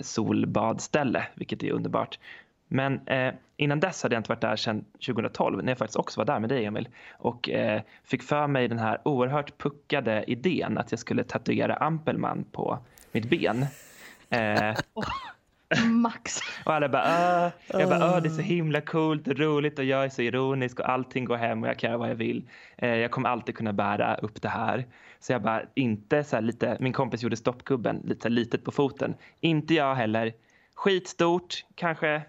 solbadställe, 0.00 1.26
vilket 1.34 1.62
är 1.62 1.70
underbart. 1.70 2.18
Men 2.68 3.00
innan 3.56 3.80
dess 3.80 4.02
hade 4.02 4.14
jag 4.14 4.20
inte 4.20 4.28
varit 4.28 4.40
där 4.40 4.56
sedan 4.56 4.84
2012 5.06 5.64
när 5.64 5.70
jag 5.70 5.78
faktiskt 5.78 5.96
också 5.96 6.20
var 6.20 6.24
där 6.24 6.40
med 6.40 6.48
dig 6.48 6.64
Emil 6.64 6.88
och 7.12 7.50
fick 8.04 8.22
för 8.22 8.46
mig 8.46 8.68
den 8.68 8.78
här 8.78 9.00
oerhört 9.04 9.58
puckade 9.58 10.24
idén 10.26 10.78
att 10.78 10.90
jag 10.90 10.98
skulle 10.98 11.24
tatuera 11.24 11.74
Ampelman 11.74 12.44
på 12.52 12.78
mitt 13.12 13.30
ben. 13.30 13.66
Eh, 14.30 14.76
Max. 15.90 16.38
Och 16.64 16.74
alla 16.74 16.88
bara, 16.88 17.52
jag 17.66 17.88
bara, 17.88 18.20
det 18.20 18.28
är 18.28 18.30
så 18.30 18.42
himla 18.42 18.80
coolt 18.80 19.28
och 19.28 19.38
roligt 19.38 19.78
och 19.78 19.84
jag 19.84 20.04
är 20.04 20.08
så 20.08 20.22
ironisk 20.22 20.80
och 20.80 20.88
allting 20.88 21.24
går 21.24 21.36
hem 21.36 21.62
och 21.62 21.68
jag 21.68 21.78
kan 21.78 21.90
göra 21.90 21.98
vad 21.98 22.10
jag 22.10 22.14
vill. 22.14 22.48
Eh, 22.76 22.94
jag 22.94 23.10
kommer 23.10 23.28
alltid 23.28 23.56
kunna 23.56 23.72
bära 23.72 24.14
upp 24.14 24.42
det 24.42 24.48
här. 24.48 24.86
Så 25.20 25.32
jag 25.32 25.42
bara, 25.42 25.62
inte 25.74 26.24
så 26.24 26.36
här 26.36 26.42
lite, 26.42 26.76
min 26.80 26.92
kompis 26.92 27.22
gjorde 27.22 27.36
stoppgubben, 27.36 28.02
lite 28.04 28.28
litet 28.28 28.64
på 28.64 28.70
foten. 28.70 29.14
Inte 29.40 29.74
jag 29.74 29.94
heller. 29.94 30.32
Skitstort, 30.74 31.64
kanske 31.74 32.22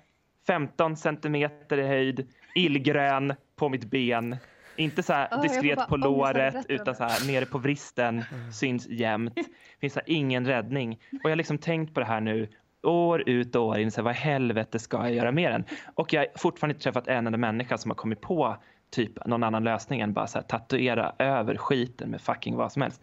15 0.48 0.98
centimeter 0.98 1.78
i 1.78 1.88
höjd, 1.88 2.28
illgrön 2.56 3.34
på 3.56 3.70
mitt 3.70 3.86
ben. 3.86 4.38
Inte 4.76 5.04
så 5.04 5.14
här 5.14 5.28
oh, 5.32 5.42
diskret 5.42 5.76
bara, 5.76 5.88
på 5.88 5.98
låret 5.98 6.66
utan 6.70 6.96
så 6.96 7.04
här 7.04 7.28
nere 7.28 7.46
på 7.46 7.58
vristen, 7.58 8.24
mm. 8.32 8.52
syns 8.52 8.88
jämt. 8.88 9.40
Finns 9.82 9.94
så 9.94 10.02
ingen 10.06 10.48
räddning. 10.48 11.00
Och 11.12 11.20
jag 11.24 11.32
har 11.32 11.36
liksom 11.36 11.58
tänkt 11.58 11.94
på 11.94 12.00
det 12.00 12.06
här 12.06 12.22
nu 12.22 12.48
år 12.86 13.30
ut 13.30 13.56
och 13.56 13.66
år 13.66 13.78
in. 13.78 13.92
Så 13.92 14.02
här, 14.02 14.04
vad 14.04 14.16
i 14.16 14.18
helvete 14.18 14.80
ska 14.80 14.98
jag 14.98 15.14
göra 15.14 15.32
med 15.32 15.52
den? 15.52 15.64
Och 15.96 16.14
jag 16.14 16.22
har 16.22 16.28
fortfarande 16.36 16.74
inte 16.74 16.84
träffat 16.84 17.08
en 17.08 17.28
enda 17.28 17.38
människa 17.38 17.78
som 17.78 17.92
har 17.92 17.96
kommit 17.96 18.22
på 18.22 18.58
typ 18.90 19.26
någon 19.26 19.44
annan 19.44 19.64
lösning 19.64 20.00
än 20.00 20.14
bara 20.14 20.28
så 20.28 20.38
här, 20.38 20.46
tatuera 20.46 21.14
över 21.20 21.58
skiten 21.58 22.10
med 22.10 22.22
fucking 22.22 22.56
vad 22.56 22.72
som 22.72 22.82
helst. 22.82 23.02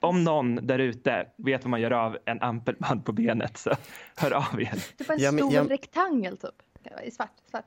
Om 0.00 0.24
någon 0.24 0.66
där 0.66 0.78
ute 0.78 1.26
vet 1.36 1.64
vad 1.64 1.70
man 1.70 1.80
gör 1.80 1.90
av 1.90 2.18
en 2.24 2.42
ampelband 2.42 3.04
på 3.04 3.12
benet 3.12 3.58
så 3.58 3.70
hör 4.16 4.30
av 4.30 4.60
er. 4.60 4.96
Typ 4.98 5.10
en 5.10 5.38
stor 5.38 5.52
jag... 5.52 5.70
rektangel 5.70 6.36
typ 6.36 6.54
i 7.04 7.10
svart. 7.10 7.32
svart. 7.50 7.64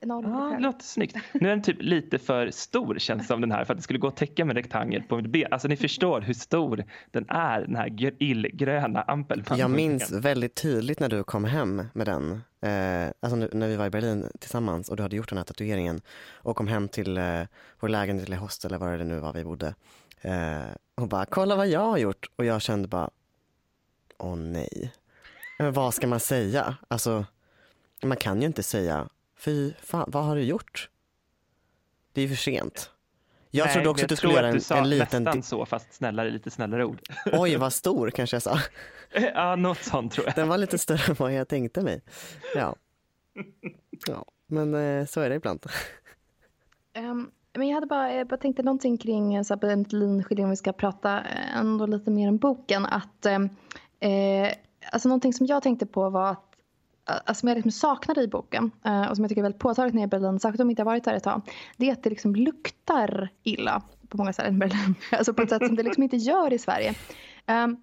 Enorm 0.00 0.32
ah, 0.34 0.50
det 0.50 0.58
låter 0.58 0.84
snyggt. 0.84 1.16
Nu 1.32 1.48
är 1.48 1.50
den 1.50 1.62
typ 1.62 1.76
lite 1.80 2.18
för 2.18 2.50
stor 2.50 2.98
känns 2.98 3.26
som 3.26 3.40
den 3.40 3.50
här 3.50 3.64
för 3.64 3.72
att 3.72 3.78
det 3.78 3.82
skulle 3.82 3.98
gå 3.98 4.08
att 4.08 4.16
täcka 4.16 4.44
med 4.44 4.56
rektangel 4.56 5.02
på 5.02 5.16
mitt 5.16 5.26
ben. 5.26 5.52
Alltså 5.52 5.68
ni 5.68 5.76
förstår 5.76 6.20
hur 6.20 6.34
stor 6.34 6.84
den 7.10 7.26
är, 7.28 7.60
den 7.60 7.76
här 7.76 8.22
illgröna 8.22 9.02
ampeln. 9.02 9.44
Jag 9.56 9.70
minns 9.70 10.12
väldigt 10.12 10.54
tydligt 10.54 11.00
när 11.00 11.08
du 11.08 11.24
kom 11.24 11.44
hem 11.44 11.82
med 11.92 12.06
den. 12.06 12.40
Eh, 12.60 13.12
alltså 13.20 13.36
när 13.36 13.68
vi 13.68 13.76
var 13.76 13.86
i 13.86 13.90
Berlin 13.90 14.30
tillsammans 14.40 14.88
och 14.88 14.96
du 14.96 15.02
hade 15.02 15.16
gjort 15.16 15.28
den 15.28 15.38
här 15.38 15.44
tatueringen 15.44 16.00
och 16.32 16.56
kom 16.56 16.66
hem 16.66 16.88
till 16.88 17.18
eh, 17.18 17.42
vår 17.80 17.88
lägenhet 17.88 18.26
eller 18.26 18.36
hostel 18.36 18.70
eller 18.70 18.78
vad 18.78 18.98
det 18.98 19.04
nu 19.04 19.18
var 19.18 19.32
vi 19.32 19.44
bodde. 19.44 19.74
Eh, 20.20 20.60
och 20.94 21.08
bara, 21.08 21.24
kolla 21.24 21.56
vad 21.56 21.68
jag 21.68 21.80
har 21.80 21.98
gjort. 21.98 22.26
Och 22.36 22.44
jag 22.44 22.62
kände 22.62 22.88
bara, 22.88 23.10
åh 24.18 24.36
nej. 24.36 24.92
Men 25.58 25.72
vad 25.72 25.94
ska 25.94 26.06
man 26.06 26.20
säga? 26.20 26.76
Alltså, 26.88 27.24
man 28.02 28.16
kan 28.16 28.40
ju 28.40 28.46
inte 28.46 28.62
säga, 28.62 29.08
fy 29.46 29.72
fan, 29.82 30.10
vad 30.12 30.24
har 30.24 30.36
du 30.36 30.42
gjort? 30.42 30.90
Det 32.12 32.22
är 32.22 32.28
för 32.28 32.34
sent. 32.34 32.90
Jag 33.50 33.64
Nej, 33.64 33.74
trodde 33.74 33.88
också 33.88 34.04
att 34.04 34.08
du 34.08 34.16
skulle 34.16 34.32
göra 34.32 34.48
en, 34.48 34.60
en 34.70 34.88
liten... 34.88 35.22
nästan 35.22 35.42
så, 35.42 35.66
fast 35.66 35.94
snällare, 35.94 36.30
lite 36.30 36.50
snällare 36.50 36.84
ord. 36.84 37.00
Oj, 37.32 37.56
vad 37.56 37.72
stor 37.72 38.10
kanske 38.10 38.36
jag 38.36 38.42
sa. 38.42 38.58
ja, 39.34 39.56
något 39.56 39.78
sånt 39.78 40.12
tror 40.12 40.26
jag. 40.26 40.34
Den 40.34 40.48
var 40.48 40.58
lite 40.58 40.78
större 40.78 41.10
än 41.10 41.16
vad 41.18 41.32
jag 41.32 41.48
tänkte 41.48 41.82
mig. 41.82 42.00
Ja, 42.54 42.76
ja 44.06 44.24
men 44.46 44.74
eh, 44.74 45.06
så 45.06 45.20
är 45.20 45.28
det 45.28 45.34
ibland. 45.34 45.66
Um, 46.98 47.30
men 47.54 47.68
jag 47.68 47.74
hade 47.74 47.86
bara, 47.86 48.12
jag 48.12 48.26
bara 48.26 48.36
tänkte 48.36 48.62
någonting 48.62 48.98
kring 48.98 49.44
så 49.44 49.54
här, 49.54 49.92
linskilling 49.92 50.44
om 50.44 50.50
vi 50.50 50.56
ska 50.56 50.72
prata 50.72 51.20
eh, 51.20 51.56
ändå 51.56 51.86
lite 51.86 52.10
mer 52.10 52.28
om 52.28 52.38
boken. 52.38 52.86
Att, 52.86 53.26
eh, 53.26 53.38
eh, 54.10 54.52
alltså 54.92 55.08
någonting 55.08 55.32
som 55.32 55.46
jag 55.46 55.62
tänkte 55.62 55.86
på 55.86 56.10
var 56.10 56.30
att 56.30 56.55
alltså, 57.06 57.34
som 57.34 57.48
jag 57.48 57.56
liksom 57.56 57.72
saknade 57.72 58.22
i 58.22 58.28
boken 58.28 58.70
eh, 58.84 59.06
och 59.08 59.16
som 59.16 59.24
jag 59.24 59.28
tycker 59.28 59.40
är 59.40 59.42
väldigt 59.42 59.60
påtagligt 59.60 59.94
när 59.94 60.02
jag 60.02 60.12
är 60.12 60.18
i 60.18 60.20
Berlin, 60.20 60.40
särskilt 60.40 60.60
om 60.60 60.68
jag 60.68 60.72
inte 60.72 60.82
har 60.82 60.86
varit 60.86 61.04
där 61.04 61.14
ett 61.14 61.24
tag, 61.24 61.42
det 61.76 61.88
är 61.88 61.92
att 61.92 62.02
det 62.02 62.10
liksom 62.10 62.34
luktar 62.36 63.28
illa 63.42 63.82
på 64.08 64.16
många 64.16 64.32
ställen 64.32 64.54
i 64.54 64.58
Berlin. 64.58 64.94
Alltså 65.12 65.34
på 65.34 65.42
ett 65.42 65.48
sätt 65.48 65.66
som 65.66 65.76
det 65.76 65.82
liksom 65.82 66.02
inte 66.02 66.16
gör 66.16 66.52
i 66.52 66.58
Sverige. 66.58 66.94
Um, 67.46 67.82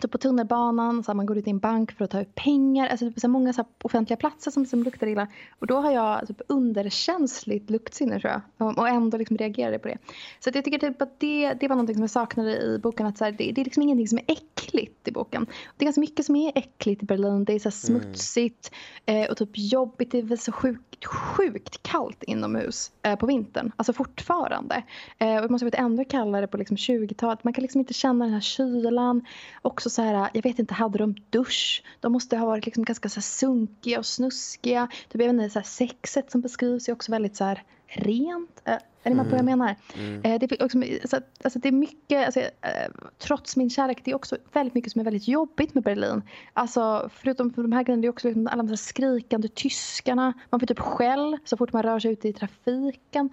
Typ 0.00 0.10
på 0.10 0.18
tunnelbanan, 0.18 1.04
så 1.04 1.12
här, 1.12 1.16
man 1.16 1.26
går 1.26 1.38
ut 1.38 1.46
i 1.46 1.50
en 1.50 1.58
bank 1.58 1.92
för 1.92 2.04
att 2.04 2.10
ta 2.10 2.20
ut 2.20 2.34
pengar. 2.34 2.88
Alltså 2.88 3.06
typ 3.06 3.20
så 3.20 3.26
här, 3.26 3.32
många 3.32 3.52
så 3.52 3.62
här, 3.62 3.68
offentliga 3.82 4.16
platser 4.16 4.50
som, 4.50 4.66
som 4.66 4.82
luktar 4.82 5.06
illa. 5.06 5.26
Och 5.58 5.66
då 5.66 5.76
har 5.76 5.92
jag 5.92 6.28
typ 6.28 6.40
underkänsligt 6.46 7.70
luktsinne 7.70 8.20
tror 8.20 8.32
jag. 8.32 8.68
Och, 8.68 8.78
och 8.78 8.88
ändå 8.88 9.18
liksom 9.18 9.36
reagerade 9.36 9.78
på 9.78 9.88
det. 9.88 9.98
Så 10.40 10.50
jag 10.54 10.64
tycker 10.64 10.78
typ 10.78 11.02
att 11.02 11.20
det, 11.20 11.54
det 11.60 11.68
var 11.68 11.76
något 11.76 11.92
som 11.92 12.00
jag 12.00 12.10
saknade 12.10 12.62
i 12.62 12.78
boken. 12.78 13.06
Att 13.06 13.18
så 13.18 13.24
här, 13.24 13.32
det, 13.32 13.52
det, 13.52 13.60
är 13.60 13.64
liksom 13.64 13.82
ingenting 13.82 14.08
som 14.08 14.18
är 14.18 14.24
äckligt 14.26 15.08
i 15.08 15.12
boken. 15.12 15.46
Det 15.76 15.82
är 15.82 15.86
ganska 15.86 16.00
mycket 16.00 16.26
som 16.26 16.36
är 16.36 16.52
äckligt 16.54 17.02
i 17.02 17.06
Berlin. 17.06 17.44
Det 17.44 17.52
är 17.52 17.58
så 17.58 17.70
smutsigt 17.70 18.72
mm. 19.06 19.22
eh, 19.22 19.30
och 19.30 19.36
typ 19.36 19.50
jobbigt. 19.52 20.10
Det 20.10 20.18
är 20.18 20.36
så 20.36 20.52
sjukt, 20.52 21.04
sjukt 21.04 21.82
kallt 21.82 22.22
inomhus 22.22 22.92
eh, 23.02 23.16
på 23.16 23.26
vintern. 23.26 23.72
Alltså 23.76 23.92
fortfarande. 23.92 24.82
Eh, 25.18 25.36
och 25.36 25.42
det 25.42 25.48
måste 25.48 25.64
ha 25.64 25.70
varit 25.70 25.84
ännu 25.84 26.04
kallare 26.04 26.46
på 26.46 26.56
liksom 26.56 26.76
20-talet. 26.76 27.44
Man 27.44 27.52
kan 27.52 27.62
liksom 27.62 27.80
inte 27.80 27.94
känna 27.94 28.24
den 28.24 28.34
här 28.34 28.40
kylan. 28.40 29.24
Och 29.62 29.81
också 29.82 29.90
så 29.90 30.02
här, 30.02 30.30
jag 30.32 30.42
vet 30.42 30.58
inte, 30.58 30.74
hade 30.74 30.98
de 30.98 31.14
dusch? 31.30 31.82
De 32.00 32.12
måste 32.12 32.36
ha 32.36 32.46
varit 32.46 32.66
liksom 32.66 32.84
ganska 32.84 33.08
så 33.08 33.14
här 33.14 33.22
sunkiga 33.22 33.98
och 33.98 34.06
snuskiga. 34.06 34.88
Typ, 35.08 35.20
jag 35.20 35.26
vet 35.26 35.28
inte, 35.28 35.50
så 35.50 35.58
här, 35.58 35.66
sexet 35.66 36.30
som 36.30 36.40
beskrivs 36.40 36.88
är 36.88 36.92
också 36.92 37.12
väldigt 37.12 37.36
så 37.36 37.44
här 37.44 37.62
rent. 37.86 38.62
Äh, 38.64 38.74
är 39.02 39.10
ni 39.10 39.14
med 39.16 39.24
på 39.24 39.30
vad 39.30 39.38
jag 39.38 39.48
mm. 39.48 39.58
menar? 39.58 39.76
Mm. 39.94 40.20
Eh, 40.24 40.38
det, 40.38 40.52
är 40.52 40.64
också, 40.64 40.82
så, 41.04 41.20
alltså, 41.44 41.58
det 41.58 41.68
är 41.68 41.72
mycket, 41.72 42.26
alltså, 42.26 42.40
eh, 42.40 42.90
trots 43.18 43.56
min 43.56 43.70
kärlek, 43.70 44.04
det 44.04 44.10
är 44.10 44.14
också 44.14 44.36
väldigt 44.52 44.74
mycket 44.74 44.92
som 44.92 45.00
är 45.00 45.04
väldigt 45.04 45.28
jobbigt 45.28 45.74
med 45.74 45.84
Berlin. 45.84 46.22
Alltså, 46.52 47.10
förutom 47.14 47.50
för 47.50 47.62
de 47.62 47.72
här 47.72 47.82
grejerna, 47.82 48.00
det 48.00 48.06
är 48.06 48.10
också 48.10 48.28
liksom 48.28 48.46
alla 48.46 48.62
de 48.62 48.68
här 48.68 48.76
skrikande 48.76 49.48
tyskarna. 49.48 50.32
Man 50.50 50.60
får 50.60 50.66
typ 50.66 50.78
skäll 50.78 51.38
så 51.44 51.56
fort 51.56 51.72
man 51.72 51.82
rör 51.82 51.98
sig 51.98 52.12
ute 52.12 52.28
i 52.28 52.32
trafiken. 52.32 53.30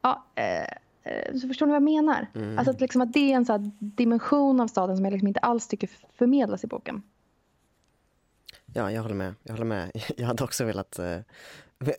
Ja, 0.00 0.26
Eh, 0.34 0.76
så 1.40 1.48
förstår 1.48 1.66
ni 1.66 1.70
vad 1.70 1.76
jag 1.76 1.82
menar? 1.82 2.26
Mm. 2.34 2.58
Alltså 2.58 2.70
att, 2.70 2.80
liksom 2.80 3.00
att 3.00 3.12
det 3.12 3.32
är 3.32 3.36
en 3.36 3.44
så 3.44 3.70
dimension 3.78 4.60
av 4.60 4.66
staden 4.66 4.96
som 4.96 5.04
jag 5.04 5.12
liksom 5.12 5.28
inte 5.28 5.40
alls 5.40 5.68
tycker 5.68 5.90
förmedlas 6.12 6.64
i 6.64 6.66
boken. 6.66 7.02
Ja, 8.74 8.92
jag 8.92 9.02
håller 9.02 9.14
med. 9.14 9.34
Jag 9.42 9.52
håller 9.52 9.64
med. 9.64 9.90
Jag 10.16 10.26
hade 10.26 10.44
också 10.44 10.64
velat, 10.64 10.98
eh, 10.98 11.18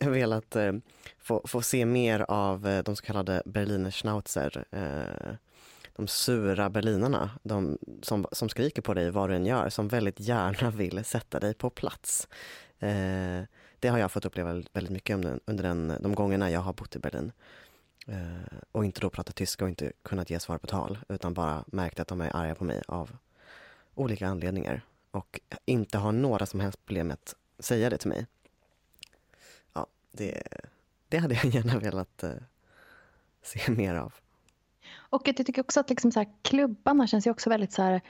velat 0.00 0.56
eh, 0.56 0.72
få, 1.18 1.42
få 1.44 1.62
se 1.62 1.86
mer 1.86 2.24
av 2.28 2.66
eh, 2.66 2.82
de 2.82 2.96
så 2.96 3.04
kallade 3.04 3.42
Berliner 3.46 3.90
Schnauzer. 3.90 4.64
Eh, 4.70 5.34
de 5.96 6.08
sura 6.08 6.70
berlinarna, 6.70 7.30
de 7.42 7.78
som, 8.02 8.26
som 8.32 8.48
skriker 8.48 8.82
på 8.82 8.94
dig 8.94 9.10
vad 9.10 9.30
du 9.30 9.36
än 9.36 9.46
gör, 9.46 9.68
som 9.68 9.88
väldigt 9.88 10.20
gärna 10.20 10.70
vill 10.76 11.04
sätta 11.04 11.40
dig 11.40 11.54
på 11.54 11.70
plats. 11.70 12.28
Eh, 12.78 13.42
det 13.78 13.88
har 13.88 13.98
jag 13.98 14.12
fått 14.12 14.24
uppleva 14.24 14.52
väldigt 14.72 14.90
mycket 14.90 15.14
under, 15.14 15.40
under 15.44 15.64
den, 15.64 15.92
de 16.00 16.14
gångerna 16.14 16.50
jag 16.50 16.60
har 16.60 16.72
bott 16.72 16.96
i 16.96 16.98
Berlin. 16.98 17.32
Eh, 18.06 18.58
och 18.72 18.84
inte 18.84 19.00
då 19.00 19.10
pratat 19.10 19.36
tyska 19.36 19.64
och 19.64 19.68
inte 19.68 19.92
kunnat 20.02 20.30
ge 20.30 20.40
svar 20.40 20.58
på 20.58 20.66
tal, 20.66 20.98
utan 21.08 21.34
bara 21.34 21.64
märkt 21.66 22.00
att 22.00 22.08
de 22.08 22.20
är 22.20 22.36
arga 22.36 22.54
på 22.54 22.64
mig 22.64 22.82
av 22.88 23.10
olika 23.94 24.28
anledningar 24.28 24.82
och 25.10 25.40
inte 25.64 25.98
har 25.98 26.12
några 26.12 26.46
som 26.46 26.60
helst 26.60 26.86
problem 26.86 27.06
med 27.06 27.14
att 27.14 27.34
säga 27.58 27.90
det 27.90 27.98
till 27.98 28.08
mig. 28.08 28.26
Ja, 29.72 29.86
det, 30.12 30.42
det 31.08 31.18
hade 31.18 31.34
jag 31.34 31.44
gärna 31.54 31.78
velat 31.78 32.22
eh, 32.22 32.30
se 33.42 33.72
mer 33.72 33.94
av. 33.94 34.14
Och 34.96 35.28
jag 35.28 35.36
tycker 35.36 35.60
också 35.60 35.80
att 35.80 35.90
liksom 35.90 36.12
så 36.12 36.20
här, 36.20 36.28
klubbarna 36.42 37.06
känns 37.06 37.26
ju 37.26 37.30
också 37.30 37.50
väldigt 37.50 37.72
så 37.72 37.82
här 37.82 38.00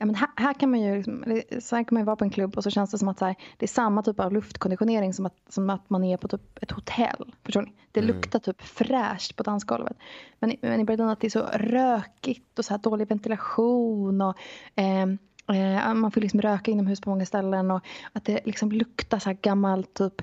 Ja, 0.00 0.06
men 0.06 0.14
här, 0.14 0.28
här, 0.36 0.54
kan 0.54 0.70
man 0.70 0.80
ju 0.80 0.96
liksom, 0.96 1.42
så 1.60 1.76
här 1.76 1.84
kan 1.84 1.94
man 1.94 2.04
vara 2.04 2.16
på 2.16 2.24
en 2.24 2.30
klubb 2.30 2.56
och 2.56 2.64
så 2.64 2.70
känns 2.70 2.90
det 2.90 2.98
som 2.98 3.08
att 3.08 3.18
så 3.18 3.24
här, 3.24 3.34
det 3.56 3.64
är 3.64 3.68
samma 3.68 4.02
typ 4.02 4.20
av 4.20 4.32
luftkonditionering 4.32 5.14
som 5.14 5.26
att, 5.26 5.36
som 5.48 5.70
att 5.70 5.90
man 5.90 6.04
är 6.04 6.16
på 6.16 6.28
typ 6.28 6.62
ett 6.62 6.70
hotell. 6.70 7.34
Förstår 7.44 7.62
ni? 7.62 7.72
Det 7.92 8.00
mm. 8.00 8.14
luktar 8.14 8.38
typ 8.38 8.62
fräscht 8.62 9.36
på 9.36 9.42
dansgolvet. 9.42 9.96
Men, 10.38 10.56
men 10.60 10.80
i 10.80 10.84
Berlin 10.84 11.08
att 11.08 11.20
det 11.20 11.26
är 11.26 11.30
så 11.30 11.48
rökigt 11.52 12.58
och 12.58 12.64
så 12.64 12.74
här 12.74 12.78
dålig 12.78 13.08
ventilation. 13.08 14.20
och 14.20 14.36
eh, 14.74 15.06
Eh, 15.54 15.94
man 15.94 16.10
får 16.10 16.20
liksom 16.20 16.40
röka 16.40 16.70
inomhus 16.70 17.00
på 17.00 17.10
många 17.10 17.26
ställen 17.26 17.70
och 17.70 17.84
att 18.12 18.24
det 18.24 18.40
liksom 18.46 18.72
luktar 18.72 19.18
så 19.18 19.28
här 19.28 19.38
gammalt, 19.42 19.94
typ, 19.94 20.22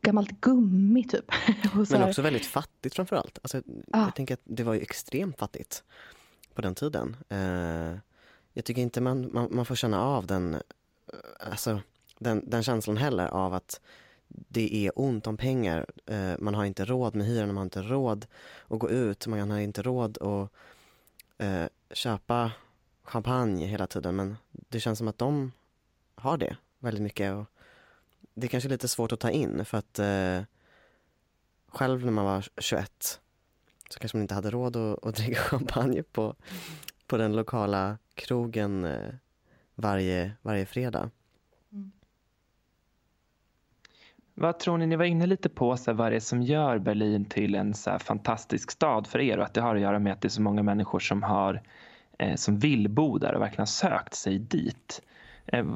gammalt 0.00 0.40
gummi. 0.40 1.04
Typ. 1.04 1.32
Men 1.90 2.02
också 2.02 2.22
väldigt 2.22 2.46
fattigt 2.46 2.94
framför 2.94 3.16
allt. 3.16 3.38
Alltså, 3.42 3.62
ah. 3.92 4.04
Jag 4.04 4.14
tänker 4.14 4.34
att 4.34 4.40
det 4.44 4.62
var 4.62 4.74
ju 4.74 4.80
extremt 4.80 5.38
fattigt 5.38 5.84
på 6.54 6.62
den 6.62 6.74
tiden. 6.74 7.16
Eh, 7.28 7.98
jag 8.52 8.64
tycker 8.64 8.82
inte 8.82 9.00
man, 9.00 9.30
man, 9.32 9.48
man, 9.50 9.66
får 9.66 9.74
känna 9.74 10.02
av 10.02 10.26
den, 10.26 10.54
eh, 10.54 10.60
alltså, 11.50 11.80
den, 12.18 12.50
den 12.50 12.62
känslan 12.62 12.96
heller 12.96 13.26
av 13.26 13.54
att 13.54 13.80
det 14.28 14.86
är 14.86 14.92
ont 14.94 15.26
om 15.26 15.36
pengar. 15.36 15.86
Eh, 16.06 16.34
man 16.38 16.54
har 16.54 16.64
inte 16.64 16.84
råd 16.84 17.14
med 17.14 17.26
hyran, 17.26 17.46
man 17.46 17.56
har 17.56 17.64
inte 17.64 17.82
råd 17.82 18.26
att 18.68 18.78
gå 18.78 18.90
ut, 18.90 19.26
man 19.26 19.50
har 19.50 19.58
inte 19.58 19.82
råd 19.82 20.18
att 20.22 20.50
eh, 21.38 21.66
köpa 21.90 22.52
champagne 23.04 23.66
hela 23.66 23.86
tiden 23.86 24.16
men 24.16 24.36
det 24.50 24.80
känns 24.80 24.98
som 24.98 25.08
att 25.08 25.18
de 25.18 25.52
har 26.14 26.36
det 26.36 26.56
väldigt 26.78 27.02
mycket. 27.02 27.34
Och 27.34 27.46
det 28.34 28.46
är 28.46 28.48
kanske 28.48 28.68
lite 28.68 28.88
svårt 28.88 29.12
att 29.12 29.20
ta 29.20 29.30
in 29.30 29.64
för 29.64 29.78
att 29.78 29.98
eh, 29.98 30.42
själv 31.68 32.04
när 32.04 32.12
man 32.12 32.24
var 32.24 32.48
21 32.58 33.20
så 33.88 33.98
kanske 33.98 34.16
man 34.16 34.22
inte 34.22 34.34
hade 34.34 34.50
råd 34.50 34.76
att, 34.76 35.04
att 35.04 35.14
dricka 35.16 35.40
champagne 35.40 36.02
på, 36.02 36.34
på 37.12 37.18
den 37.18 37.36
lokala 37.36 37.98
krogen 38.14 38.84
eh, 38.84 39.14
varje, 39.74 40.32
varje 40.42 40.66
fredag. 40.66 41.10
Mm. 41.72 41.92
Vad 44.34 44.58
tror 44.58 44.78
ni, 44.78 44.86
ni 44.86 44.96
var 44.96 45.04
inne 45.04 45.26
lite 45.26 45.48
på 45.48 45.76
så 45.76 45.90
här, 45.90 45.98
vad 45.98 46.12
det 46.12 46.16
är 46.16 46.20
som 46.20 46.42
gör 46.42 46.78
Berlin 46.78 47.24
till 47.24 47.54
en 47.54 47.74
så 47.74 47.98
fantastisk 47.98 48.70
stad 48.70 49.06
för 49.06 49.20
er 49.20 49.38
och 49.38 49.44
att 49.44 49.54
det 49.54 49.60
har 49.60 49.74
att 49.74 49.80
göra 49.80 49.98
med 49.98 50.12
att 50.12 50.20
det 50.20 50.28
är 50.28 50.30
så 50.30 50.42
många 50.42 50.62
människor 50.62 50.98
som 50.98 51.22
har 51.22 51.62
eh, 52.18 52.34
som 52.34 52.58
vill 52.58 52.88
bo 52.88 53.18
där 53.18 53.34
och 53.34 53.40
verkligen 53.40 53.60
har 53.60 53.66
sökt 53.66 54.14
sig 54.14 54.38
dit. 54.38 55.02
Eh, 55.46 55.66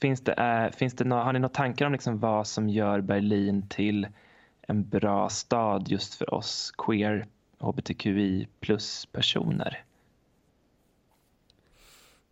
finns 0.00 0.20
det, 0.20 0.32
eh, 0.32 0.76
finns 0.76 0.94
det 0.94 1.04
no 1.04 1.14
har 1.14 1.32
ni 1.32 1.38
några 1.38 1.54
tankar 1.54 1.86
om 1.86 1.92
liksom 1.92 2.18
vad 2.18 2.46
som 2.46 2.68
gör 2.68 3.00
Berlin 3.00 3.68
till 3.68 4.06
en 4.62 4.88
bra 4.88 5.28
stad 5.28 5.88
just 5.88 6.14
för 6.14 6.34
oss 6.34 6.72
queer 6.78 7.26
hbtqi 7.58 8.48
plus 8.60 9.06
personer? 9.06 9.84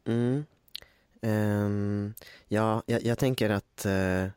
Mm. 0.07 0.45
Um, 1.21 2.15
ja, 2.49 2.83
jag, 2.87 3.03
jag, 3.03 3.19
tänker 3.19 3.51
att, 3.51 3.87
uh, 3.87 4.29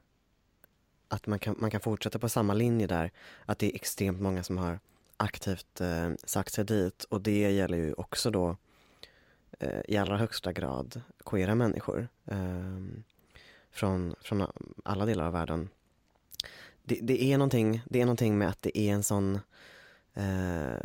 att 1.08 1.28
man, 1.28 1.40
kan, 1.40 1.56
man 1.60 1.72
kan 1.72 1.82
fortsätta 1.82 2.20
på 2.20 2.30
samma 2.30 2.54
linje 2.54 2.88
där. 2.88 3.12
Att 3.46 3.60
det 3.60 3.72
är 3.72 3.76
extremt 3.76 4.22
många 4.22 4.44
som 4.44 4.58
har 4.58 4.80
aktivt 5.18 5.82
uh, 5.82 6.12
sagt 6.24 6.54
sig 6.54 6.66
dit 6.66 7.04
och 7.04 7.22
det 7.22 7.52
gäller 7.52 7.78
ju 7.78 7.94
också 7.94 8.32
då 8.32 8.58
uh, 9.64 9.82
i 9.88 9.98
allra 9.98 10.18
högsta 10.18 10.54
grad 10.54 11.02
queera 11.26 11.56
människor 11.56 12.08
ehm, 12.26 13.04
från, 13.72 14.16
från 14.22 14.48
alla 14.84 15.06
delar 15.06 15.26
av 15.26 15.34
världen. 15.34 15.70
Det, 16.84 17.00
det, 17.02 17.24
är 17.24 17.38
någonting, 17.38 17.82
det 17.86 18.02
är 18.02 18.06
någonting 18.06 18.38
med 18.38 18.50
att 18.50 18.62
det 18.62 18.78
är 18.78 18.94
en 18.94 19.04
sån 19.04 19.40
eh, 20.14 20.80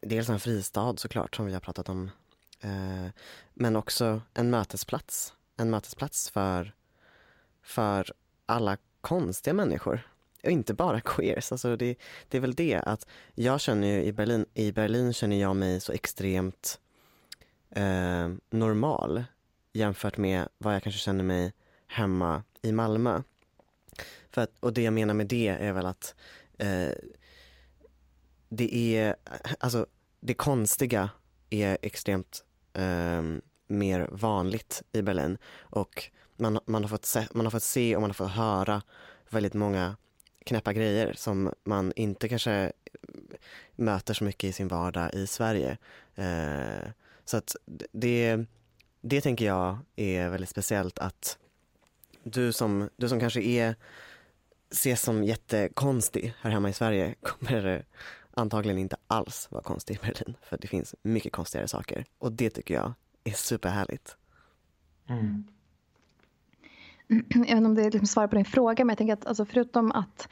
Dels 0.00 0.28
en 0.28 0.40
fristad 0.40 0.96
såklart 0.96 1.36
som 1.36 1.46
vi 1.46 1.52
har 1.52 1.60
pratat 1.60 1.88
om 1.88 2.10
Eh, 2.60 3.06
men 3.54 3.76
också 3.76 4.22
en 4.34 4.50
mötesplats. 4.50 5.34
En 5.56 5.70
mötesplats 5.70 6.30
för, 6.30 6.74
för 7.62 8.12
alla 8.46 8.76
konstiga 9.00 9.54
människor 9.54 10.00
och 10.46 10.50
inte 10.50 10.74
bara 10.74 11.00
queers. 11.04 11.52
Alltså 11.52 11.76
det, 11.76 11.98
det 12.28 12.36
är 12.36 12.40
väl 12.40 12.54
det 12.54 12.74
att 12.74 13.06
jag 13.34 13.60
känner 13.60 13.88
ju 13.88 14.04
i 14.04 14.12
Berlin, 14.12 14.46
i 14.54 14.72
Berlin 14.72 15.12
känner 15.12 15.40
jag 15.40 15.56
mig 15.56 15.80
så 15.80 15.92
extremt 15.92 16.80
eh, 17.70 18.28
normal 18.50 19.24
jämfört 19.72 20.16
med 20.16 20.48
vad 20.58 20.74
jag 20.74 20.82
kanske 20.82 21.00
känner 21.00 21.24
mig 21.24 21.52
hemma 21.86 22.42
i 22.62 22.72
Malmö. 22.72 23.22
För 24.30 24.42
att, 24.42 24.58
och 24.60 24.72
det 24.72 24.82
jag 24.82 24.92
menar 24.92 25.14
med 25.14 25.26
det 25.26 25.48
är 25.48 25.72
väl 25.72 25.86
att 25.86 26.14
eh, 26.58 26.90
det 28.48 28.96
är, 28.96 29.16
alltså 29.60 29.86
det 30.20 30.34
konstiga 30.34 31.10
är 31.50 31.78
extremt 31.82 32.44
eh, 32.76 33.22
mer 33.66 34.08
vanligt 34.12 34.82
i 34.92 35.02
Berlin 35.02 35.38
och 35.60 36.10
man, 36.36 36.58
man, 36.66 36.84
har 36.84 36.88
fått 36.88 37.04
se, 37.04 37.26
man 37.32 37.46
har 37.46 37.50
fått 37.50 37.62
se 37.62 37.96
och 37.96 38.00
man 38.00 38.10
har 38.10 38.14
fått 38.14 38.30
höra 38.30 38.82
väldigt 39.30 39.54
många 39.54 39.96
knäppa 40.44 40.72
grejer 40.72 41.12
som 41.16 41.52
man 41.64 41.92
inte 41.96 42.28
kanske 42.28 42.72
möter 43.76 44.14
så 44.14 44.24
mycket 44.24 44.50
i 44.50 44.52
sin 44.52 44.68
vardag 44.68 45.14
i 45.14 45.26
Sverige. 45.26 45.78
Eh, 46.14 46.90
så 47.24 47.36
att 47.36 47.56
det, 47.92 48.44
det 49.00 49.20
tänker 49.20 49.46
jag 49.46 49.78
är 49.96 50.28
väldigt 50.28 50.50
speciellt 50.50 50.98
att 50.98 51.38
du 52.22 52.52
som, 52.52 52.90
du 52.96 53.08
som 53.08 53.20
kanske 53.20 53.42
är, 53.42 53.74
ses 54.70 55.02
som 55.02 55.24
jättekonstig 55.24 56.34
här 56.40 56.50
hemma 56.50 56.68
i 56.68 56.72
Sverige 56.72 57.14
kommer 57.22 57.84
antagligen 58.36 58.78
inte 58.78 58.96
alls 59.06 59.48
vara 59.50 59.62
konstig 59.62 59.94
i 59.94 59.98
Berlin. 60.02 60.36
För 60.42 60.58
det 60.58 60.68
finns 60.68 60.94
mycket 61.02 61.32
konstigare 61.32 61.68
saker. 61.68 62.04
Och 62.18 62.32
det 62.32 62.50
tycker 62.50 62.74
jag 62.74 62.92
är 63.24 63.32
superhärligt. 63.32 64.16
Mm. 65.08 65.44
Jag 67.08 67.38
vet 67.38 67.50
inte 67.50 67.66
om 67.66 67.74
det 67.74 67.82
är 67.82 67.90
liksom 67.90 68.06
svar 68.06 68.26
på 68.26 68.36
din 68.36 68.44
fråga 68.44 68.84
men 68.84 68.88
jag 68.88 68.98
tänker 68.98 69.14
att 69.14 69.26
alltså 69.26 69.44
förutom 69.44 69.92
att 69.92 70.28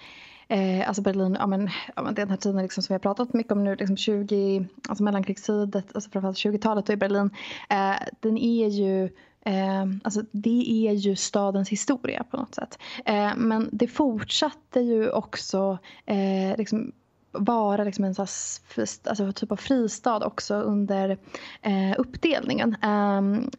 Eh, 0.48 0.88
alltså 0.88 1.02
Berlin, 1.02 1.36
ja 1.40 1.46
men, 1.46 1.70
ja 1.96 2.02
men 2.02 2.14
den 2.14 2.30
här 2.30 2.36
tiden 2.36 2.62
liksom 2.62 2.82
som 2.82 2.92
vi 2.92 2.94
har 2.94 3.00
pratat 3.00 3.32
mycket 3.32 3.52
om 3.52 3.64
nu, 3.64 3.76
liksom 3.76 3.96
20, 3.96 4.66
alltså 4.88 5.04
mellankrigstiden, 5.04 5.82
alltså 5.94 6.10
framförallt 6.10 6.36
20-talet 6.36 6.90
i 6.90 6.96
Berlin. 6.96 7.30
Eh, 7.70 7.96
den 8.20 8.38
är 8.38 8.68
ju 8.68 9.10
Eh, 9.46 9.84
alltså 10.04 10.22
det 10.30 10.88
är 10.88 10.92
ju 10.92 11.16
stadens 11.16 11.68
historia 11.68 12.24
på 12.30 12.36
något 12.36 12.54
sätt. 12.54 12.78
Eh, 13.04 13.32
men 13.36 13.68
det 13.72 13.88
fortsatte 13.88 14.80
ju 14.80 15.10
också 15.10 15.78
eh, 16.06 16.56
liksom 16.58 16.92
vara 17.34 17.84
liksom 17.84 18.04
en 18.04 18.14
alltså 18.18 19.32
typ 19.32 19.52
av 19.52 19.56
fristad 19.56 20.26
också 20.26 20.54
under 20.54 21.18
eh, 21.62 21.94
uppdelningen. 21.98 22.76
Um, 22.82 23.50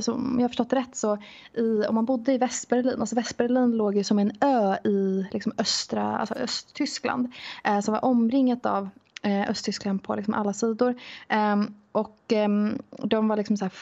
som 0.00 0.34
jag 0.34 0.44
har 0.44 0.48
förstått 0.48 0.72
rätt 0.72 0.96
så 0.96 1.18
i, 1.54 1.84
om 1.88 1.94
man 1.94 2.04
bodde 2.04 2.32
i 2.32 2.38
Västberlin, 2.38 3.00
alltså 3.00 3.16
Västberlin 3.16 3.76
låg 3.76 3.96
ju 3.96 4.04
som 4.04 4.18
en 4.18 4.32
ö 4.40 4.76
i 4.84 5.26
liksom 5.32 5.52
östra, 5.58 6.18
alltså 6.18 6.34
Östtyskland 6.34 7.32
eh, 7.64 7.80
som 7.80 7.94
var 7.94 8.04
omringat 8.04 8.66
av 8.66 8.88
eh, 9.22 9.50
Östtyskland 9.50 10.02
på 10.02 10.16
liksom 10.16 10.34
alla 10.34 10.52
sidor. 10.52 10.94
Um, 11.28 11.74
och 11.92 12.32
um, 12.32 12.78
de 12.88 13.28
var 13.28 13.36
liksom 13.36 13.56
så 13.56 13.64
här, 13.64 13.72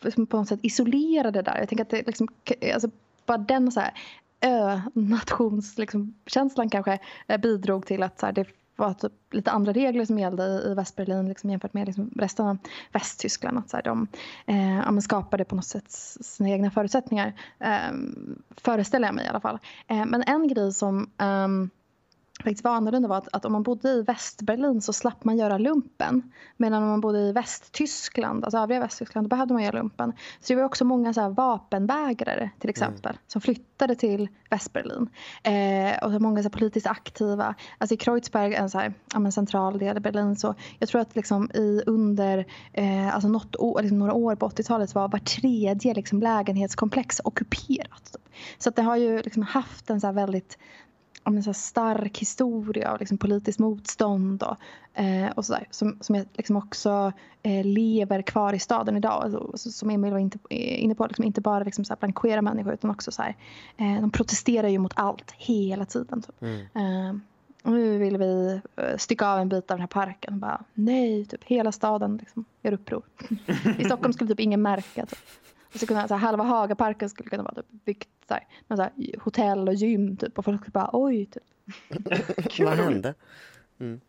liksom 0.00 0.26
på 0.26 0.36
något 0.36 0.48
sätt 0.48 0.60
isolerade 0.62 1.42
där. 1.42 1.58
Jag 1.58 1.68
tänker 1.68 1.84
att 1.84 1.90
det 1.90 2.06
liksom, 2.06 2.28
alltså, 2.74 2.90
bara 3.26 3.38
den 3.38 3.72
så 3.72 3.80
här, 3.80 3.92
ö-nationskänslan 4.40 6.64
liksom, 6.64 6.70
kanske 6.70 6.98
eh, 7.26 7.40
bidrog 7.40 7.86
till 7.86 8.02
att 8.02 8.20
så 8.20 8.26
här, 8.26 8.32
det 8.32 8.46
var 8.80 8.94
typ 8.94 9.12
lite 9.30 9.50
andra 9.50 9.72
regler 9.72 10.04
som 10.04 10.18
gällde 10.18 10.44
i, 10.44 10.74
Västberlin 10.74 11.28
liksom 11.28 11.50
jämfört 11.50 11.74
med 11.74 11.86
liksom 11.86 12.10
resten 12.16 12.46
av 12.46 12.58
Västtyskland. 12.92 13.58
Att 13.58 13.70
så 13.70 13.76
här, 13.76 13.84
de 13.84 14.06
eh, 14.46 14.78
ja, 14.78 15.00
skapade 15.00 15.44
på 15.44 15.54
något 15.56 15.64
sätt 15.64 15.90
sina 15.90 16.50
egna 16.50 16.70
förutsättningar. 16.70 17.32
Eh, 17.58 17.92
föreställer 18.56 19.08
jag 19.08 19.14
mig 19.14 19.24
i 19.24 19.28
alla 19.28 19.40
fall. 19.40 19.58
Eh, 19.88 20.06
men 20.06 20.22
en 20.22 20.48
grej 20.48 20.72
som 20.72 21.10
ehm, 21.18 21.70
faktiskt 22.42 22.64
var 22.64 22.72
annorlunda 22.72 23.08
var 23.08 23.16
att, 23.16 23.28
att 23.32 23.44
om 23.44 23.52
man 23.52 23.62
bodde 23.62 23.88
i 23.88 24.02
Västberlin 24.02 24.82
så 24.82 24.92
slapp 24.92 25.24
man 25.24 25.36
göra 25.36 25.58
lumpen. 25.58 26.32
Medan 26.56 26.82
om 26.82 26.88
man 26.88 27.00
bodde 27.00 27.18
i 27.18 27.32
Västtyskland, 27.32 28.44
alltså 28.44 28.58
övriga 28.58 28.80
Västtyskland, 28.80 29.24
då 29.24 29.28
behövde 29.28 29.54
man 29.54 29.62
göra 29.62 29.78
lumpen. 29.78 30.12
Så 30.40 30.52
det 30.52 30.56
var 30.56 30.64
också 30.64 30.84
många 30.84 31.14
så 31.14 31.20
här 31.20 31.28
vapenvägrare 31.28 32.50
till 32.58 32.70
exempel 32.70 33.10
mm. 33.10 33.22
som 33.26 33.40
flyttade 33.40 33.94
till 33.94 34.28
Västberlin. 34.50 35.08
Eh, 35.42 36.04
och 36.04 36.12
så 36.12 36.18
många 36.18 36.42
så 36.42 36.42
här, 36.42 36.50
politiskt 36.50 36.86
aktiva. 36.86 37.54
Alltså 37.78 37.94
i 37.94 37.96
Kreuzberg, 37.96 38.54
en 38.54 38.70
så 38.70 38.78
här, 38.78 38.94
ja, 39.14 39.30
central 39.30 39.78
del 39.78 39.96
i 39.96 40.00
Berlin, 40.00 40.36
så 40.36 40.54
jag 40.78 40.88
tror 40.88 41.00
att 41.00 41.16
liksom 41.16 41.50
i 41.54 41.82
under 41.86 42.46
eh, 42.72 43.14
alltså 43.14 43.28
något 43.28 43.56
år, 43.56 43.82
liksom 43.82 43.98
några 43.98 44.14
år 44.14 44.36
på 44.36 44.48
80-talet 44.48 44.94
var 44.94 45.08
var 45.08 45.18
tredje 45.18 45.94
liksom, 45.94 46.20
lägenhetskomplex 46.20 47.20
ockuperat. 47.24 48.16
Så 48.58 48.68
att 48.68 48.76
det 48.76 48.82
har 48.82 48.96
ju 48.96 49.22
liksom 49.22 49.42
haft 49.42 49.90
en 49.90 50.00
så 50.00 50.12
väldigt 50.12 50.58
en 51.24 51.42
så 51.42 51.52
stark 51.52 52.18
historia 52.18 52.92
av 52.92 52.98
liksom 52.98 53.18
politiskt 53.18 53.58
motstånd 53.58 54.42
och, 54.42 54.56
eh, 55.00 55.30
och 55.30 55.44
sådär. 55.44 55.66
Som, 55.70 55.98
som 56.00 56.24
liksom 56.34 56.56
också 56.56 57.12
eh, 57.42 57.64
lever 57.64 58.22
kvar 58.22 58.52
i 58.52 58.58
staden 58.58 58.96
idag. 58.96 59.22
Alltså, 59.22 59.70
som 59.70 59.90
Emil 59.90 60.12
var 60.12 60.18
inte, 60.18 60.38
inne 60.54 60.94
på, 60.94 61.06
liksom 61.06 61.24
inte 61.24 61.40
bara 61.40 61.64
liksom 61.64 61.84
så 61.84 61.96
bland 62.00 62.14
queera 62.14 62.42
människor 62.42 62.74
utan 62.74 62.90
också 62.90 63.12
så 63.12 63.22
här, 63.22 63.36
eh, 63.76 64.00
de 64.00 64.10
protesterar 64.10 64.68
ju 64.68 64.78
mot 64.78 64.92
allt 64.96 65.30
hela 65.30 65.84
tiden. 65.84 66.22
Typ. 66.22 66.42
Mm. 66.42 66.60
Eh, 66.74 67.20
och 67.62 67.72
nu 67.72 67.98
vill 67.98 68.16
vi 68.16 68.60
eh, 68.76 68.96
stycka 68.96 69.28
av 69.28 69.38
en 69.38 69.48
bit 69.48 69.70
av 69.70 69.76
den 69.76 69.80
här 69.80 69.86
parken. 69.86 70.40
Bara, 70.40 70.64
nej, 70.74 71.26
typ 71.26 71.44
hela 71.44 71.72
staden 71.72 72.16
liksom, 72.16 72.44
gör 72.62 72.72
uppror. 72.72 73.02
I 73.78 73.84
Stockholm 73.84 74.12
skulle 74.12 74.30
typ 74.30 74.40
ingen 74.40 74.62
märka. 74.62 75.06
Typ. 75.06 75.18
Och 75.74 75.80
så 75.80 75.86
kunde, 75.86 76.08
så 76.08 76.14
här, 76.14 76.26
halva 76.26 76.44
Hagaparken 76.44 77.08
skulle 77.08 77.30
kunna 77.30 77.42
vara 77.42 77.54
typ, 77.54 77.84
byggt 77.84 78.08
så 78.28 78.34
här, 78.34 78.46
med 78.66 78.78
så 78.78 78.82
här, 78.82 78.92
hotell 79.20 79.68
och 79.68 79.74
gym 79.74 80.16
typ. 80.16 80.38
Och 80.38 80.44
folk 80.44 80.60
skulle 80.60 80.72
bara 80.72 80.90
oj. 80.92 81.26
Typ. 81.26 81.42
Vad 82.60 82.78
hände? 82.78 83.14
Mm. 83.78 84.00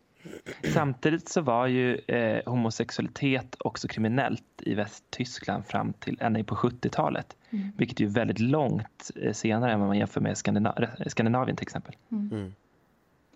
Samtidigt 0.74 1.28
så 1.28 1.40
var 1.40 1.66
ju 1.66 1.96
eh, 1.96 2.42
homosexualitet 2.46 3.56
också 3.58 3.88
kriminellt 3.88 4.44
i 4.58 4.74
Västtyskland 4.74 5.66
fram 5.66 5.92
till 5.92 6.18
ända 6.20 6.44
på 6.44 6.54
70-talet. 6.54 7.36
Mm. 7.50 7.72
Vilket 7.76 8.00
är 8.00 8.04
ju 8.04 8.10
väldigt 8.10 8.38
långt 8.38 9.10
eh, 9.16 9.32
senare 9.32 9.72
än 9.72 9.80
vad 9.80 9.88
man 9.88 9.98
jämför 9.98 10.20
med 10.20 10.38
Skandinav 10.38 10.86
Skandinavien 11.06 11.56
till 11.56 11.64
exempel. 11.64 11.96
Mm. 12.10 12.54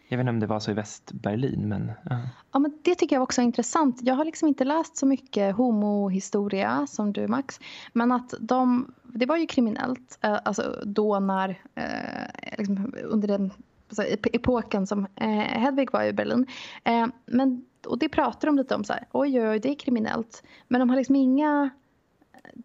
Jag 0.09 0.19
vet 0.19 0.23
inte 0.23 0.31
om 0.31 0.41
det 0.41 0.47
var 0.47 0.61
så 0.61 0.71
i 0.71 0.75
Västberlin. 0.75 1.69
Men, 1.69 1.83
uh. 1.83 2.27
ja. 2.53 2.59
men 2.59 2.79
det 2.83 2.95
tycker 2.95 3.17
jag 3.17 3.23
också 3.23 3.41
är 3.41 3.45
intressant. 3.45 3.99
Jag 4.03 4.15
har 4.15 4.25
liksom 4.25 4.49
inte 4.49 4.65
läst 4.65 4.97
så 4.97 5.07
mycket 5.07 5.57
homohistoria 5.57 6.87
som 6.87 7.13
du 7.13 7.29
Max. 7.29 7.61
Men 7.93 8.13
att 8.13 8.35
de, 8.41 8.93
det 9.03 9.27
var 9.27 9.37
ju 9.37 9.47
kriminellt 9.47 10.19
eh, 10.21 10.39
alltså 10.45 10.83
då 10.85 11.21
när, 11.21 11.61
eh, 11.75 12.59
liksom 12.59 12.95
under 13.05 13.29
den 13.29 13.53
alltså 13.89 14.03
epoken 14.33 14.87
som 14.87 15.07
eh, 15.15 15.29
Hedvig 15.29 15.93
var 15.93 16.05
i 16.05 16.13
Berlin. 16.13 16.47
Eh, 16.85 17.07
men, 17.27 17.65
och 17.87 17.99
det 17.99 18.09
pratar 18.09 18.49
de 18.49 18.57
lite 18.57 18.75
om 18.75 18.85
så 18.85 18.93
här, 18.93 19.07
oj 19.13 19.49
oj 19.49 19.59
det 19.59 19.71
är 19.71 19.75
kriminellt. 19.75 20.43
Men 20.69 20.81
de 20.81 20.91
har 20.91 20.97
liksom 20.97 21.17
inga, 21.17 21.71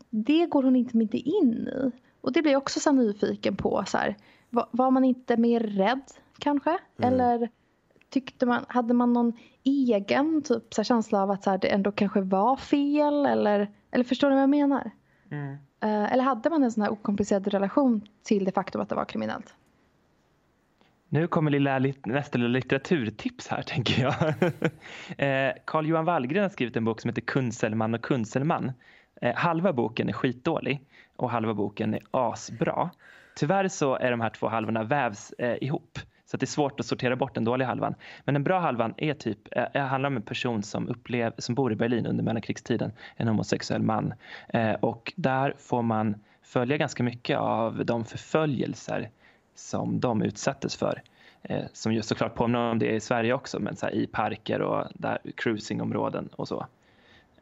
det 0.10 0.46
går 0.46 0.64
hon 0.64 0.76
inte, 0.76 0.98
inte 0.98 1.18
in 1.18 1.68
i. 1.68 1.92
Och 2.22 2.32
det 2.32 2.42
blir 2.42 2.52
jag 2.52 2.62
också 2.62 2.80
så 2.80 2.92
nyfiken 2.92 3.56
på. 3.56 3.84
Så 3.88 3.98
här, 3.98 4.18
var, 4.50 4.68
var 4.72 4.92
man 4.92 5.04
inte 5.04 5.38
mer 5.38 5.60
rädd 5.60 6.04
kanske? 6.42 6.70
Mm. 6.70 7.14
Eller 7.14 7.50
tyckte 8.10 8.46
man, 8.46 8.66
hade 8.68 8.94
man 8.94 9.14
någon 9.14 9.34
egen 9.64 10.42
typ, 10.42 10.74
så 10.74 10.84
känsla 10.84 11.24
av 11.24 11.32
att 11.32 11.44
så 11.44 11.50
här, 11.50 11.58
det 11.58 11.68
ändå 11.68 11.92
kanske 11.92 12.22
var 12.22 12.56
fel? 12.56 13.26
Eller, 13.26 13.72
eller 13.92 14.04
förstår 14.04 14.30
du 14.30 14.36
vad 14.36 14.44
jag 14.44 14.50
menar? 14.50 14.92
Mm. 15.32 15.52
Uh, 15.86 16.14
eller 16.14 16.24
hade 16.24 16.50
man 16.50 16.64
en 16.64 16.72
sån 16.72 16.84
här 16.84 16.92
okomplicerad 16.92 17.48
relation 17.48 18.08
till 18.24 18.46
det 18.46 18.52
faktum 18.52 18.82
att 18.82 18.90
det 18.90 18.96
var 18.96 19.06
kriminellt? 19.06 19.56
Nu 21.10 21.28
kommer 21.28 21.52
lilla, 21.52 21.80
nästa 22.06 22.38
lilla 22.38 22.50
litteraturtips 22.50 23.48
här 23.48 23.62
tänker 23.68 24.02
jag. 24.02 24.14
eh, 25.18 25.54
Carl 25.66 25.88
Johan 25.88 26.06
Wallgren 26.06 26.44
har 26.44 26.50
skrivit 26.50 26.78
en 26.78 26.86
bok 26.86 27.02
som 27.02 27.10
heter 27.10 27.22
Kunselman 27.22 27.94
och 27.94 28.02
Kunselman. 28.02 28.72
Eh, 29.22 29.36
halva 29.36 29.74
boken 29.74 30.10
är 30.10 30.14
skitdålig 30.14 30.86
och 31.16 31.30
halva 31.32 31.54
boken 31.54 31.94
är 31.94 32.02
asbra. 32.12 32.90
Tyvärr 33.36 33.68
så 33.68 33.96
är 33.96 34.12
de 34.12 34.22
här 34.22 34.30
två 34.30 34.48
halvorna 34.48 34.84
vävs 34.84 35.32
eh, 35.32 35.64
ihop. 35.64 36.00
Så 36.32 36.38
det 36.38 36.44
är 36.44 36.48
svårt 36.48 36.80
att 36.80 36.86
sortera 36.86 37.16
bort 37.16 37.36
den 37.36 37.44
dåliga 37.44 37.68
halvan. 37.68 37.96
Men 38.26 38.34
den 38.34 38.44
bra 38.44 38.60
halvan 38.60 38.94
är 38.98 39.14
typ, 39.14 39.38
äh, 39.52 39.82
handlar 39.82 40.08
om 40.08 40.16
en 40.16 40.22
person 40.22 40.64
som, 40.64 40.88
upplev, 40.88 41.34
som 41.38 41.56
bor 41.56 41.72
i 41.72 41.76
Berlin 41.76 42.06
under 42.06 42.24
mellankrigstiden. 42.24 42.92
En 43.16 43.28
homosexuell 43.28 43.82
man. 43.82 44.14
Eh, 44.48 44.72
och 44.72 45.14
där 45.16 45.54
får 45.58 45.82
man 45.82 46.16
följa 46.42 46.78
ganska 46.78 47.04
mycket 47.04 47.38
av 47.38 47.86
de 47.86 48.06
förföljelser 48.06 49.10
som 49.56 50.00
de 50.00 50.22
utsattes 50.22 50.76
för. 50.76 51.02
Eh, 51.42 51.66
som 51.74 51.94
just 51.94 52.10
såklart 52.10 52.36
påminner 52.36 52.72
om 52.72 52.80
det 52.80 52.92
i 52.92 53.00
Sverige 53.00 53.34
också, 53.34 53.60
men 53.60 53.76
så 53.76 53.90
i 53.90 54.08
parker 54.08 54.62
och 54.62 54.88
där, 54.94 55.20
cruisingområden 55.36 56.30
och 56.32 56.48
så. 56.48 56.66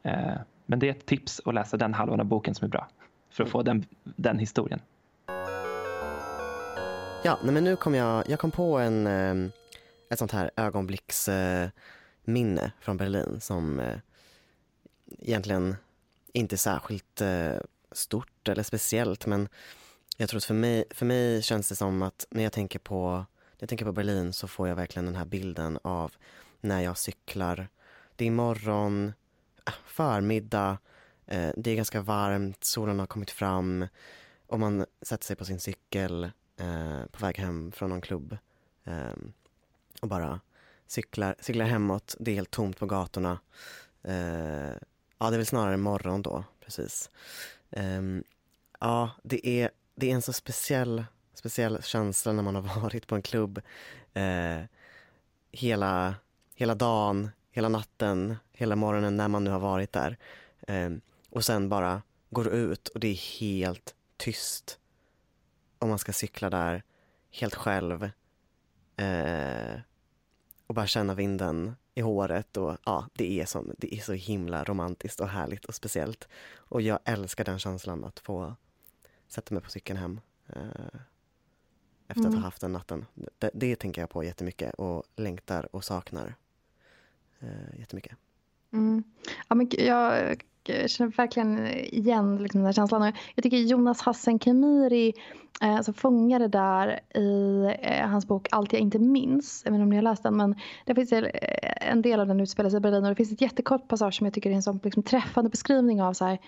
Eh, 0.02 0.34
men 0.66 0.78
det 0.78 0.86
är 0.86 0.90
ett 0.90 1.06
tips 1.06 1.40
att 1.44 1.54
läsa 1.54 1.76
den 1.76 1.94
halvan 1.94 2.20
av 2.20 2.26
boken 2.26 2.54
som 2.54 2.64
är 2.64 2.70
bra 2.70 2.88
för 3.30 3.44
att 3.44 3.50
få 3.50 3.62
den, 3.62 3.84
den 4.04 4.38
historien. 4.38 4.80
Ja, 7.22 7.38
nej, 7.42 7.54
men 7.54 7.64
nu 7.64 7.76
kom 7.76 7.94
jag, 7.94 8.28
jag 8.28 8.38
kom 8.38 8.50
på 8.50 8.78
en, 8.78 9.06
eh, 9.06 9.50
ett 10.10 10.18
sånt 10.18 10.32
här 10.32 10.50
ögonblicksminne 10.56 12.72
från 12.80 12.96
Berlin 12.96 13.40
som 13.40 13.80
eh, 13.80 13.98
egentligen 15.18 15.76
inte 16.32 16.54
är 16.54 16.56
särskilt 16.56 17.20
eh, 17.20 17.56
stort 17.92 18.48
eller 18.48 18.62
speciellt 18.62 19.26
men 19.26 19.48
jag 20.16 20.28
tror 20.28 20.38
att 20.38 20.44
för 20.44 20.54
mig, 20.54 20.84
för 20.90 21.06
mig 21.06 21.42
känns 21.42 21.68
det 21.68 21.76
som 21.76 22.02
att 22.02 22.26
när 22.30 22.42
jag 22.42 22.52
tänker 22.52 22.78
på 22.78 23.10
när 23.10 23.26
jag 23.58 23.68
tänker 23.68 23.84
på 23.84 23.92
Berlin 23.92 24.32
så 24.32 24.48
får 24.48 24.68
jag 24.68 24.76
verkligen 24.76 25.06
den 25.06 25.16
här 25.16 25.24
bilden 25.24 25.78
av 25.82 26.12
när 26.60 26.80
jag 26.80 26.98
cyklar. 26.98 27.68
Det 28.16 28.26
är 28.26 28.30
morgon, 28.30 29.12
äh, 29.66 29.72
förmiddag, 29.86 30.78
eh, 31.26 31.50
det 31.56 31.70
är 31.70 31.76
ganska 31.76 32.00
varmt, 32.00 32.64
solen 32.64 32.98
har 32.98 33.06
kommit 33.06 33.30
fram 33.30 33.86
och 34.46 34.60
man 34.60 34.86
sätter 35.02 35.24
sig 35.24 35.36
på 35.36 35.44
sin 35.44 35.60
cykel 35.60 36.30
eh, 36.60 37.06
på 37.12 37.26
väg 37.26 37.38
hem 37.38 37.72
från 37.72 37.90
någon 37.90 38.00
klubb 38.00 38.36
eh, 38.84 39.12
och 40.00 40.08
bara 40.08 40.40
cyklar, 40.86 41.34
cyklar 41.40 41.64
hemåt. 41.64 42.16
Det 42.18 42.30
är 42.30 42.34
helt 42.34 42.50
tomt 42.50 42.78
på 42.78 42.86
gatorna. 42.86 43.38
Eh, 44.02 44.74
ja, 45.18 45.30
det 45.30 45.36
är 45.36 45.38
väl 45.38 45.46
snarare 45.46 45.76
morgon 45.76 46.22
då, 46.22 46.44
precis. 46.60 47.10
Ehm, 47.70 48.24
ja, 48.80 49.10
det 49.22 49.48
är, 49.48 49.70
det 49.94 50.10
är 50.10 50.14
en 50.14 50.22
så 50.22 50.32
speciell, 50.32 51.04
speciell 51.34 51.82
känsla 51.82 52.32
när 52.32 52.42
man 52.42 52.54
har 52.54 52.62
varit 52.80 53.06
på 53.06 53.14
en 53.14 53.22
klubb 53.22 53.60
eh, 54.14 54.60
hela, 55.52 56.14
hela 56.54 56.74
dagen, 56.74 57.30
hela 57.50 57.68
natten, 57.68 58.36
hela 58.52 58.76
morgonen 58.76 59.16
när 59.16 59.28
man 59.28 59.44
nu 59.44 59.50
har 59.50 59.60
varit 59.60 59.92
där. 59.92 60.16
Ehm, 60.66 61.00
och 61.30 61.44
sen 61.44 61.68
bara 61.68 62.02
går 62.30 62.48
ut 62.48 62.88
och 62.88 63.00
det 63.00 63.08
är 63.08 63.40
helt 63.40 63.94
tyst 64.16 64.79
om 65.80 65.88
man 65.88 65.98
ska 65.98 66.12
cykla 66.12 66.50
där 66.50 66.82
helt 67.30 67.54
själv 67.54 68.10
eh, 68.96 69.80
och 70.66 70.74
bara 70.74 70.86
känna 70.86 71.14
vinden 71.14 71.76
i 71.94 72.00
håret 72.00 72.56
och 72.56 72.76
ja, 72.84 73.08
det 73.12 73.40
är, 73.40 73.46
som, 73.46 73.74
det 73.78 73.94
är 73.94 74.00
så 74.00 74.12
himla 74.12 74.64
romantiskt 74.64 75.20
och 75.20 75.28
härligt 75.28 75.64
och 75.64 75.74
speciellt. 75.74 76.28
Och 76.56 76.82
jag 76.82 76.98
älskar 77.04 77.44
den 77.44 77.58
känslan 77.58 78.04
att 78.04 78.18
få 78.18 78.54
sätta 79.28 79.54
mig 79.54 79.62
på 79.62 79.70
cykeln 79.70 79.98
hem 79.98 80.20
eh, 80.46 81.00
efter 82.08 82.20
mm. 82.20 82.28
att 82.28 82.34
ha 82.34 82.42
haft 82.42 82.60
den 82.60 82.72
natten. 82.72 83.06
Det, 83.38 83.50
det 83.54 83.76
tänker 83.76 84.02
jag 84.02 84.10
på 84.10 84.24
jättemycket 84.24 84.74
och 84.74 85.04
längtar 85.16 85.74
och 85.76 85.84
saknar 85.84 86.34
eh, 87.40 87.78
jättemycket. 87.78 88.16
Mm. 88.72 89.04
Ja, 89.48 89.54
men 89.54 89.68
jag 89.78 90.42
jag 90.64 90.90
känner 90.90 91.10
verkligen 91.10 91.66
igen 91.66 92.36
liksom 92.42 92.60
den 92.60 92.66
här 92.66 92.72
känslan. 92.72 93.12
Jag 93.34 93.42
tycker 93.42 93.56
Jonas 93.56 94.00
Hassen 94.00 94.38
Khemiri 94.38 95.12
eh, 95.62 95.80
som 95.80 95.94
fångar 95.94 96.38
det 96.38 96.48
där 96.48 97.00
i 97.14 97.64
eh, 97.80 98.08
hans 98.08 98.26
bok 98.26 98.48
Allt 98.50 98.72
jag 98.72 98.82
inte 98.82 98.98
minns. 98.98 99.62
Jag 99.64 99.72
vet 99.72 99.76
inte 99.76 99.82
om 99.82 99.90
ni 99.90 99.96
har 99.96 100.02
läst 100.02 100.22
den 100.22 100.36
men 100.36 100.54
det 100.84 100.94
finns 100.94 101.12
eh, 101.12 101.90
en 101.90 102.02
del 102.02 102.20
av 102.20 102.26
den 102.26 102.40
utspelar 102.40 102.70
sig 102.70 102.76
i 102.76 102.80
Berlin 102.80 103.04
och 103.04 103.08
det 103.10 103.16
finns 103.16 103.32
ett 103.32 103.40
jättekort 103.40 103.88
passage 103.88 104.14
som 104.14 104.26
jag 104.26 104.34
tycker 104.34 104.50
är 104.50 104.54
en 104.54 104.62
sån 104.62 104.80
liksom, 104.82 105.02
träffande 105.02 105.50
beskrivning 105.50 106.02
av 106.02 106.12
så 106.12 106.24
här, 106.24 106.38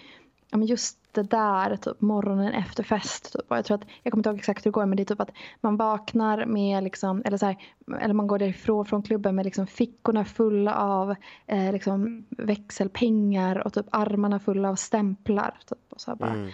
ja, 0.52 0.58
men 0.58 0.66
just 0.66 0.98
det 1.12 1.22
där 1.22 1.76
typ 1.76 2.00
morgonen 2.00 2.52
efter 2.52 2.82
fest. 2.82 3.32
Typ. 3.32 3.50
Och 3.50 3.56
jag 3.56 3.64
tror 3.64 3.74
att, 3.74 3.84
jag 4.02 4.12
kommer 4.12 4.20
inte 4.20 4.28
ihåg 4.28 4.38
exakt 4.38 4.66
hur 4.66 4.70
det 4.70 4.74
går 4.74 4.86
men 4.86 4.96
det 4.96 5.02
är 5.02 5.04
typ 5.04 5.20
att 5.20 5.32
man 5.60 5.76
vaknar 5.76 6.46
med 6.46 6.84
liksom, 6.84 7.22
eller 7.24 7.36
så 7.36 7.46
här, 7.46 7.56
eller 8.00 8.14
man 8.14 8.26
går 8.26 8.38
därifrån 8.38 8.86
från 8.86 9.02
klubben 9.02 9.34
med 9.34 9.44
liksom 9.44 9.66
fickorna 9.66 10.24
fulla 10.24 10.74
av 10.74 11.14
eh, 11.46 11.72
liksom 11.72 12.26
växelpengar 12.30 13.66
och 13.66 13.72
typ 13.72 13.86
armarna 13.90 14.38
fulla 14.38 14.68
av 14.68 14.74
stämplar. 14.74 15.58
Typ, 15.68 15.78
och 15.88 16.00
så 16.00 16.16
bara 16.16 16.30
mm. 16.30 16.50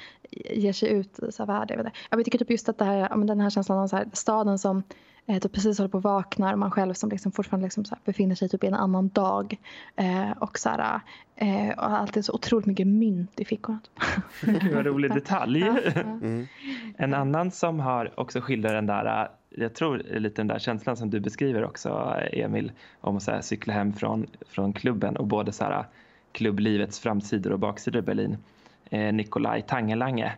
ger 0.55 0.73
sig 0.73 0.89
ut 0.89 1.19
i 1.19 1.33
så 1.33 1.43
här 1.43 1.47
värld. 1.47 1.70
Jag, 1.70 1.91
jag 2.11 2.25
tycker 2.25 2.39
typ 2.39 2.51
just 2.51 2.69
att 2.69 2.79
det 2.79 2.85
här, 2.85 3.27
den 3.27 3.41
här 3.41 3.51
känslan 3.51 3.79
av 3.79 3.87
så 3.87 3.97
här, 3.97 4.09
staden 4.12 4.59
som 4.59 4.83
eh, 5.29 5.39
typ 5.39 5.53
precis 5.53 5.79
håller 5.79 5.89
på 5.89 5.99
att 5.99 6.05
vakna 6.05 6.53
och 6.53 6.59
man 6.59 6.71
själv 6.71 6.95
som 6.95 7.11
liksom 7.11 7.33
fortfarande 7.33 7.67
liksom 7.67 7.85
så 7.85 7.97
befinner 8.05 8.35
sig 8.35 8.49
typ 8.49 8.65
i 8.65 8.67
en 8.67 8.75
annan 8.75 9.09
dag. 9.09 9.57
Eh, 9.97 10.31
och 10.31 10.59
så 10.59 10.69
här, 10.69 11.01
eh, 11.37 11.79
och 11.79 11.99
alltid 11.99 12.25
så 12.25 12.33
otroligt 12.33 12.67
mycket 12.67 12.87
mynt 12.87 13.41
i 13.41 13.45
fickorna. 13.45 13.81
Vad 14.75 14.87
rolig 14.87 15.15
detalj. 15.15 15.63
Mm. 15.63 16.47
En 16.97 17.15
annan 17.15 17.51
som 17.51 17.81
har 17.81 18.21
också 18.21 18.41
skildrat 18.41 18.73
den 18.73 18.87
där 18.87 19.29
jag 19.51 19.75
tror 19.75 19.99
lite 19.99 20.37
den 20.37 20.47
där 20.47 20.59
känslan 20.59 20.97
som 20.97 21.11
du 21.11 21.21
beskriver 21.21 21.65
också 21.65 22.17
Emil 22.33 22.73
om 23.01 23.17
att 23.17 23.23
så 23.23 23.31
här, 23.31 23.41
cykla 23.41 23.73
hem 23.73 23.93
från, 23.93 24.27
från 24.47 24.73
klubben 24.73 25.17
och 25.17 25.27
både 25.27 25.53
så 25.53 25.65
här, 25.65 25.85
klubblivets 26.33 27.01
framsidor 27.01 27.53
och 27.53 27.59
baksidor 27.59 27.99
i 27.99 28.03
Berlin. 28.03 28.39
Eh, 28.91 29.13
Nikolaj 29.13 29.63
Tangelange 29.63 30.33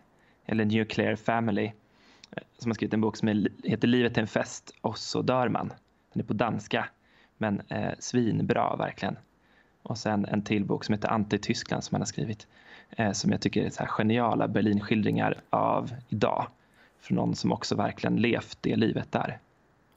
eller 0.45 0.65
Nuclear 0.65 1.15
Family 1.15 1.71
som 2.57 2.71
har 2.71 2.73
skrivit 2.75 2.93
en 2.93 3.01
bok 3.01 3.17
som 3.17 3.47
heter 3.63 3.87
Livet 3.87 4.17
är 4.17 4.21
en 4.21 4.27
fest 4.27 4.73
och 4.81 4.97
så 4.97 5.21
dör 5.21 5.49
man. 5.49 5.73
Den 6.13 6.23
är 6.23 6.27
på 6.27 6.33
danska 6.33 6.89
men 7.37 7.61
eh, 7.69 7.91
svinbra 7.99 8.75
verkligen. 8.75 9.17
Och 9.83 9.97
sen 9.97 10.25
en 10.25 10.43
till 10.43 10.65
bok 10.65 10.83
som 10.83 10.93
heter 10.93 11.09
Anti-Tyskland 11.09 11.81
som 11.81 11.95
han 11.95 12.01
har 12.01 12.05
skrivit 12.05 12.47
eh, 12.89 13.11
som 13.11 13.31
jag 13.31 13.41
tycker 13.41 13.65
är 13.65 13.69
så 13.69 13.79
här 13.79 13.89
geniala 13.89 14.47
Berlinskildringar 14.47 15.41
av 15.49 15.91
idag 16.09 16.47
från 16.99 17.15
någon 17.15 17.35
som 17.35 17.51
också 17.51 17.75
verkligen 17.75 18.15
levt 18.15 18.57
det 18.61 18.75
livet 18.75 19.11
där. 19.11 19.39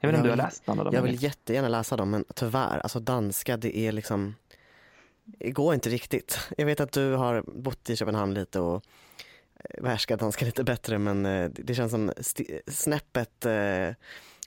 Jag 0.00 0.08
vet 0.08 0.18
inte 0.18 0.30
om 0.30 0.36
du 0.36 0.42
har 0.42 0.46
läst 0.46 0.66
någon 0.66 0.78
av 0.78 0.84
dem? 0.84 0.94
Jag 0.94 1.02
vill 1.02 1.22
jättegärna 1.22 1.68
läsa 1.68 1.96
dem 1.96 2.10
men 2.10 2.24
tyvärr, 2.34 2.78
alltså 2.78 3.00
danska 3.00 3.56
det 3.56 3.78
är 3.78 3.92
liksom 3.92 4.34
det 5.24 5.50
går 5.50 5.74
inte 5.74 5.88
riktigt. 5.88 6.38
Jag 6.56 6.66
vet 6.66 6.80
att 6.80 6.92
du 6.92 7.12
har 7.12 7.44
bott 7.46 7.90
i 7.90 7.96
Köpenhamn 7.96 8.34
lite 8.34 8.60
och 8.60 8.84
behärskar 9.82 10.16
danska 10.16 10.44
lite 10.44 10.64
bättre 10.64 10.98
men 10.98 11.26
eh, 11.26 11.50
det 11.54 11.74
känns 11.74 11.90
som 11.90 12.12
snäppet 12.66 13.46
eh, 13.46 13.94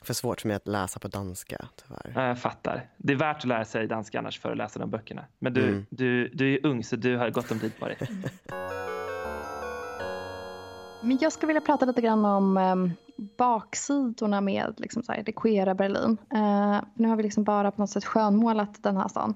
för 0.02 0.14
svårt 0.14 0.42
för 0.42 0.48
mig 0.48 0.56
att 0.56 0.68
läsa 0.68 1.00
på 1.00 1.08
danska 1.08 1.68
tyvärr. 1.76 2.28
Jag 2.28 2.40
fattar. 2.40 2.90
Det 2.98 3.14
är 3.14 3.18
värt 3.18 3.38
att 3.38 3.46
lära 3.46 3.66
sig 3.66 3.88
danska 3.88 4.20
annars 4.20 4.40
för 4.40 4.52
att 4.52 4.58
läsa 4.58 4.80
de 4.80 4.90
böckerna. 4.90 5.26
Men 5.40 5.54
du, 5.54 5.68
mm. 5.68 5.86
du, 5.90 6.28
du 6.28 6.54
är 6.54 6.66
ung 6.66 6.84
så 6.84 6.96
du 6.96 7.18
har 7.18 7.30
gott 7.30 7.52
om 7.52 7.60
tid 7.60 7.80
på 7.80 7.86
dig. 7.86 7.98
Men 11.02 11.18
jag 11.22 11.34
skulle 11.34 11.48
vilja 11.48 11.62
prata 11.62 11.86
lite 11.86 12.02
grann 12.02 12.26
om 12.26 12.58
um, 12.58 12.92
baksidorna 13.38 14.42
med 14.42 14.74
liksom, 14.78 15.04
så 15.04 15.12
här, 15.12 15.24
det 15.24 15.32
queera 15.32 15.76
Berlin. 15.76 16.18
Uh, 16.34 16.82
nu 16.94 17.08
har 17.08 17.16
vi 17.16 17.24
liksom 17.24 17.44
bara 17.44 17.72
på 17.72 17.82
något 17.82 17.90
sätt 17.90 18.06
skönmålat 18.06 18.84
den 18.84 18.98
här 18.98 19.08
stan. 19.08 19.36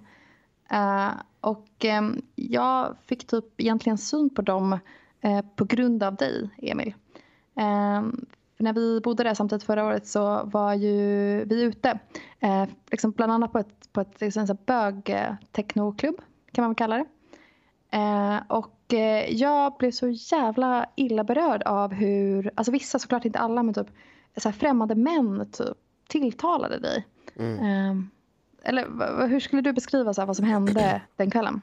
Uh, 0.73 1.11
och 1.41 1.85
um, 1.99 2.21
jag 2.35 2.95
fick 3.05 3.27
typ 3.27 3.45
egentligen 3.57 3.97
syn 3.97 4.29
på 4.29 4.41
dem 4.41 4.79
uh, 5.25 5.41
på 5.55 5.65
grund 5.65 6.03
av 6.03 6.15
dig, 6.15 6.49
Emil. 6.57 6.93
Um, 7.53 8.25
när 8.61 8.73
vi 8.73 9.01
bodde 9.03 9.23
där 9.23 9.33
samtidigt 9.33 9.63
förra 9.63 9.85
året 9.85 10.07
så 10.07 10.43
var 10.43 10.73
ju 10.73 10.95
vi 11.45 11.61
ute. 11.61 11.99
Eh, 12.39 12.65
liksom 12.91 13.11
bland 13.11 13.31
annat 13.31 13.51
på 13.51 13.59
ett, 13.59 13.93
på 13.93 14.01
ett 14.01 14.21
liksom, 14.21 14.57
bög-technoklubb 14.65 16.21
kan 16.51 16.61
man 16.61 16.69
väl 16.69 16.75
kalla 16.75 16.97
det. 16.97 17.05
Eh, 17.97 18.39
och 18.47 18.93
eh, 18.93 19.33
jag 19.33 19.77
blev 19.77 19.91
så 19.91 20.09
jävla 20.09 20.85
illa 20.95 21.23
berörd 21.23 21.63
av 21.63 21.93
hur, 21.93 22.51
alltså 22.55 22.71
vissa 22.71 22.99
såklart 22.99 23.25
inte 23.25 23.39
alla 23.39 23.63
men 23.63 23.73
typ 23.73 23.87
så 24.37 24.49
här 24.49 24.53
främmande 24.53 24.95
män 24.95 25.51
typ 25.51 25.77
tilltalade 26.07 26.79
dig. 26.79 27.07
Mm. 27.35 27.59
Eh, 27.59 28.03
eller 28.63 29.27
hur 29.27 29.39
skulle 29.39 29.61
du 29.61 29.73
beskriva 29.73 30.13
så 30.13 30.21
här, 30.21 30.25
vad 30.25 30.35
som 30.35 30.45
hände 30.45 31.01
den 31.15 31.31
kvällen? 31.31 31.61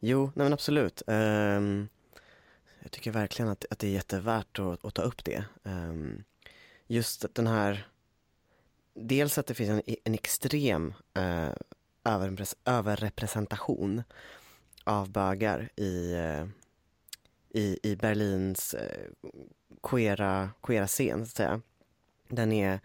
Jo, 0.00 0.30
nej 0.34 0.44
men 0.44 0.52
absolut. 0.52 1.02
Um, 1.06 1.88
jag 2.86 2.92
tycker 2.92 3.10
verkligen 3.10 3.50
att, 3.50 3.64
att 3.70 3.78
det 3.78 3.86
är 3.86 3.90
jättevärt 3.90 4.58
att, 4.58 4.84
att 4.84 4.94
ta 4.94 5.02
upp 5.02 5.24
det. 5.24 5.44
Um, 5.62 6.24
just 6.86 7.34
den 7.34 7.46
här, 7.46 7.88
dels 8.94 9.38
att 9.38 9.46
det 9.46 9.54
finns 9.54 9.70
en, 9.70 9.96
en 10.04 10.14
extrem 10.14 10.94
uh, 11.18 11.50
överrepresentation 12.64 14.02
av 14.84 15.10
bögar 15.10 15.70
i, 15.76 16.14
uh, 16.14 16.46
i, 17.50 17.78
i 17.82 17.96
Berlins 17.96 18.74
uh, 18.74 19.30
queera, 19.82 20.50
queera 20.62 20.86
scen, 20.86 21.18
så 21.18 21.22
att 21.22 21.36
säga. 21.36 21.60
Den 22.28 22.52
är, 22.52 22.80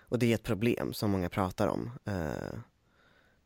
och 0.00 0.18
det 0.18 0.26
är 0.26 0.34
ett 0.34 0.42
problem 0.42 0.92
som 0.92 1.10
många 1.10 1.28
pratar 1.28 1.68
om. 1.68 1.90
Uh, 2.08 2.60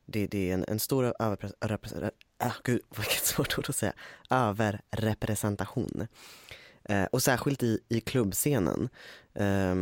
det, 0.07 0.27
det, 0.27 0.51
är 0.51 0.55
en, 0.55 0.65
en 0.69 0.79
stor 0.79 1.15
överrepresentation 1.19 2.11
ah, 2.45 2.55
gud 2.65 2.81
vilket 2.97 3.25
svårt 3.25 3.59
ord 3.59 3.67
att 3.69 3.77
säga, 3.77 3.93
överrepresentation. 4.31 6.07
Eh, 6.85 7.05
och 7.05 7.23
särskilt 7.23 7.63
i, 7.63 7.81
i 7.89 8.01
klubbscenen. 8.01 8.89
Eh, 9.35 9.75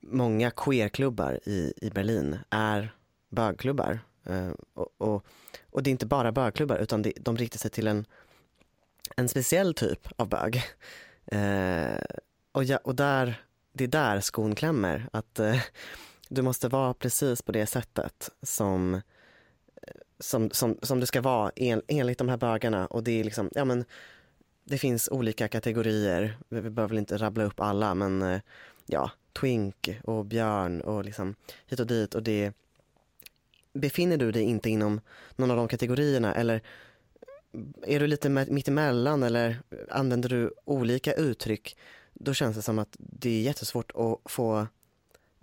många 0.00 0.50
queerklubbar 0.50 1.40
i, 1.44 1.72
i 1.76 1.90
Berlin 1.90 2.38
är 2.50 2.94
bögklubbar. 3.28 4.00
Eh, 4.24 4.50
och, 4.74 4.88
och, 4.98 5.26
och, 5.70 5.82
det 5.82 5.90
är 5.90 5.92
inte 5.92 6.06
bara 6.06 6.32
bögklubbar 6.32 6.76
utan 6.78 7.02
det, 7.02 7.12
de 7.20 7.36
riktar 7.36 7.58
sig 7.58 7.70
till 7.70 7.86
en, 7.86 8.04
en 9.16 9.28
speciell 9.28 9.74
typ 9.74 10.08
av 10.16 10.28
bög. 10.28 10.62
Eh, 11.26 12.04
och, 12.52 12.64
ja, 12.64 12.78
och 12.84 12.94
där, 12.94 13.42
det 13.72 13.84
är 13.84 13.88
där 13.88 14.20
skon 14.20 14.54
klämmer. 14.54 15.08
Att 15.12 15.38
eh, 15.38 15.60
du 16.28 16.42
måste 16.42 16.68
vara 16.68 16.94
precis 16.94 17.42
på 17.42 17.52
det 17.52 17.66
sättet 17.66 18.30
som 18.42 19.00
som, 20.18 20.50
som, 20.50 20.78
som 20.82 21.00
det 21.00 21.06
ska 21.06 21.20
vara 21.20 21.52
en, 21.56 21.82
enligt 21.88 22.18
de 22.18 22.28
här 22.28 22.36
bögarna. 22.36 22.86
Och 22.86 23.02
det 23.02 23.20
är 23.20 23.24
liksom, 23.24 23.50
ja 23.54 23.64
men 23.64 23.84
det 24.64 24.78
finns 24.78 25.08
olika 25.08 25.48
kategorier, 25.48 26.38
vi 26.48 26.60
behöver 26.60 26.88
väl 26.88 26.98
inte 26.98 27.16
rabbla 27.16 27.44
upp 27.44 27.60
alla 27.60 27.94
men 27.94 28.22
eh, 28.22 28.40
ja, 28.86 29.10
Twink 29.32 29.90
och 30.04 30.24
Björn 30.24 30.80
och 30.80 31.04
liksom 31.04 31.34
hit 31.66 31.80
och 31.80 31.86
dit. 31.86 32.14
Och 32.14 32.22
det 32.22 32.52
Befinner 33.72 34.16
du 34.16 34.32
dig 34.32 34.42
inte 34.42 34.70
inom 34.70 35.00
någon 35.36 35.50
av 35.50 35.56
de 35.56 35.68
kategorierna? 35.68 36.34
Eller 36.34 36.62
är 37.82 38.00
du 38.00 38.06
lite 38.06 38.28
mittemellan 38.28 39.22
eller 39.22 39.58
använder 39.90 40.28
du 40.28 40.54
olika 40.64 41.12
uttryck? 41.12 41.76
Då 42.14 42.34
känns 42.34 42.56
det 42.56 42.62
som 42.62 42.78
att 42.78 42.96
det 42.98 43.30
är 43.30 43.42
jättesvårt 43.42 43.92
att 43.94 44.32
få 44.32 44.66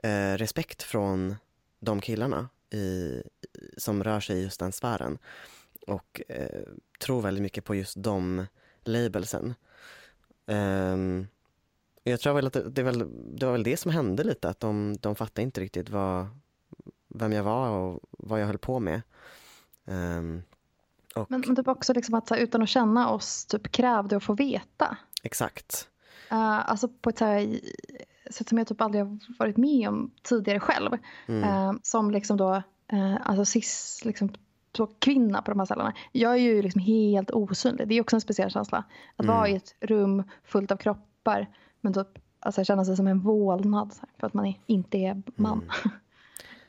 eh, 0.04 0.34
respekt 0.38 0.84
från 0.84 1.36
de 1.80 2.02
killarna 2.02 2.50
i, 2.74 3.24
som 3.78 4.04
rör 4.04 4.20
sig 4.20 4.38
i 4.38 4.44
just 4.44 4.60
den 4.60 4.72
sfären. 4.72 5.18
Och 5.88 6.22
eh, 6.28 6.62
tror 7.00 7.22
väldigt 7.22 7.42
mycket 7.42 7.66
på 7.66 7.76
just 7.76 8.04
de 8.04 8.46
labelsen. 8.84 9.54
Um, 10.46 11.28
jag 12.04 12.20
tror 12.20 12.34
väl 12.34 12.48
att 12.48 12.54
det, 12.54 12.70
det, 12.70 12.84
väl, 12.84 13.10
det, 13.38 13.46
var 13.46 13.54
väl 13.54 13.64
det 13.64 13.78
som 13.78 13.92
hände 13.92 14.24
lite, 14.24 14.50
att 14.50 14.60
de, 14.60 14.98
de 15.00 15.16
fattade 15.16 15.42
inte 15.42 15.62
riktigt 15.62 15.90
vad, 15.90 16.28
vem 17.08 17.32
jag 17.32 17.44
var 17.44 17.70
och 17.70 18.00
vad 18.12 18.42
jag 18.42 18.48
höll 18.48 18.58
på 18.58 18.80
med. 18.80 19.02
Um, 19.86 20.44
och, 21.16 21.32
men, 21.32 21.44
men 21.48 21.56
typ 21.56 21.68
också 21.68 21.94
liksom 21.94 22.16
att 22.16 22.30
här, 22.30 22.38
utan 22.38 22.62
att 22.62 22.70
känna 22.70 23.10
oss 23.10 23.46
typ 23.46 23.72
krävde 23.72 24.18
att 24.18 24.24
få 24.24 24.34
veta. 24.34 24.98
Exakt. 25.24 25.90
Uh, 26.32 26.70
alltså 26.70 26.88
på 26.88 27.10
ett 27.10 27.18
så 27.18 27.26
här, 27.26 27.60
sätt 28.34 28.50
som 28.50 28.58
jag 28.58 28.68
typ 28.68 28.82
aldrig 28.82 29.04
har 29.04 29.18
varit 29.40 29.58
med 29.58 29.90
om 29.90 30.12
tidigare 30.24 30.60
själv. 30.60 30.92
Mm. 31.28 31.50
Uh, 31.50 31.80
som 31.84 32.12
liksom 32.12 32.38
då, 32.38 32.64
uh, 32.94 33.18
alltså 33.24 33.46
cis, 33.46 34.02
liksom, 34.06 34.30
så 34.78 34.88
kvinna 34.88 35.42
på 35.42 35.52
de 35.52 35.60
här 35.60 35.66
ställena. 35.66 35.94
Jag 36.12 36.32
är 36.34 36.38
ju 36.38 36.62
liksom 36.62 36.82
helt 36.82 37.32
osynlig. 37.32 37.88
Det 37.88 37.96
är 37.96 38.02
också 38.02 38.16
en 38.16 38.22
speciell 38.22 38.52
känsla. 38.52 38.84
Att 39.16 39.26
mm. 39.26 39.36
vara 39.36 39.48
i 39.48 39.56
ett 39.56 39.76
rum 39.80 40.24
fullt 40.44 40.72
av 40.72 40.78
kroppar 40.78 41.50
men 41.82 41.94
typ 41.94 42.08
alltså, 42.40 42.64
känna 42.64 42.86
sig 42.86 42.96
som 42.96 43.08
en 43.08 43.20
vålnad 43.20 43.94
för 44.20 44.28
att 44.28 44.34
man 44.34 44.54
inte 44.66 44.98
är 44.98 45.24
man. 45.36 45.62
Mm. 45.84 45.98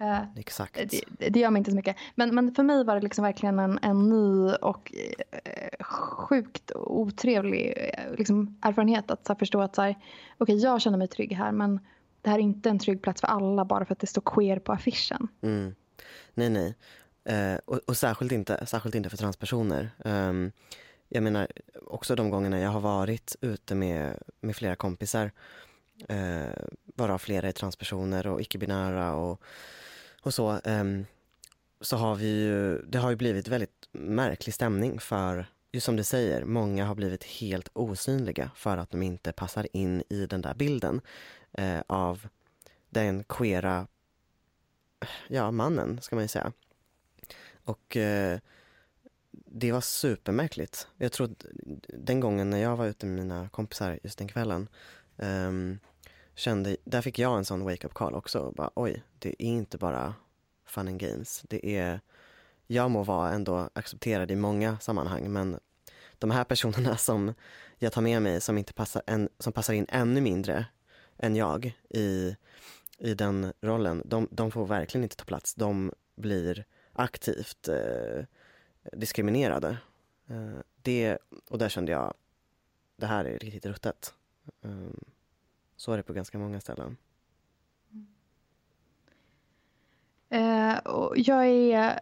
Uh, 0.05 0.39
Exakt. 0.39 0.75
Det, 0.75 1.31
det, 1.31 1.41
gör 1.41 1.51
mig 1.51 1.61
inte 1.61 1.71
så 1.71 1.77
mycket. 1.77 1.97
Men, 2.15 2.35
men 2.35 2.55
för 2.55 2.63
mig 2.63 2.85
var 2.85 2.95
det 2.95 3.01
liksom 3.01 3.25
verkligen 3.25 3.59
en, 3.59 3.79
en 3.83 4.09
ny 4.09 4.55
och 4.55 4.93
uh, 4.95 5.85
sjukt 5.85 6.73
otrevlig 6.75 7.69
uh, 7.69 8.17
liksom, 8.17 8.59
erfarenhet 8.63 9.11
att 9.11 9.29
här, 9.29 9.35
förstå 9.35 9.61
att 9.61 9.75
så 9.75 9.83
här, 9.83 9.97
okay, 10.39 10.57
jag 10.57 10.81
känner 10.81 10.99
mig 10.99 11.09
trygg 11.09 11.33
här 11.33 11.53
men 11.53 11.81
det 12.23 12.31
här 12.31 12.39
är 12.39 12.43
inte 12.43 12.71
en 12.71 12.79
trygg 12.79 13.03
plats 13.03 13.21
för 13.21 13.29
alla 13.29 13.65
bara 13.65 13.85
för 13.85 13.93
att 13.93 14.01
det 14.01 14.07
står 14.07 14.23
queer 14.23 14.59
på 14.59 14.73
affischen. 14.73 15.29
Mm. 15.43 15.75
Nej, 16.35 16.51
nej. 16.51 16.75
och, 17.65 17.81
och 17.87 17.97
särskilt, 17.97 18.33
inte, 18.33 18.67
särskilt 18.67 18.95
inte 18.95 19.11
för 19.11 19.17
transpersoner. 19.17 19.91
Um, 20.05 20.53
jag 21.09 21.23
menar 21.23 21.49
också 21.87 22.15
de 22.15 22.31
gångerna 22.31 22.61
jag 22.61 22.71
har 22.71 22.81
varit 22.81 23.37
ute 23.41 23.75
med, 23.75 24.19
med 24.41 24.57
flera 24.57 24.77
kompisar 24.77 25.31
eh, 26.09 26.65
varav 26.85 27.19
flera 27.19 27.49
är 27.49 27.53
transpersoner 27.53 28.27
och 28.27 28.41
icke-binära 28.41 29.15
och 29.15 29.43
och 30.25 30.35
så, 30.35 30.61
um, 30.65 31.07
så 31.81 31.97
har 31.97 32.15
vi 32.15 32.27
ju, 32.27 32.83
det 32.83 32.99
har 32.99 33.11
ju 33.11 33.17
blivit 33.17 33.49
väldigt 33.49 33.89
märklig 33.93 34.55
stämning 34.55 35.01
för, 35.01 35.47
just 35.73 35.87
som 35.87 35.97
du 35.97 36.05
säger, 36.05 36.45
många 36.45 36.85
har 36.85 36.95
blivit 36.95 37.25
helt 37.25 37.69
osynliga 37.73 38.51
för 38.57 38.77
att 38.77 38.91
de 38.91 39.03
inte 39.03 39.33
passar 39.33 39.67
in 39.73 40.03
i 40.09 40.27
den 40.27 40.43
där 40.43 40.55
bilden 40.55 41.01
uh, 41.59 41.81
av 41.87 42.29
den 42.91 43.25
queera, 43.25 43.87
ja 45.29 45.51
mannen 45.51 46.01
ska 46.03 46.17
man 46.17 46.25
ju 46.25 46.29
säga. 46.29 46.53
Och 47.65 47.97
uh, 47.97 48.39
det 49.31 49.73
var 49.73 49.81
supermärkligt. 49.81 50.89
Jag 50.97 51.13
tror 51.13 51.35
den 51.89 52.21
gången 52.21 52.51
när 52.51 52.59
jag 52.59 52.77
var 52.77 52.87
ute 52.87 53.07
med 53.07 53.15
mina 53.25 53.49
kompisar 53.49 53.99
just 54.03 54.19
den 54.19 54.29
kvällen 54.29 54.69
um, 55.17 55.79
kände, 56.35 56.77
där 56.85 57.03
fick 57.03 57.19
jag 57.19 57.39
en 57.39 57.45
sån 57.45 57.65
wake-up 57.65 57.95
call 57.95 58.15
också. 58.15 58.53
Bara, 58.57 58.71
Oj, 58.75 59.03
det 59.19 59.29
är 59.29 59.47
inte 59.47 59.79
bara 59.79 60.15
fun 60.67 60.89
and 60.89 61.01
games. 61.01 61.45
Det 61.49 61.77
är, 61.77 62.01
jag 62.67 62.91
må 62.91 63.03
vara 63.03 63.33
ändå 63.33 63.71
accepterad 63.73 64.31
i 64.31 64.37
många 64.37 64.79
sammanhang 64.79 65.33
men 65.33 65.59
de 66.19 66.31
här 66.31 66.45
personerna 66.45 66.97
som 66.97 67.35
jag 67.79 67.93
tar 67.93 68.03
med 68.03 68.23
mig 68.23 68.41
som, 68.41 68.59
inte 68.59 68.73
passar, 68.73 69.03
en, 69.07 69.29
som 69.39 69.53
passar 69.53 69.75
in 69.75 69.87
ännu 69.89 70.21
mindre 70.21 70.67
än 71.19 71.37
jag 71.37 71.79
i, 71.91 72.37
i 72.99 73.15
den 73.15 73.53
rollen, 73.61 74.03
de, 74.05 74.29
de 74.31 74.51
får 74.51 74.67
verkligen 74.67 75.03
inte 75.03 75.17
ta 75.17 75.25
plats. 75.25 75.55
De 75.55 75.93
blir 76.17 76.65
aktivt 76.93 77.69
eh, 77.69 78.25
diskriminerade. 78.93 79.77
Eh, 80.27 80.59
det, 80.83 81.19
och 81.49 81.59
där 81.59 81.69
kände 81.69 81.93
jag, 81.93 82.15
det 82.97 83.07
här 83.07 83.25
är 83.25 83.39
riktigt 83.39 83.67
ruttet. 83.67 84.15
Eh, 84.63 85.14
så 85.77 85.93
är 85.93 85.97
det 85.97 86.03
på 86.03 86.13
ganska 86.13 86.39
många 86.39 86.61
ställen. 86.61 86.97
Eh, 90.29 90.79
jag 91.17 91.47
är 91.47 92.01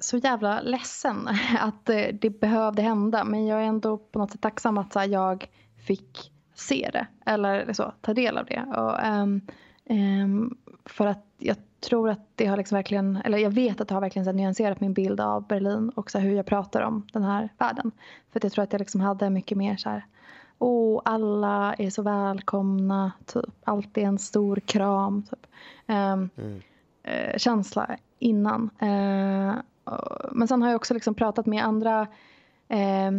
så 0.00 0.16
jävla 0.16 0.60
ledsen 0.60 1.28
att 1.60 1.88
eh, 1.88 2.06
det 2.12 2.40
behövde 2.40 2.82
hända. 2.82 3.24
Men 3.24 3.46
jag 3.46 3.62
är 3.62 3.66
ändå 3.66 3.98
på 3.98 4.18
något 4.18 4.30
sätt 4.30 4.40
tacksam 4.40 4.78
att 4.78 4.94
här, 4.94 5.08
jag 5.08 5.48
fick 5.86 6.32
se 6.54 6.90
det. 6.92 7.06
Eller 7.26 7.72
så, 7.72 7.92
ta 8.00 8.14
del 8.14 8.38
av 8.38 8.46
det. 8.46 8.62
Och, 8.62 9.08
um, 9.08 9.40
um, 9.84 10.58
för 10.84 11.06
att 11.06 11.24
jag 11.38 11.56
tror 11.80 12.10
att 12.10 12.20
det 12.34 12.46
har 12.46 12.56
liksom 12.56 12.76
verkligen, 12.76 13.16
eller 13.16 13.38
jag 13.38 13.50
vet 13.50 13.80
att 13.80 13.88
det 13.88 13.94
har 13.94 14.00
verkligen 14.00 14.26
så 14.26 14.32
nyanserat 14.32 14.80
min 14.80 14.92
bild 14.92 15.20
av 15.20 15.46
Berlin 15.46 15.88
och 15.88 16.10
så 16.10 16.18
hur 16.18 16.36
jag 16.36 16.46
pratar 16.46 16.82
om 16.82 17.06
den 17.12 17.22
här 17.22 17.48
världen. 17.58 17.92
För 18.30 18.38
att 18.38 18.44
jag 18.44 18.52
tror 18.52 18.64
att 18.64 18.72
jag 18.72 18.78
liksom 18.78 19.00
hade 19.00 19.30
mycket 19.30 19.58
mer 19.58 19.76
så 19.76 19.88
här, 19.90 20.06
åh, 20.60 21.02
alla 21.04 21.74
är 21.74 21.90
så 21.90 22.02
välkomna, 22.02 23.12
typ. 23.26 23.54
Alltid 23.64 24.04
en 24.04 24.18
stor 24.18 24.56
kram, 24.56 25.22
typ. 25.22 25.46
Um, 25.86 26.30
mm. 26.36 26.62
uh, 27.08 27.38
känsla 27.38 27.96
innan. 28.18 28.70
Uh, 28.82 29.54
men 30.32 30.48
sen 30.48 30.62
har 30.62 30.68
jag 30.68 30.76
också 30.76 30.94
liksom 30.94 31.14
pratat 31.14 31.46
med 31.46 31.64
andra 31.64 32.06
eh, 32.68 33.10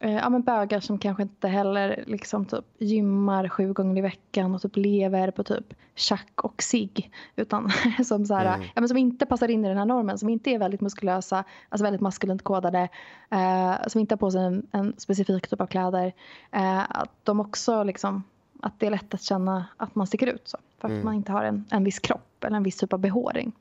eh, 0.00 0.14
ja, 0.14 0.28
men 0.28 0.42
bögar 0.42 0.80
som 0.80 0.98
kanske 0.98 1.22
inte 1.22 1.48
heller 1.48 2.04
liksom 2.06 2.44
typ 2.44 2.64
gymmar 2.78 3.48
sju 3.48 3.72
gånger 3.72 3.98
i 3.98 4.00
veckan 4.00 4.54
och 4.54 4.62
typ 4.62 4.76
lever 4.76 5.30
på 5.30 5.44
typ 5.44 5.74
chack 5.96 6.44
och 6.44 6.62
sig 6.62 7.10
utan 7.36 7.70
som, 8.04 8.26
så 8.26 8.34
här, 8.34 8.54
mm. 8.54 8.66
ja, 8.74 8.80
men 8.80 8.88
som 8.88 8.96
inte 8.96 9.26
passar 9.26 9.48
in 9.48 9.64
i 9.64 9.68
den 9.68 9.78
här 9.78 9.84
normen, 9.84 10.18
som 10.18 10.28
inte 10.28 10.50
är 10.50 10.58
väldigt 10.58 10.80
muskulösa, 10.80 11.44
alltså 11.68 11.84
väldigt 11.84 12.00
maskulint 12.00 12.42
kodade, 12.42 12.88
eh, 13.30 13.74
som 13.86 14.00
inte 14.00 14.12
har 14.12 14.18
på 14.18 14.30
sig 14.30 14.44
en, 14.44 14.66
en 14.72 14.94
specifik 14.98 15.48
typ 15.48 15.60
av 15.60 15.66
kläder. 15.66 16.12
Eh, 16.50 16.90
att 16.90 17.12
de 17.22 17.40
också 17.40 17.82
liksom, 17.82 18.22
att 18.62 18.80
det 18.80 18.86
är 18.86 18.90
lätt 18.90 19.14
att 19.14 19.22
känna 19.22 19.66
att 19.76 19.94
man 19.94 20.06
sticker 20.06 20.26
ut 20.26 20.48
så, 20.48 20.58
för 20.78 20.88
att 20.88 20.92
mm. 20.92 21.04
man 21.04 21.14
inte 21.14 21.32
har 21.32 21.44
en, 21.44 21.64
en 21.70 21.84
viss 21.84 21.98
kropp 21.98 22.44
eller 22.44 22.56
en 22.56 22.62
viss 22.62 22.76
typ 22.76 22.92
av 22.92 22.98
behåring. 22.98 23.52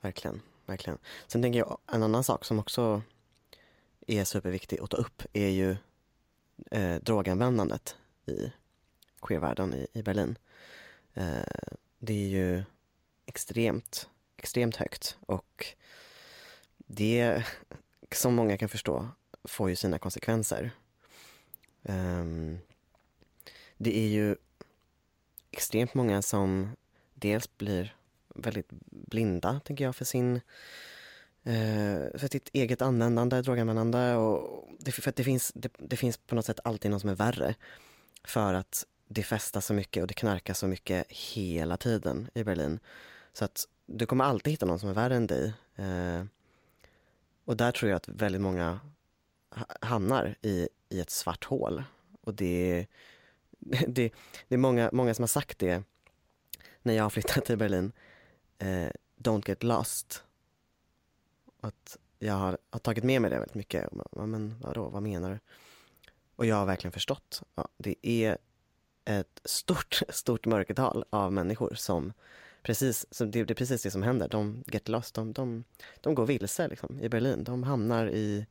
Verkligen, 0.00 0.40
verkligen. 0.66 0.98
Sen 1.26 1.42
tänker 1.42 1.58
jag 1.58 1.78
en 1.92 2.02
annan 2.02 2.24
sak 2.24 2.44
som 2.44 2.58
också 2.58 3.02
är 4.08 4.24
superviktig 4.24 4.80
att 4.80 4.90
ta 4.90 4.96
upp 4.96 5.22
är 5.32 5.48
ju 5.48 5.76
eh, 6.70 6.96
droganvändandet 6.96 7.96
i 8.26 8.52
queervärlden 9.22 9.74
i, 9.74 9.86
i 9.92 10.02
Berlin. 10.02 10.38
Eh, 11.14 11.68
det 11.98 12.12
är 12.12 12.28
ju 12.28 12.62
extremt, 13.26 14.08
extremt 14.36 14.76
högt 14.76 15.18
och 15.26 15.66
det, 16.76 17.44
som 18.12 18.34
många 18.34 18.56
kan 18.56 18.68
förstå, 18.68 19.08
får 19.44 19.68
ju 19.70 19.76
sina 19.76 19.98
konsekvenser. 19.98 20.70
Eh, 21.82 22.24
det 23.76 23.98
är 23.98 24.08
ju 24.08 24.36
extremt 25.50 25.94
många 25.94 26.22
som 26.22 26.76
dels 27.14 27.56
blir 27.58 27.96
väldigt 28.28 28.68
blinda, 28.90 29.60
tänker 29.64 29.84
jag, 29.84 29.96
för 29.96 30.04
sin 30.04 30.36
eh, 30.36 30.42
Eh, 31.48 32.18
för 32.18 32.28
sitt 32.28 32.48
eget 32.52 32.82
användande, 32.82 33.42
droganvändande. 33.42 34.14
Och 34.14 34.68
det, 34.78 34.92
för 34.92 35.12
det, 35.16 35.24
finns, 35.24 35.52
det, 35.54 35.72
det, 35.78 35.96
finns 35.96 36.16
på 36.16 36.34
något 36.34 36.46
sätt 36.46 36.60
alltid 36.64 36.90
någon 36.90 37.00
som 37.00 37.10
är 37.10 37.14
värre. 37.14 37.54
För 38.24 38.54
att 38.54 38.86
det 39.08 39.22
festas 39.22 39.66
så 39.66 39.74
mycket 39.74 40.00
och 40.00 40.06
det 40.06 40.14
knarkas 40.14 40.58
så 40.58 40.66
mycket 40.66 41.06
hela 41.08 41.76
tiden 41.76 42.30
i 42.34 42.44
Berlin. 42.44 42.78
Så 43.32 43.44
att 43.44 43.68
du 43.86 44.06
kommer 44.06 44.24
alltid 44.24 44.50
hitta 44.50 44.66
någon 44.66 44.78
som 44.78 44.88
är 44.88 44.94
värre 44.94 45.16
än 45.16 45.26
dig. 45.26 45.52
Eh, 45.76 46.24
och 47.44 47.56
där 47.56 47.72
tror 47.72 47.90
jag 47.90 47.96
att 47.96 48.08
väldigt 48.08 48.40
många 48.40 48.80
hamnar 49.80 50.36
i, 50.42 50.68
i 50.88 51.00
ett 51.00 51.10
svart 51.10 51.44
hål. 51.44 51.84
Och 52.20 52.34
det, 52.34 52.86
det, 53.88 54.12
det 54.48 54.54
är 54.54 54.58
många, 54.58 54.90
många 54.92 55.14
som 55.14 55.22
har 55.22 55.28
sagt 55.28 55.58
det 55.58 55.82
när 56.82 56.94
jag 56.94 57.02
har 57.02 57.10
flyttat 57.10 57.44
till 57.44 57.58
Berlin. 57.58 57.92
Eh, 58.58 58.90
don't 59.18 59.48
get 59.48 59.62
lost 59.62 60.24
att 61.60 61.96
jag 62.18 62.34
har, 62.34 62.58
har, 62.70 62.78
tagit 62.78 63.04
med 63.04 63.22
mig 63.22 63.30
det 63.30 63.38
väldigt 63.38 63.54
mycket. 63.54 63.88
Men 64.12 64.54
vadå, 64.60 64.88
vad 64.88 65.02
menar 65.02 65.30
du? 65.30 65.38
Och 66.36 66.46
jag 66.46 66.56
har 66.56 66.66
verkligen 66.66 66.92
förstått. 66.92 67.42
Ja, 67.54 67.68
det 67.76 67.94
är 68.02 68.38
ett 69.04 69.40
stort, 69.44 70.02
stort 70.08 70.46
mörkertal 70.46 71.04
av 71.10 71.32
människor 71.32 71.74
som 71.74 72.12
precis, 72.62 73.06
som 73.10 73.30
det, 73.30 73.44
det, 73.44 73.52
är 73.52 73.54
precis 73.54 73.82
det 73.82 73.90
som 73.90 74.02
händer. 74.02 74.28
De 74.28 74.64
get 74.66 74.88
lost, 74.88 75.14
de, 75.14 75.32
de, 75.32 75.64
de 76.00 76.14
går 76.14 76.26
vilse 76.26 76.68
liksom, 76.68 77.00
i 77.00 77.08
Berlin. 77.08 77.44
De 77.44 77.62
hamnar 77.62 78.10
i 78.10 78.46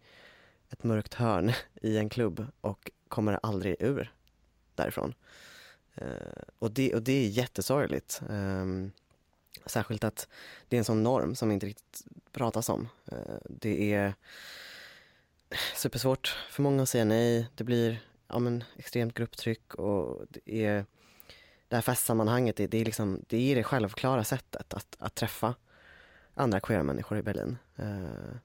ett 0.70 0.84
mörkt 0.84 1.14
hörn 1.14 1.52
i 1.82 1.98
en 1.98 2.10
klubb 2.10 2.46
och 2.62 2.92
kommer 3.08 3.40
aldrig 3.44 3.76
ur 3.80 4.14
därifrån. 4.76 5.14
Eh, 5.96 6.42
och, 6.60 6.72
det, 6.72 6.96
och 6.96 7.02
det 7.02 7.26
är 7.26 7.28
jättesorgligt. 7.28 8.22
Eh, 8.30 8.66
Särskilt 9.68 10.04
att 10.04 10.28
det 10.68 10.76
är 10.76 10.78
en 10.78 10.86
sån 10.86 11.04
norm 11.04 11.36
som 11.36 11.52
inte 11.52 11.66
riktigt 11.66 12.06
pratas 12.32 12.70
om. 12.70 12.90
Eh, 13.12 13.38
det 13.50 13.94
är 13.94 14.14
supersvårt 15.76 16.38
för 16.50 16.64
många 16.64 16.84
att 16.84 16.90
säga 16.90 17.06
nej. 17.06 17.48
Det 17.56 17.64
blir 17.64 18.02
ja, 18.28 18.40
men, 18.40 18.64
extremt 18.78 19.14
grupptryck 19.14 19.76
och 19.76 20.26
det 20.30 20.66
är 20.66 20.86
det 21.68 21.76
här 21.76 21.82
festsammanhanget, 21.82 22.56
det, 22.56 22.68
det, 22.68 22.78
är 22.78 22.86
liksom, 22.86 23.22
det 23.28 23.52
är 23.52 23.56
det 23.56 23.64
självklara 23.64 24.24
sättet 24.24 24.74
att, 24.74 24.96
att 25.00 25.16
träffa 25.16 25.56
andra 26.34 26.60
queera 26.60 26.84
människor 26.84 27.18
i 27.18 27.22
Berlin. 27.22 27.58
Eh, 27.76 28.38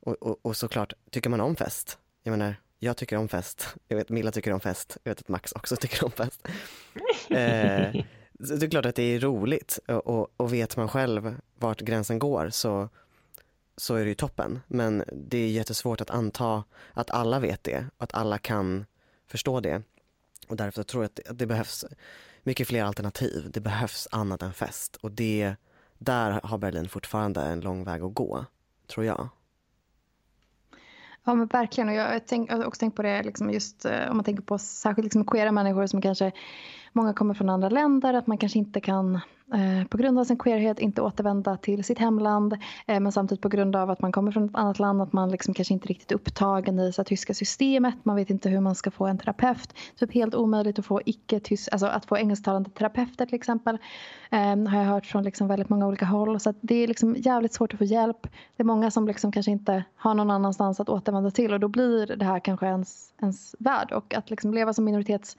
och, 0.00 0.22
och, 0.22 0.38
och, 0.42 0.56
såklart, 0.56 0.92
tycker 1.10 1.30
man 1.30 1.40
om 1.40 1.56
fest? 1.56 1.98
Jag 2.22 2.30
menar, 2.30 2.56
jag 2.78 2.96
tycker 2.96 3.16
om 3.16 3.28
fest. 3.28 3.76
Jag 3.88 3.96
vet 3.96 4.08
Milla 4.08 4.32
tycker 4.32 4.52
om 4.52 4.60
fest. 4.60 4.96
Jag 5.02 5.10
vet 5.10 5.20
att 5.20 5.28
Max 5.28 5.52
också 5.52 5.76
tycker 5.80 6.04
om 6.04 6.10
fest. 6.10 6.48
Eh, 7.30 8.04
det 8.48 8.66
är 8.66 8.70
klart 8.70 8.86
att 8.86 8.94
det 8.94 9.02
är 9.02 9.20
roligt 9.20 9.78
och, 9.88 10.30
och, 10.36 10.52
vet 10.52 10.76
man 10.76 10.88
själv 10.88 11.36
vart 11.58 11.80
gränsen 11.80 12.18
går 12.18 12.50
så, 12.50 12.88
så 13.76 13.94
är 13.94 14.02
det 14.02 14.08
ju 14.08 14.14
toppen. 14.14 14.60
Men 14.66 15.04
det 15.12 15.38
är 15.38 15.48
jättesvårt 15.48 16.00
att 16.00 16.10
anta 16.10 16.64
att 16.92 17.10
alla 17.10 17.38
vet 17.38 17.64
det 17.64 17.86
och 17.96 18.02
att 18.02 18.14
alla 18.14 18.38
kan 18.38 18.84
förstå 19.26 19.60
det. 19.60 19.82
Och 20.48 20.56
därför 20.56 20.82
tror 20.82 21.02
jag 21.02 21.08
att 21.08 21.16
det, 21.16 21.30
att 21.30 21.38
det 21.38 21.46
behövs 21.46 21.84
mycket 22.42 22.68
fler 22.68 22.84
alternativ. 22.84 23.50
Det 23.50 23.60
behövs 23.60 24.08
annat 24.10 24.42
än 24.42 24.52
fest 24.52 24.96
och 24.96 25.10
det, 25.10 25.54
där 25.98 26.40
har 26.44 26.58
Berlin 26.58 26.88
fortfarande 26.88 27.40
en 27.40 27.60
lång 27.60 27.84
väg 27.84 28.02
att 28.02 28.14
gå, 28.14 28.44
tror 28.86 29.06
jag. 29.06 29.28
Ja 31.24 31.34
men 31.34 31.46
verkligen 31.46 31.88
och 31.88 31.94
jag 31.94 32.20
har 32.48 32.64
också 32.64 32.78
tänkt 32.78 32.96
på 32.96 33.02
det 33.02 33.22
liksom 33.22 33.50
just 33.50 33.84
eh, 33.84 34.10
om 34.10 34.16
man 34.16 34.24
tänker 34.24 34.42
på 34.42 34.58
särskilt 34.58 35.04
liksom 35.04 35.26
queera 35.26 35.52
människor 35.52 35.86
som 35.86 36.02
kanske 36.02 36.32
många 36.92 37.12
kommer 37.14 37.34
från 37.34 37.48
andra 37.48 37.68
länder, 37.68 38.14
att 38.14 38.26
man 38.26 38.38
kanske 38.38 38.58
inte 38.58 38.80
kan 38.80 39.20
Eh, 39.52 39.86
på 39.88 39.96
grund 39.96 40.18
av 40.18 40.24
sin 40.24 40.38
queerhet 40.38 40.78
inte 40.78 41.02
återvända 41.02 41.56
till 41.56 41.84
sitt 41.84 41.98
hemland. 41.98 42.52
Eh, 42.86 43.00
men 43.00 43.12
samtidigt 43.12 43.42
på 43.42 43.48
grund 43.48 43.76
av 43.76 43.90
att 43.90 44.00
man 44.00 44.12
kommer 44.12 44.32
från 44.32 44.44
ett 44.44 44.54
annat 44.54 44.78
land 44.78 45.02
att 45.02 45.12
man 45.12 45.30
liksom 45.30 45.54
kanske 45.54 45.74
inte 45.74 45.88
riktigt 45.88 46.10
är 46.10 46.14
upptagen 46.14 46.78
i 46.78 46.92
så 46.92 47.04
tyska 47.04 47.34
systemet. 47.34 47.94
Man 48.02 48.16
vet 48.16 48.30
inte 48.30 48.48
hur 48.48 48.60
man 48.60 48.74
ska 48.74 48.90
få 48.90 49.06
en 49.06 49.18
terapeut. 49.18 49.74
Typ 49.98 50.14
helt 50.14 50.34
omöjligt 50.34 50.78
att 50.78 50.86
få 50.86 51.00
icke 51.06 51.40
alltså 51.72 51.86
att 51.86 52.04
få 52.04 52.16
engelsktalande 52.16 52.70
terapeuter 52.70 53.26
till 53.26 53.34
exempel. 53.34 53.78
Um, 54.30 54.66
har 54.66 54.78
jag 54.78 54.86
hört 54.86 55.06
från 55.06 55.24
liksom 55.24 55.48
väldigt 55.48 55.68
många 55.68 55.86
olika 55.86 56.04
håll. 56.04 56.40
Så 56.40 56.54
det 56.60 56.74
är 56.74 56.88
liksom 56.88 57.16
jävligt 57.18 57.54
svårt 57.54 57.72
att 57.72 57.78
få 57.78 57.84
hjälp. 57.84 58.22
Det 58.56 58.62
är 58.62 58.64
många 58.64 58.90
som 58.90 59.06
liksom 59.06 59.32
kanske 59.32 59.52
inte 59.52 59.84
har 59.96 60.14
någon 60.14 60.30
annanstans 60.30 60.80
att 60.80 60.88
återvända 60.88 61.30
till 61.30 61.52
och 61.52 61.60
då 61.60 61.68
blir 61.68 62.06
det 62.06 62.24
här 62.24 62.40
kanske 62.40 62.66
ens, 62.66 63.12
ens 63.22 63.54
värld. 63.58 63.92
Och 63.92 64.14
att 64.14 64.30
liksom 64.30 64.54
leva 64.54 64.72
som 64.72 64.84
minoritets 64.84 65.36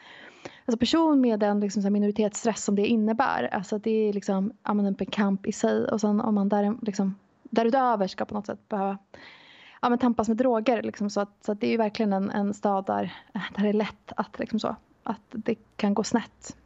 alltså 0.65 0.77
person 0.77 1.21
med 1.21 1.39
den 1.39 1.59
liksom, 1.59 1.81
så 1.81 1.89
minoritetsstress 1.89 2.63
som 2.63 2.75
det 2.75 2.87
innebär. 2.87 3.49
Alltså 3.51 3.77
det 3.77 4.02
är 4.09 4.13
liksom, 4.13 4.49
typ 4.49 5.01
en 5.01 5.05
kamp 5.05 5.47
i 5.47 5.51
sig. 5.51 5.85
Och 5.85 6.01
sen 6.01 6.21
om 6.21 6.35
man 6.35 6.49
där, 6.49 6.77
liksom, 6.81 7.15
därutöver 7.43 8.07
ska 8.07 8.25
på 8.25 8.33
något 8.33 8.45
sätt 8.45 8.69
behöva 8.69 8.97
ja, 9.81 9.89
men 9.89 9.99
tampas 9.99 10.27
med 10.27 10.37
droger. 10.37 10.81
Liksom, 10.81 11.09
så, 11.09 11.21
att, 11.21 11.45
så 11.45 11.51
att 11.51 11.61
det 11.61 11.67
är 11.67 11.71
ju 11.71 11.77
verkligen 11.77 12.13
en, 12.13 12.29
en 12.29 12.53
stad 12.53 12.85
där, 12.85 13.13
där 13.55 13.63
det 13.63 13.69
är 13.69 13.73
lätt 13.73 14.11
att, 14.15 14.39
liksom 14.39 14.59
så, 14.59 14.75
att 15.03 15.21
det 15.29 15.55
kan 15.75 15.93
gå 15.93 16.03
snett. 16.03 16.57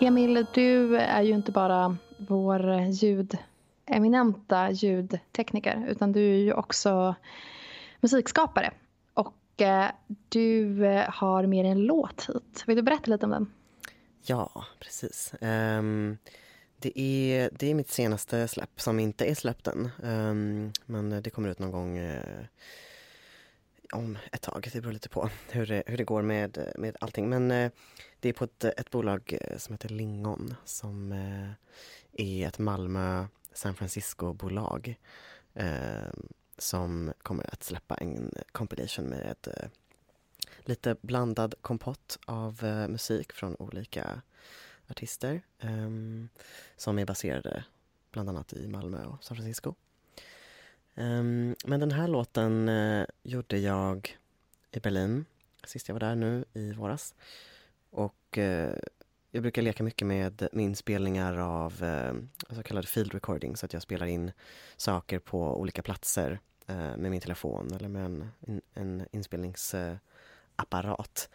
Emil, 0.00 0.46
du 0.54 0.96
är 0.96 1.22
ju 1.22 1.32
inte 1.32 1.52
bara 1.52 1.96
vår 2.16 2.80
ljud, 2.80 3.38
eminenta 3.86 4.70
ljudtekniker 4.70 5.86
utan 5.88 6.12
du 6.12 6.20
är 6.20 6.38
ju 6.38 6.52
också 6.52 7.14
musikskapare. 8.00 8.70
Eh, 9.60 9.86
du 10.28 10.74
har 11.08 11.46
med 11.46 11.64
dig 11.64 11.72
en 11.72 11.82
låt 11.82 12.28
hit. 12.28 12.64
Vill 12.66 12.76
du 12.76 12.82
berätta 12.82 13.10
lite 13.10 13.26
om 13.26 13.30
den? 13.30 13.52
Ja, 14.22 14.64
precis. 14.80 15.34
Um, 15.40 16.18
det, 16.76 17.00
är, 17.00 17.50
det 17.52 17.70
är 17.70 17.74
mitt 17.74 17.90
senaste 17.90 18.48
släpp 18.48 18.80
som 18.80 19.00
inte 19.00 19.24
är 19.24 19.34
släppt 19.34 19.66
än. 19.66 19.90
Um, 20.02 20.72
men 20.86 21.22
det 21.22 21.30
kommer 21.30 21.48
ut 21.48 21.58
någon 21.58 21.70
gång 21.70 21.98
uh, 21.98 22.44
om 23.92 24.18
ett 24.32 24.42
tag. 24.42 24.70
Det 24.72 24.80
beror 24.80 24.92
lite 24.92 25.08
på 25.08 25.30
hur 25.50 25.66
det, 25.66 25.82
hur 25.86 25.96
det 25.96 26.04
går 26.04 26.22
med, 26.22 26.72
med 26.76 26.96
allting. 27.00 27.28
Men 27.28 27.50
eh, 27.50 27.70
det 28.20 28.28
är 28.28 28.32
på 28.32 28.44
ett, 28.44 28.64
ett 28.64 28.90
bolag 28.90 29.38
eh, 29.40 29.58
som 29.58 29.74
heter 29.74 29.88
Lingon 29.88 30.54
som 30.64 31.12
eh, 31.12 31.50
är 32.12 32.48
ett 32.48 32.58
Malmö 32.58 33.26
San 33.52 33.74
Francisco-bolag 33.74 34.94
eh, 35.54 36.12
som 36.58 37.12
kommer 37.22 37.54
att 37.54 37.64
släppa 37.64 37.94
en 37.94 38.32
compilation 38.52 39.04
med 39.04 39.36
eh, 39.56 39.68
lite 40.70 40.96
blandad 41.00 41.54
kompott 41.60 42.18
av 42.24 42.64
eh, 42.64 42.88
musik 42.88 43.32
från 43.32 43.56
olika 43.58 44.22
artister 44.90 45.42
eh, 45.58 45.90
som 46.76 46.98
är 46.98 47.06
baserade 47.06 47.64
bland 48.12 48.28
annat 48.28 48.52
i 48.52 48.68
Malmö 48.68 49.04
och 49.04 49.24
San 49.24 49.36
Francisco. 49.36 49.74
Eh, 50.94 51.22
men 51.64 51.80
den 51.80 51.92
här 51.92 52.08
låten 52.08 52.68
eh, 52.68 53.06
gjorde 53.22 53.58
jag 53.58 54.18
i 54.72 54.80
Berlin 54.80 55.24
sist 55.64 55.88
jag 55.88 55.94
var 55.94 56.00
där 56.00 56.14
nu 56.14 56.44
i 56.52 56.72
våras. 56.72 57.14
Och 57.90 58.38
eh, 58.38 58.76
jag 59.30 59.42
brukar 59.42 59.62
leka 59.62 59.82
mycket 59.82 60.06
med, 60.06 60.48
med 60.52 60.64
inspelningar 60.64 61.36
av 61.38 61.84
eh, 61.84 62.14
så 62.54 62.62
kallade 62.62 62.86
field 62.86 63.14
recording 63.14 63.56
så 63.56 63.66
att 63.66 63.72
jag 63.72 63.82
spelar 63.82 64.06
in 64.06 64.32
saker 64.76 65.18
på 65.18 65.60
olika 65.60 65.82
platser 65.82 66.40
eh, 66.66 66.76
med 66.76 67.10
min 67.10 67.20
telefon 67.20 67.72
eller 67.74 67.88
med 67.88 68.04
en, 68.04 68.30
en, 68.46 68.62
en 68.74 69.06
apparat. 70.60 71.28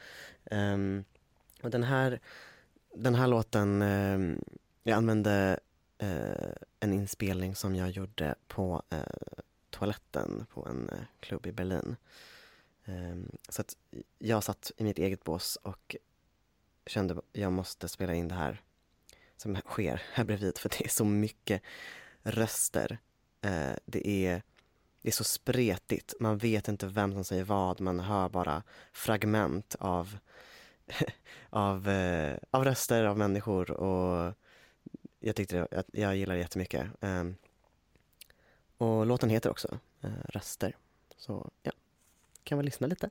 Um, 0.52 1.04
och 1.62 1.70
den 1.70 1.84
här, 1.84 2.20
den 2.96 3.16
här 3.16 3.28
låten, 3.28 3.82
ehm, 3.82 4.42
jag 4.84 4.98
använde 4.98 5.60
eh, 5.98 6.52
en 6.80 6.94
inspelning 6.94 7.56
som 7.56 7.76
jag 7.76 7.90
gjorde 7.90 8.36
på 8.48 8.82
eh, 8.90 9.44
toaletten 9.70 10.46
på 10.54 10.66
en 10.66 10.90
uh, 10.90 11.00
klubb 11.20 11.46
i 11.46 11.52
Berlin. 11.52 11.96
Um, 12.86 13.32
så 13.50 13.62
att 13.62 13.78
jag 14.20 14.44
satt 14.44 14.72
i 14.78 14.84
mitt 14.84 15.00
eget 15.00 15.24
bås 15.24 15.58
och 15.62 15.96
kände 16.86 17.14
att 17.14 17.26
jag 17.32 17.54
måste 17.54 17.88
spela 17.88 18.14
in 18.14 18.28
det 18.28 18.36
här 18.36 18.62
som 19.38 19.56
sker 19.56 20.02
här 20.14 20.24
bredvid 20.24 20.58
för 20.58 20.70
det 20.70 20.86
är 20.86 20.90
så 20.90 21.06
mycket 21.06 21.62
röster. 22.24 22.98
Det 23.86 24.08
är, 24.08 24.42
det 25.06 25.10
är 25.10 25.14
så 25.14 25.24
spretigt, 25.24 26.14
man 26.20 26.38
vet 26.38 26.68
inte 26.68 26.88
vem 26.88 27.14
som 27.14 27.24
säger 27.24 27.44
vad, 27.44 27.82
man 27.82 28.00
hör 28.00 28.30
bara 28.30 28.64
fragment 28.94 29.76
av, 29.80 30.18
av, 31.50 31.90
eh, 31.90 32.38
av 32.52 32.66
röster, 32.66 33.04
av 33.04 33.18
människor 33.18 33.72
och 33.72 34.34
jag 35.20 35.36
tyckte 35.36 35.68
det, 35.72 35.84
jag 35.92 36.16
gillar 36.16 36.34
det 36.36 36.40
jättemycket. 36.40 36.88
Ehm, 37.02 37.36
och 38.78 39.06
låten 39.06 39.30
heter 39.30 39.50
också 39.50 39.80
eh, 40.02 40.10
Röster. 40.30 40.76
Så 41.18 41.52
ja, 41.64 41.72
kan 42.44 42.58
väl 42.58 42.66
lyssna 42.66 42.88
lite. 42.88 43.10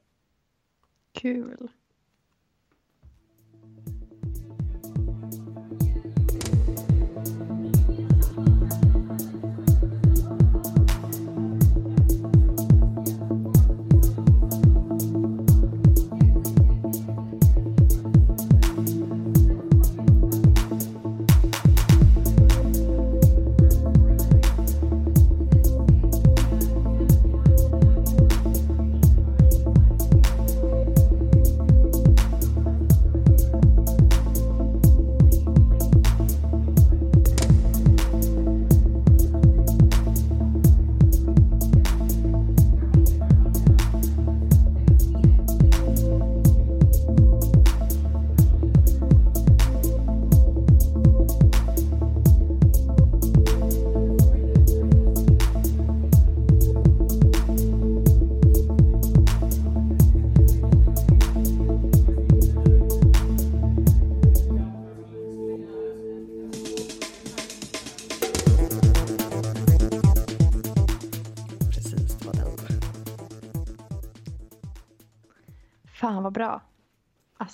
Kul. 1.12 1.68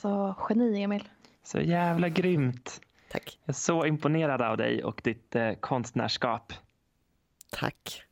Alltså 0.03 0.45
geni 0.49 0.83
Emil. 0.83 1.09
Så 1.43 1.61
jävla 1.61 2.09
grymt. 2.09 2.81
Tack. 3.11 3.39
Jag 3.45 3.49
är 3.49 3.53
så 3.53 3.87
imponerad 3.87 4.43
av 4.43 4.57
dig 4.57 4.85
och 4.85 5.01
ditt 5.05 5.37
eh, 5.37 5.53
konstnärskap. 5.53 6.53
Tack. 7.51 8.03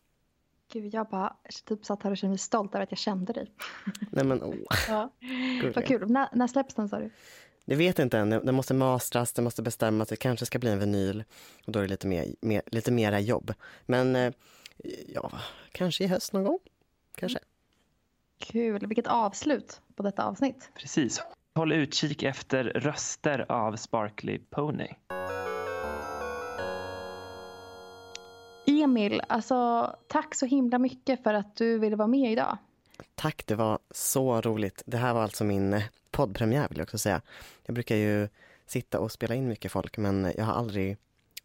Gud, 0.73 0.95
jag 0.95 1.09
bara 1.09 1.37
typ 1.65 1.85
satt 1.85 2.03
här 2.03 2.11
och 2.11 2.17
kände 2.17 2.31
mig 2.31 2.39
stolt 2.39 2.75
över 2.75 2.83
att 2.83 2.93
jag 2.93 2.99
kände 2.99 3.33
dig. 3.33 3.53
Nej 4.11 4.25
men 4.25 4.43
oh. 4.43 4.55
Ja. 4.89 5.11
Vad 5.75 5.87
kul. 5.87 6.11
När, 6.11 6.29
när 6.33 6.47
släpps 6.47 6.75
den 6.75 6.89
sa 6.89 6.99
du? 6.99 7.11
Det 7.65 7.77
vet 7.77 7.99
inte 7.99 8.19
än. 8.19 8.31
Den 8.31 8.55
måste 8.55 8.75
mastras, 8.75 9.33
det 9.33 9.43
måste 9.43 9.63
bestämmas. 9.63 10.09
Det 10.09 10.17
kanske 10.17 10.47
ska 10.47 10.59
bli 10.59 10.71
en 10.71 10.79
vinyl. 10.79 11.25
Och 11.67 11.73
då 11.73 11.79
är 11.79 11.83
det 11.83 11.89
lite, 11.89 12.07
mer, 12.07 12.35
mer, 12.41 12.63
lite 12.67 12.93
mera 12.93 13.21
jobb. 13.21 13.55
Men 13.87 14.17
eh, 14.17 14.33
ja, 15.07 15.31
kanske 15.73 16.05
i 16.05 16.07
höst 16.07 16.33
någon 16.33 16.45
gång. 16.45 16.59
Kanske. 17.15 17.39
Kul. 18.39 18.87
Vilket 18.87 19.07
avslut 19.07 19.81
på 19.95 20.03
detta 20.03 20.25
avsnitt. 20.25 20.71
Precis. 20.75 21.23
Håll 21.59 21.73
utkik 21.73 22.23
efter 22.23 22.65
röster 22.65 23.47
av 23.49 23.77
Sparkly 23.77 24.39
Pony. 24.39 24.89
Emil, 28.67 29.23
alltså 29.29 29.87
tack 30.09 30.35
så 30.35 30.47
himla 30.47 30.79
mycket 30.79 31.23
för 31.23 31.35
att 31.35 31.57
du 31.57 31.79
ville 31.79 31.97
vara 31.97 32.09
med 32.09 32.33
idag. 32.33 32.59
Tack, 33.15 33.47
det 33.47 33.55
var 33.55 33.79
så 33.91 34.41
roligt. 34.41 34.83
Det 34.87 34.97
här 34.97 35.15
var 35.15 35.23
alltså 35.23 35.45
min 35.45 35.75
eh, 35.75 35.83
poddpremiär 36.11 36.69
vill 36.69 36.79
jag 36.79 36.85
också 36.85 36.99
säga. 36.99 37.21
Jag 37.67 37.75
brukar 37.75 37.97
ju 37.97 38.29
sitta 38.67 39.01
och 39.01 39.13
spela 39.13 39.35
in 39.35 39.49
mycket 39.49 39.73
folk 39.73 39.99
men 39.99 40.33
jag 40.37 40.45
har 40.45 40.55
aldrig 40.55 40.97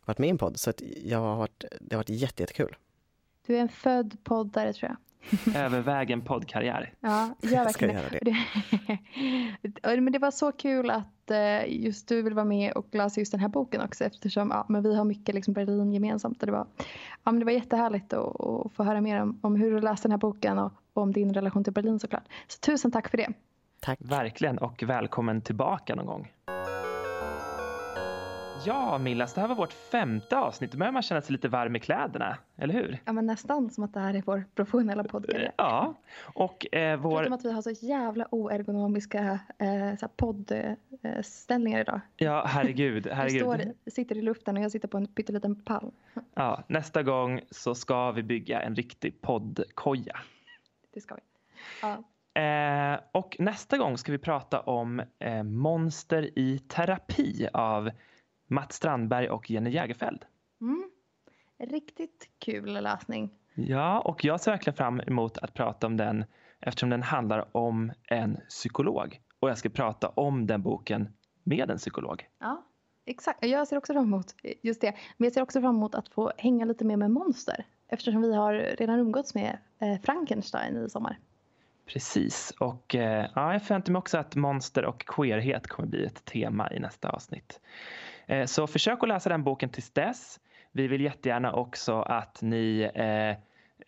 varit 0.05 0.17
med 0.17 0.27
i 0.27 0.29
en 0.29 0.37
podd 0.37 0.59
så 0.59 0.73
jag 1.03 1.19
har 1.19 1.35
varit, 1.35 1.63
det 1.81 1.95
har 1.95 1.99
varit 1.99 2.09
jättekul. 2.09 2.75
Du 3.45 3.55
är 3.57 3.61
en 3.61 3.69
född 3.69 4.17
poddare 4.23 4.73
tror 4.73 4.89
jag. 4.89 4.97
Överväg 5.55 6.11
en 6.11 6.21
poddkarriär. 6.21 6.93
Ja, 6.99 7.35
gör 7.41 7.63
verkligen 7.63 7.95
göra 7.95 8.09
det. 9.81 10.01
men 10.01 10.11
det 10.11 10.19
var 10.19 10.31
så 10.31 10.51
kul 10.51 10.89
att 10.89 11.31
eh, 11.31 11.83
just 11.83 12.07
du 12.07 12.21
vill 12.21 12.33
vara 12.33 12.45
med 12.45 12.73
och 12.73 12.87
läsa 12.91 13.21
just 13.21 13.31
den 13.31 13.41
här 13.41 13.47
boken 13.47 13.81
också 13.81 14.03
eftersom 14.03 14.49
ja, 14.49 14.65
men 14.69 14.83
vi 14.83 14.95
har 14.95 15.05
mycket 15.05 15.35
liksom 15.35 15.53
Berlin 15.53 15.93
gemensamt. 15.93 16.41
Och 16.41 16.45
det, 16.45 16.51
var, 16.51 16.67
ja, 17.23 17.31
men 17.31 17.39
det 17.39 17.45
var 17.45 17.51
jättehärligt 17.51 18.13
att, 18.13 18.41
att 18.41 18.71
få 18.71 18.83
höra 18.83 19.01
mer 19.01 19.21
om, 19.21 19.39
om 19.41 19.55
hur 19.55 19.71
du 19.71 19.81
läste 19.81 20.07
den 20.07 20.11
här 20.11 20.17
boken 20.17 20.59
och, 20.59 20.71
och 20.93 21.03
om 21.03 21.11
din 21.11 21.33
relation 21.33 21.63
till 21.63 21.73
Berlin 21.73 21.99
såklart. 21.99 22.23
Så 22.47 22.59
tusen 22.59 22.91
tack 22.91 23.09
för 23.09 23.17
det. 23.17 23.29
Tack. 23.79 23.99
Verkligen 24.01 24.57
och 24.57 24.83
välkommen 24.83 25.41
tillbaka 25.41 25.95
någon 25.95 26.05
gång. 26.05 26.31
Ja, 28.65 28.97
Millas, 28.97 29.33
det 29.33 29.41
här 29.41 29.47
var 29.47 29.55
vårt 29.55 29.73
femte 29.73 30.37
avsnitt. 30.37 30.71
Då 30.71 30.77
börjar 30.77 30.91
man 30.91 31.01
känna 31.01 31.21
sig 31.21 31.31
lite 31.31 31.47
varm 31.47 31.75
i 31.75 31.79
kläderna, 31.79 32.37
eller 32.57 32.73
hur? 32.73 32.99
Ja, 33.05 33.13
men 33.13 33.25
nästan 33.25 33.69
som 33.69 33.83
att 33.83 33.93
det 33.93 33.99
här 33.99 34.13
är 34.13 34.23
vår 34.25 34.43
professionella 34.55 35.03
podcast. 35.03 35.53
Ja, 35.57 35.93
och 36.33 36.75
eh, 36.75 36.99
vår... 36.99 37.17
Förutom 37.17 37.33
att 37.33 37.45
vi 37.45 37.51
har 37.51 37.61
så 37.61 37.69
jävla 37.69 38.27
oergonomiska 38.31 39.39
eh, 39.57 40.09
poddställningar 40.15 41.81
idag. 41.81 42.01
Ja, 42.15 42.45
herregud. 42.47 43.07
herregud. 43.11 43.33
Vi 43.33 43.39
står, 43.39 43.91
sitter 43.91 44.17
i 44.17 44.21
luften 44.21 44.57
och 44.57 44.63
jag 44.63 44.71
sitter 44.71 44.87
på 44.87 44.97
en 44.97 45.07
pytteliten 45.07 45.55
pall. 45.63 45.91
Ja, 46.33 46.63
nästa 46.67 47.03
gång 47.03 47.41
så 47.51 47.75
ska 47.75 48.11
vi 48.11 48.23
bygga 48.23 48.61
en 48.61 48.75
riktig 48.75 49.21
poddkoja. 49.21 50.19
Det 50.93 51.01
ska 51.01 51.15
vi. 51.15 51.21
Ja. 51.81 52.03
Eh, 52.41 52.99
och 53.11 53.35
nästa 53.39 53.77
gång 53.77 53.97
ska 53.97 54.11
vi 54.11 54.17
prata 54.17 54.59
om 54.59 55.01
eh, 55.19 55.43
Monster 55.43 56.39
i 56.39 56.59
terapi 56.59 57.47
av 57.53 57.89
Mats 58.47 58.75
Strandberg 58.75 59.29
och 59.29 59.51
Jenny 59.51 59.69
Jägerfeld. 59.69 60.25
Mm. 60.61 60.89
Riktigt 61.59 62.29
kul 62.39 62.73
läsning. 62.73 63.31
Ja, 63.53 63.99
och 63.99 64.25
jag 64.25 64.41
ser 64.41 64.51
verkligen 64.51 64.77
fram 64.77 64.99
emot 64.99 65.37
att 65.37 65.53
prata 65.53 65.87
om 65.87 65.97
den 65.97 66.25
eftersom 66.59 66.89
den 66.89 67.03
handlar 67.03 67.57
om 67.57 67.91
en 68.07 68.37
psykolog. 68.49 69.21
Och 69.39 69.49
jag 69.49 69.57
ska 69.57 69.69
prata 69.69 70.09
om 70.09 70.47
den 70.47 70.61
boken 70.61 71.09
med 71.43 71.71
en 71.71 71.77
psykolog. 71.77 72.27
Ja, 72.39 72.63
exakt. 73.05 73.45
Jag 73.45 73.67
ser 73.67 73.77
också 73.77 73.93
fram 73.93 74.03
emot 74.03 74.35
just 74.61 74.81
det. 74.81 74.95
Men 75.17 75.25
jag 75.25 75.33
ser 75.33 75.41
också 75.41 75.61
fram 75.61 75.75
emot 75.75 75.95
att 75.95 76.09
få 76.09 76.31
hänga 76.37 76.65
lite 76.65 76.85
mer 76.85 76.97
med 76.97 77.11
monster. 77.11 77.65
Eftersom 77.87 78.21
vi 78.21 78.35
har 78.35 78.53
redan 78.53 78.99
umgåtts 78.99 79.35
med 79.35 79.57
eh, 79.79 80.01
Frankenstein 80.03 80.85
i 80.85 80.89
sommar. 80.89 81.17
Precis. 81.85 82.53
Och 82.59 82.95
eh, 82.95 83.29
ja, 83.35 83.53
jag 83.53 83.63
förväntar 83.63 83.91
mig 83.91 83.99
också 83.99 84.17
att 84.17 84.35
monster 84.35 84.85
och 84.85 85.05
queerhet 85.05 85.67
kommer 85.67 85.89
bli 85.89 86.05
ett 86.05 86.25
tema 86.25 86.71
i 86.71 86.79
nästa 86.79 87.09
avsnitt. 87.09 87.59
Eh, 88.27 88.45
så 88.45 88.67
försök 88.67 89.03
att 89.03 89.09
läsa 89.09 89.29
den 89.29 89.43
boken 89.43 89.69
tills 89.69 89.89
dess. 89.89 90.39
Vi 90.71 90.87
vill 90.87 91.01
jättegärna 91.01 91.53
också 91.53 92.01
att 92.01 92.41
ni 92.41 92.91
eh, 92.95 93.29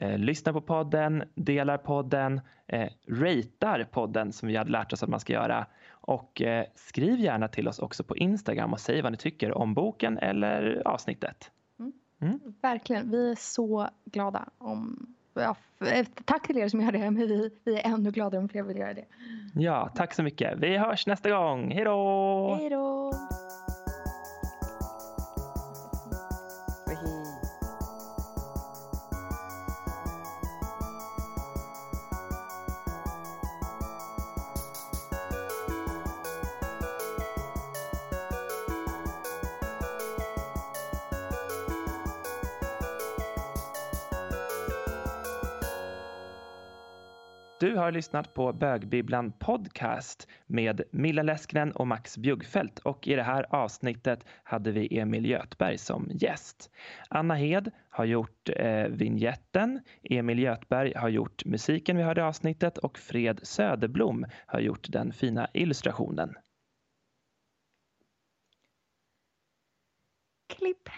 eh, 0.09 0.17
lyssnar 0.17 0.53
på 0.53 0.61
podden, 0.61 1.23
delar 1.35 1.77
podden, 1.77 2.41
eh, 2.67 2.89
ratear 3.07 3.83
podden 3.83 4.33
som 4.33 4.47
vi 4.47 4.55
hade 4.55 4.71
lärt 4.71 4.93
oss 4.93 5.03
att 5.03 5.09
man 5.09 5.19
ska 5.19 5.33
göra. 5.33 5.65
Och 5.91 6.41
eh, 6.41 6.65
skriv 6.75 7.19
gärna 7.19 7.47
till 7.47 7.67
oss 7.67 7.79
också 7.79 8.03
på 8.03 8.17
Instagram 8.17 8.73
och 8.73 8.79
säg 8.79 9.01
vad 9.01 9.11
ni 9.11 9.17
tycker 9.17 9.57
om 9.57 9.73
boken 9.73 10.17
eller 10.17 10.81
avsnittet. 10.85 11.51
Mm. 11.79 11.93
Mm. 12.21 12.39
Verkligen, 12.61 13.11
vi 13.11 13.31
är 13.31 13.35
så 13.35 13.89
glada 14.05 14.45
om 14.57 15.07
ja, 15.33 15.55
tack 16.25 16.47
till 16.47 16.57
er 16.57 16.67
som 16.67 16.81
gör 16.81 16.91
det, 16.91 16.99
men 16.99 17.15
vi, 17.15 17.49
vi 17.63 17.79
är 17.79 17.93
ännu 17.93 18.11
gladare 18.11 18.41
om 18.41 18.49
fler 18.49 18.63
vill 18.63 18.77
göra 18.77 18.93
det. 18.93 19.05
Ja, 19.53 19.89
tack 19.95 20.13
så 20.13 20.23
mycket. 20.23 20.59
Vi 20.59 20.77
hörs 20.77 21.07
nästa 21.07 21.29
gång. 21.29 21.71
Hej 21.71 21.83
då! 21.83 22.55
Hej 22.59 22.69
då! 22.69 23.13
Du 47.65 47.75
har 47.75 47.91
lyssnat 47.91 48.33
på 48.33 48.53
Bögbibblan 48.53 49.31
Podcast 49.31 50.27
med 50.45 50.81
Milla 50.91 51.23
Läsknen 51.23 51.71
och 51.71 51.87
Max 51.87 52.17
Bjuggfeldt 52.17 52.79
och 52.79 53.07
i 53.07 53.15
det 53.15 53.23
här 53.23 53.55
avsnittet 53.55 54.25
hade 54.43 54.71
vi 54.71 54.99
Emil 54.99 55.25
Götberg 55.25 55.77
som 55.77 56.09
gäst. 56.13 56.71
Anna 57.09 57.35
Hed 57.35 57.71
har 57.89 58.05
gjort 58.05 58.49
eh, 58.55 58.87
vignetten, 58.87 59.81
Emil 60.03 60.39
Götberg 60.39 60.93
har 60.95 61.09
gjort 61.09 61.45
musiken 61.45 61.97
vi 61.97 62.03
hörde 62.03 62.21
i 62.21 62.23
avsnittet 62.23 62.77
och 62.77 62.97
Fred 62.97 63.39
Söderblom 63.43 64.25
har 64.45 64.59
gjort 64.59 64.87
den 64.91 65.13
fina 65.13 65.47
illustrationen. 65.53 66.35
Klipp. 70.47 70.89